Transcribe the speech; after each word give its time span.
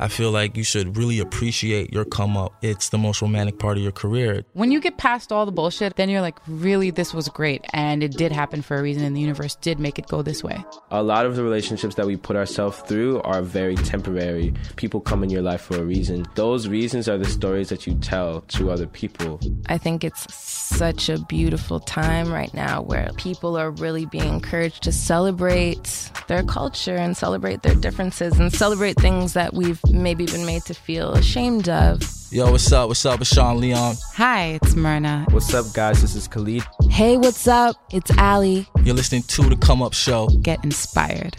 I 0.00 0.08
feel 0.08 0.30
like 0.30 0.56
you 0.56 0.64
should 0.64 0.96
really 0.96 1.20
appreciate 1.20 1.92
your 1.92 2.04
come 2.04 2.36
up. 2.36 2.54
It's 2.62 2.88
the 2.88 2.98
most 2.98 3.22
romantic 3.22 3.58
part 3.58 3.76
of 3.76 3.82
your 3.82 3.92
career. 3.92 4.44
When 4.54 4.72
you 4.72 4.80
get 4.80 4.96
past 4.96 5.30
all 5.30 5.46
the 5.46 5.52
bullshit, 5.52 5.96
then 5.96 6.08
you're 6.08 6.20
like, 6.20 6.38
really, 6.48 6.90
this 6.90 7.12
was 7.12 7.28
great. 7.28 7.64
And 7.72 8.02
it 8.02 8.12
did 8.12 8.32
happen 8.32 8.62
for 8.62 8.76
a 8.76 8.82
reason, 8.82 9.04
and 9.04 9.16
the 9.16 9.20
universe 9.20 9.56
did 9.56 9.78
make 9.78 9.98
it 9.98 10.08
go 10.08 10.22
this 10.22 10.42
way. 10.42 10.64
A 10.90 11.02
lot 11.02 11.26
of 11.26 11.36
the 11.36 11.44
relationships 11.44 11.94
that 11.96 12.06
we 12.06 12.16
put 12.16 12.34
ourselves 12.34 12.78
through 12.80 13.20
are 13.22 13.42
very 13.42 13.76
temporary. 13.76 14.54
People 14.76 15.00
come 15.00 15.22
in 15.22 15.30
your 15.30 15.42
life 15.42 15.60
for 15.60 15.76
a 15.76 15.84
reason. 15.84 16.24
Those 16.34 16.66
reasons 16.66 17.08
are 17.08 17.18
the 17.18 17.26
stories 17.26 17.68
that 17.68 17.86
you 17.86 17.94
tell 17.96 18.40
to 18.40 18.70
other 18.70 18.86
people. 18.86 19.38
I 19.66 19.78
think 19.78 20.02
it's 20.02 20.32
such 20.34 21.08
a 21.08 21.18
beautiful 21.18 21.78
time 21.78 22.32
right 22.32 22.52
now 22.54 22.82
where 22.82 23.10
people 23.16 23.56
are 23.56 23.70
really 23.70 24.06
being 24.06 24.34
encouraged 24.34 24.82
to 24.84 24.92
celebrate 24.92 26.10
their 26.26 26.42
culture 26.42 26.96
and 26.96 27.16
celebrate 27.16 27.62
their 27.62 27.74
differences 27.74 28.38
and 28.38 28.52
celebrate 28.52 28.96
things 28.96 29.34
that 29.34 29.52
we've 29.54 29.73
maybe 29.90 30.26
been 30.26 30.46
made 30.46 30.62
to 30.62 30.74
feel 30.74 31.12
ashamed 31.14 31.68
of. 31.68 32.02
Yo, 32.30 32.50
what's 32.50 32.72
up? 32.72 32.88
What's 32.88 33.06
up? 33.06 33.20
It's 33.20 33.32
Sean 33.32 33.60
Leon. 33.60 33.94
Hi, 34.14 34.58
it's 34.60 34.74
Myrna. 34.74 35.24
What's 35.30 35.54
up, 35.54 35.66
guys? 35.72 36.02
This 36.02 36.16
is 36.16 36.26
Khalid. 36.26 36.64
Hey, 36.90 37.16
what's 37.16 37.46
up? 37.46 37.76
It's 37.92 38.10
Ali. 38.18 38.66
You're 38.82 38.96
listening 38.96 39.22
to 39.22 39.42
The 39.42 39.56
Come 39.56 39.82
Up 39.82 39.94
Show. 39.94 40.26
Get 40.42 40.64
inspired. 40.64 41.36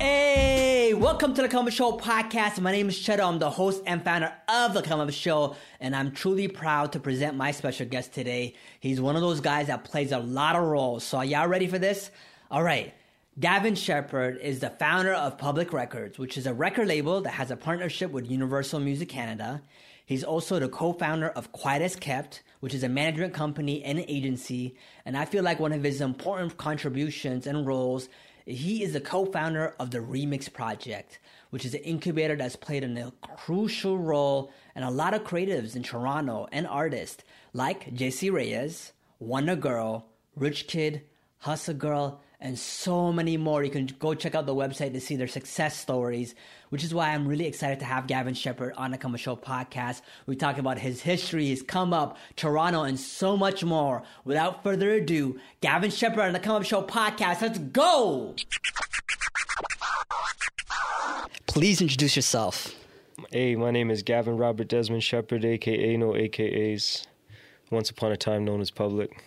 Hey, 0.00 0.94
welcome 0.94 1.34
to 1.34 1.42
the 1.42 1.48
Come 1.48 1.66
Up 1.66 1.72
Show 1.72 1.98
podcast. 1.98 2.60
My 2.60 2.70
name 2.70 2.88
is 2.88 2.96
Chedo. 2.96 3.26
I'm 3.26 3.40
the 3.40 3.50
host 3.50 3.82
and 3.86 4.04
founder 4.04 4.32
of 4.48 4.72
the 4.72 4.82
Come 4.82 5.00
Up 5.00 5.10
Show, 5.10 5.56
and 5.80 5.96
I'm 5.96 6.12
truly 6.12 6.46
proud 6.46 6.92
to 6.92 7.00
present 7.00 7.36
my 7.36 7.50
special 7.50 7.86
guest 7.86 8.12
today. 8.12 8.54
He's 8.78 9.00
one 9.00 9.16
of 9.16 9.22
those 9.22 9.40
guys 9.40 9.66
that 9.66 9.82
plays 9.82 10.12
a 10.12 10.18
lot 10.18 10.54
of 10.54 10.62
roles. 10.62 11.02
So, 11.02 11.18
are 11.18 11.24
y'all 11.24 11.48
ready 11.48 11.66
for 11.66 11.78
this? 11.80 12.10
All 12.50 12.62
right. 12.62 12.94
Gavin 13.38 13.74
Sheppard 13.74 14.38
is 14.38 14.60
the 14.60 14.70
founder 14.70 15.12
of 15.12 15.36
Public 15.36 15.70
Records, 15.70 16.18
which 16.18 16.38
is 16.38 16.46
a 16.46 16.54
record 16.54 16.88
label 16.88 17.20
that 17.20 17.32
has 17.32 17.50
a 17.50 17.56
partnership 17.56 18.10
with 18.10 18.30
Universal 18.30 18.80
Music 18.80 19.10
Canada. 19.10 19.60
He's 20.06 20.24
also 20.24 20.58
the 20.58 20.70
co 20.70 20.94
founder 20.94 21.28
of 21.28 21.52
Quiet 21.52 21.82
as 21.82 21.96
Kept, 21.96 22.42
which 22.60 22.72
is 22.72 22.82
a 22.82 22.88
management 22.88 23.34
company 23.34 23.84
and 23.84 23.98
an 23.98 24.06
agency. 24.08 24.74
And 25.04 25.18
I 25.18 25.26
feel 25.26 25.44
like 25.44 25.60
one 25.60 25.74
of 25.74 25.82
his 25.82 26.00
important 26.00 26.56
contributions 26.56 27.46
and 27.46 27.66
roles, 27.66 28.08
he 28.46 28.82
is 28.82 28.94
the 28.94 29.02
co 29.02 29.26
founder 29.26 29.74
of 29.78 29.90
the 29.90 29.98
Remix 29.98 30.50
Project, 30.50 31.18
which 31.50 31.66
is 31.66 31.74
an 31.74 31.82
incubator 31.82 32.36
that's 32.36 32.56
played 32.56 32.84
a 32.84 33.12
crucial 33.36 33.98
role 33.98 34.50
in 34.74 34.82
a 34.82 34.90
lot 34.90 35.12
of 35.12 35.24
creatives 35.24 35.76
in 35.76 35.82
Toronto 35.82 36.48
and 36.52 36.66
artists 36.66 37.22
like 37.52 37.92
Jessie 37.92 38.30
Reyez, 38.30 38.92
Wonder 39.18 39.56
Girl, 39.56 40.06
Rich 40.36 40.68
Kidd, 40.68 41.02
Hustle 41.40 41.74
Girl, 41.74 42.22
and 42.40 42.58
so 42.58 43.12
many 43.12 43.36
more. 43.36 43.64
You 43.64 43.70
can 43.70 43.86
go 43.98 44.14
check 44.14 44.34
out 44.34 44.46
the 44.46 44.54
website 44.54 44.92
to 44.92 45.00
see 45.00 45.16
their 45.16 45.26
success 45.26 45.78
stories, 45.78 46.34
which 46.68 46.84
is 46.84 46.94
why 46.94 47.10
I'm 47.10 47.26
really 47.26 47.46
excited 47.46 47.78
to 47.80 47.84
have 47.84 48.06
Gavin 48.06 48.34
Sheppard 48.34 48.74
on 48.76 48.90
the 48.90 48.98
Come 48.98 49.14
Up 49.14 49.20
Show 49.20 49.36
podcast. 49.36 50.02
We 50.26 50.36
talk 50.36 50.58
about 50.58 50.78
his 50.78 51.02
history, 51.02 51.48
his 51.48 51.62
come 51.62 51.92
up, 51.92 52.16
Toronto, 52.36 52.82
and 52.82 52.98
so 52.98 53.36
much 53.36 53.64
more. 53.64 54.02
Without 54.24 54.62
further 54.62 54.92
ado, 54.92 55.38
Gavin 55.60 55.90
Sheppard 55.90 56.26
on 56.26 56.32
the 56.32 56.40
Come 56.40 56.56
Up 56.56 56.64
Show 56.64 56.82
podcast. 56.82 57.42
Let's 57.42 57.58
go! 57.58 58.34
Please 61.46 61.80
introduce 61.80 62.16
yourself. 62.16 62.74
Hey, 63.30 63.56
my 63.56 63.70
name 63.70 63.90
is 63.90 64.02
Gavin 64.02 64.36
Robert 64.36 64.68
Desmond 64.68 65.02
Sheppard, 65.02 65.44
aka 65.44 65.96
No 65.96 66.12
AKAs. 66.12 67.06
Once 67.70 67.90
upon 67.90 68.12
a 68.12 68.16
time 68.16 68.44
known 68.44 68.60
as 68.60 68.70
Public. 68.70 69.24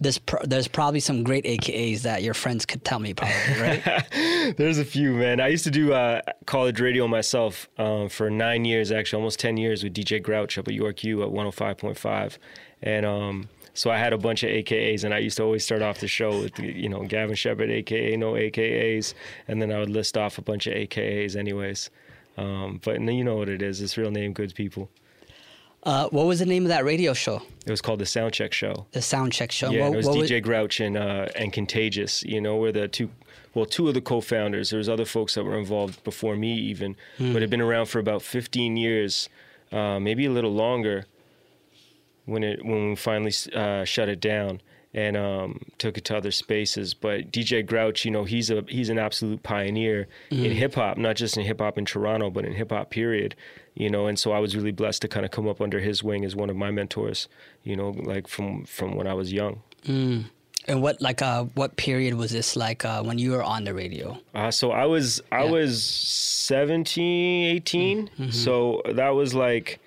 There's 0.00 0.18
pro- 0.18 0.44
there's 0.44 0.66
probably 0.68 1.00
some 1.00 1.22
great 1.22 1.44
AKAs 1.44 2.02
that 2.02 2.22
your 2.22 2.32
friends 2.34 2.64
could 2.64 2.84
tell 2.84 2.98
me, 2.98 3.12
probably, 3.12 3.60
right? 3.60 4.54
there's 4.56 4.78
a 4.78 4.84
few, 4.84 5.12
man. 5.12 5.40
I 5.40 5.48
used 5.48 5.64
to 5.64 5.70
do 5.70 5.92
uh, 5.92 6.22
college 6.46 6.80
radio 6.80 7.06
myself 7.06 7.68
um, 7.78 8.08
for 8.08 8.30
nine 8.30 8.64
years, 8.64 8.90
actually, 8.90 9.18
almost 9.18 9.38
10 9.40 9.58
years 9.58 9.84
with 9.84 9.94
DJ 9.94 10.22
Grouch 10.22 10.56
up 10.56 10.68
at 10.68 10.74
York 10.74 11.04
U 11.04 11.22
at 11.22 11.28
105.5. 11.28 12.38
And 12.82 13.04
um, 13.04 13.48
so 13.74 13.90
I 13.90 13.98
had 13.98 14.12
a 14.12 14.18
bunch 14.18 14.42
of 14.42 14.50
AKAs, 14.50 15.04
and 15.04 15.12
I 15.12 15.18
used 15.18 15.36
to 15.36 15.42
always 15.42 15.64
start 15.64 15.82
off 15.82 16.00
the 16.00 16.08
show 16.08 16.40
with, 16.40 16.58
you 16.58 16.88
know, 16.88 17.04
Gavin 17.04 17.36
Sheppard, 17.36 17.70
AKA, 17.70 18.16
no 18.16 18.32
AKAs. 18.32 19.14
And 19.48 19.60
then 19.60 19.70
I 19.70 19.78
would 19.78 19.90
list 19.90 20.16
off 20.16 20.38
a 20.38 20.42
bunch 20.42 20.66
of 20.66 20.74
AKAs, 20.74 21.36
anyways. 21.36 21.90
Um, 22.36 22.80
but 22.82 23.00
you 23.00 23.24
know 23.24 23.36
what 23.36 23.48
it 23.48 23.60
is. 23.60 23.82
It's 23.82 23.98
real 23.98 24.10
name, 24.10 24.32
good 24.32 24.54
people. 24.54 24.90
Uh, 25.82 26.08
what 26.10 26.26
was 26.26 26.38
the 26.38 26.46
name 26.46 26.64
of 26.64 26.68
that 26.68 26.84
radio 26.84 27.14
show? 27.14 27.42
It 27.64 27.70
was 27.70 27.80
called 27.80 28.00
the 28.00 28.04
Soundcheck 28.04 28.52
Show. 28.52 28.86
The 28.92 29.00
Soundcheck 29.00 29.50
Show. 29.50 29.70
Yeah, 29.70 29.88
what, 29.88 29.94
it 29.94 29.96
was 29.96 30.08
DJ 30.08 30.32
was... 30.32 30.40
Grouch 30.42 30.80
and 30.80 30.96
uh, 30.96 31.28
and 31.34 31.52
Contagious. 31.52 32.22
You 32.22 32.40
know, 32.40 32.56
we're 32.56 32.72
the 32.72 32.88
two, 32.88 33.10
well, 33.54 33.64
two 33.64 33.88
of 33.88 33.94
the 33.94 34.00
co-founders. 34.00 34.70
There 34.70 34.78
was 34.78 34.88
other 34.88 35.06
folks 35.06 35.34
that 35.34 35.44
were 35.44 35.58
involved 35.58 36.02
before 36.04 36.36
me 36.36 36.54
even, 36.54 36.96
hmm. 37.16 37.32
but 37.32 37.40
had 37.42 37.50
been 37.50 37.62
around 37.62 37.86
for 37.86 37.98
about 37.98 38.22
15 38.22 38.76
years, 38.76 39.28
uh, 39.72 39.98
maybe 39.98 40.26
a 40.26 40.30
little 40.30 40.52
longer. 40.52 41.06
When 42.26 42.44
it 42.44 42.64
when 42.64 42.90
we 42.90 42.96
finally 42.96 43.32
uh, 43.54 43.84
shut 43.84 44.08
it 44.08 44.20
down 44.20 44.60
and 44.92 45.16
um, 45.16 45.60
took 45.78 45.96
it 45.96 46.04
to 46.06 46.16
other 46.16 46.30
spaces. 46.30 46.94
But 46.94 47.30
DJ 47.30 47.64
Grouch, 47.64 48.04
you 48.04 48.10
know, 48.10 48.24
he's 48.24 48.50
a 48.50 48.64
he's 48.68 48.88
an 48.88 48.98
absolute 48.98 49.42
pioneer 49.42 50.08
mm. 50.30 50.44
in 50.44 50.52
hip 50.52 50.74
hop, 50.74 50.98
not 50.98 51.16
just 51.16 51.36
in 51.36 51.44
hip 51.44 51.60
hop 51.60 51.78
in 51.78 51.84
Toronto, 51.84 52.30
but 52.30 52.44
in 52.44 52.52
hip 52.52 52.70
hop 52.70 52.90
period. 52.90 53.36
You 53.74 53.88
know, 53.88 54.06
and 54.08 54.18
so 54.18 54.32
I 54.32 54.40
was 54.40 54.56
really 54.56 54.72
blessed 54.72 55.02
to 55.02 55.08
kind 55.08 55.24
of 55.24 55.30
come 55.30 55.48
up 55.48 55.60
under 55.60 55.78
his 55.78 56.02
wing 56.02 56.24
as 56.24 56.34
one 56.34 56.50
of 56.50 56.56
my 56.56 56.70
mentors. 56.70 57.28
You 57.62 57.76
know, 57.76 57.90
like 57.90 58.26
from 58.26 58.64
from 58.64 58.96
when 58.96 59.06
I 59.06 59.14
was 59.14 59.32
young. 59.32 59.62
Mm. 59.84 60.24
And 60.66 60.82
what 60.82 61.00
like 61.00 61.22
uh 61.22 61.44
what 61.54 61.76
period 61.76 62.14
was 62.14 62.32
this 62.32 62.54
like 62.54 62.84
uh, 62.84 63.02
when 63.02 63.18
you 63.18 63.30
were 63.32 63.42
on 63.42 63.64
the 63.64 63.72
radio? 63.72 64.18
Uh, 64.34 64.50
so 64.50 64.72
I 64.72 64.86
was 64.86 65.22
I 65.32 65.44
yeah. 65.44 65.50
was 65.50 65.82
17, 65.82 67.56
18. 67.56 68.06
Mm-hmm. 68.06 68.30
So 68.30 68.82
that 68.92 69.10
was 69.10 69.34
like 69.34 69.80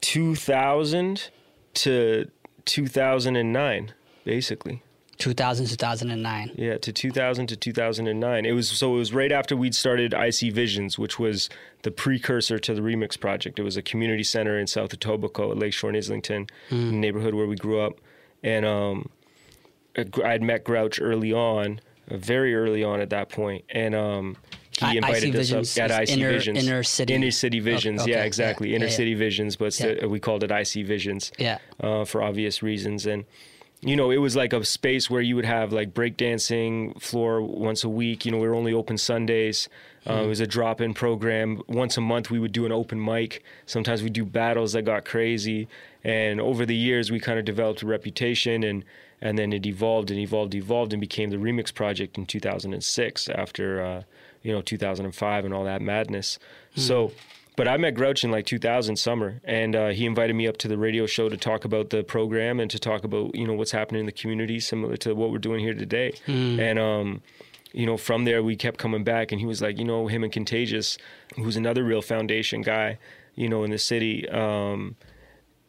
2000 0.00 1.30
to 1.74 2.30
2009, 2.68 3.92
basically. 4.24 4.82
2000 5.18 5.66
2009 5.66 6.52
yeah 6.54 6.78
to 6.78 6.92
2000 6.92 7.48
to 7.48 7.56
2009 7.56 8.46
it 8.46 8.52
was 8.52 8.68
so 8.68 8.94
it 8.94 8.98
was 8.98 9.12
right 9.12 9.32
after 9.32 9.56
we'd 9.56 9.74
started 9.74 10.14
ic 10.14 10.54
visions 10.54 10.96
which 10.96 11.18
was 11.18 11.50
the 11.82 11.90
precursor 11.90 12.58
to 12.58 12.72
the 12.72 12.80
remix 12.80 13.18
project. 13.18 13.58
It 13.58 13.62
was 13.62 13.76
a 13.76 13.82
community 13.82 14.22
center 14.22 14.60
in 14.60 14.68
south 14.68 14.96
etobicoke 14.96 15.50
at 15.50 15.58
lakeshore 15.58 15.90
and 15.90 15.96
islington 15.96 16.46
mm. 16.70 16.92
neighborhood 16.92 17.34
where 17.34 17.48
we 17.48 17.56
grew 17.56 17.80
up. 17.80 18.00
And 18.44 18.64
um, 18.64 19.10
i'd 20.24 20.42
met 20.42 20.62
grouch 20.62 21.00
early 21.00 21.32
on 21.32 21.80
very 22.10 22.54
early 22.54 22.82
on 22.82 23.00
at 23.00 23.10
that 23.10 23.28
point. 23.28 23.64
And 23.70 23.94
um, 23.94 24.36
he 24.78 24.96
invited 24.96 25.34
IC 25.34 25.40
us 25.40 25.78
up 25.78 25.90
at 25.90 26.02
IC 26.02 26.10
inner, 26.10 26.32
Visions. 26.32 26.64
Inner 26.64 26.82
city. 26.82 27.14
Inner 27.14 27.30
city 27.30 27.60
visions. 27.60 28.02
Okay, 28.02 28.12
yeah, 28.12 28.24
exactly. 28.24 28.70
Yeah, 28.70 28.76
inner 28.76 28.86
yeah, 28.86 28.92
city 28.92 29.14
visions, 29.14 29.56
but 29.56 29.78
yeah. 29.78 30.06
we 30.06 30.20
called 30.20 30.44
it 30.44 30.50
IC 30.50 30.86
Visions. 30.86 31.32
Yeah. 31.38 31.58
Uh, 31.80 32.04
for 32.04 32.22
obvious 32.22 32.62
reasons, 32.62 33.06
and 33.06 33.24
you 33.80 33.94
know, 33.94 34.10
it 34.10 34.16
was 34.16 34.34
like 34.34 34.52
a 34.52 34.64
space 34.64 35.08
where 35.08 35.20
you 35.20 35.36
would 35.36 35.44
have 35.44 35.72
like 35.72 35.94
breakdancing 35.94 37.00
floor 37.00 37.40
once 37.40 37.84
a 37.84 37.88
week. 37.88 38.24
You 38.24 38.32
know, 38.32 38.38
we 38.38 38.48
were 38.48 38.54
only 38.54 38.72
open 38.72 38.98
Sundays. 38.98 39.68
Uh, 40.04 40.18
mm. 40.18 40.24
It 40.24 40.26
was 40.26 40.40
a 40.40 40.46
drop-in 40.46 40.94
program. 40.94 41.62
Once 41.68 41.96
a 41.96 42.00
month, 42.00 42.30
we 42.30 42.38
would 42.38 42.52
do 42.52 42.66
an 42.66 42.72
open 42.72 43.02
mic. 43.02 43.42
Sometimes 43.66 44.02
we 44.02 44.10
do 44.10 44.24
battles 44.24 44.72
that 44.72 44.82
got 44.82 45.04
crazy. 45.04 45.68
And 46.02 46.40
over 46.40 46.66
the 46.66 46.74
years, 46.74 47.10
we 47.10 47.20
kind 47.20 47.38
of 47.38 47.44
developed 47.44 47.82
a 47.82 47.86
reputation, 47.86 48.64
and 48.64 48.84
and 49.20 49.38
then 49.38 49.52
it 49.52 49.66
evolved 49.66 50.10
and 50.10 50.18
evolved, 50.18 50.54
evolved, 50.54 50.92
and 50.92 51.00
became 51.00 51.30
the 51.30 51.36
Remix 51.36 51.72
Project 51.72 52.18
in 52.18 52.26
2006 52.26 53.28
after. 53.28 53.82
Uh, 53.82 54.02
you 54.42 54.52
know 54.52 54.62
2005 54.62 55.44
and 55.44 55.54
all 55.54 55.64
that 55.64 55.82
madness. 55.82 56.38
Mm. 56.76 56.80
So, 56.80 57.12
but 57.56 57.66
I 57.66 57.76
met 57.76 57.94
Grouch 57.94 58.24
in 58.24 58.30
like 58.30 58.46
2000 58.46 58.96
summer, 58.96 59.40
and 59.44 59.74
uh, 59.74 59.88
he 59.88 60.06
invited 60.06 60.36
me 60.36 60.46
up 60.46 60.56
to 60.58 60.68
the 60.68 60.78
radio 60.78 61.06
show 61.06 61.28
to 61.28 61.36
talk 61.36 61.64
about 61.64 61.90
the 61.90 62.02
program 62.02 62.60
and 62.60 62.70
to 62.70 62.78
talk 62.78 63.04
about 63.04 63.34
you 63.34 63.46
know 63.46 63.54
what's 63.54 63.72
happening 63.72 64.00
in 64.00 64.06
the 64.06 64.12
community, 64.12 64.60
similar 64.60 64.96
to 64.98 65.14
what 65.14 65.30
we're 65.30 65.38
doing 65.38 65.60
here 65.60 65.74
today. 65.74 66.12
Mm. 66.26 66.58
And 66.58 66.78
um, 66.78 67.22
you 67.72 67.86
know, 67.86 67.96
from 67.96 68.24
there 68.24 68.42
we 68.42 68.56
kept 68.56 68.78
coming 68.78 69.04
back, 69.04 69.32
and 69.32 69.40
he 69.40 69.46
was 69.46 69.60
like, 69.60 69.78
you 69.78 69.84
know, 69.84 70.06
him 70.06 70.24
and 70.24 70.32
Contagious, 70.32 70.98
who's 71.36 71.56
another 71.56 71.84
real 71.84 72.02
foundation 72.02 72.62
guy, 72.62 72.98
you 73.34 73.48
know, 73.48 73.64
in 73.64 73.70
the 73.70 73.78
city. 73.78 74.28
Um, 74.28 74.96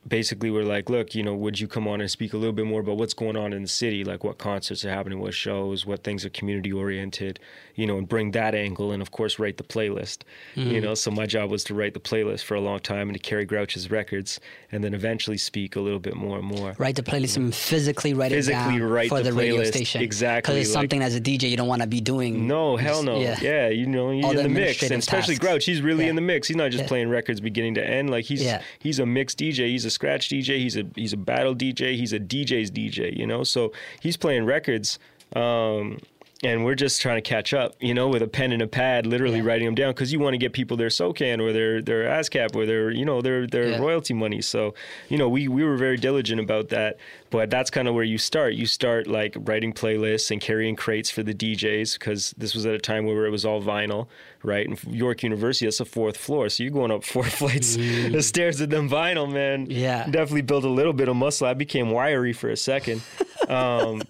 basically 0.08 0.50
we're 0.50 0.64
like, 0.64 0.90
look, 0.90 1.14
you 1.14 1.22
know, 1.24 1.36
would 1.36 1.60
you 1.60 1.68
come 1.68 1.88
on 1.88 2.02
and 2.02 2.10
speak 2.10 2.34
a 2.34 2.38
little 2.38 2.54
bit 2.54 2.66
more 2.66 2.82
about 2.82 2.98
what's 2.98 3.14
going 3.14 3.36
on 3.36 3.54
in 3.54 3.62
the 3.62 3.68
city, 3.68 4.04
like 4.04 4.24
what 4.24 4.38
concerts 4.38 4.84
are 4.86 4.90
happening, 4.90 5.20
what 5.20 5.34
shows, 5.34 5.86
what 5.86 6.04
things 6.04 6.26
are 6.26 6.30
community 6.30 6.72
oriented, 6.72 7.40
you 7.76 7.86
know, 7.86 7.98
and 7.98 8.08
bring 8.08 8.32
that 8.32 8.56
angle, 8.56 8.92
and 8.92 9.02
of 9.02 9.12
course 9.12 9.38
write 9.40 9.58
the 9.58 9.64
playlist. 9.64 10.20
Mm-hmm. 10.56 10.72
You 10.72 10.82
know, 10.82 10.96
so 10.96 11.12
my 11.12 11.26
job 11.26 11.52
was 11.52 11.64
to 11.66 11.74
write 11.76 11.94
the 11.94 12.00
playlist 12.00 12.44
for 12.44 12.56
a 12.56 12.62
long 12.62 12.80
time 12.80 13.10
and 13.10 13.14
to 13.14 13.20
carry 13.20 13.46
Grouch's 13.46 13.92
records, 13.92 14.40
and 14.72 14.84
then 14.84 14.94
eventually 14.94 15.38
speak 15.38 15.76
a 15.76 15.82
little 15.82 16.00
bit 16.00 16.16
more 16.16 16.38
and 16.38 16.48
more. 16.48 16.76
Write 16.78 16.96
the 16.96 17.04
playlist 17.04 17.38
and 17.38 17.54
physically 17.54 18.14
write 18.14 18.32
Physically 18.32 18.76
it 18.76 18.80
down 18.80 18.90
write 18.90 19.10
for 19.10 19.22
the 19.22 19.32
the, 19.32 19.34
radio 19.34 19.64
station. 19.66 20.02
exactly, 20.02 20.54
Because 20.56 20.68
it's 20.68 20.76
like- 20.76 20.84
something 20.84 21.02
as 21.02 21.16
a 21.16 21.22
DJ 21.22 21.50
you 21.50 21.58
don't 21.58 21.68
want 21.68 21.82
to 21.82 21.88
be 21.88 22.02
doing. 22.02 22.48
No, 22.48 22.78
hell 22.78 23.04
no. 23.04 23.20
Yeah. 23.20 23.38
Yeah, 23.42 23.68
you 23.70 23.86
know, 23.86 24.12
you're 24.12 24.26
All 24.26 24.32
in 24.32 24.38
the 24.38 24.44
the 24.44 24.50
mix, 24.50 24.82
and 24.84 24.92
especially 24.94 25.36
tasks. 25.36 25.46
Grouch. 25.46 25.66
He's 25.66 25.82
really 25.82 26.06
Yeah. 26.06 26.12
in 26.12 26.16
the 26.16 26.22
mix. 26.22 26.48
He's 26.48 26.58
not 26.58 26.72
just 26.72 26.84
Yeah. 26.84 26.88
playing 26.88 27.10
records 27.10 27.40
beginning 27.42 27.76
to 27.76 27.86
end. 27.88 28.10
Like 28.10 28.26
he's 28.26 28.44
he's 28.80 29.00
a 29.00 29.06
mixed 29.06 29.38
DJ. 29.38 29.68
He's 29.68 29.86
a 29.86 29.89
scratch 29.90 30.30
DJ. 30.30 30.58
He's 30.58 30.78
a 30.78 30.86
he's 30.96 31.14
a 31.14 31.18
battle 31.18 31.56
DJ. 31.56 31.96
He's 31.96 32.14
a 32.14 32.20
DJ's 32.20 32.72
DJ. 32.72 33.16
You 33.16 33.28
know, 33.28 33.44
so 33.44 33.72
he's 34.02 34.18
playing 34.18 34.46
records. 34.46 35.00
Um, 35.36 36.00
and 36.42 36.64
we're 36.64 36.76
just 36.76 37.02
trying 37.02 37.18
to 37.18 37.22
catch 37.22 37.54
up, 37.54 37.76
you 37.82 37.94
know, 37.94 38.08
with 38.08 38.22
a 38.22 38.28
pen 38.28 38.52
and 38.54 38.62
a 38.62 38.68
pad, 38.68 39.06
literally 39.06 39.40
Yeah. 39.40 39.44
writing 39.46 39.66
them 39.66 39.76
down 39.76 39.92
because 39.94 40.14
you 40.14 40.20
want 40.20 40.36
to 40.36 40.38
get 40.38 40.54
people 40.54 40.78
their 40.78 40.90
SOCAN 40.90 41.42
or 41.42 41.52
their 41.52 41.82
their 41.82 42.04
ASCAP 42.06 42.56
or 42.56 42.66
their 42.66 42.92
you 42.92 43.04
know 43.06 43.22
their 43.22 43.46
their 43.46 43.72
Yeah. 43.72 43.78
royalty 43.80 44.14
money. 44.14 44.42
So 44.42 44.74
you 45.10 45.18
know, 45.18 45.28
we 45.28 45.48
we 45.48 45.64
were 45.64 45.76
very 45.76 45.98
diligent 45.98 46.40
about 46.40 46.70
that. 46.70 46.98
But 47.32 47.52
that's 47.52 47.70
kind 47.70 47.88
of 47.88 47.94
where 47.94 48.04
you 48.04 48.18
start. 48.18 48.54
You 48.56 48.66
start 48.66 49.06
like 49.06 49.36
writing 49.42 49.72
playlists 49.74 50.32
and 50.32 50.42
carrying 50.42 50.76
crates 50.76 51.12
for 51.12 51.22
the 51.22 51.34
DJs 51.34 52.00
because 52.00 52.34
this 52.38 52.56
was 52.56 52.66
at 52.66 52.74
a 52.74 52.80
time 52.80 53.06
where 53.06 53.26
it 53.28 53.30
was 53.30 53.46
all 53.46 53.62
vinyl, 53.62 54.08
right? 54.42 54.68
And 54.68 54.82
York 54.86 55.22
University, 55.22 55.68
that's 55.68 55.78
the 55.78 55.86
fourth 55.86 56.18
floor, 56.18 56.50
so 56.50 56.64
you're 56.64 56.72
going 56.74 56.90
up 56.92 57.04
four 57.04 57.24
flights 57.40 57.76
of 57.76 58.24
stairs 58.26 58.60
with 58.60 58.72
them 58.72 58.90
vinyl, 58.90 59.32
man. 59.32 59.68
Mm. 59.68 59.72
Yeah. 59.78 60.06
definitely 60.06 60.42
built 60.42 60.64
a 60.64 60.70
little 60.70 60.94
bit 60.94 61.08
of 61.08 61.16
muscle. 61.18 61.46
I 61.46 61.54
became 61.54 61.92
wiry 61.92 62.34
for 62.34 62.50
a 62.50 62.58
second. 62.58 63.02
Um, 63.48 64.04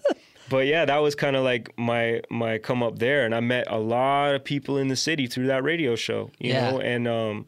but 0.50 0.66
yeah, 0.66 0.84
that 0.84 0.98
was 0.98 1.14
kind 1.14 1.34
of 1.36 1.42
like 1.44 1.72
my 1.78 2.20
my 2.28 2.58
come 2.58 2.82
up 2.82 2.98
there, 2.98 3.24
and 3.24 3.34
I 3.34 3.40
met 3.40 3.64
a 3.70 3.78
lot 3.78 4.34
of 4.34 4.44
people 4.44 4.76
in 4.76 4.88
the 4.88 4.96
city 4.96 5.26
through 5.26 5.46
that 5.46 5.62
radio 5.64 5.96
show, 5.96 6.30
you 6.38 6.52
Yeah. 6.52 6.70
know, 6.72 6.80
and 6.80 7.08
um, 7.08 7.46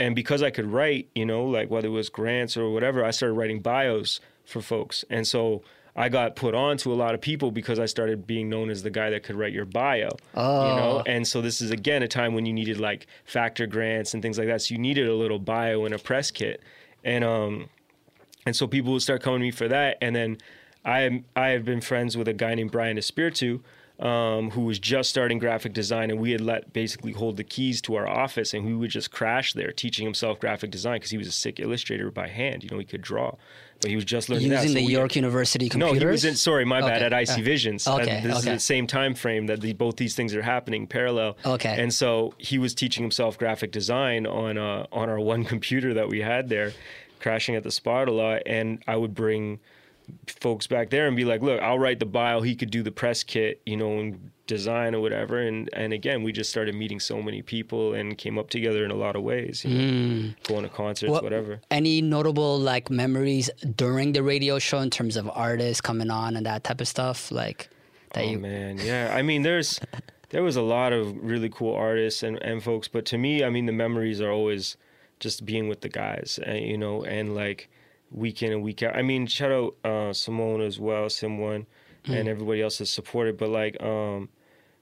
and 0.00 0.16
because 0.16 0.42
I 0.42 0.50
could 0.50 0.66
write, 0.66 1.08
you 1.14 1.24
know, 1.26 1.44
like 1.44 1.70
whether 1.70 1.86
it 1.86 1.90
was 1.92 2.08
grants 2.08 2.56
or 2.56 2.70
whatever, 2.70 3.04
I 3.04 3.12
started 3.12 3.34
writing 3.34 3.60
bios 3.60 4.18
for 4.44 4.60
folks, 4.60 5.04
and 5.10 5.24
so 5.26 5.62
I 5.94 6.08
got 6.08 6.34
put 6.36 6.54
on 6.54 6.76
to 6.78 6.92
a 6.92 6.98
lot 7.02 7.14
of 7.14 7.20
people 7.20 7.50
because 7.50 7.78
I 7.78 7.86
started 7.86 8.26
being 8.26 8.48
known 8.48 8.70
as 8.70 8.82
the 8.82 8.90
guy 8.90 9.10
that 9.10 9.22
could 9.24 9.36
write 9.36 9.52
your 9.52 9.64
bio, 9.66 10.08
Oh. 10.34 10.68
you 10.70 10.76
know, 10.76 11.02
and 11.06 11.26
so 11.26 11.40
this 11.42 11.60
is 11.60 11.70
again 11.70 12.02
a 12.02 12.08
time 12.08 12.32
when 12.34 12.46
you 12.46 12.52
needed 12.52 12.78
like 12.80 13.06
factor 13.24 13.66
grants 13.66 14.14
and 14.14 14.22
things 14.22 14.38
like 14.38 14.46
that, 14.48 14.62
so 14.62 14.74
you 14.74 14.78
needed 14.80 15.06
a 15.08 15.14
little 15.14 15.38
bio 15.38 15.84
and 15.84 15.92
a 15.94 15.98
press 15.98 16.30
kit, 16.30 16.62
and 17.04 17.22
um, 17.24 17.68
and 18.46 18.56
so 18.56 18.66
people 18.66 18.92
would 18.92 19.02
start 19.02 19.20
coming 19.22 19.40
to 19.40 19.44
me 19.44 19.50
for 19.50 19.68
that. 19.68 19.98
And 20.00 20.16
then 20.16 20.38
I 20.84 21.22
I 21.36 21.48
have 21.50 21.64
been 21.64 21.80
friends 21.80 22.16
with 22.16 22.28
a 22.28 22.32
guy 22.32 22.54
named 22.54 22.70
Brian 22.72 22.96
Espiritu, 22.98 23.60
um, 23.98 24.50
who 24.52 24.62
was 24.62 24.78
just 24.78 25.10
starting 25.10 25.38
graphic 25.38 25.72
design, 25.74 26.10
and 26.10 26.18
we 26.18 26.30
had 26.32 26.40
let 26.40 26.72
basically 26.72 27.12
hold 27.12 27.36
the 27.36 27.44
keys 27.44 27.82
to 27.82 27.96
our 27.96 28.08
office, 28.08 28.54
and 28.54 28.64
we 28.64 28.74
would 28.74 28.90
just 28.90 29.10
crash 29.10 29.52
there 29.52 29.72
teaching 29.72 30.06
himself 30.06 30.40
graphic 30.40 30.70
design 30.70 30.96
because 30.96 31.10
he 31.10 31.18
was 31.18 31.26
a 31.28 31.32
sick 31.32 31.60
illustrator 31.60 32.10
by 32.10 32.28
hand. 32.28 32.62
You 32.64 32.70
know, 32.70 32.78
he 32.78 32.86
could 32.86 33.02
draw, 33.02 33.34
but 33.82 33.90
he 33.90 33.96
was 33.96 34.06
just 34.06 34.30
learning. 34.30 34.50
Using 34.52 34.68
So 34.68 34.74
the 34.74 34.86
we- 34.86 34.92
York 34.92 35.16
University 35.16 35.70
no, 35.76 35.92
he 35.92 36.02
was 36.02 36.24
in. 36.24 36.34
Sorry, 36.36 36.64
my 36.64 36.80
bad. 36.80 37.02
Okay. 37.02 37.14
At 37.14 37.22
IC 37.28 37.40
Uh, 37.40 37.42
Visions. 37.42 37.86
okay, 37.86 38.18
Uh, 38.20 38.22
this 38.22 38.38
is 38.38 38.44
the 38.46 38.58
same 38.58 38.86
time 38.86 39.14
frame 39.14 39.46
that 39.48 39.60
the, 39.60 39.74
both 39.74 39.96
these 39.96 40.14
things 40.14 40.34
are 40.34 40.40
happening 40.42 40.86
parallel. 40.86 41.36
Okay. 41.44 41.74
And 41.78 41.92
so 41.92 42.32
he 42.38 42.58
was 42.58 42.74
teaching 42.74 43.02
himself 43.04 43.36
graphic 43.36 43.70
design 43.70 44.26
on 44.26 44.56
uh, 44.56 44.86
on 44.92 45.10
our 45.10 45.20
one 45.34 45.44
computer 45.44 45.92
that 45.92 46.08
we 46.08 46.22
had 46.22 46.48
there, 46.48 46.72
crashing 47.18 47.54
at 47.54 47.64
the 47.64 47.70
spot 47.70 48.08
a 48.08 48.12
lot. 48.12 48.40
And 48.46 48.82
I 48.88 48.96
would 48.96 49.14
bring 49.14 49.60
folks 50.26 50.66
back 50.66 50.90
there 50.90 51.06
and 51.06 51.16
be 51.16 51.24
like, 51.24 51.42
"Look, 51.42 51.60
I'll 51.60 51.78
write 51.78 51.98
the 52.00 52.06
bio. 52.06 52.40
He 52.40 52.54
could 52.56 52.70
do 52.70 52.82
the 52.82 52.90
press 52.92 53.22
kit, 53.22 53.60
you 53.66 53.76
know, 53.76 53.98
and 53.98 54.30
design 54.46 54.94
or 54.94 55.00
whatever." 55.00 55.38
And 55.40 55.68
and 55.72 55.92
again, 55.92 56.22
we 56.22 56.32
just 56.32 56.50
started 56.50 56.74
meeting 56.74 57.00
so 57.00 57.20
many 57.22 57.42
people 57.42 57.94
and 57.94 58.16
came 58.18 58.38
up 58.38 58.50
together 58.50 58.84
in 58.84 58.90
a 58.90 58.94
lot 58.96 59.16
of 59.16 59.22
ways. 59.22 59.64
You 59.64 59.70
know, 59.74 60.32
going 60.44 60.62
to 60.64 60.68
concerts, 60.68 61.10
Mm. 61.10 61.12
What- 61.14 61.22
whatever. 61.24 61.60
Any 61.70 62.00
notable 62.02 62.58
like 62.58 62.90
memories 62.90 63.50
during 63.76 64.12
the 64.12 64.22
radio 64.22 64.58
show 64.58 64.78
in 64.78 64.90
terms 64.90 65.16
of 65.16 65.28
artists 65.32 65.80
coming 65.80 66.10
on 66.10 66.36
and 66.36 66.46
that 66.46 66.64
type 66.64 66.80
of 66.80 66.88
stuff, 66.88 67.30
like 67.32 67.68
that 68.14 68.24
Oh 68.24 68.30
you? 68.30 68.38
man, 68.38 68.78
yeah. 68.78 69.12
I 69.14 69.22
mean, 69.22 69.42
there's 69.42 69.80
there 70.30 70.42
was 70.42 70.56
a 70.56 70.62
lot 70.62 70.92
of 70.92 71.16
really 71.22 71.48
cool 71.48 71.74
artists 71.74 72.22
and, 72.22 72.40
and 72.42 72.62
folks, 72.62 72.86
but 72.88 73.04
to 73.06 73.18
me, 73.18 73.42
I 73.42 73.50
mean, 73.50 73.66
the 73.66 73.72
memories 73.72 74.20
are 74.20 74.30
always 74.30 74.76
just 75.18 75.44
being 75.44 75.68
with 75.68 75.80
the 75.82 75.88
guys, 75.88 76.38
uh, 76.48 76.52
you 76.52 76.78
know, 76.78 77.04
and 77.04 77.34
like 77.34 77.68
week 78.10 78.42
in 78.42 78.52
and 78.52 78.62
week 78.62 78.82
out. 78.82 78.96
I 78.96 79.02
mean, 79.02 79.26
shout 79.26 79.52
out 79.52 79.76
uh, 79.84 80.12
Simone 80.12 80.60
as 80.60 80.78
well, 80.78 81.08
Simone, 81.08 81.66
and 82.06 82.28
everybody 82.28 82.62
else 82.62 82.78
that's 82.78 82.90
supported. 82.90 83.36
But 83.36 83.50
like, 83.50 83.80
um, 83.82 84.28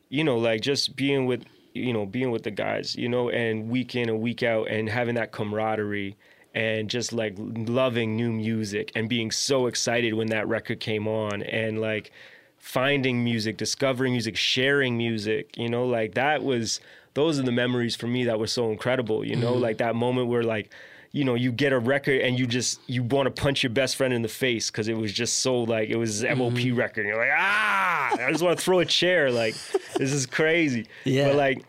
you 0.09 0.25
know, 0.25 0.39
like 0.39 0.61
just 0.61 0.97
being 0.97 1.27
with 1.27 1.45
you 1.75 1.93
know 1.93 2.07
being 2.07 2.31
with 2.31 2.43
the 2.43 2.51
guys, 2.51 2.97
you 2.97 3.09
know, 3.09 3.31
and 3.31 3.69
week 3.69 3.95
in 3.95 4.09
and 4.09 4.21
week 4.21 4.43
out, 4.43 4.69
and 4.69 4.89
having 4.89 5.15
that 5.17 5.33
camaraderie. 5.33 6.17
And 6.55 6.91
just 6.91 7.13
like 7.13 7.35
loving 7.39 8.17
new 8.17 8.33
music 8.33 8.91
and 8.97 9.09
being 9.09 9.31
so 9.31 9.67
excited 9.67 10.15
when 10.15 10.29
that 10.29 10.49
record 10.49 10.81
came 10.81 11.07
on, 11.07 11.43
and 11.43 11.81
like 11.81 12.11
finding 12.57 13.23
music, 13.23 13.57
discovering 13.57 14.13
music, 14.13 14.37
sharing 14.37 14.97
music, 14.97 15.57
you 15.57 15.69
know, 15.69 15.87
like 15.87 16.15
that 16.15 16.43
was 16.43 16.81
those 17.15 17.39
are 17.39 17.43
the 17.43 17.53
memories 17.53 17.97
for 17.97 18.07
me 18.07 18.25
that 18.25 18.39
were 18.39 18.47
so 18.47 18.71
incredible, 18.71 19.25
you 19.25 19.37
know, 19.37 19.55
like 19.55 19.79
that 19.79 19.95
moment 19.95 20.29
where 20.29 20.43
like 20.43 20.71
you 21.19 21.25
know, 21.25 21.35
you 21.35 21.51
get 21.51 21.73
a 21.73 21.79
record 21.81 22.21
and 22.21 22.39
you 22.39 22.47
just 22.47 22.81
you 22.87 23.03
want 23.03 23.27
to 23.27 23.43
punch 23.43 23.65
your 23.65 23.71
best 23.71 23.97
friend 23.97 24.15
in 24.15 24.23
the 24.23 24.29
face 24.29 24.71
because 24.71 24.87
it 24.87 24.97
was 24.97 25.13
just 25.13 25.41
so 25.41 25.65
like 25.65 25.89
it 25.89 25.97
was 25.97 26.23
MOP 26.23 26.59
record. 26.73 27.01
And 27.01 27.09
you're 27.09 27.19
like, 27.19 27.33
ah, 27.37 28.11
I 28.13 28.31
just 28.31 28.45
want 28.45 28.57
to 28.57 28.65
throw 28.65 28.79
a 28.79 28.85
chair. 28.85 29.29
Like, 29.33 29.57
this 29.97 30.13
is 30.13 30.27
crazy. 30.27 30.87
Yeah. 31.03 31.27
But 31.27 31.35
like, 31.35 31.65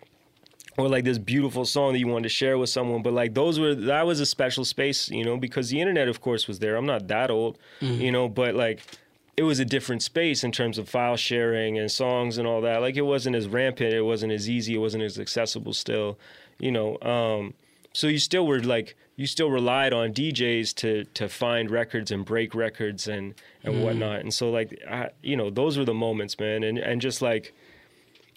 or 0.78 0.88
like 0.88 1.04
this 1.04 1.18
beautiful 1.18 1.66
song 1.66 1.94
that 1.94 2.00
you 2.00 2.08
wanted 2.08 2.24
to 2.24 2.30
share 2.30 2.60
with 2.60 2.70
someone. 2.70 3.02
But 3.02 3.14
like 3.14 3.34
those 3.34 3.60
were 3.60 3.74
that 3.74 4.06
was 4.06 4.20
a 4.20 4.26
special 4.28 4.64
space, 4.66 5.10
you 5.10 5.26
know, 5.26 5.36
because 5.36 5.72
the 5.72 5.82
internet, 5.82 6.08
of 6.08 6.22
course, 6.22 6.48
was 6.48 6.60
there. 6.60 6.76
I'm 6.76 6.86
not 6.86 7.08
that 7.08 7.32
old, 7.32 7.58
you 7.82 8.12
know, 8.12 8.30
but 8.30 8.54
like 8.54 8.82
it 9.36 9.42
was 9.42 9.58
a 9.58 9.66
different 9.66 10.04
space 10.04 10.44
in 10.44 10.52
terms 10.52 10.78
of 10.78 10.88
file 10.88 11.18
sharing 11.18 11.80
and 11.80 11.90
songs 11.90 12.38
and 12.38 12.48
all 12.48 12.62
that. 12.62 12.82
Like 12.82 12.98
it 12.98 13.02
wasn't 13.02 13.36
as 13.36 13.48
rampant, 13.48 13.96
it 13.96 14.04
wasn't 14.04 14.32
as 14.32 14.48
easy, 14.48 14.76
it 14.76 14.80
wasn't 14.80 15.02
as 15.02 15.18
accessible 15.18 15.74
still, 15.74 16.20
you 16.60 16.72
know. 16.72 17.00
Um, 17.02 17.56
so 17.94 18.06
you 18.06 18.20
still 18.20 18.46
were 18.46 18.60
like 18.60 18.96
you 19.20 19.28
still 19.28 19.52
relied 19.52 19.92
on 19.92 20.14
DJs 20.14 20.74
to 20.76 21.04
to 21.14 21.28
find 21.28 21.70
records 21.70 22.10
and 22.10 22.24
break 22.24 22.56
records 22.56 23.06
and 23.06 23.36
and 23.66 23.76
mm. 23.76 23.84
whatnot. 23.84 24.22
And 24.22 24.34
so 24.34 24.50
like 24.50 24.82
I, 24.90 25.10
you 25.22 25.36
know 25.36 25.50
those 25.50 25.78
were 25.78 25.84
the 25.84 25.94
moments, 25.94 26.40
man. 26.40 26.64
And 26.64 26.78
and 26.78 27.02
just 27.02 27.22
like 27.22 27.54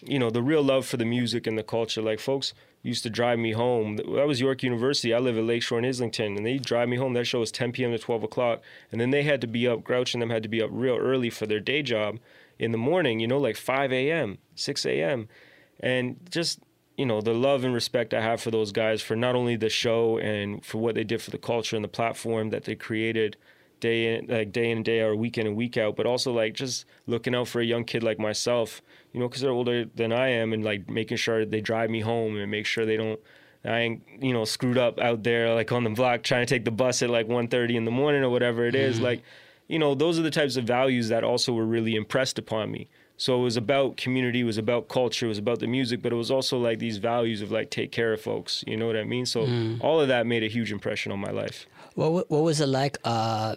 you 0.00 0.18
know 0.18 0.28
the 0.28 0.42
real 0.42 0.60
love 0.60 0.84
for 0.84 0.96
the 0.96 1.04
music 1.04 1.46
and 1.46 1.56
the 1.56 1.62
culture. 1.62 2.02
Like 2.02 2.18
folks 2.18 2.52
used 2.82 3.04
to 3.04 3.10
drive 3.10 3.38
me 3.38 3.52
home. 3.52 3.94
That 3.94 4.26
was 4.26 4.40
York 4.40 4.64
University. 4.64 5.14
I 5.14 5.20
live 5.20 5.38
at 5.38 5.44
Lakeshore 5.44 5.78
in 5.78 5.84
Islington, 5.84 6.36
and 6.36 6.44
they 6.44 6.58
drive 6.58 6.88
me 6.88 6.96
home. 6.96 7.12
That 7.12 7.26
show 7.26 7.38
was 7.38 7.52
10 7.52 7.70
p.m. 7.70 7.92
to 7.92 7.98
12 7.98 8.24
o'clock, 8.24 8.60
and 8.90 9.00
then 9.00 9.10
they 9.10 9.22
had 9.22 9.40
to 9.42 9.46
be 9.46 9.68
up. 9.68 9.84
Grouch 9.84 10.14
and 10.14 10.20
them 10.20 10.30
had 10.30 10.42
to 10.42 10.48
be 10.48 10.60
up 10.60 10.70
real 10.72 10.96
early 10.96 11.30
for 11.30 11.46
their 11.46 11.60
day 11.60 11.82
job 11.82 12.18
in 12.58 12.72
the 12.72 12.76
morning. 12.76 13.20
You 13.20 13.28
know, 13.28 13.38
like 13.38 13.56
5 13.56 13.92
a.m., 13.92 14.38
6 14.56 14.84
a.m., 14.84 15.28
and 15.78 16.16
just 16.28 16.58
you 16.96 17.06
know 17.06 17.20
the 17.20 17.34
love 17.34 17.64
and 17.64 17.74
respect 17.74 18.12
I 18.14 18.20
have 18.20 18.40
for 18.40 18.50
those 18.50 18.72
guys 18.72 19.02
for 19.02 19.16
not 19.16 19.34
only 19.34 19.56
the 19.56 19.70
show 19.70 20.18
and 20.18 20.64
for 20.64 20.78
what 20.78 20.94
they 20.94 21.04
did 21.04 21.22
for 21.22 21.30
the 21.30 21.38
culture 21.38 21.76
and 21.76 21.84
the 21.84 21.88
platform 21.88 22.50
that 22.50 22.64
they 22.64 22.74
created 22.74 23.36
day 23.82 24.16
in 24.16 24.26
like 24.28 24.52
day 24.52 24.70
in 24.70 24.78
and 24.78 24.84
day 24.84 25.02
out, 25.02 25.08
or 25.08 25.16
week 25.16 25.36
in 25.36 25.46
and 25.46 25.56
week 25.56 25.76
out, 25.76 25.96
but 25.96 26.06
also 26.06 26.32
like 26.32 26.54
just 26.54 26.86
looking 27.06 27.34
out 27.34 27.48
for 27.48 27.60
a 27.60 27.64
young 27.64 27.84
kid 27.84 28.02
like 28.02 28.18
myself, 28.18 28.80
you 29.12 29.20
know, 29.20 29.28
because 29.28 29.42
they're 29.42 29.50
older 29.50 29.84
than 29.84 30.12
I 30.12 30.28
am, 30.28 30.54
and 30.54 30.64
like 30.64 30.88
making 30.88 31.18
sure 31.18 31.44
they 31.44 31.60
drive 31.60 31.90
me 31.90 32.00
home 32.00 32.38
and 32.38 32.50
make 32.50 32.64
sure 32.64 32.86
they 32.86 32.96
don't. 32.96 33.20
I 33.64 33.78
ain't, 33.78 34.02
you 34.20 34.32
know, 34.32 34.44
screwed 34.44 34.78
up 34.78 34.98
out 34.98 35.22
there 35.22 35.54
like 35.54 35.70
on 35.70 35.84
the 35.84 35.90
block 35.90 36.22
trying 36.24 36.44
to 36.44 36.52
take 36.52 36.64
the 36.64 36.72
bus 36.72 37.00
at 37.00 37.10
like 37.10 37.28
1.30 37.28 37.76
in 37.76 37.84
the 37.84 37.92
morning 37.92 38.24
or 38.24 38.30
whatever 38.30 38.66
it 38.66 38.74
is. 38.74 38.96
Mm-hmm. 38.96 39.04
Like, 39.04 39.22
you 39.68 39.78
know, 39.78 39.94
those 39.94 40.18
are 40.18 40.22
the 40.22 40.32
types 40.32 40.56
of 40.56 40.64
values 40.64 41.10
that 41.10 41.22
also 41.22 41.52
were 41.52 41.64
really 41.64 41.94
impressed 41.94 42.40
upon 42.40 42.72
me. 42.72 42.88
So 43.22 43.38
it 43.38 43.42
was 43.44 43.56
about 43.56 43.96
community, 43.96 44.40
it 44.40 44.44
was 44.52 44.58
about 44.58 44.88
culture, 44.88 45.26
it 45.26 45.28
was 45.28 45.38
about 45.38 45.60
the 45.60 45.68
music, 45.68 46.02
but 46.02 46.10
it 46.12 46.16
was 46.16 46.28
also 46.28 46.58
like 46.58 46.80
these 46.80 46.96
values 46.96 47.40
of 47.40 47.52
like 47.52 47.70
take 47.70 47.92
care 47.92 48.12
of 48.12 48.20
folks. 48.20 48.64
You 48.66 48.76
know 48.76 48.88
what 48.88 48.96
I 48.96 49.04
mean? 49.04 49.26
So 49.26 49.46
all 49.80 50.00
of 50.00 50.08
that 50.08 50.26
made 50.26 50.42
a 50.42 50.48
huge 50.48 50.72
impression 50.72 51.12
on 51.12 51.20
my 51.20 51.30
life. 51.30 51.66
What 51.94 52.28
what 52.32 52.42
was 52.42 52.60
it 52.60 52.66
like 52.66 52.98
uh, 53.04 53.54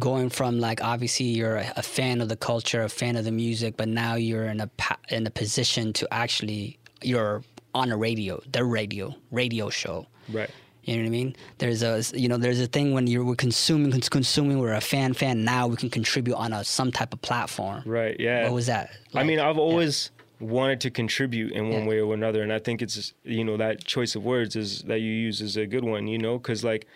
going 0.00 0.30
from 0.30 0.58
like 0.58 0.82
obviously 0.82 1.26
you're 1.26 1.58
a, 1.58 1.72
a 1.76 1.82
fan 1.82 2.22
of 2.22 2.28
the 2.28 2.34
culture, 2.34 2.82
a 2.82 2.88
fan 2.88 3.14
of 3.14 3.24
the 3.24 3.30
music, 3.30 3.76
but 3.76 3.86
now 3.86 4.16
you're 4.16 4.46
in 4.46 4.60
a 4.60 4.68
in 5.10 5.24
a 5.28 5.30
position 5.30 5.92
to 5.92 6.12
actually 6.12 6.76
you're 7.00 7.44
on 7.72 7.92
a 7.92 7.96
radio, 7.96 8.42
the 8.50 8.64
radio 8.64 9.14
radio 9.30 9.70
show. 9.70 10.08
Right. 10.28 10.50
You 10.84 10.96
know 10.96 11.02
what 11.02 11.06
I 11.06 11.10
mean? 11.10 11.36
There's 11.58 11.82
a 11.82 12.02
you 12.14 12.28
know 12.28 12.36
there's 12.36 12.60
a 12.60 12.66
thing 12.66 12.92
when 12.92 13.06
you're 13.06 13.24
we're 13.24 13.36
consuming 13.36 13.98
consuming 14.00 14.58
we're 14.58 14.74
a 14.74 14.80
fan 14.80 15.14
fan 15.14 15.44
now 15.44 15.66
we 15.66 15.76
can 15.76 15.90
contribute 15.90 16.36
on 16.36 16.52
a 16.52 16.62
some 16.64 16.92
type 16.92 17.12
of 17.12 17.22
platform. 17.22 17.82
Right. 17.86 18.18
Yeah. 18.20 18.44
What 18.44 18.52
was 18.52 18.66
that? 18.66 18.90
I 19.14 19.24
mean. 19.24 19.40
I've 19.40 19.58
always 19.58 20.10
wanted 20.40 20.80
to 20.82 20.90
contribute 20.90 21.52
in 21.52 21.70
one 21.70 21.82
Yeah. 21.82 21.88
way 21.88 22.00
or 22.00 22.12
another, 22.12 22.42
and 22.42 22.52
I 22.52 22.58
think 22.58 22.82
it's 22.82 23.14
you 23.24 23.44
know 23.44 23.56
that 23.56 23.84
choice 23.84 24.14
of 24.14 24.24
words 24.24 24.56
is 24.56 24.82
that 24.82 25.00
you 25.00 25.10
use 25.10 25.40
is 25.40 25.56
a 25.56 25.66
good 25.66 25.84
one. 25.84 26.06
You 26.06 26.18
know, 26.18 26.38
because 26.38 26.62
like 26.64 26.86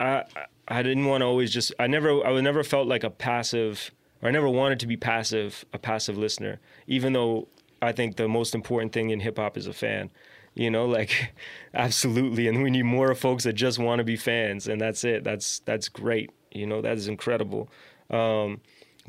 I 0.00 0.24
I 0.68 0.82
didn't 0.82 1.06
want 1.06 1.22
to 1.22 1.26
always 1.26 1.52
just 1.52 1.72
I 1.78 1.86
never 1.86 2.22
I 2.24 2.40
never 2.40 2.64
felt 2.64 2.86
like 2.88 3.04
a 3.04 3.10
passive 3.10 3.90
or 4.22 4.28
I 4.28 4.32
never 4.32 4.48
wanted 4.48 4.80
to 4.80 4.86
be 4.86 4.96
passive 4.96 5.64
a 5.72 5.78
passive 5.78 6.16
listener 6.18 6.58
even 6.86 7.12
though 7.12 7.48
I 7.82 7.92
think 7.92 8.16
the 8.16 8.28
most 8.28 8.54
important 8.54 8.92
thing 8.92 9.10
in 9.10 9.20
hip 9.20 9.36
hop 9.38 9.56
is 9.56 9.66
a 9.66 9.72
fan 9.72 10.10
you 10.54 10.70
know 10.70 10.86
like 10.86 11.32
absolutely 11.74 12.48
and 12.48 12.62
we 12.62 12.70
need 12.70 12.84
more 12.84 13.14
folks 13.14 13.44
that 13.44 13.54
just 13.54 13.78
want 13.78 13.98
to 13.98 14.04
be 14.04 14.16
fans 14.16 14.68
and 14.68 14.80
that's 14.80 15.04
it 15.04 15.24
that's 15.24 15.60
that's 15.60 15.88
great 15.88 16.30
you 16.52 16.66
know 16.66 16.80
that 16.80 16.96
is 16.96 17.08
incredible 17.08 17.68
um, 18.10 18.60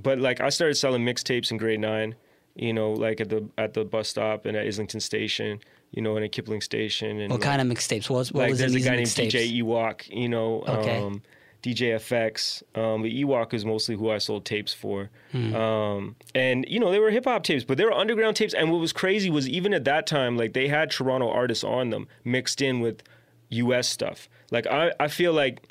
but 0.02 0.20
like 0.20 0.42
I 0.42 0.50
started 0.50 0.75
selling 0.75 1.04
mixtapes 1.04 1.52
in 1.52 1.58
grade 1.58 1.80
9 1.80 2.16
you 2.56 2.74
know 2.74 2.94
like 2.94 3.22
at 3.22 3.30
the 3.30 3.48
at 3.58 3.74
the 3.74 3.86
bus 3.86 4.10
stop 4.10 4.46
and 4.46 4.56
at 4.58 4.66
Islington 4.66 5.00
station 5.00 5.60
you 5.96 6.02
know, 6.02 6.16
and 6.18 6.25
at 6.25 6.32
Kipling 6.32 6.62
station. 6.62 7.22
And 7.22 7.32
What 7.32 7.40
like, 7.42 7.50
kind 7.50 7.62
of 7.62 7.78
mixtapes? 7.78 8.10
What 8.10 8.18
was, 8.18 8.32
what 8.34 8.42
like 8.42 8.50
was 8.52 8.60
there's 8.60 8.75
a 8.75 8.80
guy 8.82 8.98
named 8.98 9.08
mixtapes? 9.08 9.32
DJ 9.32 9.64
Ewok, 9.64 10.08
you 10.10 10.28
know, 10.30 10.64
Okay. 10.68 11.00
um, 11.00 11.22
DJ 11.66 11.96
FX. 11.96 12.62
Um, 12.78 13.02
but 13.02 13.12
Ewok 13.12 13.54
is 13.54 13.66
mostly 13.66 13.96
who 13.96 14.12
I 14.12 14.20
sold 14.20 14.46
tapes 14.46 14.72
for. 14.72 15.10
Hmm. 15.32 15.56
Um, 15.56 16.16
and 16.36 16.64
you 16.68 16.80
know, 16.80 16.92
they 16.92 17.00
were 17.00 17.10
hip 17.10 17.26
hop 17.26 17.44
tapes, 17.44 17.64
but 17.64 17.78
they 17.78 17.86
were 17.86 17.94
underground 17.94 18.36
tapes. 18.36 18.54
And 18.54 18.72
what 18.72 18.80
was 18.80 18.94
crazy 18.94 19.32
was 19.32 19.50
even 19.50 19.74
at 19.74 19.84
that 19.86 20.06
time, 20.06 20.38
like 20.38 20.54
they 20.54 20.68
had 20.68 20.92
Toronto 20.92 21.28
artists 21.28 21.64
on 21.64 21.90
them 21.90 22.08
mixed 22.24 22.62
in 22.62 22.82
with 22.82 23.02
US 23.50 23.90
stuff. 23.90 24.30
Like 24.52 24.68
I, 24.68 24.92
I 25.00 25.08
feel 25.08 25.34
like 25.34 25.68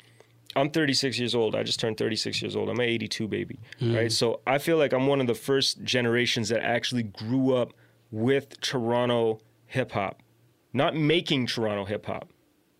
I'm 0.57 0.69
36 0.69 1.17
years 1.17 1.33
old. 1.33 1.55
I 1.55 1.63
just 1.63 1.79
turned 1.79 1.97
36 1.97 2.41
years 2.41 2.55
old. 2.57 2.69
I'm 2.69 2.79
an 2.79 2.85
82 2.89 3.27
baby, 3.29 3.59
right? 3.81 4.11
So 4.11 4.41
I 4.45 4.57
feel 4.57 4.77
like 4.77 4.93
I'm 4.93 5.07
one 5.07 5.21
of 5.21 5.27
the 5.27 5.35
first 5.35 5.81
generations 5.83 6.49
that 6.49 6.61
actually 6.61 7.03
grew 7.03 7.53
up 7.53 7.73
with 8.11 8.59
Toronto 8.59 9.39
hip 9.67 9.91
hop, 9.91 10.21
not 10.73 10.95
making 10.95 11.47
Toronto 11.47 11.85
hip 11.85 12.05
hop. 12.05 12.29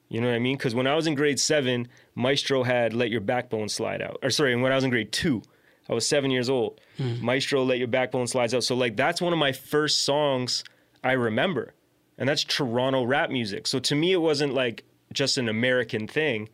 You 0.09 0.21
know 0.21 0.27
what 0.27 0.35
I 0.35 0.39
mean? 0.39 0.57
Because 0.57 0.75
when 0.75 0.87
I 0.87 0.95
was 0.95 1.07
in 1.07 1.15
grade 1.15 1.39
seven, 1.39 1.87
Maestro 2.13 2.63
had 2.63 2.93
"Let 2.93 3.09
Your 3.09 3.21
Backbone 3.21 3.69
Slide 3.69 4.01
Out." 4.01 4.19
Or 4.21 4.29
sorry, 4.29 4.55
when 4.55 4.71
I 4.71 4.75
was 4.75 4.83
in 4.83 4.89
grade 4.89 5.11
two, 5.11 5.41
I 5.89 5.93
was 5.93 6.07
seven 6.07 6.31
years 6.31 6.49
old. 6.49 6.79
Hmm. 6.97 7.25
Maestro, 7.25 7.63
"Let 7.63 7.79
Your 7.79 7.87
Backbone 7.87 8.27
Slides 8.27 8.53
Out." 8.53 8.63
So 8.63 8.75
like 8.75 8.95
that's 8.95 9.21
one 9.21 9.33
of 9.33 9.39
my 9.39 9.51
first 9.51 10.03
songs 10.03 10.63
I 11.03 11.13
remember, 11.13 11.73
and 12.17 12.29
that's 12.29 12.43
Toronto 12.43 13.03
rap 13.03 13.29
music. 13.29 13.67
So 13.67 13.79
to 13.79 13.95
me, 13.95 14.11
it 14.11 14.21
wasn't 14.21 14.53
like 14.53 14.83
just 15.11 15.37
an 15.37 15.49
American 15.49 16.07
thing. 16.07 16.49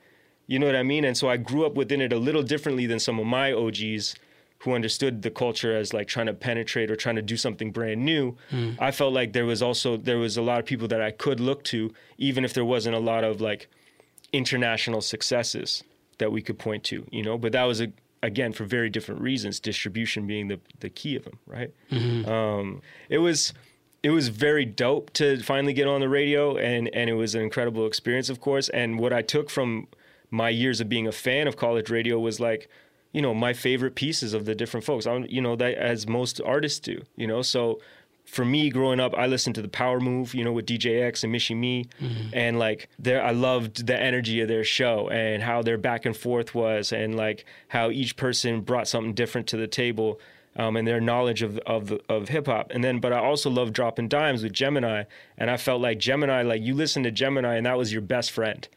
You 0.48 0.60
know 0.60 0.66
what 0.66 0.76
I 0.76 0.84
mean? 0.84 1.06
And 1.06 1.18
so 1.18 1.30
I 1.30 1.38
grew 1.38 1.66
up 1.66 1.76
within 1.76 2.02
it 2.02 2.12
a 2.12 2.18
little 2.18 2.44
differently 2.44 2.86
than 2.86 3.00
some 3.00 3.20
of 3.20 3.26
my 3.26 3.54
OGs 3.54 4.16
who 4.64 4.74
understood 4.74 5.22
the 5.24 5.32
culture 5.32 5.76
as 5.76 5.94
like 5.94 6.08
trying 6.08 6.28
to 6.28 6.34
penetrate 6.34 6.92
or 6.92 6.96
trying 6.96 7.16
to 7.16 7.22
do 7.22 7.36
something 7.38 7.72
brand 7.72 8.04
new. 8.06 8.38
I 8.80 8.92
felt 8.92 9.12
like 9.14 9.34
there 9.34 9.46
was 9.46 9.62
also 9.62 9.98
there 9.98 10.18
was 10.20 10.38
a 10.38 10.42
lot 10.42 10.60
of 10.60 10.66
people 10.66 10.88
that 10.90 11.02
I 11.02 11.12
could 11.12 11.40
look 11.40 11.64
to 11.66 11.92
even 12.18 12.46
if 12.46 12.54
there 12.54 12.66
wasn't 12.66 12.96
a 12.96 13.00
lot 13.00 13.24
of 13.24 13.42
like 13.42 13.68
international 14.34 15.02
successes 15.02 15.84
that 16.20 16.32
we 16.32 16.42
could 16.42 16.60
point 16.60 16.84
to, 16.86 17.06
you 17.12 17.24
know, 17.24 17.38
but 17.38 17.52
that 17.54 17.64
was 17.64 17.82
a 17.82 17.92
again 18.24 18.54
for 18.54 18.66
very 18.66 18.90
different 18.90 19.20
reasons, 19.22 19.60
distribution 19.60 20.28
being 20.28 20.48
the 20.48 20.60
the 20.80 20.90
key 20.90 21.16
of 21.16 21.24
them, 21.24 21.40
right? 21.48 21.72
Um, 21.92 22.82
it 23.10 23.18
was 23.18 23.54
it 24.04 24.12
was 24.12 24.30
very 24.30 24.66
dope 24.66 25.12
to 25.14 25.42
finally 25.42 25.74
get 25.74 25.88
on 25.88 26.02
the 26.02 26.10
radio 26.10 26.58
and 26.58 26.90
and 26.94 27.10
it 27.10 27.14
was 27.14 27.36
an 27.36 27.42
incredible 27.42 27.86
experience 27.88 28.30
of 28.30 28.40
course 28.40 28.70
and 28.70 29.00
what 29.00 29.14
I 29.14 29.22
took 29.22 29.50
from 29.50 29.88
my 30.32 30.50
years 30.50 30.80
of 30.82 30.88
being 30.90 31.08
a 31.08 31.12
fan 31.12 31.48
of 31.48 31.56
college 31.56 31.90
radio 31.90 32.18
was 32.20 32.40
like 32.40 32.70
you 33.12 33.22
know 33.22 33.34
my 33.34 33.54
favorite 33.54 33.96
pieces 33.96 34.34
of 34.34 34.46
the 34.46 34.56
different 34.56 34.86
folks 34.86 35.06
I'm, 35.06 35.26
you 35.30 35.42
know 35.42 35.56
that 35.56 35.76
as 35.76 36.08
most 36.08 36.42
artists 36.42 36.80
do 36.80 37.02
you 37.16 37.28
know 37.28 37.42
so 37.42 37.80
for 38.26 38.46
me 38.46 38.70
growing 38.70 39.00
up 39.00 39.14
I 39.18 39.28
listened 39.28 39.56
to 39.56 39.62
the 39.62 39.68
Power 39.68 40.00
Move 40.00 40.34
you 40.34 40.44
know 40.44 40.54
with 40.54 40.66
DJ 40.66 41.04
X 41.04 41.24
and 41.24 41.32
Michie 41.32 41.56
Mee 41.56 41.88
and 42.34 42.60
like 42.60 42.88
there 43.00 43.24
I 43.24 43.32
loved 43.32 43.88
the 43.88 44.00
energy 44.00 44.42
of 44.42 44.48
their 44.48 44.64
show 44.64 45.10
and 45.10 45.44
how 45.44 45.62
their 45.62 45.78
back 45.78 46.06
and 46.06 46.16
forth 46.16 46.54
was 46.56 46.92
and 46.92 47.16
like 47.16 47.46
how 47.70 47.90
each 47.90 48.16
person 48.16 48.62
brought 48.62 48.88
something 48.88 49.14
different 49.14 49.48
to 49.48 49.58
the 49.58 49.68
table 49.68 50.20
um, 50.56 50.76
and 50.76 50.88
their 50.88 51.02
knowledge 51.02 51.42
of 51.42 51.58
of 51.60 51.94
of 52.10 52.30
hip 52.30 52.48
hop. 52.48 52.72
And 52.72 52.84
then, 52.84 53.00
but 53.00 53.14
I 53.14 53.20
also 53.20 53.50
love 53.50 53.72
dropping 53.74 54.10
dimes 54.10 54.44
with 54.44 54.54
Gemini, 54.54 55.04
and 55.38 55.50
I 55.50 55.58
felt 55.58 55.82
like 55.82 55.98
Gemini, 56.00 56.42
like 56.42 56.62
you 56.62 56.74
listened 56.74 57.06
to 57.06 57.12
Gemini, 57.12 57.56
and 57.56 57.66
that 57.66 57.78
was 57.78 57.94
your 57.94 58.02
best 58.02 58.32
friend. 58.32 58.68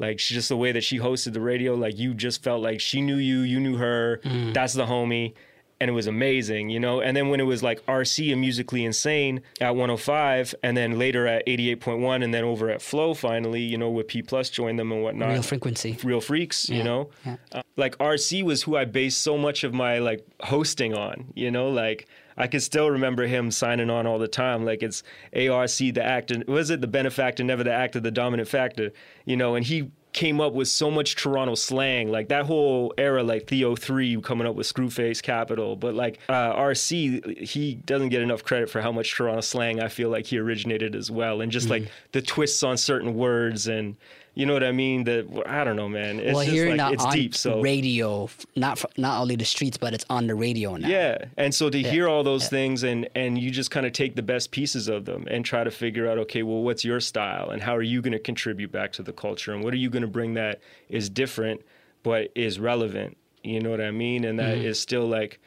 Like 0.00 0.18
she 0.18 0.34
just 0.34 0.48
the 0.48 0.56
way 0.56 0.72
that 0.72 0.82
she 0.82 0.98
hosted 0.98 1.34
the 1.34 1.40
radio, 1.40 1.74
like 1.74 1.96
you 1.98 2.14
just 2.14 2.42
felt 2.42 2.60
like 2.62 2.80
she 2.80 3.00
knew 3.00 3.16
you, 3.16 3.40
you 3.42 3.60
knew 3.60 3.76
her. 3.76 4.20
That's 4.52 4.74
the 4.74 4.86
homie. 4.86 5.34
And 5.82 5.88
it 5.88 5.94
was 5.94 6.06
amazing, 6.06 6.68
you 6.68 6.78
know. 6.78 7.00
And 7.00 7.16
then 7.16 7.30
when 7.30 7.40
it 7.40 7.44
was 7.44 7.62
like 7.62 7.80
RC 7.86 8.32
and 8.32 8.40
Musically 8.42 8.84
Insane 8.84 9.40
at 9.62 9.70
105, 9.76 10.54
and 10.62 10.76
then 10.76 10.98
later 10.98 11.26
at 11.26 11.46
88.1, 11.46 12.22
and 12.22 12.34
then 12.34 12.44
over 12.44 12.68
at 12.68 12.82
Flow 12.82 13.14
finally, 13.14 13.62
you 13.62 13.78
know, 13.78 13.88
with 13.88 14.06
P 14.06 14.20
Plus 14.20 14.50
joined 14.50 14.78
them 14.78 14.92
and 14.92 15.02
whatnot 15.02 15.30
Real 15.30 15.42
frequency. 15.42 15.96
real 16.04 16.20
freaks 16.20 16.68
you 16.68 16.84
know 16.84 17.08
yeah. 17.24 17.36
Uh, 17.52 17.62
like 17.76 17.96
rc 17.96 18.42
was 18.42 18.62
who 18.64 18.76
i 18.76 18.84
based 18.84 19.22
so 19.22 19.38
much 19.38 19.64
of 19.64 19.72
my 19.72 19.98
like 19.98 20.26
hosting 20.42 20.92
on 20.94 21.32
you 21.34 21.50
know 21.50 21.70
like 21.70 22.06
i 22.40 22.46
can 22.46 22.60
still 22.60 22.90
remember 22.90 23.26
him 23.26 23.50
signing 23.50 23.90
on 23.90 24.06
all 24.06 24.18
the 24.18 24.28
time. 24.28 24.64
Like 24.64 24.82
it's 24.82 25.02
arc 25.34 25.70
the 25.98 26.02
actor 26.02 26.42
was 26.48 26.70
it 26.70 26.80
the 26.80 26.86
benefactor 26.88 27.44
never 27.44 27.62
the 27.64 27.72
actor 27.72 28.00
the 28.00 28.10
dominant 28.10 28.48
factor 28.48 28.92
you 29.24 29.36
know 29.36 29.54
and 29.56 29.64
he 29.66 29.90
came 30.12 30.40
up 30.40 30.52
with 30.54 30.66
so 30.66 30.90
much 30.90 31.14
toronto 31.14 31.54
slang. 31.54 32.10
Like 32.10 32.28
that 32.30 32.44
whole 32.46 32.92
era 32.98 33.22
like 33.22 33.46
theo 33.46 33.76
3 33.76 34.20
coming 34.22 34.44
up 34.44 34.56
with 34.56 34.66
screwface 34.66 35.22
capital. 35.22 35.76
But 35.76 35.94
like 35.94 36.18
uh, 36.28 36.52
rc 36.56 36.90
he 37.38 37.74
doesn't 37.76 38.08
get 38.08 38.20
enough 38.20 38.42
credit 38.42 38.68
for 38.70 38.80
how 38.80 38.90
much 38.90 39.14
toronto 39.14 39.40
slang 39.40 39.80
i 39.80 39.86
feel 39.88 40.08
like 40.10 40.26
he 40.26 40.36
originated 40.38 40.96
as 40.96 41.10
well. 41.12 41.40
And 41.40 41.52
just 41.52 41.68
Mm. 41.68 41.70
like 41.70 41.92
the 42.12 42.22
twists 42.22 42.62
on 42.64 42.76
certain 42.76 43.14
words 43.14 43.68
and 43.68 43.96
you 44.34 44.46
know 44.46 44.52
what 44.52 44.62
I 44.62 44.72
mean? 44.72 45.04
That 45.04 45.26
I 45.46 45.64
don't 45.64 45.76
know, 45.76 45.88
man. 45.88 46.20
It's 46.20 46.34
well, 46.34 46.44
just 46.44 46.54
here 46.54 46.68
like 46.68 46.76
now 46.76 46.92
it's 46.92 47.04
on 47.04 47.12
deep. 47.12 47.34
So 47.34 47.60
radio, 47.60 48.28
not 48.54 48.78
f- 48.78 48.96
not 48.96 49.20
only 49.20 49.36
the 49.36 49.44
streets, 49.44 49.76
but 49.76 49.92
it's 49.92 50.04
on 50.08 50.26
the 50.26 50.34
radio 50.34 50.76
now. 50.76 50.88
yeah, 50.88 51.24
and 51.36 51.54
so 51.54 51.68
to 51.68 51.82
hear 51.82 52.08
all 52.08 52.22
those 52.22 52.48
things 52.48 52.84
and 52.84 53.08
and 53.14 53.38
you 53.38 53.50
just 53.50 53.70
kind 53.70 53.86
of 53.86 53.92
take 53.92 54.14
the 54.14 54.22
best 54.22 54.50
pieces 54.50 54.88
of 54.88 55.04
them 55.04 55.26
and 55.28 55.44
try 55.44 55.64
to 55.64 55.70
figure 55.70 56.08
out, 56.08 56.18
okay, 56.18 56.42
well, 56.42 56.62
what's 56.62 56.84
your 56.84 57.00
style 57.00 57.50
and 57.50 57.62
how 57.62 57.76
are 57.76 57.82
you 57.82 58.00
going 58.00 58.12
to 58.12 58.18
contribute 58.18 58.70
back 58.70 58.92
to 58.92 59.02
the 59.02 59.12
culture 59.12 59.52
and 59.52 59.64
what 59.64 59.74
are 59.74 59.78
you 59.78 59.90
going 59.90 60.02
to 60.02 60.08
bring 60.08 60.34
that 60.34 60.60
is 60.88 61.10
different 61.10 61.60
but 62.02 62.30
is 62.34 62.60
relevant? 62.60 63.16
You 63.42 63.60
know 63.60 63.70
what 63.70 63.80
I 63.80 63.90
mean? 63.90 64.24
And 64.24 64.38
that 64.38 64.58
mm-hmm. 64.58 64.66
is 64.66 64.78
still 64.78 65.06
like. 65.06 65.40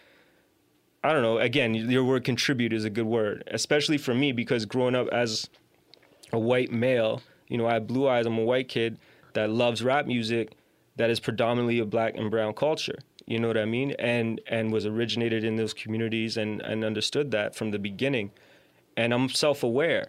I 1.05 1.11
don't 1.11 1.21
know. 1.21 1.37
Again, 1.37 1.73
your 1.75 2.05
word 2.05 2.23
contribute 2.23 2.71
is 2.71 2.85
a 2.85 2.89
good 2.89 3.05
word, 3.05 3.43
especially 3.47 3.97
for 3.97 4.13
me 4.13 4.31
because 4.31 4.65
growing 4.65 4.95
up 4.95 5.09
as 5.09 5.49
a 6.31 6.39
white 6.39 6.71
male, 6.71 7.21
you 7.47 7.57
know, 7.57 7.67
I 7.67 7.73
have 7.73 7.87
blue 7.87 8.07
eyes. 8.07 8.25
I'm 8.25 8.37
a 8.37 8.43
white 8.43 8.67
kid 8.67 8.97
that 9.33 9.49
loves 9.49 9.83
rap 9.83 10.05
music 10.05 10.53
that 10.95 11.09
is 11.09 11.19
predominantly 11.19 11.79
a 11.79 11.85
black 11.85 12.15
and 12.15 12.29
brown 12.29 12.53
culture. 12.53 12.99
You 13.25 13.39
know 13.39 13.47
what 13.47 13.57
I 13.57 13.65
mean? 13.65 13.91
And 13.99 14.41
and 14.47 14.71
was 14.71 14.85
originated 14.85 15.43
in 15.43 15.55
those 15.55 15.73
communities 15.73 16.37
and 16.37 16.61
and 16.61 16.83
understood 16.83 17.31
that 17.31 17.55
from 17.55 17.71
the 17.71 17.79
beginning. 17.79 18.31
And 18.95 19.13
I'm 19.13 19.29
self-aware, 19.29 20.07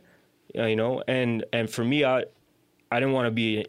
uh, 0.59 0.65
you 0.65 0.77
know. 0.77 1.03
And 1.07 1.45
and 1.53 1.71
for 1.71 1.85
me, 1.85 2.05
I 2.05 2.25
I 2.91 3.01
didn't 3.01 3.15
want 3.15 3.27
to 3.27 3.31
be, 3.31 3.67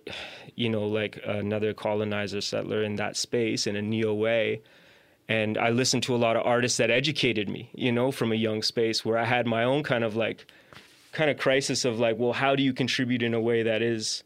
you 0.55 0.69
know, 0.69 0.85
like 0.87 1.19
another 1.25 1.73
colonizer 1.73 2.41
settler 2.41 2.83
in 2.83 2.95
that 2.97 3.15
space 3.15 3.67
in 3.67 3.75
a 3.75 3.81
neo 3.81 4.13
way. 4.13 4.61
And 5.27 5.57
I 5.57 5.69
listened 5.69 6.03
to 6.03 6.15
a 6.15 6.17
lot 6.17 6.35
of 6.35 6.45
artists 6.45 6.77
that 6.77 6.91
educated 6.91 7.49
me, 7.49 7.71
you 7.73 7.91
know, 7.91 8.11
from 8.11 8.31
a 8.31 8.35
young 8.35 8.61
space 8.61 9.03
where 9.03 9.17
I 9.17 9.25
had 9.25 9.47
my 9.47 9.63
own 9.63 9.81
kind 9.81 10.03
of 10.03 10.15
like 10.15 10.45
kind 11.15 11.31
of 11.31 11.37
crisis 11.37 11.85
of 11.85 11.97
like, 11.97 12.19
well, 12.19 12.33
how 12.33 12.55
do 12.55 12.61
you 12.61 12.73
contribute 12.73 13.23
in 13.23 13.33
a 13.33 13.39
way 13.39 13.63
that 13.63 13.81
is 13.81 14.23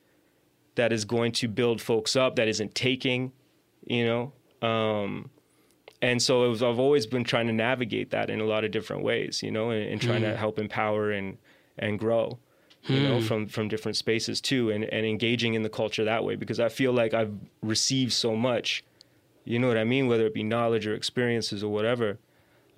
that 0.76 0.92
is 0.92 1.06
going 1.06 1.32
to 1.32 1.48
build 1.48 1.82
folks 1.82 2.16
up, 2.16 2.36
that 2.36 2.48
isn't 2.48 2.74
taking, 2.74 3.32
you 3.86 4.06
know? 4.06 4.68
Um, 4.68 5.30
and 6.02 6.22
so 6.22 6.46
it 6.46 6.48
was, 6.48 6.64
I've 6.64 6.80
always 6.80 7.06
been 7.06 7.24
trying 7.24 7.48
to 7.48 7.54
navigate 7.54 8.12
that 8.12 8.30
in 8.30 8.40
a 8.40 8.46
lot 8.46 8.64
of 8.64 8.72
different 8.72 9.04
ways, 9.04 9.44
you 9.44 9.52
know, 9.52 9.70
and, 9.70 9.88
and 9.88 10.02
trying 10.02 10.22
to 10.22 10.36
help 10.36 10.58
empower 10.60 11.12
and 11.12 11.38
and 11.78 11.98
grow, 12.00 12.40
you 12.84 13.02
know, 13.02 13.22
from 13.22 13.48
from 13.48 13.68
different 13.68 13.96
spaces 13.96 14.42
too, 14.42 14.72
and 14.72 14.84
and 14.86 15.06
engaging 15.06 15.54
in 15.54 15.62
the 15.62 15.70
culture 15.70 16.04
that 16.06 16.24
way 16.24 16.36
because 16.36 16.60
I 16.60 16.70
feel 16.70 16.92
like 16.92 17.14
I've 17.14 17.34
received 17.62 18.14
so 18.14 18.36
much, 18.36 18.84
you 19.46 19.60
know 19.60 19.68
what 19.68 19.78
I 19.78 19.84
mean, 19.84 20.08
whether 20.08 20.26
it 20.26 20.34
be 20.34 20.44
knowledge 20.44 20.88
or 20.88 20.96
experiences 20.96 21.64
or 21.64 21.72
whatever, 21.72 22.18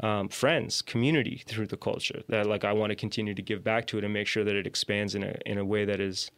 um, 0.01 0.29
friends, 0.29 0.81
community 0.81 1.43
through 1.45 1.67
the 1.67 1.77
culture 1.77 2.23
that 2.27 2.45
like 2.47 2.63
I 2.63 2.73
want 2.73 2.89
to 2.89 2.95
continue 2.95 3.33
to 3.35 3.41
give 3.41 3.63
back 3.63 3.87
to 3.87 3.97
it 3.97 4.03
and 4.03 4.13
make 4.13 4.27
sure 4.27 4.43
that 4.43 4.55
it 4.55 4.65
expands 4.67 5.15
in 5.15 5.23
a 5.23 5.35
in 5.45 5.57
a 5.57 5.65
way 5.65 5.85
that 5.85 5.99
is, 5.99 6.31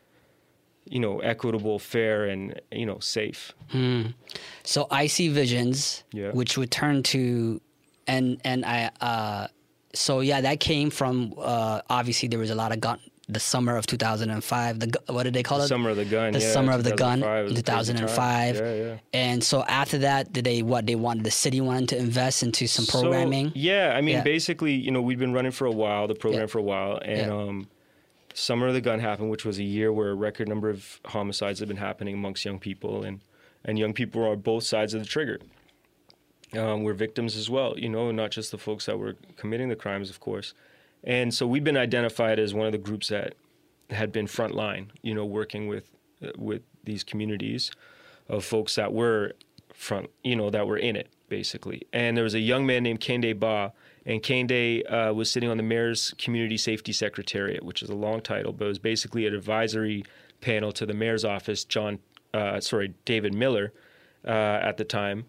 you 0.86 1.00
know, 1.00 1.20
equitable, 1.22 1.80
fair, 1.80 2.26
and 2.26 2.60
you 2.72 2.86
know, 2.86 3.00
safe. 3.00 3.54
So 4.64 4.88
I 4.92 5.08
see 5.08 5.30
visions, 5.30 6.04
Yeah. 6.12 6.32
which 6.32 6.58
would 6.58 6.72
turn 6.72 7.04
to, 7.04 7.62
and 8.08 8.40
and 8.44 8.66
I, 8.66 8.90
uh, 9.02 9.48
so 9.94 10.20
yeah, 10.20 10.42
that 10.42 10.60
came 10.60 10.90
from 10.90 11.34
uh, 11.38 11.82
obviously 11.90 12.28
there 12.28 12.40
was 12.40 12.50
a 12.50 12.56
lot 12.56 12.72
of 12.74 12.80
gun. 12.82 13.00
The 13.30 13.40
summer 13.40 13.78
of 13.78 13.88
2005. 13.88 14.80
The 14.82 15.02
what 15.08 15.24
did 15.24 15.34
they 15.34 15.44
call 15.44 15.62
it? 15.62 15.68
Summer 15.70 15.92
of 15.92 15.96
the 15.98 16.04
Gun. 16.04 16.34
The 16.34 16.40
yeah, 16.40 16.52
summer 16.52 16.74
of 16.74 16.84
the 16.84 16.94
gun 16.94 17.20
2005 17.20 17.40
in 17.40 17.44
was 17.46 17.60
a 17.60 17.64
crazy 17.64 17.94
time. 17.94 18.54
2005. 18.54 18.56
Yeah, 18.58 18.74
yeah. 18.86 18.98
And 19.14 19.44
so 19.44 19.64
after 19.64 19.98
that, 20.00 20.34
did 20.34 20.44
they 20.44 20.62
what 20.62 20.86
they 20.86 20.96
wanted 20.96 21.24
the 21.24 21.32
city 21.32 21.62
wanted 21.62 21.90
to 21.90 21.98
invest 21.98 22.44
into 22.44 22.68
some 22.68 22.84
So, 22.84 23.02
programming? 23.02 23.54
yeah, 23.56 23.94
I 23.96 24.02
mean, 24.02 24.16
Yeah. 24.16 24.24
basically, 24.24 24.74
you 24.74 24.92
know, 24.92 25.02
we'd 25.02 25.20
been 25.20 25.32
running 25.34 25.54
for 25.54 25.66
a 25.66 25.72
while, 25.72 26.08
the 26.08 26.16
program 26.16 26.50
for 26.50 26.60
a 26.60 26.64
while, 26.64 27.00
and 27.04 27.32
um, 27.32 27.68
Summer 28.34 28.68
of 28.68 28.74
the 28.74 28.82
Gun 28.82 29.00
happened, 29.00 29.30
which 29.30 29.46
was 29.46 29.58
a 29.58 29.64
year 29.64 29.94
where 29.94 30.10
a 30.10 30.16
record 30.16 30.50
number 30.50 30.70
of 30.70 31.00
homicides 31.06 31.60
had 31.60 31.68
been 31.70 31.78
happening 31.78 32.16
amongst 32.16 32.44
young 32.44 32.60
people, 32.60 33.04
and 33.04 33.22
and 33.64 33.80
young 33.80 33.94
people 33.94 34.22
are 34.22 34.32
on 34.32 34.40
both 34.42 34.66
sides 34.66 34.94
of 34.94 35.00
the 35.00 35.08
trigger. 35.08 35.40
Um, 36.58 36.84
we're 36.84 36.94
victims 36.94 37.38
as 37.38 37.50
well, 37.50 37.80
you 37.80 37.88
know, 37.90 38.12
not 38.12 38.32
just 38.32 38.52
the 38.52 38.58
folks 38.58 38.86
that 38.86 39.00
were 39.00 39.16
committing 39.38 39.70
the 39.70 39.76
crimes, 39.78 40.10
of 40.10 40.20
course. 40.20 40.54
And 41.04 41.34
so 41.34 41.46
we've 41.46 41.64
been 41.64 41.78
identified 41.78 42.40
as 42.40 42.54
one 42.54 42.66
of 42.66 42.72
the 42.72 42.78
groups 42.78 43.10
that 43.10 43.36
had 43.90 44.12
been 44.12 44.28
frontline, 44.28 44.88
you 45.02 45.14
know, 45.14 45.26
working 45.26 45.68
with 45.68 45.90
uh, 46.24 46.30
with 46.38 46.62
these 46.84 47.04
communities 47.04 47.72
of 48.28 48.44
folks 48.46 48.76
that 48.76 48.94
were 48.94 49.34
front, 49.74 50.10
you 50.24 50.36
know, 50.36 50.50
that 50.50 50.68
were 50.68 50.78
in 50.78 50.96
it 50.96 51.10
basically. 51.34 51.82
And 51.92 52.16
there 52.16 52.24
was 52.24 52.36
a 52.36 52.40
young 52.40 52.64
man 52.64 52.84
named 52.84 53.00
Kehinde 53.00 53.40
Bah, 53.40 53.72
and 54.06 54.22
Kehinde 54.22 54.84
uh, 54.88 55.12
was 55.16 55.32
sitting 55.32 55.50
on 55.50 55.58
the 55.58 55.64
mayor's 55.64 56.14
community 56.20 56.58
safety 56.58 56.94
secretariat, 56.94 57.64
which 57.64 57.82
is 57.82 57.90
a 57.90 57.96
long 57.96 58.22
title, 58.22 58.54
but 58.54 58.66
it 58.66 58.68
was 58.68 58.78
basically 58.78 59.26
an 59.26 59.34
advisory 59.34 60.04
panel 60.42 60.72
to 60.74 60.86
the 60.86 60.94
mayor's 60.94 61.26
office. 61.26 61.64
John, 61.64 61.98
uh, 62.36 62.60
sorry, 62.60 62.94
David 63.06 63.34
Miller, 63.34 63.74
uh, 64.24 64.60
at 64.62 64.78
the 64.78 64.84
time, 64.84 65.26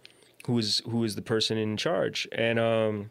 who 0.47 0.53
was 0.53 0.83
who 0.85 0.99
was 0.99 1.15
the 1.15 1.23
person 1.23 1.57
in 1.57 1.79
charge, 1.79 2.29
and 2.33 2.59
um, 2.59 3.09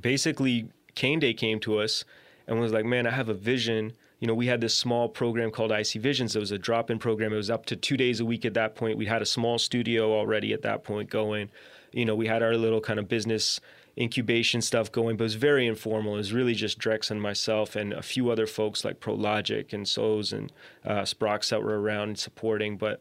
basically 0.00 0.68
Kehinde 0.94 1.36
came 1.36 1.60
to 1.60 1.78
us 1.78 2.04
and 2.46 2.60
was 2.60 2.72
like, 2.72 2.84
"Man, 2.84 3.06
I 3.06 3.10
have 3.10 3.28
a 3.28 3.34
vision." 3.34 3.92
You 4.20 4.28
know, 4.28 4.34
we 4.34 4.46
had 4.46 4.60
this 4.60 4.74
small 4.74 5.08
program 5.08 5.50
called 5.50 5.70
IC 5.70 6.00
Visions. 6.00 6.34
It 6.34 6.40
was 6.40 6.52
a 6.52 6.58
drop-in 6.58 6.98
program. 6.98 7.32
It 7.32 7.36
was 7.36 7.50
up 7.50 7.66
to 7.66 7.76
two 7.76 7.96
days 7.96 8.20
a 8.20 8.24
week 8.24 8.46
at 8.46 8.54
that 8.54 8.74
point. 8.74 8.96
We 8.96 9.06
had 9.06 9.20
a 9.20 9.26
small 9.26 9.58
studio 9.58 10.14
already 10.14 10.52
at 10.54 10.62
that 10.62 10.82
point 10.82 11.10
going. 11.10 11.50
You 11.92 12.06
know, 12.06 12.14
we 12.14 12.26
had 12.26 12.42
our 12.42 12.56
little 12.56 12.80
kind 12.80 12.98
of 12.98 13.06
business 13.06 13.60
incubation 13.98 14.60
stuff 14.60 14.90
going, 14.90 15.16
but 15.16 15.24
it 15.24 15.26
was 15.26 15.34
very 15.34 15.66
informal. 15.66 16.14
It 16.14 16.18
was 16.18 16.32
really 16.32 16.54
just 16.54 16.78
Drex 16.78 17.10
and 17.10 17.20
myself 17.20 17.76
and 17.76 17.92
a 17.92 18.02
few 18.02 18.30
other 18.30 18.46
folks 18.46 18.84
like 18.84 19.00
ProLogic 19.00 19.72
and 19.72 19.86
SOS 19.86 20.32
and 20.32 20.52
uh, 20.84 21.02
Sprox 21.02 21.50
that 21.50 21.62
were 21.62 21.80
around 21.80 22.18
supporting. 22.18 22.76
But 22.76 23.00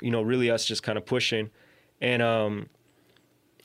you 0.00 0.10
know, 0.10 0.22
really 0.22 0.50
us 0.50 0.64
just 0.64 0.82
kind 0.82 0.98
of 0.98 1.06
pushing. 1.06 1.50
And 2.00 2.22
um, 2.22 2.68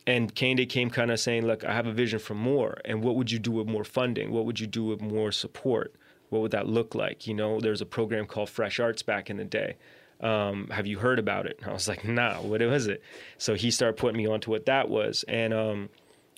and 0.07 0.33
Kehinde 0.35 0.69
came 0.69 0.89
kind 0.89 1.11
of 1.11 1.19
saying, 1.19 1.45
look, 1.45 1.63
I 1.63 1.73
have 1.73 1.87
a 1.87 1.91
vision 1.91 2.19
for 2.19 2.35
more. 2.35 2.77
And 2.85 3.03
what 3.03 3.15
would 3.15 3.31
you 3.31 3.39
do 3.39 3.51
with 3.51 3.67
more 3.67 3.83
funding? 3.83 4.31
What 4.31 4.45
would 4.45 4.59
you 4.59 4.67
do 4.67 4.83
with 4.83 5.01
more 5.01 5.31
support? 5.31 5.95
What 6.29 6.41
would 6.41 6.51
that 6.51 6.67
look 6.67 6.93
like? 6.95 7.27
You 7.27 7.33
know, 7.33 7.59
there's 7.59 7.81
a 7.81 7.85
program 7.85 8.25
called 8.25 8.49
Fresh 8.49 8.79
Arts 8.79 9.01
back 9.01 9.29
in 9.29 9.37
the 9.37 9.45
day. 9.45 9.77
Um, 10.21 10.69
have 10.69 10.87
you 10.87 10.99
heard 10.99 11.19
about 11.19 11.45
it? 11.45 11.57
And 11.59 11.69
I 11.69 11.73
was 11.73 11.87
like, 11.87 12.05
nah, 12.05 12.41
what 12.41 12.61
was 12.61 12.87
it? 12.87 13.01
So 13.37 13.55
he 13.55 13.71
started 13.71 13.97
putting 13.97 14.17
me 14.17 14.27
onto 14.27 14.51
what 14.51 14.65
that 14.67 14.89
was 14.89 15.25
and 15.27 15.53
um, 15.53 15.89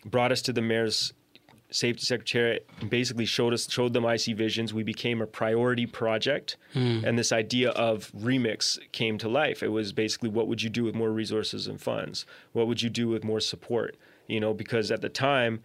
brought 0.06 0.32
us 0.32 0.42
to 0.44 0.54
the 0.54 0.62
mayor's 0.62 1.14
safety 1.70 2.06
secretary 2.06 2.60
and 2.80 2.90
basically 2.90 3.26
showed 3.26 3.54
us 3.54 3.70
showed 3.70 3.94
them 3.94 4.06
IC 4.06 4.38
visions. 4.38 4.74
We 4.74 4.84
became 4.84 5.22
a 5.22 5.28
priority 5.28 5.86
project, 5.86 6.58
hmm. 6.74 7.02
and 7.04 7.18
this 7.18 7.32
idea 7.32 7.72
of 7.72 8.12
remix 8.14 8.80
came 8.92 9.18
to 9.20 9.30
life. 9.30 9.62
It 9.62 9.70
was 9.70 9.92
basically 9.92 10.30
what 10.30 10.48
would 10.48 10.62
you 10.62 10.70
do 10.70 10.84
with 10.84 10.96
more 10.96 11.12
resources 11.12 11.68
and 11.68 11.82
funds? 11.82 12.26
What 12.54 12.68
would 12.68 12.82
you 12.82 12.90
do 12.90 13.08
with 13.08 13.24
more 13.24 13.40
support? 13.40 13.98
You 14.28 14.40
know, 14.40 14.54
because 14.54 14.92
at 14.92 15.02
the 15.02 15.10
time 15.10 15.64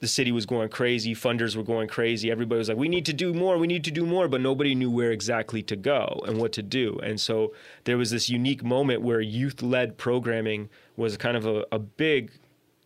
the 0.00 0.08
city 0.08 0.32
was 0.32 0.46
going 0.46 0.68
crazy, 0.68 1.14
funders 1.14 1.54
were 1.54 1.62
going 1.62 1.88
crazy. 1.88 2.30
Everybody 2.30 2.58
was 2.58 2.68
like, 2.68 2.78
"We 2.78 2.88
need 2.88 3.06
to 3.06 3.12
do 3.12 3.32
more, 3.32 3.56
we 3.56 3.68
need 3.68 3.84
to 3.84 3.90
do 3.90 4.04
more," 4.04 4.28
but 4.28 4.40
nobody 4.40 4.74
knew 4.74 4.90
where 4.90 5.12
exactly 5.12 5.62
to 5.62 5.76
go 5.76 6.22
and 6.26 6.38
what 6.38 6.52
to 6.52 6.62
do. 6.62 6.98
And 7.02 7.20
so 7.20 7.54
there 7.84 7.96
was 7.96 8.10
this 8.10 8.28
unique 8.28 8.64
moment 8.64 9.02
where 9.02 9.20
youth-led 9.20 9.96
programming 9.96 10.68
was 10.96 11.16
kind 11.16 11.36
of 11.36 11.46
a, 11.46 11.64
a 11.72 11.78
big 11.78 12.32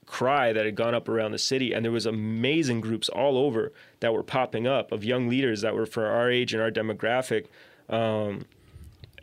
cry 0.07 0.53
that 0.53 0.65
had 0.65 0.77
gone 0.77 0.95
up 0.95 1.09
around 1.09 1.33
the 1.33 1.39
city 1.39 1.73
and 1.73 1.85
there 1.85 1.93
was 1.93 2.07
amazing 2.07 2.81
groups 2.81 3.09
all 3.09 3.37
over 3.37 3.73
that 4.01 4.13
were 4.13 4.23
popping 4.23 4.67
up 4.67 4.93
of 4.93 5.05
young 5.05 5.29
leaders 5.29 5.61
that 5.61 5.75
were 5.75 5.87
for 5.87 6.07
our 6.07 6.31
age 6.31 6.55
and 6.55 6.63
our 6.63 6.71
demographic 6.71 7.47
um, 7.89 8.45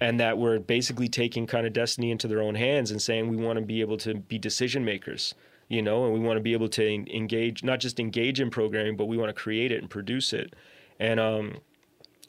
and 0.02 0.20
that 0.20 0.38
were 0.38 0.60
basically 0.60 1.08
taking 1.08 1.48
kind 1.48 1.66
of 1.66 1.72
destiny 1.72 2.12
into 2.12 2.28
their 2.28 2.42
own 2.42 2.56
hands 2.56 2.92
and 2.92 3.02
saying 3.02 3.30
we 3.30 3.38
want 3.38 3.58
to 3.58 3.64
be 3.64 3.80
able 3.80 3.98
to 3.98 4.16
be 4.16 4.38
decision 4.38 4.84
makers 4.84 5.34
you 5.70 5.82
know 5.82 6.04
and 6.04 6.14
we 6.14 6.20
want 6.20 6.36
to 6.36 6.42
be 6.42 6.54
able 6.54 6.68
to 6.68 6.86
engage 6.86 7.64
not 7.64 7.80
just 7.80 8.00
engage 8.00 8.42
in 8.42 8.50
programming 8.50 8.98
but 8.98 9.06
we 9.06 9.18
want 9.18 9.30
to 9.30 9.34
create 9.34 9.72
it 9.72 9.80
and 9.80 9.90
produce 9.90 10.34
it. 10.34 10.54
And 11.00 11.20
um, 11.20 11.58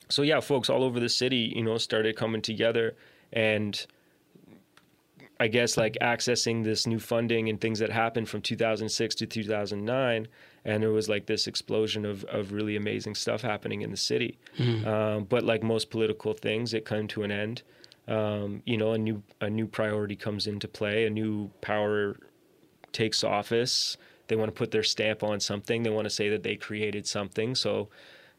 so 0.08 0.22
yeah 0.22 0.38
folks 0.38 0.70
all 0.70 0.84
over 0.84 1.00
the 1.00 1.08
city 1.08 1.52
you 1.56 1.62
know 1.64 1.76
started 1.76 2.16
coming 2.16 2.40
together 2.40 2.94
and 3.32 3.84
I 5.40 5.48
guess 5.48 5.76
like 5.76 5.96
accessing 6.00 6.62
this 6.62 6.86
new 6.86 7.00
funding 7.00 7.48
and 7.48 7.60
things 7.60 7.80
that 7.80 7.90
happened 7.90 8.28
from 8.28 8.40
2006 8.40 9.14
to 9.16 9.26
2009, 9.26 10.28
and 10.64 10.82
there 10.82 10.90
was 10.92 11.08
like 11.08 11.26
this 11.26 11.46
explosion 11.46 12.04
of 12.04 12.24
of 12.24 12.52
really 12.52 12.76
amazing 12.76 13.14
stuff 13.14 13.42
happening 13.42 13.82
in 13.82 13.90
the 13.90 13.96
city. 13.96 14.38
Um, 14.86 15.24
but 15.24 15.42
like 15.42 15.62
most 15.62 15.90
political 15.90 16.34
things, 16.34 16.72
it 16.72 16.86
came 16.86 17.08
to 17.08 17.22
an 17.24 17.32
end. 17.32 17.62
Um, 18.06 18.62
you 18.64 18.76
know, 18.76 18.92
a 18.92 18.98
new 18.98 19.22
a 19.40 19.50
new 19.50 19.66
priority 19.66 20.16
comes 20.16 20.46
into 20.46 20.68
play. 20.68 21.06
A 21.06 21.10
new 21.10 21.50
power 21.60 22.16
takes 22.92 23.24
office. 23.24 23.96
They 24.28 24.36
want 24.36 24.48
to 24.48 24.58
put 24.58 24.70
their 24.70 24.82
stamp 24.82 25.22
on 25.22 25.40
something. 25.40 25.82
They 25.82 25.90
want 25.90 26.06
to 26.06 26.10
say 26.10 26.28
that 26.30 26.42
they 26.42 26.56
created 26.56 27.06
something. 27.06 27.54
So 27.54 27.88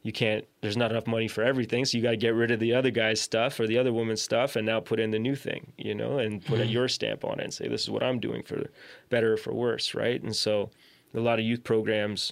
you 0.05 0.11
can't 0.11 0.45
there's 0.61 0.77
not 0.77 0.91
enough 0.91 1.07
money 1.07 1.27
for 1.27 1.43
everything 1.43 1.83
so 1.83 1.97
you 1.97 2.03
got 2.03 2.11
to 2.11 2.17
get 2.17 2.35
rid 2.35 2.51
of 2.51 2.59
the 2.59 2.71
other 2.75 2.91
guy's 2.91 3.19
stuff 3.19 3.59
or 3.59 3.65
the 3.65 3.77
other 3.77 3.91
woman's 3.91 4.21
stuff 4.21 4.55
and 4.55 4.63
now 4.63 4.79
put 4.79 4.99
in 4.99 5.09
the 5.09 5.17
new 5.17 5.35
thing 5.35 5.73
you 5.77 5.95
know 5.95 6.19
and 6.19 6.45
put 6.45 6.63
your 6.67 6.87
stamp 6.87 7.25
on 7.25 7.39
it 7.39 7.43
and 7.43 7.53
say 7.53 7.67
this 7.67 7.81
is 7.81 7.89
what 7.89 8.03
i'm 8.03 8.19
doing 8.19 8.43
for 8.43 8.69
better 9.09 9.33
or 9.33 9.37
for 9.37 9.51
worse 9.51 9.95
right? 9.95 10.21
And 10.21 10.35
so 10.35 10.69
a 11.15 11.19
lot 11.19 11.39
of 11.39 11.45
youth 11.45 11.63
programs 11.63 12.31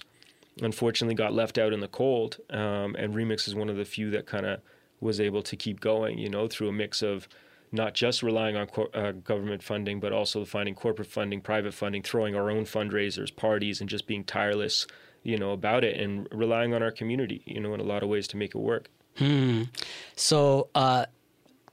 unfortunately 0.62 1.16
got 1.16 1.32
left 1.32 1.58
out 1.58 1.72
in 1.72 1.80
the 1.80 1.88
cold 1.88 2.38
um, 2.50 2.94
and 2.96 3.12
remix 3.12 3.48
is 3.48 3.56
one 3.56 3.68
of 3.68 3.76
the 3.76 3.84
few 3.84 4.08
that 4.10 4.24
kind 4.24 4.46
of 4.46 4.60
was 5.00 5.20
able 5.20 5.42
to 5.42 5.56
keep 5.56 5.80
going 5.80 6.16
you 6.16 6.28
know 6.28 6.46
through 6.46 6.68
a 6.68 6.72
mix 6.72 7.02
of 7.02 7.26
not 7.72 7.92
just 7.92 8.22
relying 8.22 8.56
on 8.56 8.68
cor- 8.68 8.94
uh, 8.94 9.10
government 9.10 9.64
funding 9.64 9.98
but 9.98 10.12
also 10.12 10.44
finding 10.44 10.76
corporate 10.76 11.08
funding 11.08 11.40
private 11.40 11.74
funding 11.74 12.02
throwing 12.02 12.36
our 12.36 12.50
own 12.50 12.64
fundraisers 12.64 13.34
parties 13.34 13.80
and 13.80 13.90
just 13.90 14.06
being 14.06 14.22
tireless 14.22 14.86
you 15.24 15.36
know 15.38 15.50
about 15.52 15.82
it 15.84 15.98
and 16.00 16.28
relying 16.30 16.72
on 16.74 16.82
our 16.82 16.90
community 16.92 17.42
you 17.46 17.58
know 17.60 17.74
in 17.74 17.80
a 17.80 17.84
lot 17.92 18.02
of 18.04 18.08
ways 18.08 18.26
to 18.28 18.36
make 18.36 18.54
it 18.54 18.58
work 18.72 18.88
So, 20.16 20.68
uh, 20.74 21.06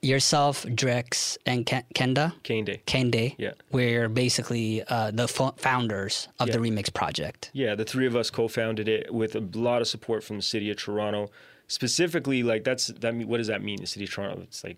yourself, 0.02 0.64
Drex, 0.66 1.38
and 1.46 1.66
Ken- 1.66 1.84
Kenda, 1.94 2.34
Day. 2.44 2.82
Kehinde, 2.88 3.36
Yeah. 3.38 3.52
we're 3.72 4.10
basically 4.10 4.84
uh, 4.88 5.12
the 5.12 5.28
fo- 5.28 5.54
founders 5.58 6.28
of 6.40 6.52
the 6.52 6.58
Remix 6.58 6.92
Project. 6.94 7.52
Yeah, 7.54 7.76
the 7.76 7.86
three 7.86 8.08
of 8.08 8.16
us 8.16 8.30
co-founded 8.32 8.88
it 8.88 9.14
with 9.14 9.36
a 9.36 9.42
lot 9.54 9.82
of 9.82 9.88
support 9.88 10.24
from 10.24 10.38
the 10.38 10.42
city 10.44 10.72
of 10.72 10.78
Toronto. 10.78 11.30
Specifically, 11.68 12.44
like 12.44 12.64
that's 12.64 12.88
that. 12.88 13.14
What 13.16 13.38
does 13.38 13.48
that 13.48 13.62
mean? 13.64 13.80
The 13.82 13.88
city 13.88 14.06
of 14.06 14.12
Toronto. 14.12 14.42
It's 14.42 14.64
like 14.64 14.78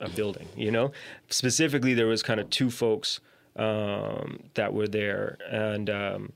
a 0.00 0.08
building, 0.10 0.48
you 0.56 0.70
know. 0.70 0.92
Specifically, 1.30 1.94
there 1.94 2.06
was 2.06 2.22
kind 2.22 2.38
of 2.40 2.50
two 2.50 2.70
folks 2.70 3.20
um, 3.56 4.40
that 4.54 4.74
were 4.74 4.88
there 4.88 5.38
and 5.50 5.88
um, 5.88 6.32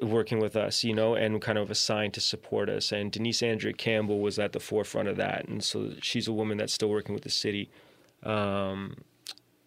working 0.00 0.40
with 0.40 0.56
us, 0.56 0.84
you 0.84 0.94
know, 0.94 1.14
and 1.14 1.40
kind 1.40 1.58
of 1.58 1.70
assigned 1.70 2.14
to 2.14 2.20
support 2.20 2.68
us. 2.68 2.92
And 2.92 3.12
Denise 3.12 3.42
Andrea 3.42 3.72
Campbell 3.72 4.20
was 4.20 4.38
at 4.38 4.52
the 4.52 4.60
forefront 4.60 5.08
of 5.08 5.16
that, 5.16 5.46
and 5.48 5.62
so 5.62 5.92
she's 6.02 6.28
a 6.28 6.32
woman 6.32 6.58
that's 6.58 6.72
still 6.72 6.90
working 6.90 7.14
with 7.14 7.24
the 7.24 7.30
city, 7.30 7.70
um, 8.22 8.96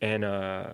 and. 0.02 0.24
Uh, 0.24 0.70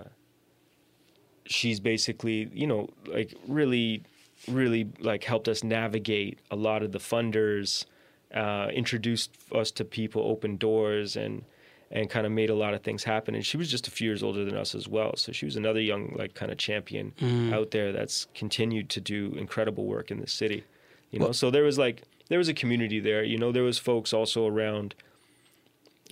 she's 1.45 1.79
basically 1.79 2.49
you 2.53 2.67
know 2.67 2.89
like 3.07 3.33
really 3.47 4.03
really 4.47 4.89
like 4.99 5.23
helped 5.23 5.47
us 5.47 5.63
navigate 5.63 6.39
a 6.51 6.55
lot 6.55 6.83
of 6.83 6.91
the 6.91 6.99
funders 6.99 7.85
uh, 8.33 8.67
introduced 8.73 9.31
us 9.53 9.71
to 9.71 9.85
people 9.85 10.23
opened 10.23 10.59
doors 10.59 11.15
and 11.15 11.43
and 11.93 12.09
kind 12.09 12.25
of 12.25 12.31
made 12.31 12.49
a 12.49 12.55
lot 12.55 12.73
of 12.73 12.81
things 12.81 13.03
happen. 13.03 13.35
And 13.35 13.45
she 13.45 13.55
was 13.55 13.69
just 13.71 13.87
a 13.87 13.91
few 13.91 14.09
years 14.09 14.23
older 14.23 14.43
than 14.43 14.57
us 14.57 14.75
as 14.75 14.89
well. 14.89 15.15
So 15.15 15.31
she 15.31 15.45
was 15.45 15.55
another 15.55 15.79
young 15.79 16.13
like 16.17 16.33
kind 16.33 16.51
of 16.51 16.57
champion 16.57 17.13
out 17.53 17.71
there 17.71 17.93
that's 17.93 18.27
continued 18.33 18.89
to 18.89 18.99
do 18.99 19.33
incredible 19.37 19.85
work 19.85 20.11
in 20.11 20.19
the 20.19 20.27
city 20.27 20.65
you 21.13 21.19
know? 21.19 21.31
So 21.31 21.49
there 21.49 21.63
was 21.63 21.77
like 21.77 22.01
there 22.27 22.39
was 22.39 22.49
a 22.49 22.53
community 22.53 22.99
there 22.99 23.23
you 23.23 23.37
know? 23.37 23.53
There 23.53 23.63
was 23.63 23.77
folks 23.77 24.11
also 24.11 24.45
around 24.47 24.95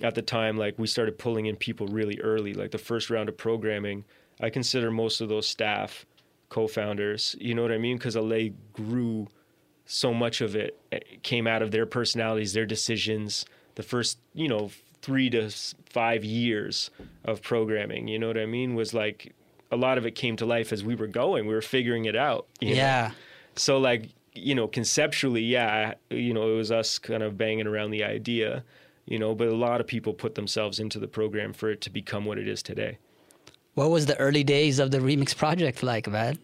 at 0.00 0.14
the 0.14 0.22
time 0.22 0.56
like 0.56 0.78
we 0.78 0.86
started 0.86 1.18
pulling 1.18 1.46
in 1.46 1.56
people 1.56 1.86
really 1.88 2.18
early 2.20 2.54
like 2.54 2.70
the 2.70 2.78
first 2.78 3.10
round 3.10 3.28
of 3.28 3.36
programming. 3.36 4.04
I 4.40 4.48
consider 4.48 4.90
most 4.90 5.20
of 5.20 5.28
those 5.28 5.46
staff 5.46 6.06
co-founders 6.48 7.34
you 7.40 7.54
know 7.54 7.62
what 7.62 7.72
i 7.72 7.78
mean? 7.78 7.96
Because 7.98 8.14
la 8.16 8.48
grew 8.72 9.26
so 9.84 10.14
much 10.14 10.40
of 10.40 10.54
it 10.54 10.78
eh, 10.92 11.00
came 11.22 11.46
out 11.46 11.62
of 11.62 11.70
their 11.70 11.86
personalities 11.86 12.52
their 12.52 12.66
decisions. 12.66 13.44
The 13.74 13.82
first 13.82 14.18
you 14.34 14.48
know 14.48 14.70
three 15.02 15.28
to 15.30 15.50
five 15.90 16.24
years 16.24 16.90
of 17.24 17.42
programming 17.42 18.08
you 18.08 18.18
know 18.18 18.28
what 18.28 18.38
i 18.38 18.46
mean 18.46 18.74
was 18.74 18.94
like 18.94 19.34
a 19.70 19.76
lot 19.76 19.98
of 19.98 20.06
it 20.06 20.12
came 20.12 20.36
to 20.36 20.46
life 20.46 20.72
as 20.72 20.82
we 20.84 20.94
were 20.94 21.06
going 21.06 21.46
we 21.46 21.54
were 21.54 21.62
figuring 21.62 22.04
it 22.06 22.16
out 22.16 22.46
you 22.60 22.70
know? 22.70 22.76
Yeah. 22.76 23.10
so 23.56 23.78
like 23.78 24.08
you 24.34 24.54
know 24.54 24.66
conceptually 24.68 25.42
yeah 25.42 25.94
you 26.10 26.32
know 26.32 26.52
it 26.52 26.56
was 26.56 26.70
us 26.72 26.98
kind 26.98 27.22
of 27.22 27.36
banging 27.36 27.66
around 27.66 27.90
the 27.90 28.02
idea 28.04 28.64
you 29.06 29.18
know 29.18 29.34
but 29.34 29.48
a 29.48 29.54
lot 29.56 29.80
of 29.80 29.86
people 29.86 30.12
put 30.14 30.34
themselves 30.34 30.78
into 30.78 30.98
the 30.98 31.08
program 31.08 31.52
for 31.52 31.70
it 31.70 31.80
to 31.82 31.90
become 31.90 32.24
what 32.24 32.38
it 32.38 32.48
is 32.48 32.62
today 32.62 32.96
What 33.74 33.90
was 33.90 34.04
the 34.06 34.16
early 34.18 34.44
days 34.44 34.78
of 34.78 34.90
the 34.90 34.98
Remix 34.98 35.34
Project 35.34 35.82
like, 35.82 36.06
man? 36.06 36.36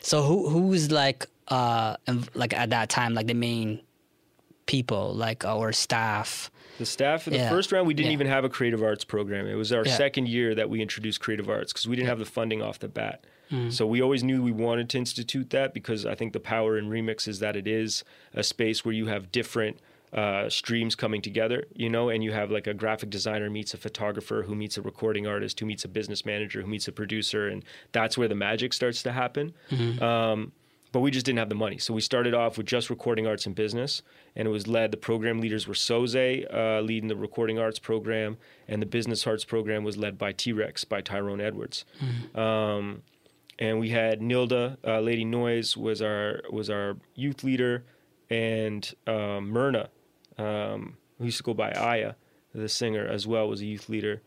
So 0.00 0.22
who 0.22 0.48
who's 0.48 0.90
like 0.90 1.26
uh 1.48 1.96
like 2.34 2.52
at 2.54 2.70
that 2.70 2.88
time 2.88 3.14
like 3.14 3.26
the 3.26 3.34
main 3.34 3.80
people 4.66 5.12
like 5.14 5.44
our 5.44 5.72
staff? 5.72 6.50
The 6.82 6.86
staff, 6.86 7.28
in 7.28 7.32
the 7.32 7.38
Yeah. 7.38 7.48
first 7.48 7.70
round, 7.70 7.86
we 7.86 7.94
didn't 7.94 8.08
Yeah. 8.10 8.14
even 8.14 8.26
have 8.26 8.44
a 8.44 8.48
creative 8.48 8.82
arts 8.82 9.04
program. 9.04 9.46
It 9.46 9.54
was 9.54 9.72
our 9.72 9.84
Yeah. 9.86 9.96
second 9.96 10.26
year 10.28 10.52
that 10.56 10.68
we 10.68 10.82
introduced 10.82 11.20
creative 11.20 11.48
arts 11.48 11.72
because 11.72 11.86
we 11.86 11.94
didn't 11.94 12.08
have 12.08 12.18
the 12.18 12.24
funding 12.24 12.60
off 12.60 12.80
the 12.80 12.88
bat. 12.88 13.24
Mm. 13.52 13.72
So 13.72 13.86
we 13.86 14.02
always 14.02 14.24
knew 14.24 14.42
we 14.42 14.50
wanted 14.50 14.88
to 14.90 14.98
institute 14.98 15.50
that 15.50 15.72
because 15.74 16.04
I 16.04 16.16
think 16.16 16.32
the 16.32 16.40
power 16.40 16.76
in 16.76 16.90
remix 16.90 17.28
is 17.28 17.38
that 17.38 17.54
it 17.54 17.68
is 17.68 18.02
a 18.34 18.42
space 18.42 18.84
where 18.84 18.94
you 18.94 19.06
have 19.06 19.30
different 19.30 19.78
uh, 20.12 20.46
streams 20.50 20.94
coming 20.94 21.22
together, 21.22 21.64
you 21.74 21.88
know, 21.88 22.10
and 22.10 22.22
you 22.22 22.32
have 22.32 22.50
like 22.50 22.66
a 22.66 22.74
graphic 22.74 23.08
designer 23.08 23.48
meets 23.48 23.72
a 23.72 23.78
photographer 23.78 24.42
who 24.42 24.54
meets 24.54 24.76
a 24.76 24.82
recording 24.82 25.26
artist 25.26 25.58
who 25.60 25.64
meets 25.64 25.86
a 25.86 25.88
business 25.88 26.26
manager 26.26 26.60
who 26.60 26.66
meets 26.66 26.86
a 26.86 26.92
producer, 26.92 27.48
and 27.48 27.64
that's 27.92 28.18
where 28.18 28.28
the 28.28 28.34
magic 28.34 28.74
starts 28.74 29.02
to 29.04 29.12
happen. 29.12 29.54
Um, 30.02 30.52
but 30.92 31.00
we 31.00 31.10
just 31.10 31.24
didn't 31.26 31.38
have 31.38 31.48
the 31.48 31.54
money. 31.54 31.78
So 31.78 31.94
we 31.94 32.02
started 32.02 32.34
off 32.34 32.58
with 32.58 32.66
just 32.66 32.90
recording 32.90 33.26
arts 33.26 33.46
and 33.46 33.54
business, 33.54 34.02
and 34.36 34.46
it 34.46 34.50
was 34.50 34.66
led. 34.66 34.90
The 34.90 34.98
program 34.98 35.40
leaders 35.40 35.66
were 35.66 35.74
Soze, 35.74 36.46
uh, 36.54 36.80
leading 36.82 37.08
the 37.08 37.16
recording 37.16 37.58
arts 37.58 37.78
program, 37.78 38.36
and 38.68 38.80
the 38.80 38.86
business 38.86 39.26
arts 39.26 39.44
program 39.44 39.84
was 39.84 39.96
led 39.96 40.18
by 40.18 40.32
T 40.32 40.52
Rex 40.52 40.84
by 40.84 41.00
Tyrone 41.00 41.40
Edwards. 41.40 41.84
Um, 42.34 43.02
and 43.58 43.78
we 43.80 43.90
had 43.90 44.20
Nilda, 44.20 44.76
uh, 44.86 45.00
Lady 45.00 45.24
Noise 45.24 45.76
was 45.76 46.02
our 46.02 46.42
was 46.50 46.68
our 46.68 46.96
youth 47.14 47.42
leader, 47.42 47.84
and 48.28 48.92
um, 49.06 49.50
Myrna, 49.50 49.88
um, 50.38 50.96
who 51.18 51.24
used 51.26 51.38
to 51.38 51.42
go 51.42 51.54
by 51.54 51.72
Aya, 51.72 52.14
the 52.54 52.68
singer 52.68 53.06
as 53.06 53.26
well, 53.26 53.48
was 53.48 53.60
a 53.62 53.66
youth 53.66 53.88
leader. 53.88 54.20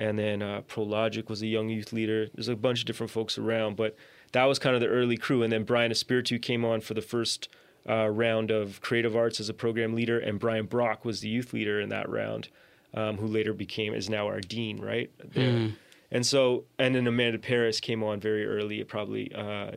And 0.00 0.16
then 0.16 0.42
uh, 0.42 0.62
Prologic 0.68 1.28
was 1.28 1.42
a 1.42 1.46
young 1.46 1.68
youth 1.68 1.92
leader. 1.92 2.28
There's 2.32 2.46
a 2.46 2.54
bunch 2.54 2.80
of 2.80 2.86
different 2.86 3.10
folks 3.10 3.36
around, 3.36 3.74
but 3.76 3.96
that 4.32 4.44
was 4.44 4.58
kind 4.58 4.74
of 4.74 4.80
the 4.80 4.88
early 4.88 5.16
crew. 5.16 5.42
And 5.42 5.52
then 5.52 5.64
Brian 5.64 5.90
Espiritu 5.90 6.38
came 6.38 6.64
on 6.64 6.80
for 6.80 6.94
the 6.94 7.02
first 7.02 7.48
uh, 7.88 8.08
round 8.08 8.50
of 8.50 8.80
creative 8.80 9.16
arts 9.16 9.40
as 9.40 9.48
a 9.48 9.54
program 9.54 9.94
leader, 9.94 10.18
and 10.18 10.38
Brian 10.38 10.66
Brock 10.66 11.04
was 11.04 11.20
the 11.20 11.28
youth 11.28 11.52
leader 11.52 11.80
in 11.80 11.88
that 11.88 12.08
round, 12.08 12.48
um, 12.94 13.16
who 13.16 13.26
later 13.26 13.54
became 13.54 13.94
is 13.94 14.10
now 14.10 14.26
our 14.26 14.40
dean, 14.40 14.78
right? 14.80 15.10
There. 15.32 15.68
And 16.10 16.26
so, 16.26 16.64
and 16.78 16.94
then 16.94 17.06
Amanda 17.06 17.38
Paris 17.38 17.80
came 17.80 18.02
on 18.02 18.20
very 18.20 18.46
early, 18.46 18.82
probably 18.84 19.32
uh, 19.34 19.72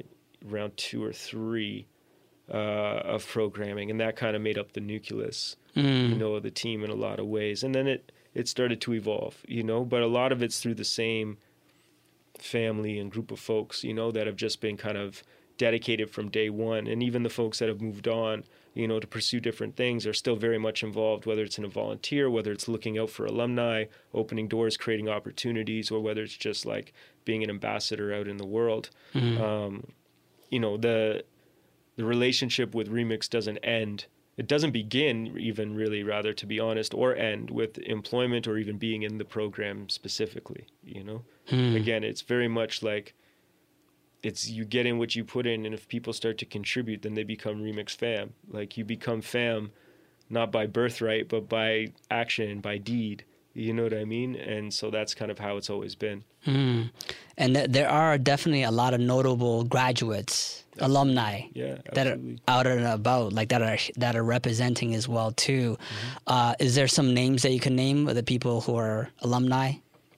round 0.46 0.76
two 0.78 1.04
or 1.04 1.12
three 1.14 1.88
uh, 2.50 2.58
of 2.58 3.28
programming, 3.28 3.92
and 3.92 4.00
that 4.00 4.16
kind 4.16 4.36
of 4.36 4.42
made 4.42 4.58
up 4.58 4.74
the 4.74 4.80
nucleus, 4.82 5.56
you 6.10 6.16
know, 6.16 6.36
of 6.36 6.44
the 6.44 6.52
team 6.52 6.84
in 6.84 6.90
a 6.90 6.96
lot 6.96 7.20
of 7.20 7.26
ways. 7.28 7.64
And 7.64 7.74
then 7.76 7.88
it 7.88 8.12
it 8.34 8.48
started 8.48 8.80
to 8.82 8.94
evolve, 8.94 9.38
you 9.48 9.64
know, 9.64 9.84
but 9.86 10.02
a 10.02 10.08
lot 10.08 10.32
of 10.32 10.42
it's 10.42 10.60
through 10.62 10.76
the 10.76 10.86
same 10.86 11.38
family 12.43 12.99
and 12.99 13.12
group 13.12 13.32
of 13.32 13.39
folks, 13.39 13.84
you 13.84 13.93
know, 13.93 14.12
that 14.12 14.27
have 14.27 14.36
just 14.36 14.62
been 14.62 14.77
kind 14.77 14.97
of 14.97 15.23
dedicated 15.58 16.10
from 16.10 16.30
day 16.30 16.49
one, 16.49 16.88
and 16.88 17.04
even 17.04 17.23
the 17.23 17.30
folks 17.30 17.60
that 17.60 17.69
have 17.69 17.82
moved 17.82 18.08
on, 18.08 18.43
you 18.73 18.88
know, 18.88 18.99
to 18.99 19.06
pursue 19.06 19.39
different 19.39 19.75
things 19.75 20.08
are 20.08 20.13
still 20.13 20.36
very 20.36 20.58
much 20.58 20.82
involved, 20.82 21.25
whether 21.25 21.43
it's 21.43 21.58
in 21.58 21.65
a 21.65 21.67
volunteer, 21.67 22.30
whether 22.30 22.51
it's 22.51 22.67
looking 22.67 22.97
out 22.97 23.10
for 23.12 23.25
alumni, 23.25 23.86
opening 24.13 24.47
doors, 24.47 24.75
creating 24.75 25.08
opportunities, 25.08 25.91
or 25.91 25.99
whether 25.99 26.23
it's 26.23 26.36
just 26.36 26.65
like 26.65 26.93
being 27.25 27.43
an 27.43 27.49
ambassador 27.49 28.13
out 28.13 28.27
in 28.27 28.38
the 28.38 28.45
world. 28.45 28.89
Um, 29.39 29.88
you 30.49 30.60
know, 30.60 30.77
the 30.77 31.23
the 31.97 32.06
relationship 32.06 32.73
with 32.73 32.89
Remix 32.89 33.30
doesn't 33.30 33.58
end. 33.60 34.06
It 34.38 34.48
doesn't 34.48 34.72
begin 34.72 35.38
even 35.38 35.76
really, 35.76 36.04
rather, 36.04 36.34
to 36.34 36.46
be 36.46 36.60
honest, 36.60 36.94
or 36.94 37.15
end 37.15 37.50
with 37.52 37.78
employment 37.80 38.48
or 38.48 38.58
even 38.58 38.78
being 38.78 39.04
in 39.04 39.17
the 39.17 39.26
program 39.26 39.89
specifically. 39.89 40.65
You 40.84 41.04
know, 41.04 41.22
again, 41.76 42.04
it's 42.04 42.22
very 42.22 42.48
much 42.48 42.82
like 42.82 43.13
it's 44.24 44.50
you 44.50 44.65
get 44.65 44.86
in 44.86 44.98
what 44.98 45.15
you 45.15 45.24
put 45.24 45.46
in, 45.46 45.65
and 45.65 45.74
if 45.74 45.88
people 45.88 46.13
start 46.13 46.38
to 46.39 46.46
contribute, 46.46 47.02
then 47.02 47.13
they 47.13 47.24
become 47.24 47.62
Remix 47.62 47.96
fam. 47.96 48.34
Like 48.50 48.78
you 48.78 48.86
become 48.86 49.22
fam, 49.22 49.72
not 50.30 50.52
by 50.52 50.65
birthright, 50.65 51.28
but 51.28 51.50
by 51.50 51.88
action, 52.10 52.62
by 52.62 52.78
deed. 52.78 53.26
You 53.54 53.74
know 53.74 53.84
what 53.84 53.94
I 53.94 54.06
mean? 54.06 54.36
And 54.36 54.74
so 54.74 54.89
that's 54.89 55.13
kind 55.13 55.30
of 55.30 55.39
how 55.39 55.58
it's 55.58 55.70
always 55.70 55.94
been. 55.94 56.24
Mm. 56.48 56.91
And 57.38 57.56
th- 57.56 57.70
there 57.70 57.89
are 57.89 58.17
definitely 58.17 58.63
a 58.63 58.72
lot 58.72 58.94
of 58.94 59.02
notable 59.02 59.65
graduates, 59.65 60.61
alumni 60.79 61.41
Yeah, 61.53 61.77
that 61.93 62.07
are 62.07 62.17
out 62.47 62.67
and 62.67 62.86
about, 62.86 63.34
like 63.34 63.49
that 63.49 63.62
are 63.62 63.77
that 63.97 64.15
are 64.15 64.23
representing 64.23 64.95
as 64.95 65.07
well 65.07 65.31
too. 65.31 65.77
Mm-hmm. 65.77 66.17
Uh, 66.27 66.53
is 66.60 66.75
there 66.75 66.88
some 66.88 67.13
names 67.13 67.41
that 67.43 67.51
you 67.51 67.60
can 67.60 67.75
name 67.75 68.07
of 68.07 68.15
the 68.15 68.23
people 68.23 68.62
who 68.62 68.75
are 68.75 69.10
alumni? 69.21 69.73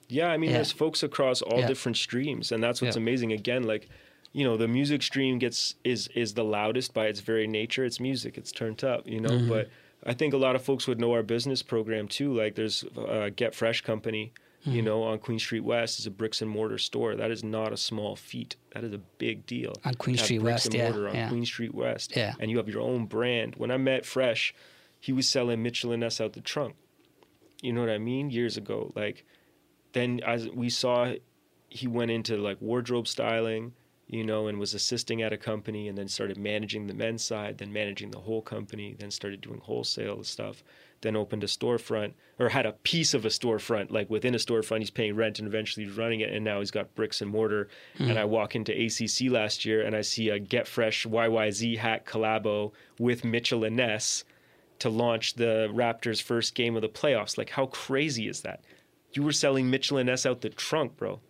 Yeah, 0.08 0.28
I 0.28 0.36
mean, 0.36 0.50
Yeah. 0.50 0.56
there's 0.56 0.72
folks 0.72 1.02
across 1.02 1.42
all 1.42 1.60
Yeah. 1.60 1.66
different 1.66 1.96
streams, 1.96 2.52
and 2.52 2.62
that's 2.62 2.80
what's 2.80 2.96
amazing. 2.96 3.32
Again, 3.32 3.64
like, 3.64 3.88
you 4.32 4.44
know, 4.44 4.56
the 4.56 4.68
music 4.68 5.02
stream 5.02 5.38
gets 5.38 5.74
is 5.82 6.08
is 6.14 6.34
the 6.34 6.44
loudest 6.44 6.92
by 6.94 7.06
its 7.06 7.20
very 7.20 7.46
nature. 7.46 7.84
It's 7.84 7.98
music. 8.00 8.36
It's 8.36 8.52
turned 8.52 8.84
up, 8.84 9.08
you 9.08 9.20
know. 9.20 9.30
Mm-hmm. 9.30 9.48
But 9.48 9.70
I 10.06 10.12
think 10.12 10.34
a 10.34 10.36
lot 10.36 10.54
of 10.54 10.62
folks 10.62 10.86
would 10.86 11.00
know 11.00 11.12
our 11.12 11.22
business 11.22 11.62
program 11.62 12.08
too. 12.08 12.32
Like, 12.34 12.54
there's 12.54 12.84
uh, 12.96 13.30
Get 13.34 13.54
Fresh 13.54 13.80
Company, 13.80 14.32
you 14.64 14.72
Mm-hmm. 14.78 14.84
know, 14.86 15.02
on 15.02 15.18
Queen 15.18 15.38
Street 15.38 15.60
West 15.64 15.98
is 15.98 16.06
a 16.06 16.10
bricks 16.10 16.40
and 16.42 16.50
mortar 16.50 16.78
store. 16.78 17.14
That 17.16 17.30
is 17.30 17.44
not 17.44 17.72
a 17.72 17.76
small 17.76 18.16
feat. 18.16 18.56
That 18.72 18.82
is 18.82 18.92
a 18.92 18.98
big 18.98 19.44
deal. 19.46 19.74
On 19.84 19.94
Queen 19.94 20.16
Street 20.16 20.38
bricks 20.38 20.54
West, 20.54 20.66
and 20.66 20.74
yeah, 20.74 20.84
mortar 20.90 21.08
on 21.10 21.14
yeah. 21.14 21.28
Queen 21.28 21.44
Street 21.44 21.74
West. 21.74 22.16
Yeah. 22.16 22.32
and 22.40 22.50
you 22.50 22.56
have 22.56 22.68
your 22.68 22.80
own 22.80 23.06
brand. 23.06 23.56
When 23.56 23.70
I 23.70 23.76
met 23.76 24.06
Fresh, 24.06 24.54
he 25.00 25.12
was 25.12 25.28
selling 25.28 25.62
Mitchell 25.62 25.92
and 25.92 26.00
Ness 26.00 26.20
out 26.20 26.32
the 26.32 26.40
trunk. 26.40 26.76
You 27.60 27.72
know 27.74 27.80
what 27.80 27.90
I 27.90 27.98
mean? 27.98 28.30
Years 28.30 28.56
ago, 28.56 28.90
like 28.96 29.24
then 29.92 30.20
as 30.26 30.48
we 30.48 30.68
saw 30.70 31.12
he 31.68 31.86
went 31.86 32.10
into 32.10 32.36
like 32.36 32.58
wardrobe 32.60 33.06
styling 33.08 33.72
you 34.14 34.24
know 34.24 34.46
and 34.46 34.58
was 34.58 34.74
assisting 34.74 35.22
at 35.22 35.32
a 35.32 35.36
company 35.36 35.88
and 35.88 35.98
then 35.98 36.08
started 36.08 36.38
managing 36.38 36.86
the 36.86 36.94
men's 36.94 37.22
side 37.22 37.58
then 37.58 37.72
managing 37.72 38.10
the 38.10 38.18
whole 38.18 38.42
company 38.42 38.94
then 38.98 39.10
started 39.10 39.40
doing 39.40 39.60
wholesale 39.60 40.22
stuff 40.22 40.62
then 41.00 41.16
opened 41.16 41.44
a 41.44 41.46
storefront 41.46 42.12
or 42.38 42.48
had 42.48 42.64
a 42.64 42.72
piece 42.72 43.12
of 43.12 43.24
a 43.24 43.28
storefront 43.28 43.90
like 43.90 44.08
within 44.08 44.34
a 44.34 44.38
storefront 44.38 44.78
he's 44.78 44.90
paying 44.90 45.14
rent 45.14 45.38
and 45.38 45.46
eventually 45.48 45.84
he's 45.84 45.96
running 45.96 46.20
it 46.20 46.32
and 46.32 46.44
now 46.44 46.60
he's 46.60 46.70
got 46.70 46.94
bricks 46.94 47.20
and 47.20 47.30
mortar. 47.30 47.68
Mm-hmm. 47.98 48.10
And 48.10 48.18
i 48.18 48.24
walk 48.24 48.56
into 48.56 48.72
acc 48.72 49.30
last 49.30 49.64
year 49.64 49.82
and 49.82 49.94
i 49.94 50.00
see 50.00 50.30
a 50.30 50.38
get 50.38 50.66
fresh 50.66 51.06
yyz 51.06 51.76
hat 51.76 52.06
collabo 52.06 52.72
with 52.98 53.24
mitchell 53.24 53.64
and 53.64 53.76
ness 53.76 54.24
to 54.78 54.88
launch 54.88 55.34
the 55.34 55.70
raptors 55.72 56.22
first 56.22 56.54
game 56.54 56.76
of 56.76 56.82
the 56.82 56.88
playoffs. 56.88 57.38
Like 57.38 57.50
how 57.50 57.66
crazy 57.66 58.28
is 58.28 58.42
that? 58.42 58.60
You 59.12 59.22
were 59.22 59.32
selling 59.32 59.70
Mitchell 59.70 59.98
and 59.98 60.08
Ness 60.08 60.26
out 60.26 60.40
the 60.40 60.50
trunk, 60.50 60.96
bro. 60.96 61.20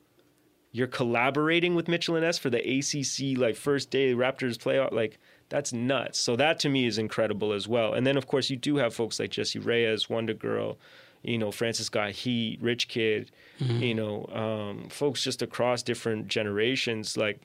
You're 0.74 0.88
collaborating 0.88 1.76
with 1.76 1.86
Mitchell 1.86 2.16
and 2.16 2.24
Ness 2.24 2.36
for 2.36 2.50
the 2.50 2.58
ACC 2.58 3.38
like 3.38 3.54
first 3.54 3.90
day 3.90 4.12
Raptors 4.12 4.58
playoff. 4.58 4.90
Like 4.90 5.20
that's 5.48 5.72
nuts. 5.72 6.18
So 6.18 6.34
that 6.34 6.58
to 6.60 6.68
me 6.68 6.84
is 6.86 6.98
incredible 6.98 7.52
as 7.52 7.68
well. 7.68 7.94
And 7.94 8.04
then 8.04 8.16
of 8.16 8.26
course 8.26 8.50
you 8.50 8.56
do 8.56 8.74
have 8.78 8.92
folks 8.92 9.20
like 9.20 9.30
Jessie 9.30 9.60
Reyez, 9.60 10.10
Wonder 10.10 10.34
Girl, 10.34 10.76
you 11.22 11.38
know 11.38 11.52
Francis 11.52 11.86
Scott 11.86 12.10
Heat, 12.10 12.60
Rich 12.60 12.88
Kidd, 12.88 13.30
you 13.58 13.94
know 13.94 14.26
um, 14.32 14.88
folks 14.88 15.22
just 15.22 15.42
across 15.42 15.84
different 15.84 16.26
generations 16.26 17.16
like 17.16 17.40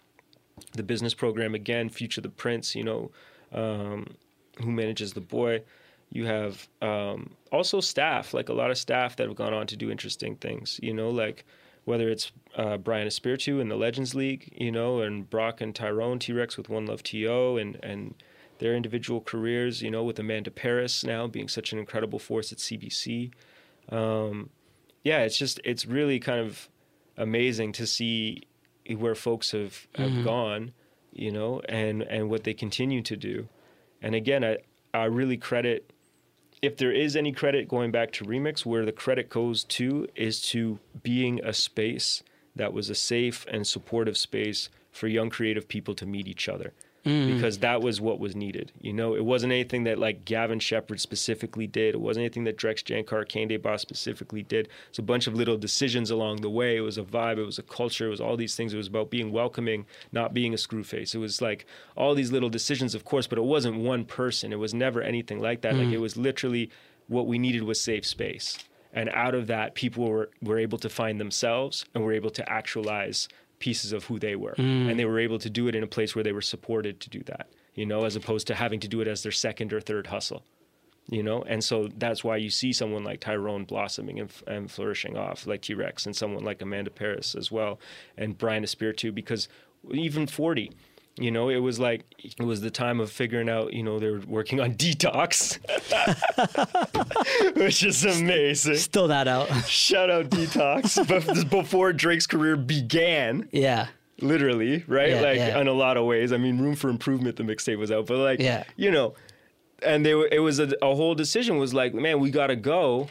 the 0.73 0.83
business 0.83 1.13
program 1.13 1.53
again, 1.53 1.87
Future 1.89 2.21
the 2.21 2.29
Prince, 2.29 2.75
you 2.75 2.83
know, 2.83 3.11
um, 3.53 4.07
who 4.57 4.71
manages 4.71 5.13
the 5.13 5.21
boy. 5.21 5.61
You 6.11 6.25
have 6.25 6.67
um, 6.81 7.35
also 7.51 7.79
staff, 7.79 8.33
like 8.33 8.49
a 8.49 8.53
lot 8.53 8.71
of 8.71 8.77
staff 8.79 9.15
that 9.17 9.27
have 9.27 9.35
gone 9.35 9.53
on 9.53 9.67
to 9.67 9.77
do 9.77 9.91
interesting 9.91 10.35
things, 10.35 10.79
you 10.81 10.93
know, 10.93 11.11
like 11.11 11.45
whether 11.85 12.09
it's 12.09 12.31
uh, 12.55 12.77
Brian 12.77 13.07
Espiritu 13.07 13.59
in 13.59 13.69
the 13.69 13.75
Legends 13.75 14.15
League, 14.15 14.53
you 14.55 14.71
know, 14.71 15.01
and 15.01 15.29
Brock 15.29 15.61
and 15.61 15.75
Tyrone 15.75 16.19
T 16.19 16.33
Rex 16.33 16.57
with 16.57 16.69
One 16.69 16.85
Love 16.85 17.03
TO 17.03 17.57
and, 17.57 17.79
and 17.83 18.15
their 18.59 18.75
individual 18.75 19.21
careers, 19.21 19.81
you 19.81 19.91
know, 19.91 20.03
with 20.03 20.19
Amanda 20.19 20.51
Paris 20.51 21.03
now 21.03 21.27
being 21.27 21.47
such 21.47 21.71
an 21.71 21.79
incredible 21.79 22.19
force 22.19 22.51
at 22.51 22.57
CBC. 22.57 23.31
Um, 23.89 24.49
yeah, 25.03 25.19
it's 25.19 25.37
just, 25.37 25.59
it's 25.63 25.85
really 25.85 26.19
kind 26.19 26.39
of 26.39 26.69
amazing 27.17 27.71
to 27.73 27.87
see 27.87 28.43
where 28.97 29.15
folks 29.15 29.51
have, 29.51 29.87
have 29.95 30.23
gone, 30.23 30.73
you 31.13 31.31
know, 31.31 31.61
and, 31.69 32.01
and 32.03 32.29
what 32.29 32.43
they 32.43 32.53
continue 32.53 33.01
to 33.03 33.15
do. 33.15 33.47
And 34.01 34.15
again, 34.15 34.43
I, 34.43 34.57
I 34.93 35.05
really 35.05 35.37
credit, 35.37 35.93
if 36.61 36.75
there 36.77 36.91
is 36.91 37.15
any 37.15 37.31
credit 37.31 37.67
going 37.67 37.91
back 37.91 38.11
to 38.13 38.25
Remix, 38.25 38.65
where 38.65 38.85
the 38.85 38.91
credit 38.91 39.29
goes 39.29 39.63
to 39.65 40.07
is 40.15 40.41
to 40.49 40.79
being 41.03 41.39
a 41.43 41.53
space 41.53 42.23
that 42.59 42.73
was 42.73 42.89
a 42.89 42.95
safe 42.95 43.45
and 43.49 43.65
supportive 43.65 44.17
space 44.17 44.69
for 44.91 45.07
young 45.07 45.29
creative 45.29 45.67
people 45.67 45.95
to 45.95 46.05
meet 46.05 46.27
each 46.27 46.49
other. 46.49 46.73
Mm. 47.05 47.33
Because 47.33 47.59
that 47.59 47.81
was 47.81 48.01
what 48.01 48.19
was 48.19 48.35
needed. 48.35 48.73
You 48.81 48.91
know, 48.91 49.15
it 49.15 49.23
wasn't 49.23 49.53
anything 49.53 49.85
that 49.85 49.97
like 49.97 50.25
Gavin 50.25 50.59
Sheppard 50.59 50.99
specifically 50.99 51.65
did. 51.65 51.95
It 51.95 52.01
wasn't 52.01 52.23
anything 52.23 52.43
that 52.43 52.57
Drex 52.57 52.83
Jancar, 52.83 53.25
Kehinde 53.25 53.61
Bah 53.61 53.77
specifically 53.77 54.43
did. 54.43 54.67
It's 54.89 54.99
a 54.99 55.03
bunch 55.03 55.25
of 55.25 55.33
little 55.33 55.57
decisions 55.57 56.11
along 56.11 56.41
the 56.41 56.49
way. 56.49 56.75
It 56.75 56.81
was 56.81 56.97
a 56.97 57.03
vibe. 57.03 57.37
It 57.37 57.45
was 57.45 57.57
a 57.57 57.63
culture. 57.63 58.07
It 58.07 58.09
was 58.09 58.19
all 58.19 58.35
these 58.35 58.55
things. 58.55 58.73
It 58.73 58.77
was 58.77 58.87
about 58.87 59.09
being 59.09 59.31
welcoming, 59.31 59.85
not 60.11 60.33
being 60.33 60.53
a 60.53 60.57
screw 60.57 60.83
face. 60.83 61.15
It 61.15 61.19
was 61.19 61.41
like 61.41 61.65
all 61.95 62.13
these 62.15 62.33
little 62.33 62.49
decisions, 62.49 62.93
of 62.93 63.05
course, 63.05 63.27
but 63.27 63.37
it 63.37 63.45
wasn't 63.45 63.77
one 63.77 64.03
person. 64.03 64.51
It 64.51 64.59
was 64.59 64.73
never 64.73 65.01
anything 65.01 65.39
like 65.39 65.61
that. 65.61 65.75
Like 65.75 65.87
mm. 65.87 65.93
it 65.93 66.01
was 66.01 66.17
literally 66.17 66.69
what 67.07 67.27
we 67.27 67.39
needed 67.39 67.63
was 67.63 67.79
safe 67.79 68.05
space. 68.05 68.57
And 68.93 69.09
out 69.09 69.35
of 69.35 69.47
that, 69.47 69.75
people 69.75 70.09
were, 70.09 70.29
were 70.41 70.57
able 70.59 70.77
to 70.79 70.89
find 70.89 71.19
themselves 71.19 71.85
and 71.93 72.03
were 72.03 72.13
able 72.13 72.31
to 72.31 72.49
actualize 72.51 73.27
pieces 73.59 73.91
of 73.93 74.05
who 74.05 74.17
they 74.19 74.35
were. 74.35 74.55
Mm. 74.57 74.89
And 74.89 74.99
they 74.99 75.05
were 75.05 75.19
able 75.19 75.37
to 75.39 75.49
do 75.49 75.67
it 75.67 75.75
in 75.75 75.83
a 75.83 75.87
place 75.87 76.15
where 76.15 76.23
they 76.23 76.31
were 76.31 76.41
supported 76.41 76.99
to 77.01 77.09
do 77.09 77.21
that, 77.23 77.49
you 77.75 77.85
know, 77.85 78.05
as 78.05 78.15
opposed 78.15 78.47
to 78.47 78.55
having 78.55 78.79
to 78.79 78.87
do 78.87 79.01
it 79.01 79.07
as 79.07 79.21
their 79.23 79.31
second 79.31 79.73
or 79.73 79.81
third 79.81 80.07
hustle. 80.07 80.43
you 81.11 81.23
know 81.23 81.41
and 81.43 81.63
so 81.63 81.89
that's 81.97 82.23
why 82.23 82.37
you 82.37 82.49
see 82.49 82.71
someone 82.71 83.03
like 83.03 83.19
tyrone 83.19 83.65
blossoming 83.65 84.19
and, 84.19 84.31
and 84.47 84.71
flourishing 84.71 85.17
off 85.17 85.47
like 85.47 85.61
t-rex 85.61 86.05
and 86.05 86.15
someone 86.15 86.43
like 86.43 86.61
amanda 86.61 86.91
paris 86.91 87.35
as 87.35 87.51
well 87.51 87.79
and 88.17 88.37
brian 88.37 88.63
espiritu 88.63 89.11
because 89.11 89.47
even 89.91 90.27
40 90.27 90.71
you 91.19 91.31
know 91.31 91.49
it 91.49 91.57
was 91.57 91.79
like 91.79 92.03
it 92.19 92.43
was 92.43 92.61
the 92.61 92.71
time 92.71 92.99
of 92.99 93.11
figuring 93.11 93.49
out 93.49 93.73
you 93.73 93.83
know 93.83 93.99
they 93.99 94.09
were 94.09 94.21
working 94.27 94.59
on 94.59 94.73
detox 94.75 95.59
which 97.55 97.83
is 97.83 98.05
amazing 98.05 98.75
Still 98.77 99.07
not 99.07 99.27
out. 99.27 99.47
shout 99.67 100.09
out 100.09 100.29
detox 100.29 100.97
Bef- 101.05 101.49
before 101.49 101.93
drake's 101.93 102.27
career 102.27 102.55
began 102.55 103.47
yeah. 103.51 103.87
literally, 104.21 104.83
right? 104.87 105.09
Yeah, 105.11 105.21
like 105.21 105.37
yeah. 105.37 105.59
in 105.59 105.67
a 105.67 105.73
lot 105.73 105.97
of 105.97 106.05
ways. 106.05 106.31
I 106.31 106.37
mean, 106.37 106.59
room 106.59 106.75
for 106.75 106.89
improvement. 106.89 107.35
The 107.37 107.43
mixtape 107.43 107.77
was 107.77 107.91
out, 107.91 108.07
but 108.07 108.17
like, 108.17 108.39
Yeah. 108.39 108.63
you 108.75 108.91
know, 108.91 109.13
and 109.81 110.05
they 110.05 110.13
were, 110.13 110.27
it 110.31 110.39
was 110.39 110.59
a, 110.59 110.73
a 110.81 110.93
whole 110.95 111.15
decision 111.15 111.57
was 111.57 111.73
like, 111.73 111.93
man, 111.93 112.19
we 112.19 112.31
got 112.31 112.47
to 112.47 112.55
go 112.55 113.07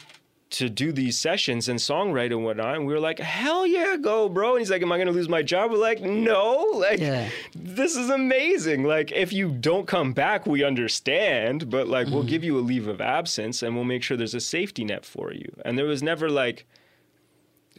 to 0.51 0.71
do 0.71 0.93
these 0.93 1.19
sessions 1.19 1.69
and 1.69 1.79
songwriting 1.79 2.37
and 2.37 2.45
whatnot. 2.45 2.77
And 2.77 2.87
we 2.87 2.95
were 2.95 3.01
like, 3.01 3.19
hell 3.19 3.67
yeah, 3.67 3.97
go, 3.97 4.29
bro. 4.29 4.53
And 4.53 4.61
he's 4.61 4.71
like, 4.71 4.81
am 4.81 4.91
I 4.91 4.97
going 4.97 5.09
to 5.09 5.13
lose 5.13 5.29
my 5.29 5.43
job? 5.43 5.71
We're 5.71 5.77
like, 5.79 6.01
no, 6.01 6.65
like, 6.75 7.01
Yeah. 7.01 7.29
this 7.55 7.97
is 7.97 8.09
amazing. 8.09 8.85
Like, 8.85 9.13
if 9.13 9.33
you 9.33 9.51
don't 9.51 9.87
come 9.87 10.15
back, 10.15 10.47
we 10.47 10.65
understand, 10.65 11.69
but 11.69 11.87
like, 11.89 12.07
we'll 12.07 12.21
mm-hmm. 12.21 12.29
give 12.29 12.45
you 12.45 12.59
a 12.59 12.61
leave 12.61 12.89
of 12.89 13.01
absence 13.01 13.63
and 13.63 13.75
we'll 13.75 13.85
make 13.85 14.03
sure 14.03 14.17
there's 14.17 14.35
a 14.35 14.41
safety 14.41 14.85
net 14.85 15.05
for 15.05 15.33
you. 15.33 15.53
And 15.67 15.77
there 15.77 15.85
was 15.85 16.03
never 16.03 16.31
like 16.31 16.65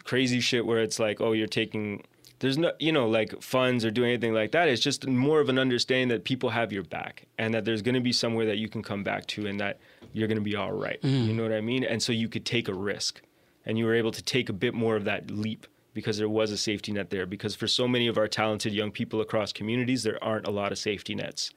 crazy 0.03 0.39
shit 0.39 0.65
where 0.65 0.79
it's 0.79 0.99
like, 0.99 1.19
oh, 1.21 1.31
you're 1.31 1.47
taking. 1.47 2.03
There's 2.39 2.57
no, 2.57 2.71
you 2.79 2.91
know, 2.91 3.07
like 3.07 3.41
funds 3.41 3.83
or 3.83 3.91
doing 3.91 4.11
anything 4.11 4.33
like 4.33 4.51
that. 4.51 4.69
It's 4.69 4.81
just 4.81 5.05
more 5.05 5.41
of 5.41 5.49
an 5.49 5.59
understanding 5.59 6.07
that 6.09 6.23
people 6.23 6.49
have 6.51 6.71
your 6.71 6.83
back 6.83 7.25
and 7.37 7.53
that 7.53 7.65
there's 7.65 7.81
going 7.81 7.95
to 7.95 8.01
be 8.01 8.13
somewhere 8.13 8.45
that 8.45 8.57
you 8.57 8.69
can 8.69 8.81
come 8.81 9.03
back 9.03 9.25
to 9.27 9.45
and 9.45 9.59
that 9.59 9.79
you're 10.13 10.27
going 10.27 10.37
to 10.37 10.43
be 10.43 10.55
all 10.55 10.71
right. 10.71 11.01
Mm. 11.01 11.27
You 11.27 11.33
know 11.33 11.43
what 11.43 11.51
I 11.51 11.61
mean? 11.61 11.83
And 11.83 12.01
so 12.01 12.13
you 12.13 12.29
could 12.29 12.45
take 12.45 12.67
a 12.67 12.73
risk 12.73 13.21
and 13.65 13.77
you 13.77 13.85
were 13.85 13.93
able 13.93 14.11
to 14.11 14.23
take 14.23 14.49
a 14.49 14.53
bit 14.53 14.73
more 14.73 14.95
of 14.95 15.03
that 15.03 15.29
leap 15.29 15.67
because 15.93 16.17
there 16.17 16.29
was 16.29 16.51
a 16.51 16.57
safety 16.57 16.93
net 16.93 17.09
there. 17.09 17.25
Because 17.25 17.55
for 17.55 17.67
so 17.67 17.87
many 17.87 18.07
of 18.07 18.17
our 18.17 18.27
talented 18.27 18.73
young 18.73 18.91
people 18.91 19.19
across 19.19 19.51
communities, 19.51 20.03
there 20.03 20.23
aren't 20.23 20.47
a 20.47 20.51
lot 20.51 20.71
of 20.71 20.77
safety 20.77 21.15
nets. 21.15 21.51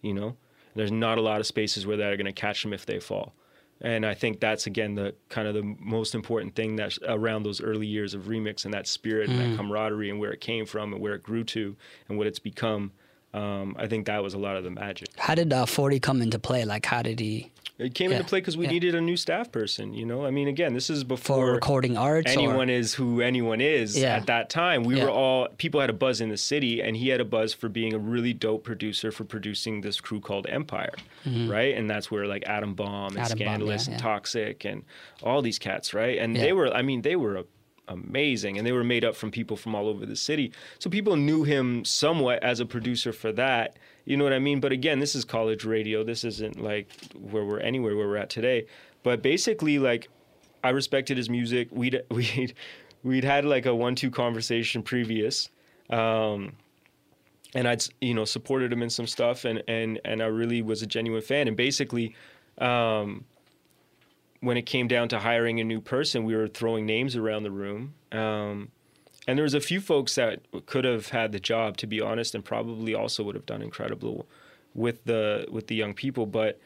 You 0.00 0.14
know, 0.14 0.36
there's 0.76 0.92
not 0.92 1.18
a 1.18 1.22
lot 1.22 1.40
of 1.40 1.46
spaces 1.46 1.86
where 1.86 1.96
they're 1.96 2.16
going 2.16 2.26
to 2.26 2.32
catch 2.32 2.62
them 2.62 2.72
if 2.72 2.86
they 2.86 3.00
fall. 3.00 3.34
And 3.82 4.04
I 4.04 4.14
think 4.14 4.40
that's 4.40 4.66
again 4.66 4.94
the 4.94 5.14
kind 5.28 5.48
of 5.48 5.54
the 5.54 5.62
most 5.78 6.14
important 6.14 6.54
thing 6.54 6.76
that's 6.76 6.98
around 7.06 7.44
those 7.44 7.62
early 7.62 7.86
years 7.86 8.12
of 8.14 8.24
remix 8.24 8.64
and 8.64 8.74
that 8.74 8.86
spirit 8.86 9.30
and 9.30 9.38
that 9.38 9.48
mm. 9.48 9.56
camaraderie 9.56 10.10
and 10.10 10.20
where 10.20 10.32
it 10.32 10.40
came 10.40 10.66
from 10.66 10.92
and 10.92 11.00
where 11.00 11.14
it 11.14 11.22
grew 11.22 11.44
to 11.44 11.76
and 12.08 12.18
what 12.18 12.26
it's 12.26 12.38
become. 12.38 12.92
Um, 13.32 13.76
I 13.78 13.86
think 13.86 14.06
that 14.06 14.22
was 14.22 14.34
a 14.34 14.38
lot 14.38 14.56
of 14.56 14.64
the 14.64 14.70
magic. 14.70 15.08
How 15.16 15.34
did 15.34 15.52
uh, 15.52 15.66
40 15.66 16.00
come 16.00 16.20
into 16.22 16.38
play? 16.38 16.64
Like, 16.64 16.84
how 16.86 17.00
did 17.02 17.20
he 17.20 17.50
It 17.78 17.94
came 17.94 18.10
Yeah, 18.10 18.16
into 18.18 18.28
play 18.28 18.40
because 18.40 18.56
we 18.56 18.64
yeah. 18.64 18.72
needed 18.72 18.94
a 18.96 19.00
new 19.00 19.16
staff 19.16 19.52
person. 19.52 19.94
You 19.94 20.04
know, 20.04 20.26
I 20.26 20.30
mean, 20.32 20.48
again, 20.48 20.74
this 20.74 20.90
is 20.90 21.04
before 21.04 21.46
for 21.46 21.52
recording 21.52 21.96
arts? 21.96 22.30
anyone 22.32 22.68
or? 22.68 22.72
is 22.72 22.94
who 22.94 23.20
anyone 23.20 23.60
is 23.60 23.96
Yeah. 23.96 24.16
at 24.16 24.26
that 24.26 24.50
time. 24.50 24.82
We 24.82 25.00
were 25.00 25.08
all 25.10 25.46
people 25.58 25.80
had 25.80 25.90
a 25.90 25.94
buzz 25.94 26.20
in 26.20 26.28
the 26.28 26.36
city, 26.36 26.82
and 26.82 26.96
he 26.96 27.08
had 27.10 27.20
a 27.20 27.24
buzz 27.24 27.54
for 27.54 27.68
being 27.68 27.94
a 27.94 27.98
really 27.98 28.32
dope 28.34 28.64
producer 28.64 29.12
for 29.12 29.22
producing 29.24 29.80
this 29.82 30.00
crew 30.00 30.20
called 30.20 30.46
Empire, 30.48 30.92
right? 31.24 31.74
And 31.76 31.88
that's 31.88 32.10
where 32.10 32.26
like 32.26 32.42
Adam 32.46 32.74
Bomb 32.74 33.16
and 33.16 33.16
Mm-hmm. 33.16 33.24
Adam 33.24 33.38
Bomb, 33.38 33.46
Scandalous 33.46 33.86
yeah, 33.86 33.92
and. 33.94 34.02
Toxic 34.02 34.64
and 34.64 34.82
all 35.22 35.40
these 35.40 35.58
cats, 35.60 35.94
right? 35.94 36.18
And 36.18 36.34
they 36.34 36.52
were, 36.52 36.74
I 36.74 36.82
mean, 36.82 37.02
they 37.02 37.14
were. 37.16 37.36
A, 37.36 37.44
amazing 37.90 38.56
and 38.56 38.66
they 38.66 38.72
were 38.72 38.84
made 38.84 39.04
up 39.04 39.14
from 39.14 39.30
people 39.30 39.56
from 39.56 39.74
all 39.74 39.88
over 39.88 40.06
the 40.06 40.16
city 40.16 40.50
so 40.78 40.88
people 40.88 41.16
knew 41.16 41.44
him 41.44 41.84
somewhat 41.84 42.42
as 42.42 42.60
a 42.60 42.66
producer 42.66 43.12
for 43.12 43.32
that 43.32 43.76
you 44.04 44.16
know 44.16 44.24
what 44.24 44.32
i 44.32 44.38
mean 44.38 44.60
but 44.60 44.72
again 44.72 44.98
this 44.98 45.14
is 45.14 45.24
college 45.24 45.64
radio 45.64 46.02
this 46.02 46.24
isn't 46.24 46.62
like 46.62 46.88
where 47.14 47.44
we're 47.44 47.60
anywhere 47.60 47.94
where 47.94 48.08
we're 48.08 48.16
at 48.16 48.30
today 48.30 48.66
but 49.02 49.22
basically 49.22 49.78
like 49.78 50.08
I 50.62 50.70
respected 50.70 51.16
his 51.16 51.30
music. 51.30 51.68
We'd 51.70 52.02
we'd 52.10 52.54
we'd 53.02 53.24
had 53.24 53.44
like 53.44 53.66
a 53.66 53.74
one-two 53.74 54.10
conversation 54.10 54.82
previous, 54.82 55.48
um, 55.90 56.52
and 57.54 57.66
I'd 57.66 57.84
you 58.00 58.14
know 58.14 58.24
supported 58.24 58.72
him 58.72 58.82
in 58.82 58.90
some 58.90 59.06
stuff, 59.06 59.44
and 59.44 59.62
and 59.68 60.00
and 60.04 60.22
I 60.22 60.26
really 60.26 60.62
was 60.62 60.82
a 60.82 60.86
genuine 60.86 61.22
fan. 61.22 61.48
And 61.48 61.56
basically, 61.56 62.14
um, 62.58 63.24
when 64.40 64.56
it 64.56 64.62
came 64.62 64.88
down 64.88 65.08
to 65.08 65.18
hiring 65.18 65.60
a 65.60 65.64
new 65.64 65.80
person, 65.80 66.24
we 66.24 66.34
were 66.34 66.48
throwing 66.48 66.86
names 66.86 67.16
around 67.16 67.42
the 67.42 67.50
room. 67.50 67.94
Um, 68.12 68.70
and 69.26 69.38
there 69.38 69.44
was 69.44 69.54
a 69.54 69.60
few 69.60 69.80
folks 69.80 70.14
that 70.14 70.40
could 70.66 70.84
have 70.84 71.08
had 71.08 71.32
the 71.32 71.40
job, 71.40 71.76
to 71.78 71.86
be 71.86 72.00
honest, 72.00 72.34
and 72.34 72.44
probably 72.44 72.94
also 72.94 73.22
would 73.24 73.34
have 73.34 73.46
done 73.46 73.62
incredible 73.62 74.26
with 74.74 75.04
the 75.04 75.46
with 75.50 75.66
the 75.66 75.74
young 75.74 75.94
people. 75.94 76.26
But 76.26 76.58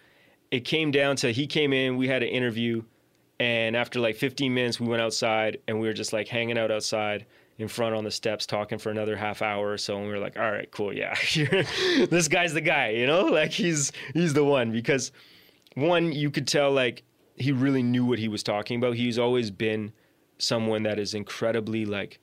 it 0.50 0.60
came 0.60 0.90
down 0.90 1.16
to 1.16 1.32
he 1.32 1.46
came 1.46 1.72
in, 1.72 1.96
we 1.96 2.06
had 2.06 2.22
an 2.22 2.28
interview, 2.28 2.82
and 3.40 3.76
after 3.76 3.98
like 3.98 4.16
15 4.16 4.54
minutes, 4.54 4.78
we 4.78 4.86
went 4.86 5.02
outside 5.02 5.58
and 5.66 5.80
we 5.80 5.88
were 5.88 5.92
just 5.92 6.12
like 6.12 6.28
hanging 6.28 6.56
out 6.56 6.70
outside 6.70 7.26
in 7.58 7.68
front 7.68 7.94
on 7.94 8.04
the 8.04 8.10
steps 8.10 8.46
talking 8.46 8.78
for 8.78 8.90
another 8.90 9.16
half 9.16 9.40
hour 9.40 9.70
or 9.70 9.78
so 9.78 9.96
and 9.96 10.06
we 10.06 10.12
were 10.12 10.18
like 10.18 10.36
all 10.36 10.50
right 10.50 10.70
cool 10.72 10.92
yeah 10.92 11.14
this 12.10 12.26
guy's 12.26 12.52
the 12.52 12.60
guy 12.60 12.88
you 12.88 13.06
know 13.06 13.26
like 13.26 13.52
he's 13.52 13.92
he's 14.12 14.34
the 14.34 14.44
one 14.44 14.72
because 14.72 15.12
one 15.74 16.10
you 16.12 16.30
could 16.30 16.48
tell 16.48 16.72
like 16.72 17.04
he 17.36 17.52
really 17.52 17.82
knew 17.82 18.04
what 18.04 18.18
he 18.18 18.28
was 18.28 18.42
talking 18.42 18.78
about. 18.78 18.94
He's 18.94 19.18
always 19.18 19.50
been 19.50 19.92
someone 20.38 20.82
that 20.82 20.98
is 20.98 21.14
incredibly 21.14 21.84
like 21.84 22.18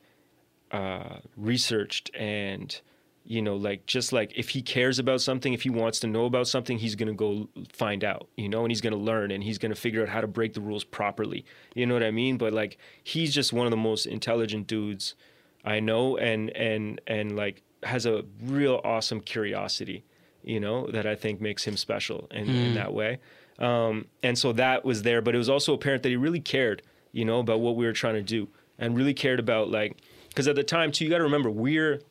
uh 0.71 1.17
researched 1.37 2.09
and 2.13 2.81
you 3.23 3.41
know 3.41 3.55
like 3.55 3.85
just 3.85 4.11
like 4.13 4.31
if 4.35 4.49
he 4.49 4.61
cares 4.61 4.99
about 4.99 5.21
something 5.21 5.53
if 5.53 5.61
he 5.61 5.69
wants 5.69 5.99
to 5.99 6.07
know 6.07 6.25
about 6.25 6.47
something 6.47 6.77
he's 6.77 6.95
going 6.95 7.07
to 7.07 7.13
go 7.13 7.47
find 7.71 8.03
out 8.03 8.27
you 8.35 8.49
know 8.49 8.61
and 8.61 8.71
he's 8.71 8.81
going 8.81 8.93
to 8.93 8.99
learn 8.99 9.31
and 9.31 9.43
he's 9.43 9.57
going 9.57 9.73
to 9.73 9.79
figure 9.79 10.01
out 10.01 10.09
how 10.09 10.21
to 10.21 10.27
break 10.27 10.53
the 10.53 10.61
rules 10.61 10.83
properly. 10.83 11.45
You 11.73 11.85
know 11.85 11.93
what 11.93 12.03
i 12.03 12.11
mean? 12.11 12.37
But 12.37 12.53
like 12.53 12.77
he's 13.03 13.33
just 13.33 13.53
one 13.53 13.65
of 13.65 13.71
the 13.71 13.77
most 13.77 14.05
intelligent 14.05 14.67
dudes 14.67 15.15
i 15.63 15.79
know 15.79 16.17
and 16.17 16.49
and 16.51 16.99
and 17.07 17.35
like 17.35 17.61
has 17.83 18.05
a 18.05 18.23
real 18.43 18.81
awesome 18.83 19.19
curiosity 19.21 20.03
you 20.43 20.59
know 20.59 20.87
that 20.87 21.05
i 21.05 21.15
think 21.15 21.39
makes 21.39 21.65
him 21.65 21.77
special 21.77 22.27
in, 22.31 22.49
in 22.49 22.73
that 22.75 22.93
way 22.93 23.19
um, 23.61 24.05
and 24.23 24.37
so 24.37 24.51
that 24.51 24.83
was 24.83 25.03
there 25.03 25.21
but 25.21 25.33
it 25.33 25.37
was 25.37 25.49
also 25.49 25.73
apparent 25.73 26.03
that 26.03 26.09
he 26.09 26.15
really 26.15 26.39
cared 26.39 26.81
you 27.13 27.23
know 27.23 27.39
about 27.39 27.59
what 27.59 27.75
we 27.75 27.85
were 27.85 27.93
trying 27.93 28.15
to 28.15 28.21
do 28.21 28.47
and 28.77 28.97
really 28.97 29.13
cared 29.13 29.39
about 29.39 29.69
like 29.69 29.97
because 30.29 30.47
at 30.47 30.55
the 30.55 30.63
time 30.63 30.91
too 30.91 31.05
you 31.05 31.09
got 31.09 31.17
to 31.17 31.23
remember 31.23 31.49
we're 31.49 32.01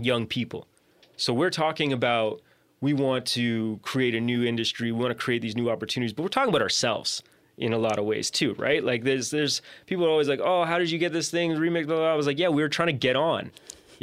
young 0.00 0.26
people. 0.26 0.66
So 1.16 1.32
we're 1.32 1.50
talking 1.50 1.92
about 1.92 2.40
we 2.80 2.92
want 2.92 3.26
to 3.26 3.78
create 3.82 4.14
a 4.14 4.20
new 4.20 4.44
industry, 4.44 4.92
we 4.92 5.00
want 5.00 5.16
to 5.16 5.22
create 5.22 5.42
these 5.42 5.56
new 5.56 5.70
opportunities, 5.70 6.12
but 6.12 6.22
we're 6.22 6.28
talking 6.28 6.48
about 6.48 6.62
ourselves 6.62 7.22
in 7.56 7.72
a 7.72 7.78
lot 7.78 7.98
of 7.98 8.04
ways 8.04 8.30
too, 8.30 8.54
right? 8.54 8.82
Like 8.82 9.04
there's 9.04 9.30
there's 9.30 9.62
people 9.86 10.04
are 10.04 10.10
always 10.10 10.28
like, 10.28 10.40
"Oh, 10.42 10.64
how 10.64 10.78
did 10.78 10.90
you 10.90 10.98
get 10.98 11.12
this 11.12 11.30
thing 11.30 11.52
remix?" 11.52 11.86
Blah, 11.86 11.96
blah, 11.96 12.04
blah. 12.04 12.12
I 12.12 12.16
was 12.16 12.26
like, 12.26 12.38
"Yeah, 12.38 12.48
we 12.48 12.62
were 12.62 12.68
trying 12.68 12.88
to 12.88 12.92
get 12.92 13.14
on." 13.14 13.52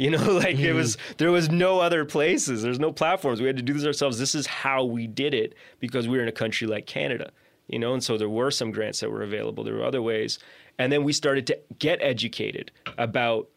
You 0.02 0.10
know, 0.10 0.32
like 0.32 0.58
it 0.58 0.72
was 0.72 0.96
mm. 0.96 1.16
there 1.18 1.30
was 1.30 1.48
no 1.48 1.78
other 1.78 2.04
places. 2.04 2.62
There's 2.62 2.80
no 2.80 2.90
platforms. 2.92 3.40
We 3.40 3.46
had 3.46 3.56
to 3.56 3.62
do 3.62 3.72
this 3.72 3.86
ourselves. 3.86 4.18
This 4.18 4.34
is 4.34 4.46
how 4.46 4.84
we 4.84 5.06
did 5.06 5.32
it 5.32 5.54
because 5.78 6.08
we 6.08 6.16
were 6.16 6.22
in 6.24 6.28
a 6.28 6.32
country 6.32 6.66
like 6.66 6.86
Canada. 6.86 7.30
You 7.68 7.78
know, 7.78 7.92
and 7.92 8.02
so 8.02 8.18
there 8.18 8.28
were 8.28 8.50
some 8.50 8.72
grants 8.72 8.98
that 9.00 9.10
were 9.10 9.22
available. 9.22 9.62
There 9.62 9.74
were 9.74 9.84
other 9.84 10.02
ways. 10.02 10.40
And 10.76 10.92
then 10.92 11.04
we 11.04 11.12
started 11.12 11.46
to 11.46 11.58
get 11.78 12.02
educated 12.02 12.72
about 12.98 13.48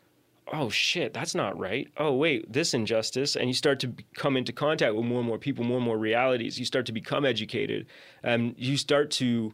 oh 0.53 0.69
shit, 0.69 1.15
that's 1.15 1.33
not 1.33 1.57
right. 1.57 1.87
Oh 1.97 2.13
wait, 2.13 2.53
this 2.53 2.75
injustice, 2.75 3.35
and 3.35 3.47
you 3.47 3.55
start 3.55 3.79
to 3.79 3.95
come 4.13 4.37
into 4.37 4.53
contact 4.53 4.93
with 4.93 5.03
more 5.03 5.19
and 5.19 5.27
more 5.27 5.39
people, 5.39 5.63
more 5.63 5.77
and 5.77 5.85
more 5.85 5.97
realities. 5.97 6.59
You 6.59 6.65
start 6.65 6.85
to 6.85 6.91
become 6.91 7.25
educated, 7.25 7.87
and 8.21 8.53
you 8.55 8.77
start 8.77 9.09
to, 9.11 9.51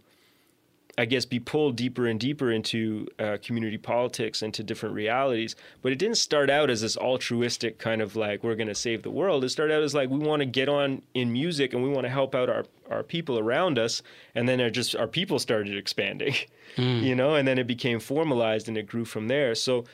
I 0.98 1.06
guess, 1.06 1.26
be 1.26 1.40
pulled 1.40 1.78
deeper 1.78 2.08
and 2.08 2.20
deeper 2.20 2.52
into 2.52 3.08
uh, 3.18 3.38
community 3.42 3.78
politics 3.78 4.42
and 4.42 4.54
to 4.54 4.64
different 4.64 4.94
realities. 4.94 5.56
But 5.82 5.92
it 5.92 6.00
didn't 6.00 6.18
start 6.18 6.50
out 6.50 6.70
as 6.70 6.82
this 6.82 6.98
altruistic 6.98 7.80
kind 7.80 8.02
of 8.02 8.16
like 8.16 8.44
we're 8.44 8.56
going 8.56 8.68
to 8.68 8.76
save 8.76 9.04
the 9.04 9.12
world. 9.12 9.44
It 9.44 9.50
started 9.50 9.74
out 9.74 9.84
as 9.84 9.96
like 9.96 10.10
we 10.10 10.18
want 10.18 10.42
to 10.42 10.46
get 10.46 10.68
on 10.68 11.02
in 11.14 11.32
music 11.32 11.74
and 11.74 11.82
we 11.82 11.90
want 11.90 12.06
to 12.06 12.10
help 12.10 12.36
out 12.36 12.50
our 12.50 12.66
our 12.90 13.04
people 13.04 13.40
around 13.40 13.80
us, 13.80 14.02
and 14.36 14.50
then 14.50 14.60
it 14.60 14.72
just 14.72 14.96
our 14.98 15.08
people 15.08 15.40
started 15.40 15.78
expanding, 15.78 16.36
you 16.76 17.16
know, 17.16 17.36
and 17.36 17.48
then 17.48 17.58
it 17.58 17.68
became 17.68 18.00
formalized 18.02 18.68
and 18.68 18.78
it 18.78 18.88
grew 18.88 19.06
from 19.06 19.28
there. 19.28 19.56
So. 19.56 19.86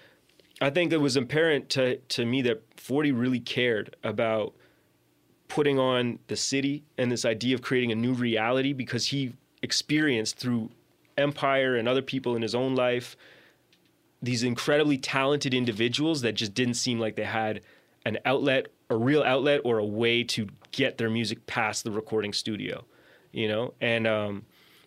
I 0.59 0.71
think 0.71 0.91
it 0.91 0.97
was 0.97 1.15
apparent 1.15 1.69
to, 1.69 1.97
to 1.97 2.25
me 2.25 2.41
that 2.41 2.63
40 2.77 3.11
really 3.11 3.39
cared 3.39 3.95
about 4.03 4.55
putting 5.47 5.77
on 5.77 6.17
the 6.29 6.35
city 6.35 6.83
and 6.97 7.11
this 7.11 7.25
idea 7.25 7.53
of 7.53 7.61
creating 7.61 7.91
a 7.91 7.95
new 7.95 8.13
reality 8.13 8.73
because 8.73 9.05
he 9.05 9.33
experienced 9.61 10.37
through 10.37 10.69
Empire 11.17 11.75
and 11.75 11.87
other 11.87 12.01
people 12.01 12.35
in 12.35 12.41
his 12.41 12.55
own 12.55 12.75
life 12.75 13.15
these 14.21 14.43
incredibly 14.43 14.97
talented 14.97 15.53
individuals 15.53 16.21
that 16.21 16.33
just 16.33 16.53
didn't 16.53 16.75
seem 16.75 16.99
like 16.99 17.15
they 17.15 17.23
had 17.23 17.61
an 18.05 18.17
outlet, 18.25 18.67
a 18.89 18.95
real 18.95 19.23
outlet, 19.23 19.61
or 19.63 19.77
a 19.77 19.85
way 19.85 20.23
to 20.23 20.47
get 20.71 20.97
their 20.97 21.09
music 21.09 21.45
past 21.45 21.83
the 21.83 21.91
recording 21.91 22.33
studio, 22.33 22.83
you 23.31 23.47
know? 23.47 23.73
And, 23.81 24.07
um, 24.07 24.45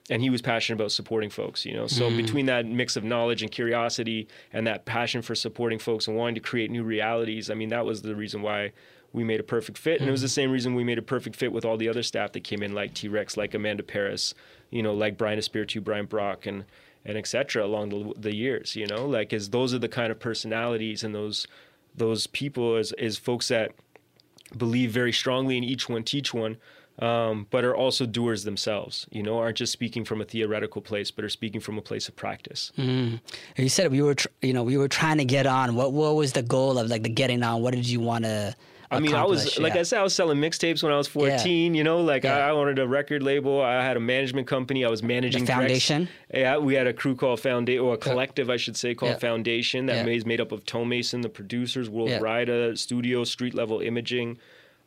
and 0.08 0.22
he 0.22 0.30
was 0.30 0.42
passionate 0.42 0.80
about 0.80 0.90
supporting 0.90 1.30
folks 1.30 1.64
you 1.64 1.72
know 1.72 1.86
so 1.86 2.10
between 2.10 2.46
that 2.46 2.66
mix 2.66 2.96
of 2.96 3.04
knowledge 3.04 3.42
and 3.42 3.52
curiosity 3.52 4.26
and 4.52 4.66
that 4.66 4.84
passion 4.84 5.22
for 5.22 5.36
supporting 5.36 5.78
folks 5.78 6.08
and 6.08 6.16
wanting 6.16 6.34
to 6.34 6.40
create 6.40 6.68
new 6.68 6.82
realities 6.82 7.48
i 7.48 7.54
mean 7.54 7.68
that 7.68 7.86
was 7.86 8.02
the 8.02 8.16
reason 8.16 8.42
why 8.42 8.72
we 9.12 9.24
made 9.24 9.40
a 9.40 9.44
perfect 9.44 9.76
fit, 9.76 10.00
and 10.00 10.08
it 10.08 10.12
was 10.12 10.22
the 10.22 10.28
same 10.28 10.50
reason 10.50 10.74
we 10.74 10.84
made 10.84 10.98
a 10.98 11.02
perfect 11.02 11.36
fit 11.36 11.52
with 11.52 11.64
all 11.64 11.76
the 11.76 11.88
other 11.88 12.02
staff 12.02 12.32
that 12.32 12.44
came 12.44 12.62
in, 12.62 12.74
like 12.74 12.94
T 12.94 13.08
Rex, 13.08 13.36
like 13.36 13.54
Amanda 13.54 13.82
Paris, 13.82 14.34
you 14.70 14.82
know, 14.82 14.94
like 14.94 15.18
Brian 15.18 15.38
Espiritu, 15.38 15.80
Brian 15.80 16.06
Brock, 16.06 16.46
and 16.46 16.64
and 17.04 17.16
etc. 17.16 17.64
along 17.64 17.88
the, 17.88 18.12
the 18.16 18.34
years, 18.34 18.76
you 18.76 18.86
know, 18.86 19.06
like 19.06 19.32
as 19.32 19.50
those 19.50 19.72
are 19.74 19.78
the 19.78 19.88
kind 19.88 20.12
of 20.12 20.20
personalities 20.20 21.02
and 21.02 21.14
those 21.14 21.46
those 21.94 22.26
people 22.28 22.76
as 22.76 22.92
as 22.92 23.16
folks 23.16 23.48
that 23.48 23.72
believe 24.56 24.90
very 24.90 25.12
strongly 25.12 25.56
in 25.56 25.64
each 25.64 25.88
one, 25.88 26.02
teach 26.02 26.34
one, 26.34 26.56
um, 26.98 27.46
but 27.50 27.64
are 27.64 27.74
also 27.74 28.06
doers 28.06 28.44
themselves. 28.44 29.06
You 29.10 29.22
know, 29.22 29.38
aren't 29.38 29.56
just 29.56 29.72
speaking 29.72 30.04
from 30.04 30.20
a 30.20 30.24
theoretical 30.24 30.82
place, 30.82 31.10
but 31.10 31.24
are 31.24 31.30
speaking 31.30 31.60
from 31.60 31.78
a 31.78 31.82
place 31.82 32.08
of 32.08 32.16
practice. 32.16 32.72
Mm. 32.76 33.20
You 33.56 33.68
said 33.68 33.90
we 33.90 34.02
were, 34.02 34.14
tr- 34.14 34.28
you 34.42 34.52
know, 34.52 34.62
we 34.62 34.76
were 34.76 34.88
trying 34.88 35.18
to 35.18 35.24
get 35.24 35.46
on. 35.46 35.74
What 35.74 35.92
what 35.92 36.14
was 36.14 36.32
the 36.32 36.42
goal 36.42 36.78
of 36.78 36.88
like 36.88 37.02
the 37.02 37.08
getting 37.08 37.42
on? 37.42 37.62
What 37.62 37.74
did 37.74 37.88
you 37.88 38.00
want 38.00 38.24
to? 38.24 38.54
I 38.92 38.98
mean, 38.98 39.14
I 39.14 39.24
was 39.24 39.56
like 39.58 39.76
I 39.76 39.82
said, 39.84 40.00
I 40.00 40.02
was 40.02 40.14
selling 40.14 40.38
mixtapes 40.38 40.82
when 40.82 40.92
I 40.92 40.96
was 40.96 41.06
14. 41.06 41.74
You 41.74 41.84
know, 41.84 42.00
like 42.00 42.24
Yeah. 42.24 42.38
I, 42.46 42.48
I 42.48 42.52
wanted 42.52 42.78
a 42.80 42.88
record 42.88 43.22
label. 43.22 43.60
I 43.62 43.82
had 43.84 43.96
a 43.96 44.00
management 44.00 44.46
company. 44.48 44.84
I 44.84 44.88
was 44.90 45.02
managing 45.02 45.44
The. 45.44 45.52
Foundation? 45.52 46.08
Yeah, 46.34 46.58
we 46.58 46.74
had 46.74 46.86
a 46.88 46.92
crew 46.92 47.14
called 47.14 47.40
Foundation, 47.40 47.84
or 47.84 47.94
a 47.94 47.98
collective, 47.98 48.50
I 48.50 48.56
should 48.56 48.76
say, 48.76 48.94
called 48.94 49.12
Yeah. 49.12 49.18
Foundation 49.18 49.86
that 49.86 50.06
Yeah. 50.06 50.12
is 50.12 50.26
made 50.26 50.40
up 50.40 50.50
of 50.50 50.64
Toe 50.66 50.84
Mason, 50.84 51.20
the 51.20 51.28
producers, 51.28 51.88
World 51.88 52.10
Yeah. 52.10 52.18
Rida, 52.18 52.76
Studio, 52.76 53.22
Street 53.24 53.54
Level 53.54 53.80
Imaging, 53.80 54.38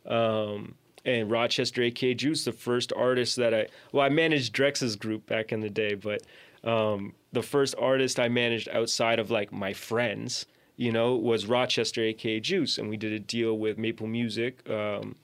um, 0.06 0.74
and 1.06 1.30
Rochester 1.30 1.82
AK 1.82 2.14
Juice, 2.14 2.44
the 2.44 2.52
first 2.52 2.92
artist 2.94 3.36
that 3.36 3.52
I 3.54 3.66
well, 3.92 4.04
I 4.04 4.08
managed 4.08 4.52
Drex's 4.52 4.96
group 4.96 5.26
back 5.26 5.52
in 5.52 5.60
the 5.60 5.70
day, 5.70 5.94
but 5.94 6.22
um, 6.62 7.14
the 7.32 7.42
first 7.42 7.74
artist 7.78 8.18
I 8.18 8.28
managed 8.28 8.68
outside 8.70 9.18
of 9.18 9.30
like 9.30 9.52
my 9.52 9.72
friends, 9.74 10.46
you 10.76 10.92
know, 10.92 11.16
was 11.16 11.46
Rochester 11.46 12.02
aka 12.02 12.40
Juice, 12.40 12.78
and 12.78 12.88
we 12.90 12.96
did 12.96 13.12
a 13.12 13.18
deal 13.18 13.58
with 13.58 13.78
Maple 13.78 14.06
Music, 14.06 14.68
um, 14.68 15.14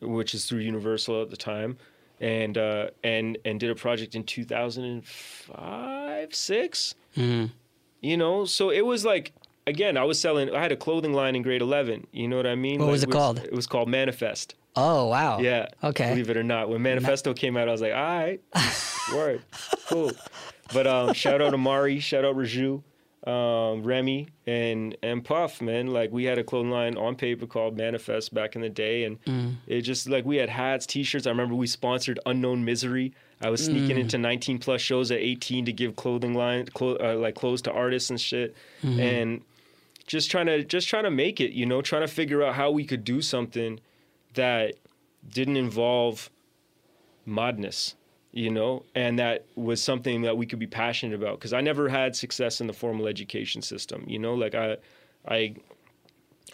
which 0.00 0.34
is 0.34 0.46
through 0.46 0.60
Universal 0.60 1.22
at 1.22 1.30
the 1.30 1.36
time, 1.36 1.76
and 2.20 2.56
uh, 2.58 2.88
and 3.02 3.38
and 3.44 3.58
did 3.60 3.70
a 3.70 3.74
project 3.74 4.14
in 4.14 4.24
2005, 4.24 6.34
six. 6.34 6.94
You 7.16 8.16
know, 8.16 8.44
so 8.44 8.70
it 8.70 8.84
was 8.84 9.04
like 9.04 9.32
again, 9.66 9.96
I 9.96 10.04
was 10.04 10.20
selling. 10.20 10.54
I 10.54 10.60
had 10.60 10.72
a 10.72 10.76
clothing 10.76 11.12
line 11.12 11.36
in 11.36 11.42
grade 11.42 11.62
11. 11.62 12.06
You 12.12 12.28
know 12.28 12.36
what 12.36 12.46
I 12.46 12.54
mean? 12.56 12.80
What 12.80 12.86
Like, 12.86 12.92
was 12.92 13.02
it 13.04 13.10
called? 13.10 13.38
It 13.38 13.52
was 13.52 13.66
called 13.66 13.88
Manifest. 13.88 14.54
Oh 14.74 15.06
wow. 15.06 15.38
Yeah. 15.38 15.66
Okay. 15.84 16.10
Believe 16.10 16.30
it 16.30 16.36
or 16.36 16.42
not, 16.42 16.68
when 16.68 16.82
Manifesto 16.82 17.34
came 17.34 17.56
out, 17.56 17.68
I 17.68 17.72
was 17.72 17.80
like, 17.82 17.92
all 17.92 18.02
right, 18.02 18.40
word, 19.14 19.42
cool. 19.88 20.12
But 20.72 20.86
um, 20.86 21.12
shout 21.12 21.42
out 21.42 21.50
to 21.50 21.58
Mari, 21.58 22.00
shout 22.00 22.24
out 22.24 22.34
Raju, 22.36 22.82
um, 23.26 23.82
Remy, 23.84 24.28
and 24.46 24.96
and 25.02 25.24
Puff, 25.24 25.60
man. 25.62 25.86
Like 25.88 26.10
we 26.10 26.24
had 26.24 26.38
a 26.38 26.44
clothing 26.44 26.70
line 26.70 26.96
on 26.96 27.14
paper 27.14 27.46
called 27.46 27.76
Manifest 27.76 28.34
back 28.34 28.56
in 28.56 28.62
the 28.62 28.68
day, 28.68 29.04
and 29.04 29.22
Mm. 29.24 29.56
it 29.66 29.82
just 29.82 30.08
like 30.08 30.24
we 30.24 30.36
had 30.36 30.48
hats, 30.48 30.86
T-shirts. 30.86 31.26
I 31.26 31.30
remember 31.30 31.54
we 31.54 31.66
sponsored 31.66 32.18
Unknown 32.26 32.64
Misery. 32.64 33.12
I 33.40 33.50
was 33.50 33.64
sneaking 33.64 33.96
Mm. 33.96 34.00
into 34.00 34.18
19 34.18 34.58
plus 34.58 34.80
shows 34.80 35.10
at 35.10 35.18
18 35.18 35.64
to 35.66 35.72
give 35.72 35.96
clothing 35.96 36.34
line, 36.34 36.66
clo- 36.66 36.96
uh, 37.00 37.16
like 37.16 37.34
clothes 37.34 37.62
to 37.62 37.72
artists 37.72 38.10
and 38.10 38.20
shit, 38.20 38.54
Mm-hmm. 38.82 39.00
and 39.00 39.40
just 40.06 40.30
trying 40.30 40.46
to 40.46 40.64
just 40.64 40.88
trying 40.88 41.04
to 41.04 41.10
make 41.10 41.40
it. 41.40 41.52
You 41.52 41.66
know, 41.66 41.80
trying 41.82 42.02
to 42.02 42.08
figure 42.08 42.42
out 42.42 42.54
how 42.56 42.70
we 42.72 42.84
could 42.84 43.04
do 43.04 43.20
something 43.22 43.78
that 44.34 44.74
didn't 45.32 45.56
involve 45.56 46.28
madness, 47.24 47.94
you 48.32 48.50
know, 48.50 48.82
and 48.94 49.18
that 49.18 49.44
was 49.56 49.82
something 49.82 50.22
that 50.22 50.36
we 50.36 50.46
could 50.46 50.58
be 50.58 50.66
passionate 50.66 51.14
about. 51.14 51.38
Because 51.38 51.52
I 51.52 51.60
never 51.60 51.88
had 51.88 52.16
success 52.16 52.60
in 52.60 52.66
the 52.66 52.72
formal 52.72 53.06
education 53.06 53.62
system, 53.62 54.04
you 54.06 54.18
know, 54.18 54.34
like 54.34 54.54
I, 54.54 54.78
I, 55.28 55.54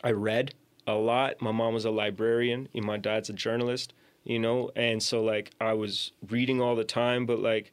I 0.02 0.10
read 0.12 0.54
a 0.86 0.94
lot. 0.94 1.40
My 1.40 1.52
mom 1.52 1.74
was 1.74 1.84
a 1.84 1.90
librarian, 1.90 2.68
and 2.74 2.84
my 2.84 2.96
dad's 2.96 3.30
a 3.30 3.32
journalist, 3.32 3.92
you 4.24 4.38
know, 4.38 4.70
and 4.76 5.02
so 5.02 5.22
like 5.22 5.52
I 5.60 5.72
was 5.74 6.12
reading 6.28 6.60
all 6.60 6.76
the 6.76 6.84
time, 6.84 7.26
but 7.26 7.38
like. 7.40 7.72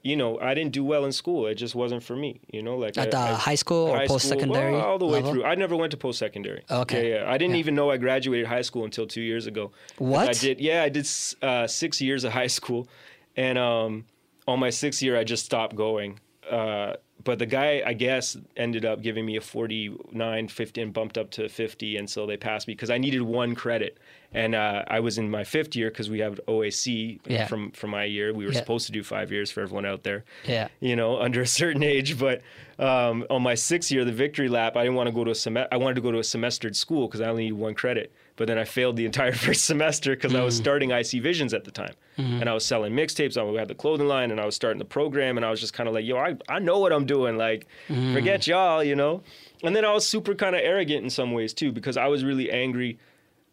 You 0.00 0.14
know, 0.16 0.38
I 0.38 0.54
didn't 0.54 0.72
do 0.72 0.84
well 0.84 1.04
in 1.04 1.10
school. 1.12 1.48
It 1.48 1.56
just 1.56 1.74
wasn't 1.74 2.04
for 2.04 2.14
me. 2.14 2.40
You 2.52 2.62
know, 2.62 2.78
like 2.78 2.96
At 2.96 3.10
the 3.10 3.18
I- 3.18 3.34
high 3.34 3.56
school 3.56 3.88
or 3.88 3.96
high 3.96 4.04
school, 4.06 4.14
post-secondary 4.14 4.72
well, 4.72 4.80
all 4.86 4.96
the 4.98 5.04
way 5.04 5.14
level? 5.14 5.32
through. 5.32 5.44
I 5.44 5.56
never 5.56 5.74
went 5.76 5.90
to 5.90 5.96
post 5.96 6.20
secondary. 6.20 6.62
Okay. 6.70 7.10
Yeah, 7.10 7.22
yeah. 7.24 7.30
I 7.30 7.36
didn't 7.36 7.54
Yeah. 7.56 7.60
even 7.60 7.74
know 7.74 7.90
I 7.90 7.96
graduated 7.96 8.46
high 8.46 8.62
school 8.62 8.84
until 8.84 9.08
two 9.08 9.20
years 9.20 9.48
ago. 9.48 9.72
What? 9.98 10.28
I 10.28 10.32
did. 10.34 10.60
Yeah, 10.60 10.84
I 10.84 10.88
did 10.88 11.06
uh, 11.42 11.66
six 11.66 12.00
years 12.00 12.22
of 12.22 12.32
high 12.32 12.46
school, 12.46 12.88
and 13.38 13.56
um, 13.56 14.04
on 14.46 14.58
my 14.58 14.70
sixth 14.70 15.00
year, 15.02 15.16
I 15.16 15.24
just 15.24 15.44
stopped 15.46 15.74
going. 15.76 16.20
Uh, 16.50 16.94
but 17.24 17.38
the 17.38 17.46
guy, 17.46 17.82
I 17.84 17.92
guess, 17.92 18.36
ended 18.56 18.84
up 18.86 19.02
giving 19.02 19.26
me 19.26 19.36
a 19.36 19.40
49, 19.40 20.48
50, 20.48 20.80
and 20.82 20.92
bumped 20.92 21.18
up 21.18 21.30
to 21.32 21.48
50, 21.48 21.96
and 21.98 22.08
so 22.08 22.26
they 22.26 22.36
passed 22.36 22.68
me 22.68 22.74
because 22.74 22.90
I 22.90 22.96
needed 22.98 23.20
one 23.22 23.54
credit. 23.54 23.98
And 24.32 24.54
uh, 24.54 24.84
I 24.86 25.00
was 25.00 25.18
in 25.18 25.30
my 25.30 25.42
fifth 25.44 25.74
year 25.76 25.90
because 25.90 26.08
we 26.08 26.20
have 26.20 26.40
OAC 26.48 27.18
Yeah. 27.26 27.46
from 27.46 27.70
from 27.72 27.90
my 27.90 28.04
year. 28.04 28.32
We 28.32 28.44
were 28.46 28.52
Yeah. 28.52 28.58
supposed 28.60 28.86
to 28.86 28.92
do 28.92 29.02
five 29.02 29.32
years 29.32 29.50
for 29.50 29.62
everyone 29.62 29.84
out 29.86 30.02
there 30.04 30.24
Yeah. 30.46 30.68
you 30.80 30.96
know, 30.96 31.18
under 31.26 31.40
a 31.42 31.46
certain 31.46 31.82
age. 31.82 32.18
But 32.18 32.42
um, 32.78 33.26
on 33.30 33.42
my 33.42 33.54
sixth 33.54 33.90
year, 33.90 34.04
the 34.04 34.12
victory 34.12 34.48
lap, 34.48 34.76
I 34.76 34.82
didn't 34.84 34.96
want 34.96 35.08
to 35.08 35.14
go 35.14 35.24
to 35.24 35.30
a 35.30 35.34
sem- 35.34 35.56
I 35.72 35.76
wanted 35.76 35.94
to 35.96 36.00
go 36.02 36.12
to 36.12 36.18
a 36.18 36.24
semestered 36.24 36.76
school 36.76 37.08
because 37.08 37.20
I 37.20 37.28
only 37.28 37.44
need 37.44 37.52
one 37.54 37.74
credit. 37.74 38.12
But 38.38 38.46
then 38.46 38.56
I 38.56 38.64
failed 38.64 38.96
the 38.96 39.04
entire 39.04 39.32
first 39.46 39.66
semester 39.66 40.14
because 40.16 40.34
I 40.34 40.42
was 40.42 40.56
starting 40.56 40.90
IC 40.92 41.20
Visions 41.22 41.52
at 41.52 41.64
the 41.64 41.70
time, 41.70 41.92
and 42.16 42.48
I 42.48 42.54
was 42.54 42.64
selling 42.64 42.94
mixtapes. 42.94 43.36
I 43.36 43.58
had 43.58 43.68
the 43.68 43.74
clothing 43.74 44.08
line, 44.08 44.30
and 44.30 44.40
I 44.40 44.46
was 44.46 44.54
starting 44.54 44.78
the 44.78 44.84
program, 44.86 45.36
and 45.36 45.44
I 45.44 45.50
was 45.50 45.60
just 45.60 45.74
kind 45.74 45.88
of 45.88 45.94
like, 45.94 46.06
yo, 46.06 46.16
I, 46.16 46.36
I 46.48 46.58
know 46.60 46.78
what 46.78 46.92
I'm 46.92 47.04
doing. 47.04 47.36
Like, 47.36 47.66
forget 47.88 48.46
y'all, 48.46 48.82
you 48.82 48.94
know. 48.96 49.22
And 49.62 49.76
then 49.76 49.84
I 49.84 49.92
was 49.92 50.06
super 50.06 50.34
kind 50.34 50.54
of 50.54 50.62
arrogant 50.64 51.04
in 51.04 51.10
some 51.10 51.32
ways 51.32 51.52
too 51.52 51.72
because 51.72 51.96
I 51.96 52.06
was 52.06 52.24
really 52.24 52.50
angry. 52.50 52.98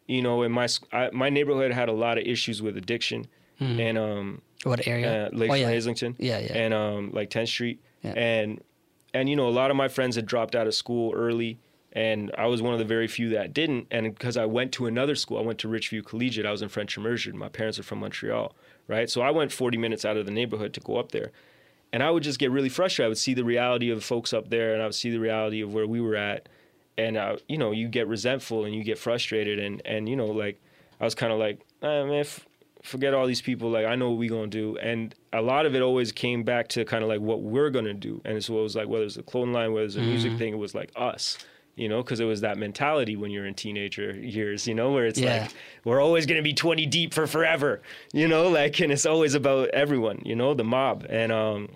You 0.06 0.22
know, 0.22 0.42
in 0.44 0.52
my 0.52 0.68
I, 0.92 1.10
my 1.12 1.28
neighborhood 1.30 1.72
had 1.72 1.88
a 1.88 1.92
lot 1.92 2.16
of 2.16 2.24
issues 2.24 2.62
with 2.62 2.76
addiction, 2.76 3.26
and 3.58 3.98
um, 3.98 4.40
What 4.62 4.86
area? 4.86 5.26
uh, 5.26 5.30
Lakes 5.32 5.52
oh, 5.52 5.56
yeah. 5.56 5.68
Islington. 5.68 6.14
Yeah, 6.18 6.38
yeah. 6.38 6.52
And 6.52 6.72
um, 6.72 7.10
like 7.12 7.28
10th 7.30 7.48
Street. 7.48 7.80
Yeah. 8.02 8.12
And 8.12 8.60
and 9.12 9.28
you 9.28 9.34
know, 9.34 9.48
a 9.48 9.50
lot 9.50 9.70
of 9.72 9.76
my 9.76 9.88
friends 9.88 10.14
had 10.14 10.26
dropped 10.26 10.54
out 10.54 10.68
of 10.68 10.74
school 10.74 11.12
early, 11.14 11.58
and 11.92 12.30
I 12.36 12.46
was 12.46 12.60
one 12.60 12.72
of 12.72 12.78
the 12.78 12.84
very 12.84 13.08
few 13.08 13.30
that 13.30 13.54
didn't. 13.54 13.86
And 13.90 14.12
because 14.14 14.36
I 14.36 14.44
went 14.44 14.72
to 14.72 14.86
another 14.86 15.14
school, 15.14 15.38
I 15.38 15.42
went 15.42 15.58
to 15.60 15.68
Richview 15.68 16.04
Collegiate. 16.04 16.44
I 16.46 16.50
was 16.50 16.62
in 16.62 16.68
French 16.68 16.96
immersion. 16.96 17.38
My 17.38 17.48
parents 17.48 17.78
are 17.78 17.82
from 17.82 18.00
Montreal, 18.00 18.54
right? 18.86 19.08
So 19.08 19.22
I 19.22 19.30
went 19.30 19.52
40 19.52 19.78
minutes 19.78 20.04
out 20.04 20.16
of 20.16 20.26
the 20.26 20.32
neighborhood 20.32 20.74
to 20.74 20.80
go 20.80 20.96
up 20.98 21.12
there. 21.12 21.32
And 21.92 22.02
I 22.02 22.10
would 22.10 22.22
just 22.22 22.38
get 22.38 22.50
really 22.50 22.68
frustrated. 22.68 23.06
I 23.06 23.08
would 23.08 23.18
see 23.18 23.32
the 23.32 23.44
reality 23.44 23.90
of 23.90 24.04
folks 24.04 24.34
up 24.34 24.50
there, 24.50 24.74
and 24.74 24.82
I 24.82 24.86
would 24.86 24.94
see 24.94 25.10
the 25.10 25.20
reality 25.20 25.62
of 25.62 25.72
where 25.72 25.86
we 25.86 26.00
were 26.00 26.16
at, 26.16 26.48
and 26.98 27.16
uh, 27.16 27.36
you 27.48 27.58
know, 27.58 27.70
you 27.70 27.88
get 27.88 28.08
resentful 28.08 28.64
and 28.64 28.74
you 28.74 28.82
get 28.82 28.98
frustrated, 28.98 29.58
and 29.58 29.80
and 29.86 30.08
you 30.08 30.16
know, 30.16 30.26
like 30.26 30.60
I 31.00 31.04
was 31.04 31.14
kind 31.14 31.32
of 31.32 31.38
like, 31.38 31.60
ah, 31.82 32.04
man, 32.04 32.20
f- 32.20 32.46
forget 32.82 33.14
all 33.14 33.26
these 33.26 33.40
people. 33.40 33.70
Like 33.70 33.86
I 33.86 33.94
know 33.94 34.10
what 34.10 34.18
we 34.18 34.28
gonna 34.28 34.48
do, 34.48 34.76
and 34.78 35.14
a 35.32 35.40
lot 35.40 35.64
of 35.64 35.74
it 35.74 35.80
always 35.80 36.10
came 36.12 36.42
back 36.42 36.68
to 36.70 36.84
kind 36.84 37.02
of 37.02 37.08
like 37.08 37.20
what 37.20 37.40
we're 37.42 37.70
gonna 37.70 37.94
do, 37.94 38.20
and 38.24 38.42
so 38.44 38.58
it 38.58 38.62
was 38.62 38.76
like 38.76 38.88
whether 38.88 39.04
it's 39.04 39.16
a 39.16 39.22
clothing 39.22 39.52
line, 39.52 39.72
whether 39.72 39.86
it's 39.86 39.96
a 39.96 40.00
music 40.00 40.36
thing, 40.38 40.52
it 40.52 40.58
was 40.58 40.74
like 40.74 40.90
us. 40.96 41.38
You 41.76 41.88
know, 41.90 42.02
because 42.02 42.20
it 42.20 42.24
was 42.24 42.40
that 42.40 42.56
mentality 42.56 43.16
when 43.16 43.30
you're 43.30 43.44
in 43.46 43.52
teenager 43.54 44.10
years, 44.16 44.66
you 44.66 44.74
know, 44.74 44.92
where 44.92 45.06
it's 45.06 45.18
Yeah. 45.20 45.42
like 45.42 45.50
we're 45.84 46.00
always 46.00 46.24
going 46.26 46.38
to 46.38 46.42
be 46.42 46.54
20 46.54 46.86
deep 46.86 47.12
for 47.12 47.26
forever, 47.26 47.82
you 48.14 48.26
know, 48.26 48.48
like, 48.48 48.80
and 48.80 48.90
it's 48.90 49.04
always 49.04 49.34
about 49.34 49.68
everyone, 49.68 50.22
you 50.24 50.34
know, 50.34 50.54
the 50.54 50.64
mob, 50.64 51.04
and 51.08 51.30
um, 51.30 51.68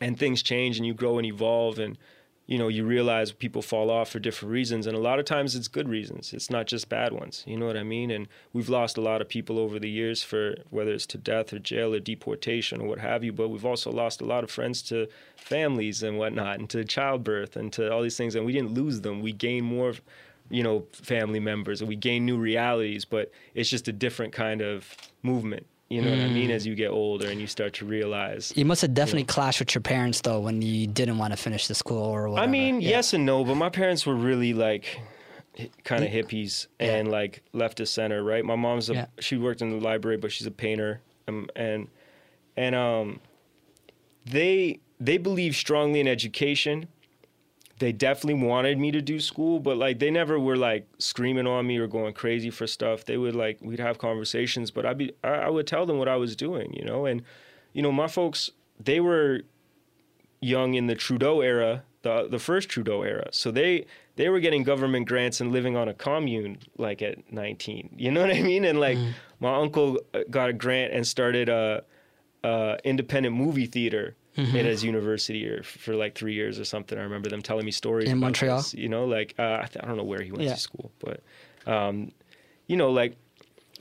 and 0.00 0.18
things 0.18 0.42
change 0.42 0.76
and 0.76 0.84
you 0.86 0.92
grow 0.92 1.18
and 1.18 1.26
evolve 1.26 1.78
and 1.78 1.96
you 2.52 2.58
know 2.58 2.68
you 2.68 2.84
realize 2.84 3.32
people 3.32 3.62
fall 3.62 3.88
off 3.90 4.10
for 4.10 4.18
different 4.18 4.52
reasons 4.52 4.86
and 4.86 4.94
a 4.94 5.00
lot 5.00 5.18
of 5.18 5.24
times 5.24 5.56
it's 5.56 5.68
good 5.68 5.88
reasons. 5.88 6.34
It's 6.34 6.50
not 6.50 6.66
just 6.66 6.90
bad 6.90 7.14
ones 7.14 7.44
you 7.46 7.56
know 7.56 7.64
what 7.64 7.78
i 7.78 7.82
mean? 7.82 8.10
And 8.10 8.28
we've 8.52 8.68
lost 8.68 8.98
a 8.98 9.00
lot 9.00 9.22
of 9.22 9.28
people 9.30 9.58
over 9.58 9.78
the 9.78 9.88
years 9.88 10.22
for 10.22 10.56
whether 10.68 10.92
it's 10.92 11.06
to 11.06 11.18
death 11.18 11.54
or 11.54 11.58
jail 11.58 11.94
or 11.94 11.98
deportation 11.98 12.82
or 12.82 12.86
what 12.86 12.98
have 12.98 13.24
you 13.24 13.32
but 13.32 13.48
we've 13.48 13.64
also 13.64 13.90
lost 13.90 14.20
a 14.20 14.26
lot 14.26 14.44
of 14.44 14.50
friends 14.50 14.82
to 14.82 15.08
families 15.34 16.02
and 16.02 16.18
whatnot 16.18 16.58
and 16.58 16.68
to 16.68 16.84
childbirth 16.84 17.56
and 17.56 17.72
to 17.72 17.90
all 17.90 18.02
these 18.02 18.18
things 18.18 18.34
and 18.34 18.44
we 18.44 18.52
didn't 18.52 18.74
lose 18.74 19.00
them. 19.00 19.22
We 19.22 19.32
gained 19.32 19.64
more 19.64 19.94
you 20.50 20.62
know 20.62 20.84
family 20.92 21.40
members 21.40 21.80
and 21.80 21.88
we 21.88 21.96
gain 21.96 22.26
new 22.26 22.36
realities 22.36 23.06
but 23.06 23.30
it's 23.54 23.70
just 23.70 23.88
a 23.88 23.92
different 23.92 24.34
kind 24.34 24.60
of 24.60 24.94
movement 25.22 25.66
you 25.92 26.00
know 26.00 26.10
what 26.10 26.20
i 26.20 26.28
mean 26.28 26.50
as 26.50 26.66
you 26.66 26.74
get 26.74 26.90
older 26.90 27.26
and 27.30 27.38
you 27.40 27.46
start 27.46 27.72
to 27.74 27.84
realize 27.84 28.52
You 28.56 28.64
must 28.64 28.80
have 28.82 28.94
definitely 28.94 29.24
clashed 29.24 29.60
with 29.60 29.74
your 29.74 29.82
parents 29.82 30.18
though 30.22 30.40
when 30.46 30.62
you 30.62 30.86
didn't 30.86 31.18
want 31.18 31.32
to 31.32 31.36
finish 31.36 31.66
the 31.66 31.74
school 31.74 32.02
or 32.16 32.28
whatever. 32.28 32.48
I 32.48 32.50
mean, 32.50 32.80
Yeah. 32.80 32.90
yes 32.96 33.12
and 33.12 33.24
no, 33.26 33.44
but 33.44 33.56
my 33.56 33.68
parents 33.68 34.06
were 34.06 34.14
really 34.30 34.52
like 34.54 34.84
kind 35.84 36.02
of 36.04 36.10
hippies 36.10 36.66
Yeah. 36.80 36.94
and 36.96 37.10
like 37.18 37.42
left 37.52 37.80
of 37.80 37.88
center, 37.88 38.22
right? 38.32 38.44
My 38.52 38.56
mom's 38.56 38.88
a 38.90 38.94
Yeah. 38.94 39.06
she 39.26 39.36
worked 39.36 39.60
in 39.64 39.70
the 39.76 39.82
library, 39.90 40.16
but 40.22 40.32
she's 40.32 40.46
a 40.46 40.50
painter, 40.64 40.92
um, 41.28 41.48
and 41.54 41.88
and 42.56 42.74
um, 42.74 43.20
they 44.24 44.80
they 45.00 45.18
believe 45.18 45.54
strongly 45.56 46.00
in 46.00 46.08
education. 46.08 46.86
They 47.82 47.90
definitely 47.90 48.46
wanted 48.46 48.78
me 48.78 48.92
to 48.92 49.02
do 49.02 49.18
school, 49.18 49.58
but 49.58 49.76
like 49.76 49.98
they 49.98 50.08
never 50.08 50.38
were 50.38 50.56
like 50.56 50.86
screaming 50.98 51.48
on 51.48 51.66
me 51.66 51.78
or 51.78 51.88
going 51.88 52.14
crazy 52.14 52.48
for 52.48 52.64
stuff. 52.68 53.04
They 53.04 53.16
would 53.16 53.34
like 53.34 53.58
we'd 53.60 53.80
have 53.80 53.98
conversations, 53.98 54.70
but 54.70 54.86
I'd 54.86 54.98
be 54.98 55.10
I, 55.24 55.30
I 55.30 55.48
would 55.48 55.66
tell 55.66 55.84
them 55.84 55.98
what 55.98 56.06
I 56.06 56.14
was 56.14 56.36
doing, 56.36 56.72
you 56.74 56.84
know, 56.84 57.06
and 57.06 57.22
you 57.72 57.82
know 57.82 57.90
my 57.90 58.06
folks 58.06 58.52
they 58.78 59.00
were 59.00 59.40
young 60.40 60.74
in 60.74 60.86
the 60.86 60.94
Trudeau 60.94 61.40
era, 61.40 61.82
the 62.02 62.28
the 62.30 62.38
first 62.38 62.68
Trudeau 62.68 63.02
era. 63.02 63.26
So 63.32 63.50
they 63.50 63.86
they 64.14 64.28
were 64.28 64.38
getting 64.38 64.62
government 64.62 65.08
grants 65.08 65.40
and 65.40 65.50
living 65.50 65.76
on 65.76 65.88
a 65.88 65.94
commune 65.94 66.58
like 66.78 67.02
at 67.02 67.32
19. 67.32 67.96
You 67.96 68.12
know 68.12 68.20
what 68.24 68.30
I 68.30 68.42
mean? 68.42 68.64
And 68.64 68.78
like 68.78 68.96
Mm. 68.96 69.12
my 69.40 69.56
uncle 69.56 69.98
uh, 70.14 70.20
got 70.30 70.50
a 70.50 70.52
grant 70.52 70.92
and 70.92 71.04
started 71.04 71.48
a, 71.48 71.82
a 72.44 72.78
independent 72.84 73.34
movie 73.34 73.66
theater 73.66 74.14
Mm-hmm. 74.36 74.56
at 74.56 74.64
his 74.64 74.82
university 74.82 75.46
or 75.46 75.62
for 75.62 75.94
like 75.94 76.14
three 76.14 76.32
years 76.32 76.58
or 76.58 76.64
something. 76.64 76.96
I 76.98 77.02
remember 77.02 77.28
them 77.28 77.42
telling 77.42 77.66
me 77.66 77.70
stories 77.70 78.08
In 78.08 78.18
Montreal? 78.18 78.56
this, 78.58 78.72
you 78.72 78.88
know, 78.88 79.04
like 79.04 79.34
uh, 79.38 79.58
I, 79.62 79.66
th- 79.66 79.82
I 79.84 79.86
don't 79.86 79.98
know 79.98 80.04
where 80.04 80.22
he 80.22 80.30
went 80.32 80.44
Yeah. 80.44 80.54
to 80.54 80.58
school, 80.60 80.90
but 81.00 81.20
um, 81.66 82.12
you 82.66 82.76
know, 82.78 82.90
like 82.90 83.16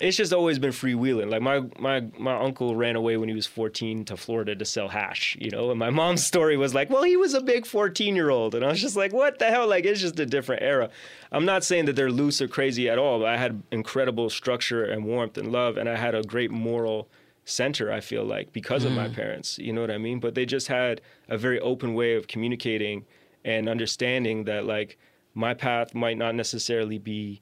it's 0.02 0.18
just 0.18 0.34
always 0.34 0.58
been 0.60 0.72
freewheeling. 0.72 1.30
Like 1.32 1.42
my 1.42 1.62
my 1.80 2.02
my 2.18 2.36
uncle 2.38 2.76
ran 2.76 2.96
away 2.98 3.16
when 3.18 3.30
he 3.30 3.36
was 3.36 3.46
14 3.48 4.04
to 4.06 4.18
Florida 4.18 4.56
to 4.56 4.66
sell 4.66 4.88
hash, 4.90 5.38
you 5.40 5.52
know. 5.52 5.70
And 5.70 5.80
my 5.80 5.90
mom's 5.90 6.26
story 6.34 6.58
was 6.58 6.74
like, 6.74 6.90
well, 6.90 7.04
he 7.04 7.16
was 7.16 7.34
a 7.34 7.40
big 7.42 7.66
14 7.66 8.14
year 8.16 8.30
old, 8.30 8.54
and 8.56 8.66
I 8.66 8.70
was 8.70 8.82
just 8.82 8.98
like, 8.98 9.14
what 9.14 9.40
the 9.40 9.46
hell? 9.46 9.68
Like 9.70 9.86
it's 9.86 10.02
just 10.02 10.20
a 10.20 10.26
different 10.26 10.64
era. 10.64 10.90
I'm 11.32 11.46
not 11.46 11.64
saying 11.64 11.86
that 11.86 11.96
they're 11.96 12.12
loose 12.12 12.42
or 12.42 12.48
crazy 12.50 12.90
at 12.90 12.98
all. 12.98 13.20
But 13.20 13.30
I 13.30 13.38
had 13.38 13.64
incredible 13.72 14.30
structure 14.30 14.84
and 14.84 15.06
warmth 15.06 15.38
and 15.38 15.50
love, 15.52 15.78
and 15.78 15.88
I 15.88 15.96
had 15.96 16.14
a 16.14 16.24
great 16.24 16.52
moral 16.52 17.08
center. 17.46 17.92
I 17.92 18.00
feel 18.00 18.24
like 18.24 18.54
because 18.54 18.86
of 18.86 18.92
my 18.92 19.08
mm. 19.08 19.16
parents, 19.16 19.58
you 19.58 19.74
know 19.74 19.82
what 19.82 19.92
I 19.92 19.98
mean. 19.98 20.20
But 20.20 20.36
they 20.36 20.46
just 20.46 20.68
had 20.68 21.02
a 21.30 21.38
very 21.38 21.60
open 21.60 21.94
way 21.94 22.16
of 22.16 22.28
communicating 22.28 23.06
and 23.44 23.68
understanding 23.68 24.46
that 24.46 24.66
like 24.66 24.98
my 25.34 25.54
path 25.54 25.94
might 25.96 26.18
not 26.18 26.36
necessarily 26.36 26.98
be 26.98 27.42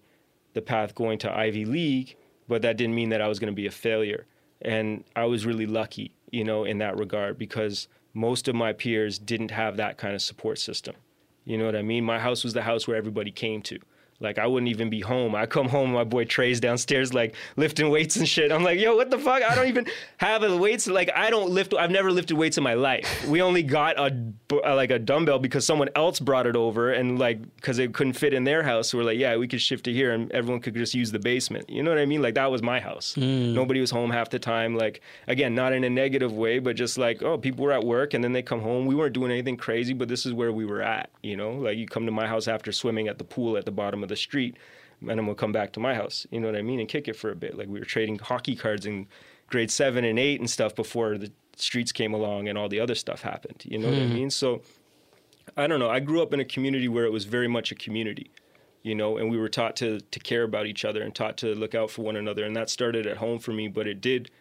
the 0.53 0.61
path 0.61 0.95
going 0.95 1.19
to 1.19 1.35
Ivy 1.35 1.65
League, 1.65 2.15
but 2.47 2.61
that 2.61 2.77
didn't 2.77 2.95
mean 2.95 3.09
that 3.09 3.21
I 3.21 3.27
was 3.27 3.39
going 3.39 3.51
to 3.51 3.55
be 3.55 3.67
a 3.67 3.71
failure. 3.71 4.25
And 4.61 5.03
I 5.15 5.25
was 5.25 5.45
really 5.45 5.65
lucky, 5.65 6.11
you 6.31 6.43
know, 6.43 6.63
in 6.63 6.79
that 6.79 6.97
regard 6.97 7.37
because 7.37 7.87
most 8.13 8.47
of 8.47 8.55
my 8.55 8.73
peers 8.73 9.19
didn't 9.19 9.51
have 9.51 9.77
that 9.77 9.97
kind 9.97 10.15
of 10.15 10.21
support 10.21 10.59
system. 10.59 10.95
You 11.45 11.57
know 11.57 11.65
what 11.65 11.75
I 11.75 11.81
mean? 11.81 12.03
My 12.03 12.19
house 12.19 12.43
was 12.43 12.53
the 12.53 12.61
house 12.63 12.87
where 12.87 12.97
everybody 12.97 13.31
came 13.31 13.61
to. 13.63 13.79
Like 14.21 14.37
I 14.37 14.47
wouldn't 14.47 14.69
even 14.69 14.89
be 14.89 14.99
home. 14.99 15.33
I 15.33 15.45
come 15.45 15.69
home, 15.69 15.93
my 15.93 16.03
boy 16.03 16.25
Trey's 16.25 16.59
downstairs 16.59 17.13
like 17.13 17.35
lifting 17.55 17.89
weights 17.89 18.17
and 18.17 18.27
shit. 18.27 18.51
I'm 18.51 18.63
like, 18.63 18.79
yo, 18.79 18.95
what 18.95 19.09
the 19.09 19.17
fuck? 19.17 19.41
I 19.43 19.55
don't 19.55 19.67
even 19.67 19.85
have 20.17 20.41
the 20.41 20.57
weights. 20.57 20.87
Like 20.87 21.09
I 21.15 21.29
don't 21.29 21.51
lift. 21.51 21.73
I've 21.73 21.91
never 21.91 22.11
lifted 22.11 22.35
weights 22.35 22.57
in 22.57 22.63
my 22.63 22.73
life. 22.73 23.25
We 23.27 23.41
only 23.41 23.63
got 23.63 23.97
a 23.97 24.13
like 24.75 24.91
a 24.91 24.99
dumbbell 24.99 25.39
because 25.39 25.65
someone 25.65 25.89
else 25.95 26.19
brought 26.19 26.47
it 26.47 26.55
over 26.55 26.91
and 26.91 27.17
like 27.17 27.41
because 27.55 27.79
it 27.79 27.93
couldn't 27.93 28.13
fit 28.13 28.33
in 28.33 28.43
their 28.43 28.61
house. 28.61 28.89
So 28.89 28.97
we're 28.97 29.05
like, 29.05 29.17
yeah, 29.17 29.37
we 29.37 29.47
could 29.47 29.61
shift 29.61 29.87
it 29.87 29.93
here 29.93 30.11
and 30.11 30.29
everyone 30.33 30.61
could 30.61 30.75
just 30.75 30.93
use 30.93 31.11
the 31.11 31.19
basement. 31.19 31.69
You 31.69 31.81
know 31.81 31.91
what 31.91 31.99
I 31.99 32.05
mean? 32.05 32.21
Like 32.21 32.35
that 32.35 32.51
was 32.51 32.61
my 32.61 32.79
house. 32.79 33.15
Mm. 33.17 33.53
Nobody 33.53 33.79
was 33.79 33.91
home 33.91 34.09
half 34.09 34.29
the 34.29 34.39
time. 34.39 34.75
Like 34.75 35.01
again, 35.27 35.55
not 35.55 35.71
in 35.71 35.85
a 35.85 35.89
negative 35.89 36.33
way, 36.33 36.59
but 36.59 36.75
just 36.75 36.97
like 36.97 37.23
oh, 37.23 37.37
people 37.37 37.63
were 37.63 37.71
at 37.71 37.85
work 37.85 38.13
and 38.13 38.21
then 38.21 38.33
they 38.33 38.41
come 38.41 38.59
home. 38.59 38.85
We 38.85 38.95
weren't 38.95 39.13
doing 39.13 39.31
anything 39.31 39.55
crazy, 39.55 39.93
but 39.93 40.09
this 40.09 40.25
is 40.25 40.33
where 40.33 40.51
we 40.51 40.65
were 40.65 40.81
at. 40.81 41.09
You 41.23 41.37
know, 41.37 41.51
like 41.51 41.77
you 41.77 41.87
come 41.87 42.05
to 42.05 42.11
my 42.11 42.27
house 42.27 42.49
after 42.49 42.73
swimming 42.73 43.07
at 43.07 43.17
the 43.17 43.23
pool 43.23 43.55
at 43.55 43.63
the 43.63 43.71
bottom 43.71 44.03
of 44.03 44.08
the 44.09 44.15
street, 44.15 44.57
and 45.01 45.09
then 45.09 45.25
we'll 45.25 45.35
come 45.35 45.51
back 45.51 45.71
to 45.73 45.79
my 45.79 45.95
house. 45.95 46.27
You 46.31 46.39
know 46.39 46.47
what 46.47 46.57
I 46.57 46.61
mean? 46.61 46.79
And 46.79 46.89
kick 46.89 47.07
it 47.07 47.15
for 47.15 47.31
a 47.31 47.35
bit. 47.35 47.57
Like 47.57 47.67
we 47.67 47.79
were 47.79 47.85
trading 47.85 48.19
hockey 48.19 48.55
cards 48.55 48.85
in 48.85 49.07
grade 49.47 49.71
seven 49.71 50.03
and 50.03 50.19
eight 50.19 50.39
and 50.39 50.49
stuff 50.49 50.75
before 50.75 51.17
the 51.17 51.31
streets 51.55 51.91
came 51.91 52.13
along 52.13 52.47
and 52.47 52.57
all 52.57 52.69
the 52.69 52.79
other 52.79 52.95
stuff 52.95 53.21
happened. 53.21 53.63
You 53.65 53.77
know 53.77 53.89
what 53.89 53.97
I 53.97 54.05
hmm. 54.05 54.13
mean? 54.13 54.29
So 54.29 54.61
I 55.57 55.67
don't 55.67 55.79
know. 55.79 55.89
I 55.89 55.99
grew 55.99 56.21
up 56.21 56.33
in 56.33 56.39
a 56.39 56.45
community 56.45 56.87
where 56.87 57.05
it 57.05 57.11
was 57.11 57.25
very 57.25 57.47
much 57.47 57.71
a 57.71 57.75
community, 57.75 58.31
you 58.83 58.95
know, 58.95 59.17
and 59.17 59.29
we 59.29 59.37
were 59.37 59.49
taught 59.49 59.75
to 59.77 59.99
to 59.99 60.19
care 60.19 60.43
about 60.43 60.67
each 60.67 60.85
other 60.85 61.01
and 61.01 61.13
taught 61.13 61.37
to 61.37 61.55
look 61.55 61.75
out 61.75 61.91
for 61.91 62.01
one 62.01 62.15
another. 62.15 62.45
And 62.45 62.55
that 62.55 62.69
started 62.69 63.05
at 63.07 63.17
home 63.17 63.39
for 63.39 63.51
me, 63.51 63.67
but 63.67 63.87
it 63.87 64.01
did 64.01 64.31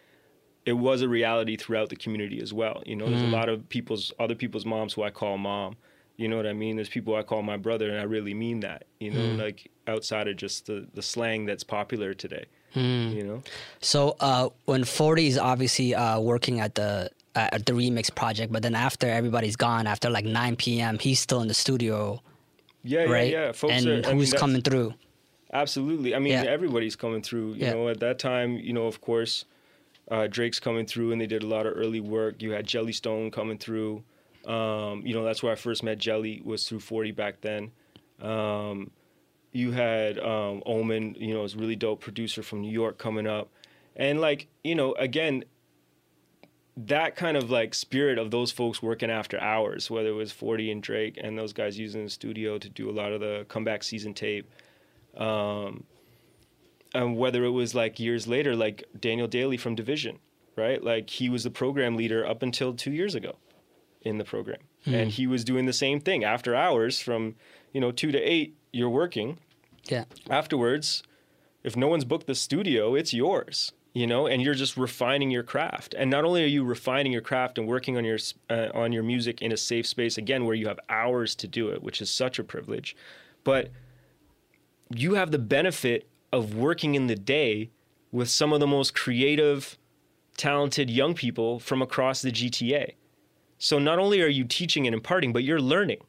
it 0.65 0.73
was 0.73 1.01
a 1.01 1.09
reality 1.09 1.55
throughout 1.55 1.89
the 1.89 1.95
community 1.95 2.41
as 2.41 2.53
well. 2.53 2.83
You 2.85 2.95
know, 2.95 3.09
there's 3.09 3.21
a 3.21 3.25
hmm. 3.25 3.33
lot 3.33 3.49
of 3.49 3.67
people's 3.69 4.13
other 4.19 4.35
people's 4.35 4.65
moms 4.65 4.93
who 4.93 5.03
I 5.03 5.09
call 5.09 5.37
mom. 5.37 5.77
You 6.19 6.27
know 6.27 6.35
what 6.35 6.45
I 6.47 6.51
mean? 6.53 6.75
There's 6.75 6.89
people 6.89 7.15
I 7.15 7.23
call 7.23 7.41
my 7.43 7.55
brother, 7.55 7.89
and 7.89 7.97
I 7.97 8.03
really 8.03 8.33
mean 8.33 8.59
that. 8.59 8.83
You 8.99 9.11
know, 9.11 9.43
like 9.43 9.71
outside 9.87 10.27
of 10.27 10.35
just 10.35 10.65
the 10.65 10.85
the 10.93 11.01
slang 11.01 11.45
that's 11.45 11.63
popular 11.63 12.13
today. 12.13 12.45
You 12.75 13.23
know. 13.23 13.41
So 13.79 14.17
uh, 14.19 14.49
when 14.65 14.83
Forty 14.83 15.27
is 15.27 15.37
obviously 15.37 15.95
uh, 15.95 16.19
working 16.19 16.59
at 16.59 16.75
the 16.75 17.09
uh, 17.35 17.49
at 17.55 17.65
the 17.65 17.71
remix 17.71 18.13
project, 18.13 18.51
but 18.51 18.61
then 18.63 18.75
after 18.75 19.07
everybody's 19.07 19.55
gone, 19.55 19.87
after 19.87 20.09
like 20.09 20.25
9 20.25 20.55
p.m., 20.57 20.99
he's 20.99 21.19
still 21.21 21.41
in 21.41 21.47
the 21.47 21.53
studio, 21.53 22.21
Yeah, 22.83 23.03
right? 23.03 23.31
yeah, 23.31 23.45
yeah. 23.45 23.51
Folks 23.53 23.73
and 23.75 23.87
are, 23.87 23.93
I 24.09 24.11
mean, 24.13 24.17
who's 24.17 24.33
coming 24.33 24.61
through? 24.61 24.93
Absolutely. 25.53 26.13
I 26.15 26.19
mean, 26.19 26.33
Yeah. 26.33 26.43
everybody's 26.43 26.95
coming 26.95 27.21
through. 27.21 27.53
You 27.53 27.65
Yeah. 27.65 27.73
know, 27.73 27.87
at 27.87 27.99
that 28.01 28.19
time, 28.19 28.57
you 28.57 28.73
know, 28.73 28.87
of 28.87 28.99
course, 28.99 29.45
uh, 30.11 30.27
Drake's 30.27 30.59
coming 30.59 30.85
through, 30.85 31.11
and 31.11 31.21
they 31.21 31.27
did 31.27 31.43
a 31.43 31.47
lot 31.47 31.65
of 31.65 31.73
early 31.77 32.01
work. 32.01 32.41
You 32.41 32.51
had 32.51 32.65
Jellystone 32.67 33.31
coming 33.31 33.57
through. 33.57 34.03
Um, 34.45 35.05
you 35.05 35.13
know, 35.13 35.23
that's 35.23 35.43
where 35.43 35.51
I 35.51 35.55
first 35.55 35.83
met 35.83 35.97
Jelly 35.97 36.41
was 36.43 36.67
through 36.67 36.79
Forty 36.79 37.11
back 37.11 37.41
then. 37.41 37.71
Um, 38.21 38.91
you 39.51 39.71
had 39.71 40.19
um, 40.19 40.61
Omen, 40.65 41.15
you 41.19 41.33
know, 41.33 41.43
a 41.43 41.47
really 41.55 41.75
dope 41.75 42.01
producer 42.01 42.43
from 42.43 42.61
New 42.61 42.71
York 42.71 42.97
coming 42.97 43.27
up, 43.27 43.49
and 43.95 44.21
like, 44.21 44.47
you 44.63 44.75
know, 44.75 44.93
again, 44.93 45.43
that 46.87 47.15
kind 47.15 47.35
of 47.35 47.49
like 47.49 47.73
spirit 47.73 48.17
of 48.17 48.31
those 48.31 48.51
folks 48.51 48.81
working 48.81 49.11
after 49.11 49.39
hours, 49.39 49.89
whether 49.89 50.09
it 50.09 50.13
was 50.13 50.31
40 50.31 50.71
and 50.71 50.83
Drake 50.83 51.19
and 51.21 51.37
those 51.37 51.51
guys 51.51 51.77
using 51.77 52.05
the 52.05 52.09
studio 52.09 52.57
to 52.57 52.69
do 52.69 52.89
a 52.89 52.93
lot 52.93 53.11
of 53.11 53.19
the 53.19 53.45
comeback 53.49 53.83
season 53.83 54.13
tape. 54.13 54.49
Um, 55.17 55.83
and 56.93 57.17
whether 57.17 57.43
it 57.43 57.49
was 57.49 57.75
like 57.75 57.99
years 57.99 58.27
later, 58.27 58.55
like 58.55 58.83
Daniel 58.97 59.27
Daley 59.27 59.57
from 59.57 59.75
dvsn, 59.75 60.17
right? 60.55 60.81
Like 60.81 61.09
he 61.09 61.27
was 61.29 61.43
the 61.43 61.51
program 61.51 61.97
leader 61.97 62.25
up 62.25 62.41
until 62.41 62.73
two 62.73 62.91
years 62.91 63.15
ago 63.15 63.35
in 64.01 64.17
the 64.17 64.23
program. 64.23 64.59
And 64.85 65.11
he 65.11 65.27
was 65.27 65.43
doing 65.43 65.65
the 65.65 65.73
same 65.73 65.99
thing 65.99 66.23
after 66.23 66.55
hours 66.55 66.99
from, 66.99 67.35
you 67.73 67.81
know, 67.81 67.91
two 67.91 68.11
to 68.11 68.17
eight, 68.19 68.55
you're 68.71 68.89
working 68.89 69.37
Yeah. 69.89 70.05
afterwards, 70.29 71.03
if 71.63 71.75
no 71.75 71.87
one's 71.87 72.05
booked 72.05 72.25
the 72.27 72.35
studio, 72.35 72.95
it's 72.95 73.13
yours, 73.13 73.73
you 73.93 74.07
know, 74.07 74.25
and 74.25 74.41
you're 74.41 74.53
just 74.53 74.77
refining 74.77 75.29
your 75.31 75.43
craft. 75.43 75.93
And 75.97 76.09
not 76.09 76.23
only 76.23 76.43
are 76.43 76.47
you 76.47 76.63
refining 76.63 77.11
your 77.11 77.21
craft 77.21 77.57
and 77.57 77.67
working 77.67 77.97
on 77.97 78.05
your 78.05 78.17
uh, 78.49 78.69
on 78.73 78.91
your 78.93 79.03
music 79.03 79.41
in 79.41 79.51
a 79.51 79.57
safe 79.57 79.85
space 79.85 80.17
again 80.17 80.45
where 80.45 80.55
you 80.55 80.67
have 80.67 80.79
hours 80.89 81.35
to 81.35 81.47
do 81.47 81.69
it, 81.69 81.83
which 81.83 82.01
is 82.01 82.09
such 82.09 82.39
a 82.39 82.43
privilege, 82.43 82.95
but 83.43 83.69
you 84.95 85.15
have 85.15 85.31
the 85.31 85.39
benefit 85.39 86.07
of 86.31 86.55
working 86.55 86.95
in 86.95 87.07
the 87.07 87.15
day 87.15 87.69
with 88.11 88.29
some 88.29 88.53
of 88.53 88.59
the 88.59 88.67
most 88.67 88.95
creative, 88.95 89.77
talented 90.37 90.89
young 90.89 91.13
people 91.13 91.59
from 91.59 91.81
across 91.81 92.21
the 92.21 92.31
GTA. 92.31 92.93
So 93.59 93.77
not 93.77 93.99
only 93.99 94.21
are 94.21 94.27
you 94.27 94.45
teaching 94.45 94.87
and 94.87 94.93
imparting, 94.93 95.33
but 95.33 95.43
you're 95.43 95.61
learning 95.61 95.99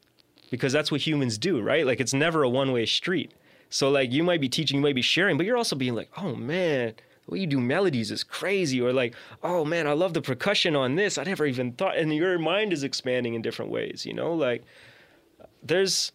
because 0.51 0.73
that's 0.73 0.91
what 0.91 1.07
humans 1.07 1.37
do, 1.37 1.61
right? 1.61 1.85
Like 1.85 2.01
it's 2.01 2.15
never 2.15 2.43
a 2.43 2.49
one 2.49 2.73
way 2.73 2.87
street. 2.87 3.33
So 3.69 3.91
like 3.91 4.11
you 4.11 4.23
might 4.23 4.41
be 4.41 4.49
teaching, 4.49 4.77
you 4.77 4.83
might 4.83 4.95
be 4.95 5.03
sharing, 5.03 5.37
but 5.37 5.47
you're 5.47 5.57
also 5.57 5.77
being 5.77 5.95
like, 5.95 6.11
oh 6.17 6.35
man, 6.35 6.95
the 7.27 7.33
way 7.33 7.41
you 7.41 7.47
do 7.47 7.61
melodies 7.61 8.11
is 8.11 8.25
crazy, 8.25 8.81
or 8.81 8.93
like, 8.93 9.15
oh 9.43 9.65
man, 9.65 9.87
I 9.87 9.93
love 9.93 10.15
the 10.15 10.23
percussion 10.23 10.75
on 10.75 10.95
this. 10.95 11.19
I 11.19 11.25
never 11.25 11.47
even 11.47 11.73
thought, 11.73 11.97
and 11.97 12.13
your 12.15 12.39
mind 12.39 12.73
is 12.73 12.83
expanding 12.83 13.35
in 13.35 13.43
different 13.43 13.71
ways, 13.71 14.07
you 14.07 14.15
know, 14.15 14.33
like 14.33 14.65
there's 15.63 16.13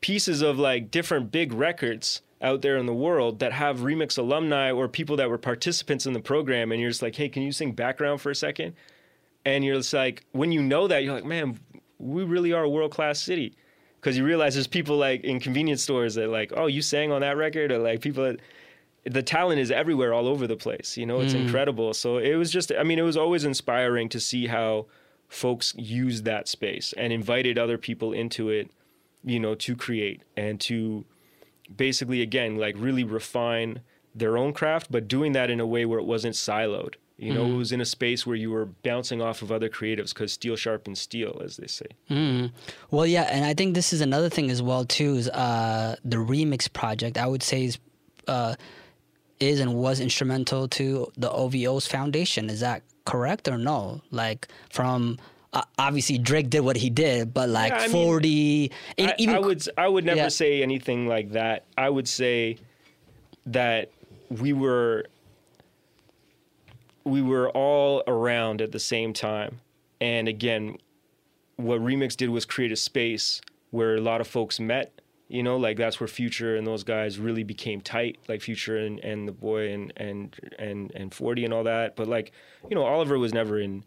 pieces 0.00 0.42
of 0.42 0.58
like 0.58 0.90
different 0.90 1.30
big 1.30 1.52
records 1.52 2.22
out 2.42 2.62
there 2.62 2.78
in 2.78 2.86
the 2.86 2.94
world 2.94 3.38
that 3.40 3.52
have 3.52 3.80
remix 3.80 4.16
alumni 4.16 4.72
or 4.72 4.88
people 4.88 5.16
that 5.16 5.28
were 5.28 5.36
participants 5.36 6.06
in 6.06 6.14
the 6.14 6.20
program 6.20 6.72
and 6.72 6.80
you're 6.80 6.88
just 6.88 7.02
like 7.02 7.16
hey 7.16 7.28
can 7.28 7.42
you 7.42 7.52
sing 7.52 7.72
background 7.72 8.18
for 8.18 8.30
a 8.30 8.34
second 8.34 8.74
and 9.44 9.64
you're 9.64 9.76
just 9.76 9.92
like 9.92 10.24
when 10.32 10.52
you 10.52 10.62
know 10.62 10.86
that 10.86 11.04
you're 11.04 11.14
like 11.14 11.24
man 11.24 11.58
we 12.00 12.24
really 12.24 12.52
are 12.52 12.64
a 12.64 12.68
world 12.68 12.90
class 12.90 13.20
city. 13.20 13.54
Because 14.00 14.16
you 14.16 14.24
realize 14.24 14.54
there's 14.54 14.66
people 14.66 14.96
like 14.96 15.24
in 15.24 15.40
convenience 15.40 15.82
stores 15.82 16.14
that 16.14 16.28
like 16.28 16.54
oh 16.56 16.66
you 16.66 16.80
sang 16.80 17.12
on 17.12 17.20
that 17.20 17.36
record 17.36 17.70
or 17.70 17.78
like 17.78 18.00
people 18.00 18.24
that 18.24 18.40
the 19.04 19.22
talent 19.22 19.60
is 19.60 19.70
everywhere 19.70 20.14
all 20.14 20.26
over 20.26 20.46
the 20.46 20.56
place 20.56 20.96
you 20.96 21.04
know 21.04 21.20
it's 21.20 21.34
mm. 21.34 21.44
incredible. 21.44 21.92
So 21.92 22.16
it 22.16 22.34
was 22.36 22.50
just 22.50 22.72
i 22.72 22.82
mean 22.82 22.98
it 22.98 23.02
was 23.02 23.18
always 23.18 23.44
inspiring 23.44 24.08
to 24.08 24.18
see 24.18 24.46
how 24.46 24.86
folks 25.28 25.74
used 25.76 26.24
that 26.24 26.48
space 26.48 26.94
and 26.96 27.12
invited 27.12 27.58
other 27.58 27.76
people 27.76 28.12
into 28.12 28.48
it 28.48 28.70
you 29.22 29.38
know 29.38 29.54
to 29.54 29.76
create 29.76 30.22
and 30.36 30.58
to 30.60 31.04
basically 31.76 32.22
again 32.22 32.56
like 32.56 32.74
really 32.78 33.04
refine 33.04 33.80
their 34.14 34.36
own 34.36 34.52
craft 34.52 34.90
but 34.90 35.06
doing 35.06 35.32
that 35.32 35.50
in 35.50 35.60
a 35.60 35.66
way 35.66 35.84
where 35.84 36.00
it 36.00 36.04
wasn't 36.04 36.34
siloed 36.34 36.94
you 37.20 37.32
know 37.34 37.44
it 37.44 37.54
was 37.54 37.70
in 37.70 37.80
a 37.80 37.84
space 37.84 38.26
where 38.26 38.34
you 38.36 38.50
were 38.50 38.64
bouncing 38.82 39.20
off 39.20 39.42
of 39.42 39.52
other 39.52 39.68
creatives 39.68 40.10
because 40.14 40.32
steel 40.32 40.56
sharpens 40.56 40.98
steel 41.00 41.40
as 41.44 41.56
they 41.58 41.66
say 41.66 41.86
Well, 42.90 43.06
yeah, 43.06 43.24
and 43.30 43.44
I 43.44 43.52
think 43.54 43.74
this 43.74 43.92
is 43.92 44.00
another 44.00 44.30
thing 44.30 44.50
as 44.50 44.62
well 44.62 44.84
too. 44.84 45.14
Is 45.16 45.28
uh, 45.28 45.96
the 46.04 46.16
remix 46.16 46.72
project? 46.72 47.18
I 47.18 47.26
would 47.26 47.42
say 47.42 47.64
is 47.64 47.78
uh, 48.26 48.54
is 49.38 49.60
and 49.60 49.74
was 49.74 50.00
instrumental 50.00 50.66
to 50.68 51.10
the 51.16 51.30
OVO's 51.30 51.86
foundation. 51.86 52.50
Is 52.50 52.60
that 52.60 52.82
correct 53.04 53.48
or 53.48 53.58
no? 53.58 54.00
Like 54.10 54.48
from 54.70 55.18
uh, 55.52 55.62
obviously 55.78 56.16
Drake 56.18 56.48
did 56.50 56.60
what 56.60 56.76
he 56.76 56.90
did, 56.90 57.34
but 57.34 57.48
like 57.48 57.72
Yeah, 57.72 57.78
I 57.80 57.88
mean, 57.88 58.06
forty, 58.06 58.70
and 58.98 59.10
I, 59.10 59.14
even 59.18 59.34
I 59.36 59.38
would 59.40 59.62
I 59.76 59.88
would 59.88 60.04
never 60.04 60.22
Yeah. 60.22 60.28
say 60.28 60.62
anything 60.62 61.06
like 61.06 61.32
that. 61.32 61.64
I 61.76 61.88
would 61.90 62.08
say 62.08 62.56
that 63.46 63.90
we 64.30 64.52
were 64.52 65.06
we 67.04 67.22
were 67.22 67.50
all 67.50 68.02
around 68.06 68.60
at 68.60 68.72
the 68.72 68.78
same 68.78 69.12
time. 69.12 69.60
And 70.00 70.28
again, 70.28 70.78
what 71.56 71.80
Remix 71.80 72.16
did 72.16 72.30
was 72.30 72.44
create 72.44 72.72
a 72.72 72.76
space 72.76 73.40
where 73.70 73.96
a 73.96 74.00
lot 74.00 74.20
of 74.20 74.26
folks 74.26 74.58
met. 74.58 75.00
You 75.28 75.44
know, 75.44 75.56
like 75.56 75.76
that's 75.76 76.00
where 76.00 76.08
Future 76.08 76.56
and 76.56 76.66
those 76.66 76.82
guys 76.82 77.18
really 77.18 77.44
became 77.44 77.80
tight, 77.80 78.18
like 78.28 78.42
Future 78.42 78.78
and, 78.78 78.98
and 78.98 79.28
the 79.28 79.32
boy 79.32 79.72
and 79.72 79.92
and 79.96 80.36
and 80.58 80.90
and 80.92 81.14
Forty 81.14 81.44
and 81.44 81.54
all 81.54 81.62
that. 81.64 81.94
But 81.94 82.08
like, 82.08 82.32
you 82.68 82.74
know, 82.74 82.84
Oliver 82.84 83.16
was 83.16 83.32
never 83.32 83.60
in 83.60 83.84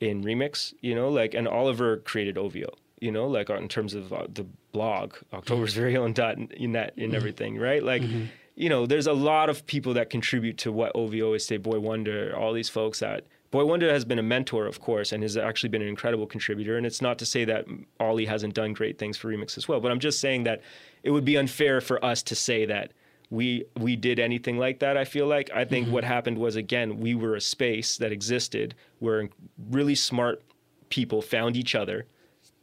in 0.00 0.22
Remix. 0.22 0.74
You 0.82 0.94
know, 0.94 1.08
like 1.08 1.32
and 1.32 1.48
Oliver 1.48 1.98
created 1.98 2.36
OVO. 2.36 2.74
You 3.00 3.10
know, 3.10 3.26
like 3.26 3.48
uh, 3.48 3.54
in 3.54 3.68
terms 3.68 3.94
of 3.94 4.12
uh, 4.12 4.26
the 4.32 4.44
blog, 4.72 5.14
October's 5.32 5.72
very 5.72 5.96
own 5.96 6.12
dot 6.12 6.36
in 6.36 6.72
that 6.72 6.92
in 6.98 7.08
mm-hmm. 7.08 7.16
everything, 7.16 7.58
right? 7.58 7.82
Like. 7.82 8.02
Mm-hmm. 8.02 8.26
You 8.54 8.68
know, 8.68 8.86
there's 8.86 9.06
a 9.06 9.12
lot 9.12 9.48
of 9.48 9.66
people 9.66 9.94
that 9.94 10.10
contribute 10.10 10.58
to 10.58 10.72
what 10.72 10.92
OVO 10.94 11.34
is. 11.34 11.46
Say 11.46 11.56
Boy 11.56 11.78
Wonder, 11.78 12.34
all 12.36 12.52
these 12.52 12.68
folks 12.68 13.00
that 13.00 13.24
Boy 13.52 13.66
Wonder 13.66 13.92
has 13.92 14.06
been 14.06 14.18
a 14.18 14.22
mentor, 14.22 14.66
of 14.66 14.80
course, 14.80 15.12
and 15.12 15.22
has 15.22 15.36
actually 15.36 15.68
been 15.68 15.82
an 15.82 15.88
incredible 15.88 16.26
contributor. 16.26 16.78
And 16.78 16.86
it's 16.86 17.02
not 17.02 17.18
to 17.18 17.26
say 17.26 17.44
that 17.44 17.66
Ollie 18.00 18.24
hasn't 18.24 18.54
done 18.54 18.72
great 18.72 18.98
things 18.98 19.18
for 19.18 19.28
Remix 19.28 19.58
as 19.58 19.68
well, 19.68 19.78
but 19.78 19.92
I'm 19.92 20.00
just 20.00 20.20
saying 20.20 20.44
that 20.44 20.62
it 21.02 21.10
would 21.10 21.24
be 21.24 21.36
unfair 21.36 21.82
for 21.82 22.02
us 22.02 22.22
to 22.24 22.34
say 22.34 22.64
that 22.64 22.92
we 23.28 23.64
we 23.78 23.94
did 23.94 24.18
anything 24.18 24.58
like 24.58 24.78
that. 24.80 24.96
I 24.96 25.04
feel 25.04 25.26
like 25.26 25.50
I 25.54 25.66
think 25.66 25.86
mm-hmm. 25.86 25.94
what 25.94 26.04
happened 26.04 26.38
was 26.38 26.56
again 26.56 26.98
we 26.98 27.14
were 27.14 27.34
a 27.36 27.40
space 27.40 27.98
that 27.98 28.10
existed 28.10 28.74
where 29.00 29.28
really 29.70 29.94
smart 29.94 30.42
people 30.88 31.20
found 31.20 31.56
each 31.56 31.74
other 31.74 32.06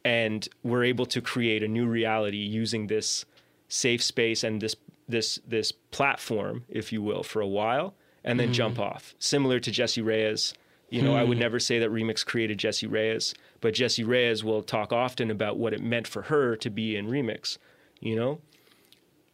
and 0.06 0.48
were 0.64 0.84
able 0.84 1.06
to 1.08 1.22
create 1.22 1.62
a 1.64 1.68
new 1.68 1.88
reality 1.88 2.38
using 2.38 2.88
this 2.88 3.26
safe 3.68 4.02
space 4.02 4.44
and 4.44 4.62
this 4.62 4.76
this 5.10 5.40
this 5.48 5.72
platform, 5.72 6.64
if 6.70 6.94
you 6.94 7.02
will, 7.02 7.24
for 7.24 7.42
a 7.42 7.48
while, 7.48 7.96
and 8.24 8.40
then 8.40 8.48
mm-hmm. 8.48 8.54
jump 8.54 8.80
off. 8.80 9.16
Similar 9.20 9.60
to 9.60 9.72
Jessie 9.72 10.02
Reyez. 10.02 10.54
You 10.92 11.04
know, 11.04 11.16
I 11.16 11.24
would 11.24 11.38
hmm. 11.38 11.42
never 11.42 11.60
say 11.60 11.78
that 11.78 11.92
Remix 11.92 12.26
created 12.26 12.58
Jessie 12.58 12.88
Reyez, 12.88 13.36
but 13.62 13.76
Jessie 13.76 14.04
Reyez 14.04 14.44
will 14.44 14.64
talk 14.64 14.92
often 14.92 15.30
about 15.30 15.58
what 15.58 15.72
it 15.72 15.84
meant 15.84 16.08
for 16.08 16.24
her 16.24 16.56
to 16.56 16.70
be 16.72 16.96
in 16.96 17.08
Remix. 17.08 17.60
You 18.00 18.16
know, 18.16 18.42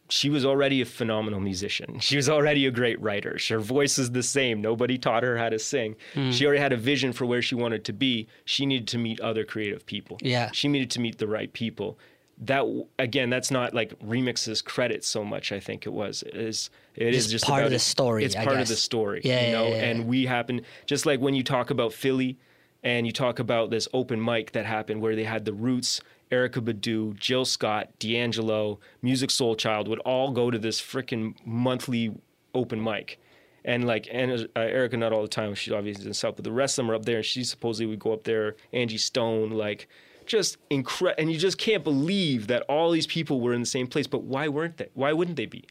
she 0.08 0.30
was 0.30 0.44
already 0.44 0.80
a 0.80 0.84
phenomenal 0.84 1.40
musician. 1.40 1.98
She 2.00 2.16
was 2.16 2.28
already 2.28 2.66
a 2.66 2.70
great 2.70 3.00
writer. 3.00 3.38
Her 3.48 3.58
voice 3.58 3.98
is 3.98 4.12
the 4.12 4.22
same. 4.22 4.60
Nobody 4.60 4.98
taught 4.98 5.22
her 5.22 5.36
how 5.36 5.48
to 5.48 5.58
sing. 5.58 5.96
Hmm. 6.14 6.30
She 6.30 6.46
already 6.46 6.60
had 6.60 6.72
a 6.72 6.76
vision 6.76 7.12
for 7.12 7.26
where 7.26 7.42
she 7.42 7.54
wanted 7.54 7.84
to 7.86 7.92
be. 7.92 8.28
She 8.44 8.66
needed 8.66 8.88
to 8.88 8.98
meet 8.98 9.20
other 9.20 9.44
creative 9.44 9.86
people. 9.86 10.18
Yeah. 10.20 10.50
She 10.52 10.68
needed 10.68 10.90
to 10.92 11.00
meet 11.00 11.18
the 11.18 11.26
right 11.26 11.52
people. 11.52 11.98
That 12.38 12.64
again, 12.98 13.30
that's 13.30 13.50
not 13.50 13.72
like 13.72 13.98
remixes 14.00 14.62
credit 14.62 15.04
so 15.04 15.24
much. 15.24 15.52
I 15.52 15.60
think 15.60 15.86
it 15.86 15.92
was 15.92 16.22
is 16.22 16.70
it 16.94 17.14
is 17.14 17.24
Just 17.24 17.30
just 17.30 17.44
part 17.46 17.64
of 17.64 17.70
the 17.70 17.78
story, 17.78 18.24
It's 18.24 18.36
I 18.36 18.44
part 18.44 18.60
of 18.60 18.68
the 18.68 18.76
story. 18.76 19.22
Yeah, 19.24 19.40
you 19.40 19.46
yeah, 19.46 19.52
know, 19.52 19.68
yeah, 19.68 19.84
and 19.84 20.06
we 20.06 20.26
happen 20.26 20.60
just 20.84 21.06
like 21.06 21.20
when 21.20 21.34
you 21.34 21.42
talk 21.42 21.70
about 21.70 21.94
Philly 21.94 22.38
and 22.82 23.06
you 23.06 23.12
talk 23.12 23.38
about 23.38 23.70
this 23.70 23.88
open 23.94 24.22
mic 24.22 24.52
that 24.52 24.66
happened 24.66 25.00
where 25.00 25.16
they 25.16 25.24
had 25.24 25.46
the 25.46 25.54
Roots, 25.54 26.00
Erykah 26.30 26.62
Badu, 26.62 27.18
Jill 27.18 27.44
Scott, 27.44 27.90
D'Angelo, 27.98 28.80
Musiq 29.02 29.30
Soulchild 29.30 29.88
would 29.88 30.00
all 30.00 30.30
go 30.30 30.50
to 30.50 30.58
this 30.58 30.80
freaking 30.80 31.34
monthly 31.44 32.14
open 32.54 32.82
mic. 32.82 33.18
And 33.64 33.84
like 33.86 34.08
and 34.12 34.48
uh, 34.54 34.60
Erica, 34.60 34.96
not 34.96 35.12
all 35.12 35.22
the 35.22 35.28
time. 35.28 35.54
She's 35.54 35.72
obviously 35.72 36.06
in 36.06 36.14
South, 36.14 36.36
but 36.36 36.44
the 36.44 36.52
rest 36.52 36.78
of 36.78 36.84
them 36.84 36.92
are 36.92 36.94
up 36.94 37.04
there. 37.04 37.16
And 37.16 37.24
she 37.24 37.42
supposedly 37.42 37.86
would 37.86 37.98
go 37.98 38.12
up 38.12 38.22
there. 38.22 38.54
Angie 38.72 38.98
Stone, 38.98 39.50
like 39.50 39.88
just 40.26 40.58
incredible. 40.70 41.20
And 41.20 41.32
you 41.32 41.38
just 41.38 41.58
can't 41.58 41.84
believe 41.84 42.46
that 42.48 42.62
all 42.62 42.90
these 42.90 43.06
people 43.06 43.40
were 43.40 43.54
in 43.54 43.60
the 43.60 43.66
same 43.66 43.86
place. 43.86 44.06
But 44.06 44.22
why 44.22 44.48
weren't 44.48 44.76
they? 44.76 44.88
Why 44.94 45.12
wouldn't 45.12 45.36
they 45.36 45.46
be? 45.46 45.64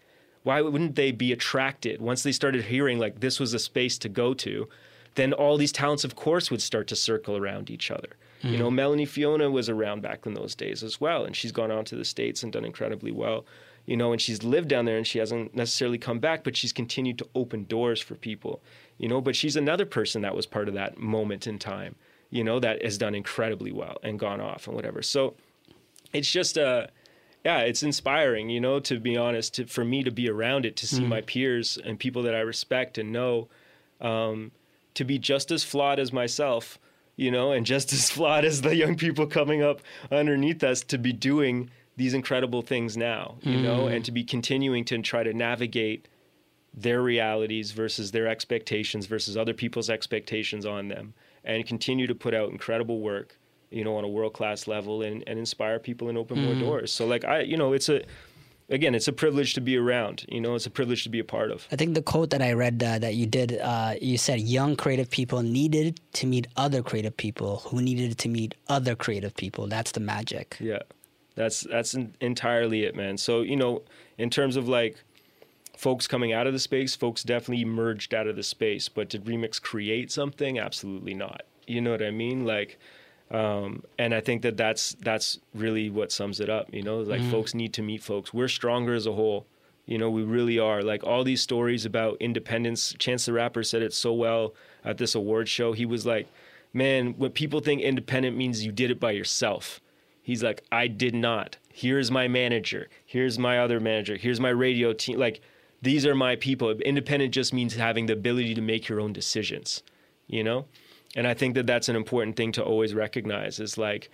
Why 0.44 0.62
wouldn't 0.62 0.96
they 0.96 1.12
be 1.12 1.32
attracted 1.32 2.02
once 2.02 2.22
they 2.22 2.32
started 2.32 2.66
hearing 2.66 3.00
like 3.00 3.20
this 3.20 3.40
was 3.40 3.54
a 3.54 3.60
space 3.60 3.98
to 4.00 4.10
go 4.10 4.34
to? 4.36 4.70
Then 5.16 5.34
all 5.34 5.58
these 5.58 5.72
talents, 5.72 6.04
of 6.04 6.16
course, 6.16 6.52
would 6.52 6.62
start 6.62 6.88
to 6.88 6.96
circle 6.96 7.36
around 7.36 7.70
each 7.70 7.90
other. 7.90 8.10
You 8.42 8.52
hmm. 8.52 8.58
know, 8.60 8.72
Melanie 8.72 9.06
Fiona 9.06 9.50
was 9.50 9.70
around 9.70 10.02
back 10.02 10.26
in 10.26 10.34
those 10.34 10.54
days 10.54 10.84
as 10.84 11.02
well, 11.02 11.26
and 11.26 11.36
she's 11.36 11.52
gone 11.52 11.72
on 11.72 11.86
to 11.86 11.96
the 11.96 12.06
states 12.06 12.44
and 12.44 12.52
done 12.52 12.66
incredibly 12.66 13.12
well. 13.12 13.46
You 13.86 13.98
know, 13.98 14.12
and 14.12 14.22
she's 14.22 14.44
lived 14.44 14.68
down 14.68 14.86
there, 14.86 14.98
and 14.98 15.08
she 15.08 15.20
hasn't 15.20 15.56
necessarily 15.56 15.98
come 15.98 16.20
back, 16.20 16.44
but 16.44 16.58
she's 16.58 16.74
continued 16.74 17.18
to 17.20 17.28
open 17.34 17.66
doors 17.66 18.02
for 18.02 18.16
people. 18.16 18.62
You 18.98 19.08
know, 19.08 19.22
but 19.22 19.36
she's 19.36 19.56
another 19.56 19.86
person 19.86 20.22
that 20.22 20.36
was 20.36 20.46
part 20.46 20.68
of 20.68 20.74
that 20.74 20.98
moment 20.98 21.48
in 21.48 21.60
time. 21.60 21.96
You 22.30 22.44
know, 22.44 22.60
that 22.60 22.84
has 22.84 22.98
done 22.98 23.16
incredibly 23.16 23.72
well 23.72 23.98
and 24.04 24.20
gone 24.20 24.42
off 24.42 24.68
and 24.68 24.76
whatever. 24.76 25.02
So 25.02 25.36
it's 26.14 26.32
just 26.32 26.58
uh 26.58 26.88
yeah 27.44 27.60
it's 27.60 27.84
inspiring 27.84 28.50
you 28.50 28.60
know 28.60 28.80
to 28.80 29.00
be 29.00 29.16
honest 29.16 29.54
to, 29.54 29.66
for 29.66 29.86
me 29.86 30.04
to 30.04 30.12
be 30.12 30.30
around 30.30 30.66
it 30.66 30.76
to 30.76 30.88
see 30.88 31.06
my 31.06 31.22
peers 31.22 31.78
and 31.86 32.00
people 32.00 32.24
that 32.24 32.36
i 32.36 32.40
respect 32.40 32.98
and 32.98 33.12
know 33.12 33.48
um, 34.02 34.52
to 34.94 35.06
be 35.06 35.18
just 35.18 35.52
as 35.52 35.64
flawed 35.64 36.00
as 36.00 36.12
myself 36.12 36.80
you 37.16 37.32
know 37.32 37.52
and 37.52 37.66
just 37.66 37.94
as 37.94 38.10
flawed 38.16 38.44
as 38.44 38.62
the 38.62 38.76
young 38.76 38.96
people 38.96 39.26
coming 39.28 39.62
up 39.62 39.82
underneath 40.12 40.64
us 40.64 40.82
to 40.82 40.98
be 40.98 41.14
doing 41.14 41.70
these 41.98 42.14
incredible 42.14 42.62
things 42.62 42.98
now 42.98 43.36
you 43.42 43.62
know 43.62 43.88
and 43.88 44.04
to 44.04 44.12
be 44.12 44.24
continuing 44.24 44.84
to 44.84 44.98
try 45.02 45.24
to 45.24 45.34
navigate 45.34 46.08
their 46.74 47.02
realities 47.02 47.72
versus 47.72 48.12
their 48.12 48.28
expectations 48.28 49.06
versus 49.06 49.38
other 49.38 49.54
people's 49.54 49.90
expectations 49.90 50.66
on 50.66 50.90
them 50.90 51.14
and 51.46 51.66
continue 51.66 52.08
to 52.08 52.16
put 52.16 52.34
out 52.34 52.50
incredible 52.50 53.00
work 53.00 53.38
you 53.70 53.84
know 53.84 53.96
on 53.96 54.04
a 54.04 54.08
world 54.08 54.34
class 54.34 54.68
level 54.68 55.02
and, 55.02 55.24
and 55.28 55.40
inspire 55.40 55.80
people 55.80 56.10
and 56.10 56.18
open 56.18 56.40
more 56.44 56.56
doors 56.56 56.92
so 56.92 57.06
like 57.06 57.24
i 57.26 57.40
you 57.42 57.58
know 57.58 57.74
it's 57.74 57.90
a 57.90 58.02
again 58.70 58.96
it's 58.96 59.08
a 59.08 59.14
privilege 59.14 59.54
to 59.54 59.62
be 59.62 59.78
around 59.78 60.26
you 60.30 60.42
know 60.42 60.56
it's 60.56 60.66
a 60.66 60.70
privilege 60.70 61.04
to 61.04 61.10
be 61.10 61.20
a 61.20 61.24
part 61.24 61.52
of 61.52 61.68
I 61.72 61.76
think 61.76 61.94
the 61.94 62.02
quote 62.02 62.30
that 62.32 62.42
I 62.42 62.54
read 62.54 62.82
uh, 62.84 63.00
that 63.00 63.16
you 63.16 63.26
did, 63.26 63.60
uh, 63.60 63.96
you 64.02 64.18
said 64.18 64.40
young 64.40 64.76
creative 64.76 65.10
people 65.10 65.42
needed 65.44 66.00
to 66.14 66.28
meet 66.28 66.48
other 66.58 66.82
creative 66.82 67.16
people 67.16 67.58
who 67.58 67.82
needed 67.82 68.18
to 68.20 68.30
meet 68.30 68.56
other 68.68 68.96
creative 68.96 69.36
people. 69.36 69.68
That's 69.68 69.92
the 69.92 70.00
magic. 70.00 70.58
Yeah, 70.60 70.80
that's 71.36 71.62
that's 71.62 71.96
entirely 72.22 72.84
it, 72.84 72.96
man. 72.96 73.18
So 73.18 73.42
you 73.42 73.56
know, 73.56 73.84
in 74.18 74.30
terms 74.30 74.56
of 74.56 74.68
like 74.68 75.04
folks 75.86 76.08
coming 76.08 76.34
out 76.34 76.48
of 76.48 76.54
the 76.54 76.58
space, 76.58 76.96
folks 76.96 77.22
definitely 77.22 77.62
emerged 77.62 78.12
out 78.16 78.26
of 78.26 78.36
the 78.36 78.42
space. 78.42 78.90
But 78.90 79.08
did 79.08 79.26
Remix 79.26 79.62
create 79.62 80.12
something? 80.12 80.58
Absolutely 80.58 81.14
not. 81.14 81.44
You 81.68 81.80
know 81.80 81.92
what 81.92 82.02
I 82.02 82.10
mean? 82.10 82.44
Like, 82.44 82.80
um, 83.30 83.84
and 84.00 84.12
I 84.16 84.20
think 84.20 84.42
that 84.42 84.58
that's 84.58 84.96
that's 85.02 85.38
really 85.54 85.92
what 85.92 86.12
sums 86.12 86.40
it 86.40 86.50
up. 86.50 86.74
You 86.74 86.82
know, 86.82 87.02
like 87.02 87.22
folks 87.30 87.54
need 87.54 87.72
to 87.74 87.84
meet 87.84 88.02
folks. 88.02 88.34
We're 88.34 88.48
stronger 88.48 88.96
as 88.96 89.06
a 89.06 89.14
whole. 89.14 89.46
You 89.86 90.00
know, 90.00 90.10
we 90.10 90.24
really 90.24 90.58
are. 90.58 90.82
Like 90.82 91.04
all 91.04 91.24
these 91.24 91.44
stories 91.44 91.86
about 91.86 92.18
independence. 92.20 92.96
Chance 92.98 93.28
the 93.28 93.34
Rapper 93.34 93.62
said 93.62 93.84
it 93.84 93.94
so 93.94 94.12
well 94.12 94.56
at 94.84 94.98
this 94.98 95.14
award 95.14 95.48
show. 95.48 95.74
He 95.74 95.86
was 95.86 96.04
like, 96.04 96.28
"Man, 96.74 97.14
when 97.20 97.30
people 97.30 97.60
think 97.60 97.82
independent 97.82 98.36
means 98.36 98.66
you 98.66 98.72
did 98.72 98.90
it 98.90 99.00
by 99.00 99.12
yourself." 99.12 99.80
He's 100.24 100.42
like, 100.42 100.64
I 100.72 100.88
did 100.88 101.14
not. 101.14 101.58
Here's 101.72 102.10
my 102.10 102.28
manager. 102.28 102.90
Here's 103.06 103.38
my 103.38 103.60
other 103.60 103.80
manager. 103.80 104.16
Here's 104.16 104.40
my 104.40 104.50
radio 104.50 104.92
team. 104.92 105.20
Like, 105.20 105.40
these 105.86 106.06
are 106.06 106.16
my 106.16 106.36
people. 106.36 106.72
Independent 106.72 107.34
just 107.34 107.54
means 107.54 107.76
having 107.76 108.08
the 108.08 108.14
ability 108.14 108.56
to 108.56 108.62
make 108.62 108.90
your 108.90 109.00
own 109.00 109.14
decisions, 109.14 109.84
you 110.28 110.44
know? 110.44 110.66
And 111.16 111.28
I 111.28 111.34
think 111.34 111.56
that 111.56 111.68
that's 111.68 111.88
an 111.88 111.96
important 111.96 112.36
thing 112.36 112.52
to 112.54 112.64
always 112.64 112.94
recognize 112.94 113.60
is 113.60 113.78
like, 113.78 114.10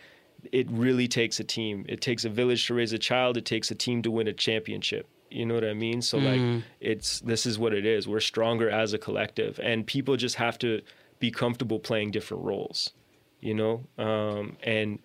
it 0.52 0.70
really 0.70 1.08
takes 1.08 1.40
a 1.40 1.44
team. 1.44 1.86
It 1.88 2.02
takes 2.02 2.26
a 2.26 2.30
village 2.30 2.68
to 2.68 2.74
raise 2.74 2.94
a 2.94 3.00
child. 3.00 3.38
It 3.38 3.46
takes 3.46 3.72
a 3.72 3.76
team 3.76 4.02
to 4.04 4.12
win 4.12 4.28
a 4.28 4.34
championship. 4.34 5.08
You 5.30 5.46
know 5.46 5.54
what 5.54 5.64
I 5.64 5.74
mean? 5.74 6.02
So 6.02 6.18
like 6.18 6.64
it's 6.82 7.22
this 7.22 7.46
is 7.46 7.58
what 7.58 7.74
it 7.74 7.86
is. 7.86 8.06
We're 8.06 8.20
stronger 8.20 8.70
as 8.70 8.92
a 8.94 8.98
collective 8.98 9.60
and 9.64 9.88
people 9.88 10.18
just 10.18 10.36
have 10.36 10.60
to 10.60 10.82
be 11.20 11.32
comfortable 11.32 11.80
playing 11.80 12.12
different 12.12 12.44
roles. 12.44 12.92
You 13.40 13.54
know? 13.54 13.84
Um, 13.98 14.58
and 14.62 15.00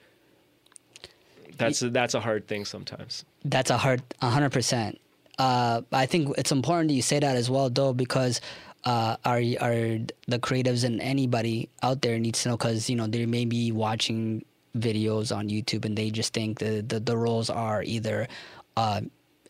that's 1.57 1.81
a, 1.83 1.91
that's 1.91 2.15
a 2.15 2.21
hard 2.21 2.49
thing 2.49 2.65
sometimes. 2.65 3.25
That's 3.45 3.71
a 3.71 3.79
hard, 3.79 4.03
hundred 4.21 4.51
percent. 4.51 4.99
Uh, 5.39 5.83
I 5.93 6.07
think 6.07 6.37
it's 6.39 6.53
important 6.53 6.89
that 6.89 6.95
you 6.95 7.03
say 7.03 7.19
that 7.19 7.37
as 7.37 7.51
well, 7.51 7.69
though, 7.69 7.93
because 7.93 8.41
uh, 8.85 9.17
the 9.25 10.39
creatives 10.39 10.85
and 10.85 11.01
anybody 11.01 11.69
out 11.83 12.03
there 12.03 12.19
needs 12.19 12.43
to 12.43 12.51
know 12.51 12.57
because 12.57 12.89
you 12.89 12.97
know 12.97 13.07
they 13.07 13.27
may 13.27 13.45
be 13.45 13.73
watching 13.73 14.45
videos 14.79 15.35
on 15.35 15.49
YouTube 15.49 15.85
and 15.85 15.97
they 15.97 16.11
just 16.11 16.33
think 16.33 16.59
the 16.61 16.83
the, 16.87 17.01
the 17.01 17.17
roles 17.17 17.51
are 17.51 17.83
either 17.83 18.29
uh, 18.77 19.01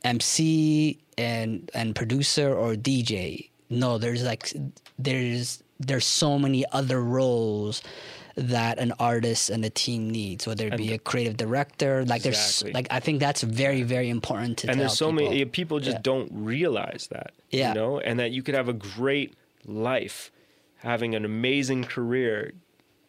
MC 0.04 0.98
and 1.18 1.70
and 1.74 1.94
producer 1.94 2.54
or 2.54 2.74
DJ. 2.74 3.50
No, 3.68 3.98
there's 3.98 4.24
like 4.24 4.52
there's 4.98 5.62
there's 5.78 6.06
so 6.06 6.38
many 6.38 6.64
other 6.72 7.02
roles 7.02 7.82
that 8.36 8.78
an 8.78 8.92
artist 8.98 9.48
and 9.50 9.64
a 9.64 9.70
team 9.70 10.10
needs, 10.10 10.46
whether 10.46 10.66
it 10.66 10.76
be 10.76 10.92
a 10.92 10.98
creative 10.98 11.36
director. 11.38 12.04
Like 12.04 12.24
Exactly. 12.26 12.70
there's 12.72 12.74
like 12.74 12.86
I 12.90 13.00
think 13.00 13.18
that's 13.20 13.42
very 13.42 13.82
very 13.82 14.08
important 14.10 14.58
to 14.58 14.66
tell. 14.66 14.72
and 14.72 14.80
there's 14.80 14.96
so 14.96 15.10
people. 15.10 15.24
many 15.30 15.44
people 15.46 15.80
just 15.80 15.96
Yeah. 15.96 16.02
don't 16.02 16.30
realize 16.32 17.08
that 17.10 17.32
Yeah. 17.50 17.68
you 17.70 17.74
know 17.74 17.98
and 17.98 18.20
that 18.20 18.30
you 18.32 18.42
could 18.42 18.54
have 18.54 18.68
a 18.68 18.74
great 18.74 19.34
life 19.64 20.30
having 20.76 21.14
an 21.14 21.24
amazing 21.24 21.84
career 21.84 22.52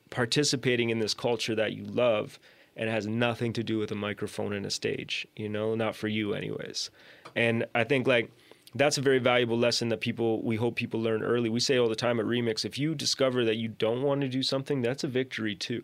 participating 0.10 0.90
in 0.90 1.00
this 1.00 1.14
culture 1.14 1.54
that 1.56 1.74
you 1.74 1.84
love 1.84 2.40
and 2.76 2.90
has 2.90 3.06
nothing 3.08 3.52
to 3.54 3.64
do 3.64 3.78
with 3.78 3.92
a 3.92 3.96
microphone 3.96 4.54
and 4.54 4.66
a 4.66 4.72
stage 4.72 5.28
you 5.36 5.50
know 5.50 5.76
not 5.76 5.96
for 5.96 6.08
you 6.08 6.34
anyways 6.34 6.90
and 7.36 7.66
i 7.76 7.84
think 7.84 8.08
like 8.08 8.32
that's 8.78 8.98
a 8.98 9.02
very 9.02 9.20
valuable 9.20 9.58
lesson 9.58 9.90
that 9.90 10.02
people 10.02 10.42
we 10.44 10.56
hope 10.56 10.76
people 10.76 11.02
learn 11.02 11.24
early 11.24 11.50
we 11.50 11.60
say 11.60 11.78
all 11.78 11.90
the 11.90 11.96
time 11.96 12.20
at 12.20 12.26
remix 12.26 12.66
if 12.66 12.78
you 12.78 12.96
discover 12.96 13.46
that 13.46 13.56
you 13.56 13.68
don't 13.68 14.02
want 14.02 14.22
to 14.22 14.28
do 14.28 14.44
something 14.44 14.82
that's 14.82 15.04
a 15.04 15.08
victory 15.08 15.56
too 15.56 15.84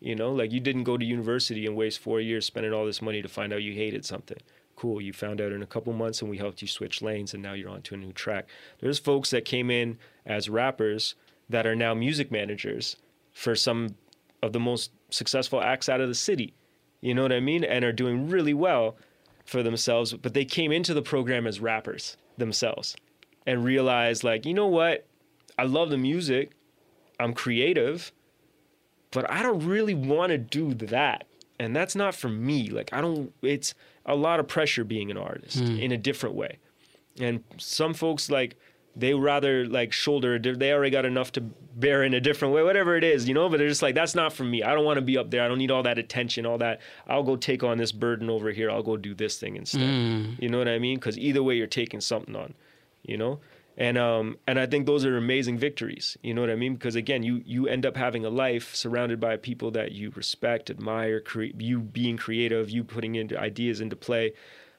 You 0.00 0.16
know, 0.16 0.32
like 0.32 0.50
you 0.50 0.58
didn't 0.58 0.82
go 0.84 0.96
to 0.96 1.04
university 1.04 1.64
and 1.64 1.76
waste 1.76 2.00
four 2.00 2.20
years 2.20 2.44
spending 2.44 2.72
all 2.72 2.84
this 2.84 3.00
money 3.02 3.22
to 3.22 3.28
find 3.28 3.52
out 3.52 3.62
you 3.62 3.72
hated 3.72 4.04
something. 4.04 4.38
Cool, 4.74 5.00
you 5.00 5.12
found 5.12 5.40
out 5.40 5.52
in 5.52 5.62
a 5.62 5.66
couple 5.66 5.92
months 5.92 6.20
and 6.20 6.30
we 6.30 6.38
helped 6.38 6.60
you 6.60 6.66
switch 6.66 7.02
lanes 7.02 7.34
and 7.34 7.42
now 7.42 7.52
you're 7.52 7.70
on 7.70 7.82
to 7.82 7.94
a 7.94 7.98
new 7.98 8.12
track. 8.12 8.48
There's 8.80 8.98
folks 8.98 9.30
that 9.30 9.44
came 9.44 9.70
in 9.70 9.98
as 10.26 10.48
rappers 10.48 11.14
that 11.48 11.66
are 11.66 11.76
now 11.76 11.94
music 11.94 12.32
managers 12.32 12.96
for 13.32 13.54
some 13.54 13.94
of 14.42 14.52
the 14.52 14.58
most 14.58 14.90
successful 15.10 15.62
acts 15.62 15.88
out 15.88 16.00
of 16.00 16.08
the 16.08 16.14
city. 16.16 16.52
You 17.00 17.14
know 17.14 17.22
what 17.22 17.32
I 17.32 17.40
mean? 17.40 17.62
And 17.62 17.84
are 17.84 17.92
doing 17.92 18.28
really 18.28 18.54
well 18.54 18.96
for 19.44 19.62
themselves, 19.62 20.14
but 20.14 20.34
they 20.34 20.44
came 20.44 20.72
into 20.72 20.94
the 20.94 21.02
program 21.02 21.46
as 21.46 21.60
rappers 21.60 22.16
themselves 22.36 22.96
and 23.46 23.64
realize 23.64 24.24
like, 24.24 24.46
you 24.46 24.54
know 24.54 24.66
what? 24.66 25.06
I 25.58 25.64
love 25.64 25.90
the 25.90 25.98
music. 25.98 26.52
I'm 27.20 27.34
creative 27.34 28.12
but 29.12 29.30
I 29.30 29.42
don't 29.42 29.64
really 29.64 29.94
want 29.94 30.30
to 30.30 30.38
do 30.38 30.74
that. 30.74 31.26
And 31.60 31.76
that's 31.76 31.94
not 31.94 32.16
for 32.16 32.28
me. 32.28 32.68
Like, 32.70 32.92
I 32.92 33.00
don't, 33.00 33.32
it's 33.42 33.74
a 34.04 34.16
lot 34.16 34.40
of 34.40 34.48
pressure 34.48 34.82
being 34.82 35.12
an 35.12 35.16
artist 35.16 35.60
hmm. 35.60 35.76
in 35.76 35.92
a 35.92 35.96
different 35.96 36.34
way. 36.34 36.58
And 37.20 37.44
some 37.58 37.94
folks, 37.94 38.30
like, 38.30 38.56
they 38.94 39.14
rather 39.14 39.66
like 39.66 39.92
shoulder, 39.92 40.38
they 40.38 40.72
already 40.72 40.90
got 40.90 41.06
enough 41.06 41.32
to 41.32 41.40
bear 41.40 42.02
in 42.02 42.12
a 42.12 42.20
different 42.20 42.52
way, 42.52 42.62
whatever 42.62 42.96
it 42.96 43.04
is, 43.04 43.26
you 43.26 43.34
know, 43.34 43.48
but 43.48 43.58
they're 43.58 43.68
just 43.68 43.82
like, 43.82 43.94
that's 43.94 44.14
not 44.14 44.32
for 44.32 44.44
me. 44.44 44.62
I 44.62 44.74
don't 44.74 44.84
want 44.84 44.98
to 44.98 45.02
be 45.02 45.16
up 45.16 45.30
there. 45.30 45.42
I 45.42 45.48
don't 45.48 45.58
need 45.58 45.70
all 45.70 45.82
that 45.84 45.98
attention, 45.98 46.44
all 46.44 46.58
that. 46.58 46.80
I'll 47.08 47.22
go 47.22 47.36
take 47.36 47.62
on 47.62 47.78
this 47.78 47.92
burden 47.92 48.28
over 48.28 48.50
here. 48.50 48.70
I'll 48.70 48.82
go 48.82 48.96
do 48.96 49.14
this 49.14 49.38
thing 49.38 49.56
instead. 49.56 49.80
You 50.38 50.48
know 50.48 50.58
what 50.58 50.68
I 50.68 50.78
mean? 50.78 50.98
Because 50.98 51.16
either 51.18 51.42
way, 51.42 51.56
you're 51.56 51.66
taking 51.66 52.00
something 52.00 52.36
on, 52.36 52.54
you 53.02 53.16
know? 53.16 53.40
and 53.78 53.96
um 53.96 54.36
and 54.46 54.58
I 54.60 54.66
think 54.66 54.84
those 54.84 55.02
are 55.06 55.16
amazing 55.16 55.56
victories. 55.56 56.18
You 56.22 56.34
know 56.34 56.42
what 56.42 56.50
I 56.50 56.56
mean? 56.56 56.74
Because 56.74 56.94
again, 56.94 57.22
you 57.22 57.42
you 57.46 57.66
end 57.68 57.86
up 57.86 57.96
having 57.96 58.22
a 58.26 58.28
life 58.28 58.74
surrounded 58.74 59.18
by 59.18 59.38
people 59.38 59.70
that 59.70 59.92
you 59.92 60.12
respect, 60.14 60.68
admire, 60.68 61.20
cre- 61.20 61.56
you 61.58 61.80
being 61.80 62.18
creative, 62.18 62.68
you 62.68 62.84
putting 62.84 63.14
into 63.14 63.38
ideas 63.40 63.80
into 63.80 63.96
play. 63.96 64.34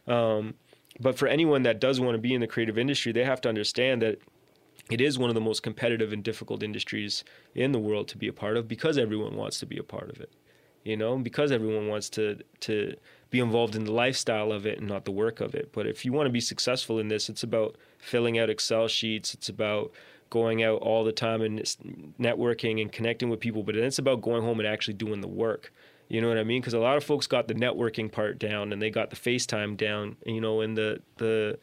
Um, 0.05 0.53
but 0.99 1.17
for 1.17 1.27
anyone 1.27 1.63
that 1.63 1.79
does 1.79 1.99
want 1.99 2.15
to 2.15 2.21
be 2.21 2.33
in 2.33 2.41
the 2.41 2.47
creative 2.47 2.77
industry, 2.77 3.11
they 3.11 3.23
have 3.23 3.41
to 3.41 3.49
understand 3.49 4.01
that 4.01 4.19
it 4.91 5.01
is 5.01 5.17
one 5.17 5.29
of 5.29 5.33
the 5.33 5.41
most 5.41 5.63
competitive 5.63 6.11
and 6.13 6.23
difficult 6.23 6.61
industries 6.61 7.23
in 7.55 7.71
the 7.71 7.79
world 7.79 8.07
to 8.09 8.17
be 8.17 8.27
a 8.27 8.33
part 8.33 8.57
of 8.57 8.67
because 8.67 8.97
everyone 8.97 9.35
wants 9.35 9.59
to 9.59 9.65
be 9.65 9.77
a 9.77 9.83
part 9.83 10.09
of 10.09 10.19
it. 10.19 10.31
You 10.83 10.97
know, 10.97 11.17
because 11.17 11.53
everyone 11.53 11.87
wants 11.87 12.09
to 12.09 12.39
to 12.61 12.95
be 13.29 13.39
involved 13.39 13.75
in 13.75 13.85
the 13.85 13.93
lifestyle 13.93 14.51
of 14.51 14.65
it 14.65 14.79
and 14.79 14.87
not 14.87 15.05
the 15.05 15.11
work 15.11 15.39
of 15.39 15.55
it. 15.55 15.71
But 15.71 15.87
if 15.87 16.03
you 16.03 16.11
want 16.11 16.27
to 16.27 16.31
be 16.31 16.41
successful 16.41 16.99
in 16.99 17.07
this, 17.07 17.29
it's 17.29 17.41
about 17.41 17.77
filling 17.97 18.37
out 18.37 18.49
Excel 18.49 18.89
sheets. 18.89 19.33
It's 19.33 19.47
about 19.47 19.93
going 20.29 20.61
out 20.61 20.81
all 20.81 21.05
the 21.05 21.13
time 21.13 21.41
and 21.41 21.59
networking 22.19 22.81
and 22.81 22.91
connecting 22.91 23.29
with 23.29 23.39
people. 23.39 23.63
But 23.63 23.75
then 23.75 23.85
it's 23.85 23.99
about 23.99 24.21
going 24.21 24.43
home 24.43 24.59
and 24.59 24.67
actually 24.67 24.95
doing 24.95 25.21
the 25.21 25.27
work. 25.27 25.71
You 26.09 26.21
know 26.21 26.27
what 26.27 26.37
I 26.37 26.43
mean? 26.43 26.61
Because 26.61 26.73
a 26.73 26.79
lot 26.79 26.97
of 26.97 27.03
folks 27.03 27.27
got 27.27 27.47
the 27.47 27.53
networking 27.55 28.11
part 28.11 28.37
down 28.39 28.71
and 28.73 28.81
they 28.81 28.89
got 28.89 29.09
the 29.09 29.15
FaceTime 29.15 29.77
down. 29.77 30.17
You 30.25 30.41
know, 30.41 30.61
and 30.61 30.77
the 30.77 31.01
the 31.17 31.57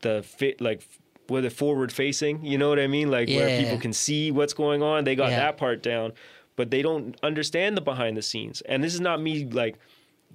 the 0.00 0.22
fit 0.22 0.60
like 0.60 0.82
where 1.28 1.42
the 1.42 1.50
forward 1.50 1.92
facing. 1.92 2.44
You 2.44 2.58
know 2.58 2.68
what 2.68 2.78
I 2.80 2.86
mean? 2.86 3.10
Like 3.10 3.28
where 3.28 3.58
people 3.60 3.78
can 3.78 3.92
see 3.92 4.30
what's 4.30 4.52
going 4.54 4.82
on. 4.82 5.04
They 5.04 5.14
got 5.14 5.30
Yeah. 5.30 5.40
that 5.40 5.56
part 5.58 5.82
down, 5.82 6.12
but 6.56 6.70
they 6.70 6.82
don't 6.82 7.16
understand 7.22 7.76
the 7.76 7.80
behind 7.82 8.16
the 8.16 8.22
scenes. 8.22 8.60
And 8.62 8.82
this 8.82 8.94
is 8.94 9.00
not 9.00 9.20
me 9.20 9.44
like 9.44 9.76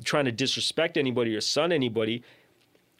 trying 0.03 0.25
to 0.25 0.31
disrespect 0.31 0.97
anybody 0.97 1.35
or 1.35 1.41
sun 1.41 1.71
anybody. 1.71 2.23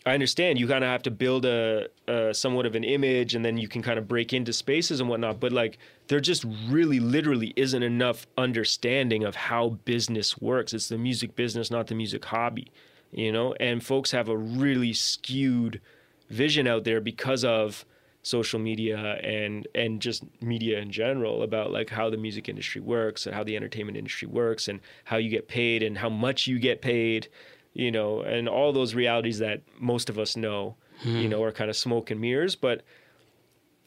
I 0.06 0.14
understand 0.14 0.60
you 0.60 0.68
kind 0.68 0.84
of 0.84 0.90
have 0.90 1.02
to 1.04 1.12
build 1.12 1.46
a, 1.46 1.88
a 2.08 2.32
somewhat 2.32 2.68
of 2.68 2.76
an 2.76 2.84
image, 2.84 3.34
and 3.34 3.44
then 3.44 3.58
you 3.58 3.68
can 3.68 3.82
kind 3.82 3.98
of 3.98 4.08
break 4.08 4.34
into 4.34 4.54
spaces 4.54 5.00
and 5.00 5.10
whatnot. 5.10 5.40
But 5.40 5.52
like, 5.52 5.80
there 6.08 6.20
just 6.20 6.46
really, 6.68 7.00
literally 7.00 7.54
isn't 7.56 7.82
enough 7.82 8.28
understanding 8.38 9.24
of 9.24 9.36
how 9.36 9.70
business 9.86 10.38
works. 10.38 10.74
It's 10.74 10.90
the 10.90 11.00
music 11.00 11.36
business, 11.36 11.72
not 11.72 11.88
the 11.88 11.96
music 11.96 12.24
hobby, 12.24 12.72
you 13.12 13.32
know. 13.32 13.54
And 13.60 13.84
folks 13.84 14.12
have 14.12 14.30
a 14.30 14.38
really 14.38 14.94
skewed 14.94 15.82
vision 16.30 16.68
out 16.68 16.84
there 16.84 17.02
because 17.02 17.44
of 17.44 17.84
social 18.22 18.60
media 18.60 18.98
and 18.98 19.68
and 19.76 20.02
just 20.02 20.24
media 20.42 20.80
in 20.80 20.92
general 20.92 21.44
about 21.44 21.72
like 21.72 21.92
how 21.92 22.10
the 22.10 22.18
music 22.18 22.50
industry 22.50 22.82
works 22.82 23.28
and 23.28 23.36
how 23.36 23.44
the 23.44 23.56
entertainment 23.56 23.96
industry 23.96 24.28
works 24.28 24.68
and 24.68 24.80
how 25.04 25.18
you 25.18 25.30
get 25.30 25.48
paid 25.48 25.84
and 25.84 25.96
how 25.96 26.10
much 26.10 26.48
you 26.48 26.58
get 26.58 26.82
paid 26.82 27.28
you 27.76 27.92
know 27.92 28.22
and 28.22 28.50
all 28.50 28.74
those 28.74 28.96
realities 28.96 29.38
that 29.40 29.62
most 29.80 30.10
of 30.10 30.18
us 30.18 30.36
know 30.36 30.76
you 31.04 31.24
hmm. 31.24 31.30
know 31.30 31.44
are 31.44 31.52
kind 31.52 31.70
of 31.70 31.76
smoke 31.76 32.10
and 32.10 32.20
mirrors 32.20 32.56
but 32.56 32.82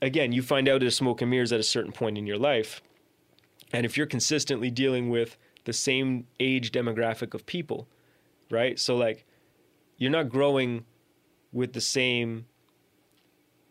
again 0.01 0.31
you 0.31 0.43
find 0.43 0.69
out 0.69 0.83
it's 0.83 0.95
smoke 0.95 1.21
and 1.23 1.31
mirrors 1.31 1.53
at 1.53 1.59
a 1.59 1.65
certain 1.65 1.91
point 1.91 2.17
in 2.17 2.27
your 2.27 2.39
life. 2.39 2.81
And 3.71 3.85
if 3.85 3.99
you're 3.99 4.07
consistently 4.07 4.71
dealing 4.71 5.11
with 5.11 5.37
the 5.65 5.75
same 5.75 6.27
age 6.41 6.71
demographic 6.71 7.35
of 7.35 7.45
people 7.45 7.89
right? 8.51 8.79
So 8.79 8.97
like 8.97 9.27
you're 9.97 10.11
not 10.11 10.29
growing 10.29 10.85
with 11.53 11.73
the 11.73 11.81
same 11.81 12.47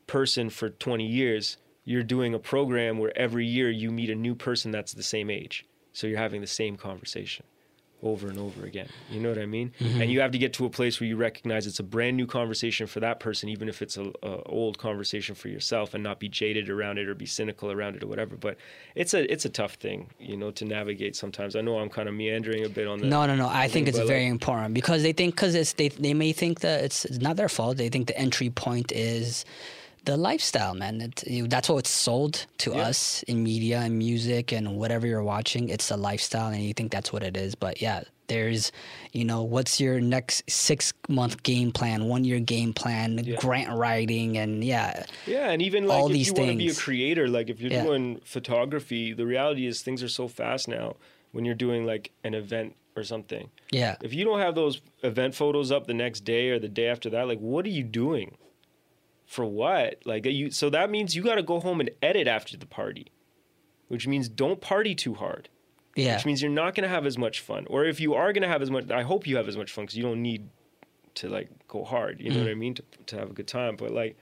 person 0.06 0.50
for 0.50 0.70
20 0.70 1.06
years, 1.06 1.58
you're 1.84 2.04
doing 2.04 2.34
a 2.34 2.40
program 2.40 2.98
where 2.98 3.18
every 3.18 3.46
year 3.46 3.70
you 3.70 3.92
meet 3.92 4.10
a 4.10 4.16
new 4.16 4.36
person 4.36 4.72
that's 4.72 4.94
the 4.94 5.04
same 5.04 5.30
age. 5.30 5.66
So 5.94 6.06
you're 6.06 6.20
having 6.20 6.42
the 6.42 6.48
same 6.48 6.76
conversation 6.76 7.46
over 8.04 8.28
and 8.28 8.38
over 8.38 8.66
again. 8.66 8.88
You 9.10 9.20
know 9.20 9.30
what 9.30 9.40
I 9.40 9.46
mean? 9.46 9.74
Mm-hmm. 9.80 10.02
And 10.02 10.12
you 10.12 10.20
have 10.22 10.32
to 10.32 10.38
get 10.38 10.54
to 10.54 10.66
a 10.66 10.70
place 10.70 11.00
where 11.00 11.08
you 11.08 11.16
recognize 11.16 11.66
it's 11.66 11.80
a 11.80 11.84
brand 11.84 12.16
new 12.16 12.28
conversation 12.28 12.86
for 12.86 13.00
that 13.00 13.20
person, 13.20 13.50
even 13.50 13.68
if 13.68 13.82
it's 13.82 13.98
a, 13.98 14.12
a 14.22 14.44
old 14.44 14.78
conversation 14.78 15.34
for 15.34 15.48
yourself, 15.48 15.94
and 15.94 16.04
not 16.04 16.20
be 16.20 16.30
jaded 16.30 16.70
around 16.70 17.00
it 17.00 17.08
or 17.08 17.16
be 17.16 17.26
cynical 17.26 17.72
around 17.72 17.96
it 17.96 18.04
or 18.04 18.08
whatever. 18.08 18.36
But 18.36 18.58
it's 18.96 19.14
a 19.14 19.32
it's 19.32 19.46
a 19.46 19.50
tough 19.50 19.74
thing, 19.76 20.12
you 20.20 20.38
know, 20.38 20.52
to 20.52 20.66
navigate 20.66 21.16
sometimes. 21.16 21.56
I 21.56 21.62
know 21.62 21.80
I'm 21.80 21.90
kind 21.90 22.08
of 22.08 22.14
meandering 22.14 22.66
a 22.66 22.70
bit 22.70 22.88
on 22.88 23.00
the 23.00 23.08
No, 23.08 23.26
no, 23.26 23.36
no. 23.36 23.48
I 23.48 23.68
think 23.68 23.88
it's 23.88 23.98
very 23.98 24.26
like- 24.26 24.32
important 24.32 24.74
because 24.74 25.02
they 25.02 25.14
think 25.14 25.36
because 25.36 25.56
it's 25.56 25.74
they 25.74 25.90
they 25.90 26.14
may 26.14 26.34
think 26.34 26.60
that 26.60 26.84
it's, 26.84 27.04
it's 27.06 27.20
not 27.20 27.36
their 27.36 27.50
fault. 27.50 27.78
They 27.78 27.90
think 27.90 28.08
the 28.08 28.18
entry 28.18 28.50
point 28.50 28.92
is 28.92 29.44
the 30.08 30.18
lifestyle, 30.18 30.74
man. 30.74 31.02
It, 31.02 31.28
you, 31.28 31.48
that's 31.48 31.68
what 31.70 31.80
it's 31.84 31.90
sold 32.08 32.46
to 32.64 32.70
Yeah. 32.72 32.88
us 32.90 33.24
in 33.24 33.44
media 33.44 33.80
and 33.86 33.94
music 33.98 34.46
and 34.58 34.78
whatever 34.82 35.06
you're 35.06 35.24
watching. 35.36 35.64
It's 35.70 35.92
a 35.92 35.98
lifestyle, 36.10 36.50
and 36.54 36.62
you 36.64 36.74
think 36.74 36.92
that's 36.92 37.12
what 37.14 37.24
it 37.24 37.36
is. 37.46 37.56
But 37.56 37.82
yeah, 37.82 38.00
there's, 38.28 38.72
you 39.12 39.26
know, 39.26 39.44
what's 39.44 39.80
your 39.80 40.00
next 40.00 40.50
six 40.50 40.94
month 41.10 41.44
game 41.44 41.72
plan, 41.72 42.06
one 42.16 42.24
year 42.24 42.40
game 42.40 42.74
plan, 42.74 43.10
Yeah. 43.24 43.36
grant 43.36 43.70
writing, 43.82 44.38
and 44.38 44.64
yeah, 44.64 45.04
Yeah, 45.26 45.52
and 45.52 45.62
even 45.62 45.88
like 45.88 46.00
all 46.02 46.08
if 46.08 46.14
these 46.14 46.28
you 46.28 46.34
want 46.34 46.52
to 46.52 46.58
be 46.58 46.70
a 46.70 46.74
creator, 46.74 47.28
like 47.28 47.50
if 47.50 47.60
you're 47.62 47.72
Yeah. 47.72 47.84
doing 47.84 48.20
photography, 48.24 49.14
the 49.14 49.26
reality 49.26 49.66
is 49.68 49.82
things 49.82 50.02
are 50.02 50.10
so 50.22 50.28
fast 50.28 50.68
now 50.68 50.96
when 51.34 51.44
you're 51.46 51.62
doing 51.68 51.86
like 51.86 52.12
an 52.24 52.34
event 52.34 52.76
or 52.96 53.04
something. 53.04 53.50
yeah, 53.72 53.96
If 54.02 54.14
you 54.14 54.24
don't 54.26 54.40
have 54.40 54.56
those 54.56 54.82
event 55.04 55.36
photos 55.36 55.72
up 55.72 55.86
the 55.86 55.94
next 55.94 56.22
day 56.24 56.50
or 56.50 56.58
the 56.60 56.70
day 56.70 56.88
after 56.88 57.10
that, 57.12 57.28
like 57.28 57.40
what 57.40 57.66
are 57.66 57.76
you 57.80 57.84
doing? 57.84 58.38
For 59.28 59.46
what? 59.46 60.02
Like 60.06 60.26
you 60.26 60.50
so 60.52 60.70
that 60.72 60.90
means 60.90 61.16
you 61.16 61.22
got 61.22 61.36
to 61.36 61.44
go 61.44 61.60
home 61.60 61.80
and 61.80 61.92
edit 62.02 62.28
after 62.28 62.58
the 62.58 62.66
party. 62.66 63.12
Which 63.90 64.08
means 64.08 64.28
don't 64.28 64.60
party 64.60 64.96
too 64.96 65.14
hard. 65.14 65.50
yeah, 65.96 66.16
Which 66.16 66.26
means 66.26 66.42
you're 66.42 66.52
not 66.52 66.76
going 66.76 66.84
to 66.84 66.90
have 66.90 67.06
as 67.06 67.18
much 67.18 67.40
fun. 67.40 67.66
Or 67.70 67.86
if 67.86 68.00
you 68.00 68.16
are 68.16 68.34
going 68.34 68.42
to 68.42 68.48
have 68.48 68.62
as 68.62 68.72
much 68.72 68.90
I 68.90 69.04
hope 69.04 69.28
you 69.28 69.38
have 69.38 69.48
as 69.48 69.58
much 69.58 69.72
fun 69.72 69.86
cuz 69.86 69.96
you 69.96 70.04
don't 70.04 70.22
need 70.22 70.50
to 71.16 71.30
like 71.30 71.50
go 71.68 71.84
hard, 71.84 72.22
you 72.22 72.30
know 72.30 72.38
mm. 72.38 72.44
what 72.44 72.52
I 72.52 72.56
mean, 72.56 72.74
to 72.76 72.84
to 73.08 73.18
have 73.18 73.30
a 73.30 73.34
good 73.34 73.48
time, 73.48 73.76
but 73.76 73.92
like 73.92 74.18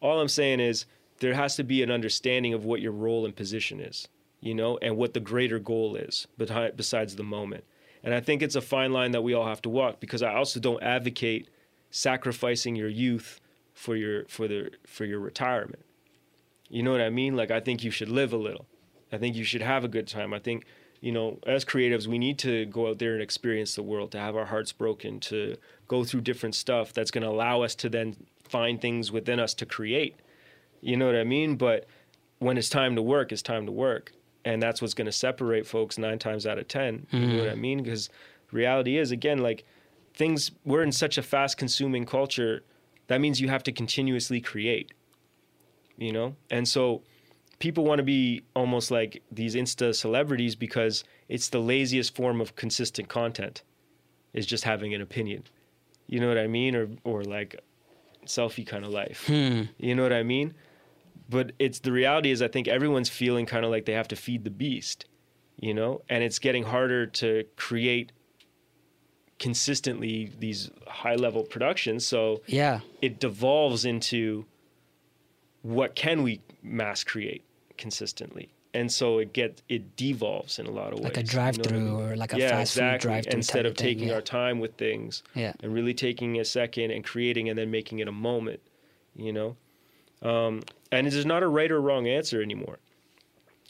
all 0.00 0.20
I'm 0.20 0.28
saying 0.28 0.60
is 0.60 0.84
there 1.20 1.34
has 1.34 1.54
to 1.56 1.64
be 1.64 1.82
an 1.82 1.90
understanding 1.90 2.52
of 2.52 2.64
what 2.64 2.80
your 2.80 2.92
role 2.92 3.24
and 3.24 3.36
position 3.36 3.78
is, 3.80 4.08
you 4.40 4.54
know, 4.54 4.78
and 4.82 4.96
what 4.96 5.14
the 5.14 5.20
greater 5.20 5.58
goal 5.58 5.94
is 5.94 6.26
behind, 6.36 6.76
besides 6.76 7.14
the 7.16 7.22
moment. 7.22 7.64
And 8.02 8.14
I 8.14 8.20
think 8.20 8.42
it's 8.42 8.56
a 8.56 8.62
fine 8.62 8.92
line 8.92 9.12
that 9.12 9.22
we 9.22 9.34
all 9.34 9.46
have 9.46 9.62
to 9.62 9.68
walk 9.68 10.00
because 10.00 10.22
I 10.22 10.34
also 10.34 10.58
don't 10.58 10.82
advocate 10.82 11.48
sacrificing 11.90 12.74
your 12.74 12.88
youth 12.88 13.39
for 13.80 13.96
your 13.96 14.26
for 14.26 14.46
the 14.46 14.70
for 14.86 15.06
your 15.06 15.20
retirement. 15.20 15.82
You 16.68 16.82
know 16.82 16.92
what 16.92 17.00
I 17.00 17.08
mean? 17.08 17.34
Like 17.34 17.50
I 17.50 17.60
think 17.60 17.82
you 17.82 17.90
should 17.90 18.10
live 18.10 18.34
a 18.34 18.36
little. 18.36 18.66
I 19.10 19.16
think 19.16 19.36
you 19.36 19.42
should 19.42 19.62
have 19.62 19.84
a 19.84 19.88
good 19.88 20.06
time. 20.06 20.34
I 20.34 20.38
think 20.38 20.66
you 21.00 21.12
know, 21.12 21.38
as 21.46 21.64
creatives, 21.64 22.06
we 22.06 22.18
need 22.18 22.38
to 22.40 22.66
go 22.66 22.90
out 22.90 22.98
there 22.98 23.14
and 23.14 23.22
experience 23.22 23.74
the 23.74 23.82
world, 23.82 24.12
to 24.12 24.18
have 24.18 24.36
our 24.36 24.44
hearts 24.44 24.70
broken, 24.70 25.18
to 25.20 25.56
go 25.88 26.04
through 26.04 26.20
different 26.20 26.54
stuff 26.54 26.92
that's 26.92 27.10
going 27.10 27.22
to 27.22 27.30
allow 27.30 27.62
us 27.62 27.74
to 27.76 27.88
then 27.88 28.14
find 28.44 28.82
things 28.82 29.10
within 29.10 29.40
us 29.40 29.54
to 29.54 29.64
create. 29.64 30.16
You 30.82 30.98
know 30.98 31.06
what 31.06 31.16
I 31.16 31.24
mean? 31.24 31.56
But 31.56 31.86
when 32.38 32.58
it's 32.58 32.68
time 32.68 32.96
to 32.96 33.02
work, 33.02 33.32
it's 33.32 33.40
time 33.40 33.64
to 33.64 33.72
work. 33.72 34.12
And 34.44 34.62
that's 34.62 34.82
what's 34.82 34.92
going 34.92 35.06
to 35.06 35.12
separate 35.12 35.66
folks 35.66 35.96
nine 35.96 36.18
times 36.18 36.46
out 36.46 36.58
of 36.58 36.68
10. 36.68 37.06
You 37.12 37.20
know 37.20 37.38
what 37.38 37.48
I 37.48 37.52
mm-hmm. 37.52 37.60
mean? 37.62 37.82
Because 37.82 38.10
reality 38.52 38.98
is, 38.98 39.10
again, 39.10 39.38
like 39.38 39.64
things, 40.12 40.50
we're 40.66 40.82
in 40.82 40.92
such 40.92 41.16
a 41.16 41.22
fast 41.22 41.56
consuming 41.56 42.04
culture. 42.04 42.62
That 43.10 43.20
means 43.20 43.40
you 43.40 43.48
have 43.48 43.64
to 43.64 43.72
continuously 43.72 44.40
create, 44.40 44.92
you 45.98 46.12
know? 46.12 46.36
And 46.48 46.66
so 46.68 47.02
people 47.58 47.84
want 47.84 47.98
to 47.98 48.04
be 48.04 48.42
almost 48.54 48.90
like 48.92 49.22
these 49.32 49.56
Insta 49.56 49.92
celebrities 49.94 50.54
because 50.54 51.02
it's 51.28 51.48
the 51.48 51.58
laziest 51.58 52.14
form 52.14 52.40
of 52.40 52.54
consistent 52.54 53.08
content 53.08 53.62
is 54.32 54.46
just 54.46 54.62
having 54.62 54.94
an 54.94 55.00
opinion. 55.02 55.42
You 56.06 56.20
know 56.20 56.28
what 56.28 56.38
I 56.38 56.46
mean? 56.46 56.76
Or, 56.76 56.88
or 57.02 57.24
like 57.24 57.58
selfie 58.26 58.66
kind 58.66 58.84
of 58.84 58.92
life. 58.92 59.26
Hmm. 59.26 59.62
You 59.78 59.94
know 59.96 60.04
what 60.04 60.12
I 60.12 60.22
mean? 60.22 60.54
But 61.28 61.52
it's 61.58 61.80
the 61.80 61.92
reality 61.92 62.30
is 62.30 62.40
I 62.42 62.48
think 62.48 62.68
everyone's 62.68 63.08
feeling 63.08 63.44
kind 63.44 63.64
of 63.64 63.72
like 63.72 63.86
they 63.86 63.94
have 63.94 64.08
to 64.08 64.16
feed 64.16 64.44
the 64.44 64.50
beast. 64.50 65.06
you 65.60 65.74
know, 65.74 66.00
and 66.08 66.24
it's 66.24 66.38
getting 66.38 66.64
harder 66.64 67.06
to 67.06 67.44
create 67.56 68.12
consistently 69.40 70.30
these 70.38 70.70
high 70.86 71.16
level 71.16 71.42
productions. 71.42 72.06
So 72.06 72.42
Yeah. 72.46 72.80
it 73.02 73.18
devolves 73.18 73.84
into 73.84 74.44
what 75.62 75.94
can 75.96 76.22
we 76.22 76.40
mass 76.62 77.02
create 77.02 77.42
consistently 77.76 78.48
and 78.72 78.92
so 78.92 79.18
it 79.18 79.32
get 79.32 79.62
it 79.68 79.96
devolves 79.96 80.58
in 80.58 80.66
a 80.66 80.70
lot 80.70 80.92
of 80.92 81.00
ways 81.00 81.04
Like 81.04 81.16
a 81.16 81.20
you 81.20 81.24
know 81.26 81.30
I 81.30 81.32
drive-through 81.32 81.80
mean? 81.80 81.92
or 82.12 82.16
like 82.16 82.32
a 82.34 82.38
yeah, 82.38 82.50
fast 82.50 82.74
food 82.74 83.00
drive-through 83.00 83.32
instead 83.38 83.62
type 83.64 83.70
of 83.72 83.76
taking 83.76 84.08
yeah. 84.08 84.14
our 84.14 84.20
time 84.20 84.60
with 84.60 84.74
things 84.76 85.22
Yeah. 85.34 85.54
and 85.62 85.72
really 85.74 85.94
taking 85.94 86.38
a 86.38 86.44
second 86.44 86.90
and 86.92 87.02
creating 87.02 87.48
and 87.48 87.58
then 87.58 87.70
making 87.70 87.98
it 87.98 88.08
a 88.08 88.12
moment 88.12 88.60
you 89.16 89.32
know 89.32 89.56
um, 90.22 90.60
and 90.92 91.06
there's 91.10 91.24
not 91.26 91.42
a 91.42 91.48
right 91.48 91.70
or 91.70 91.80
wrong 91.80 92.06
answer 92.06 92.42
anymore 92.42 92.78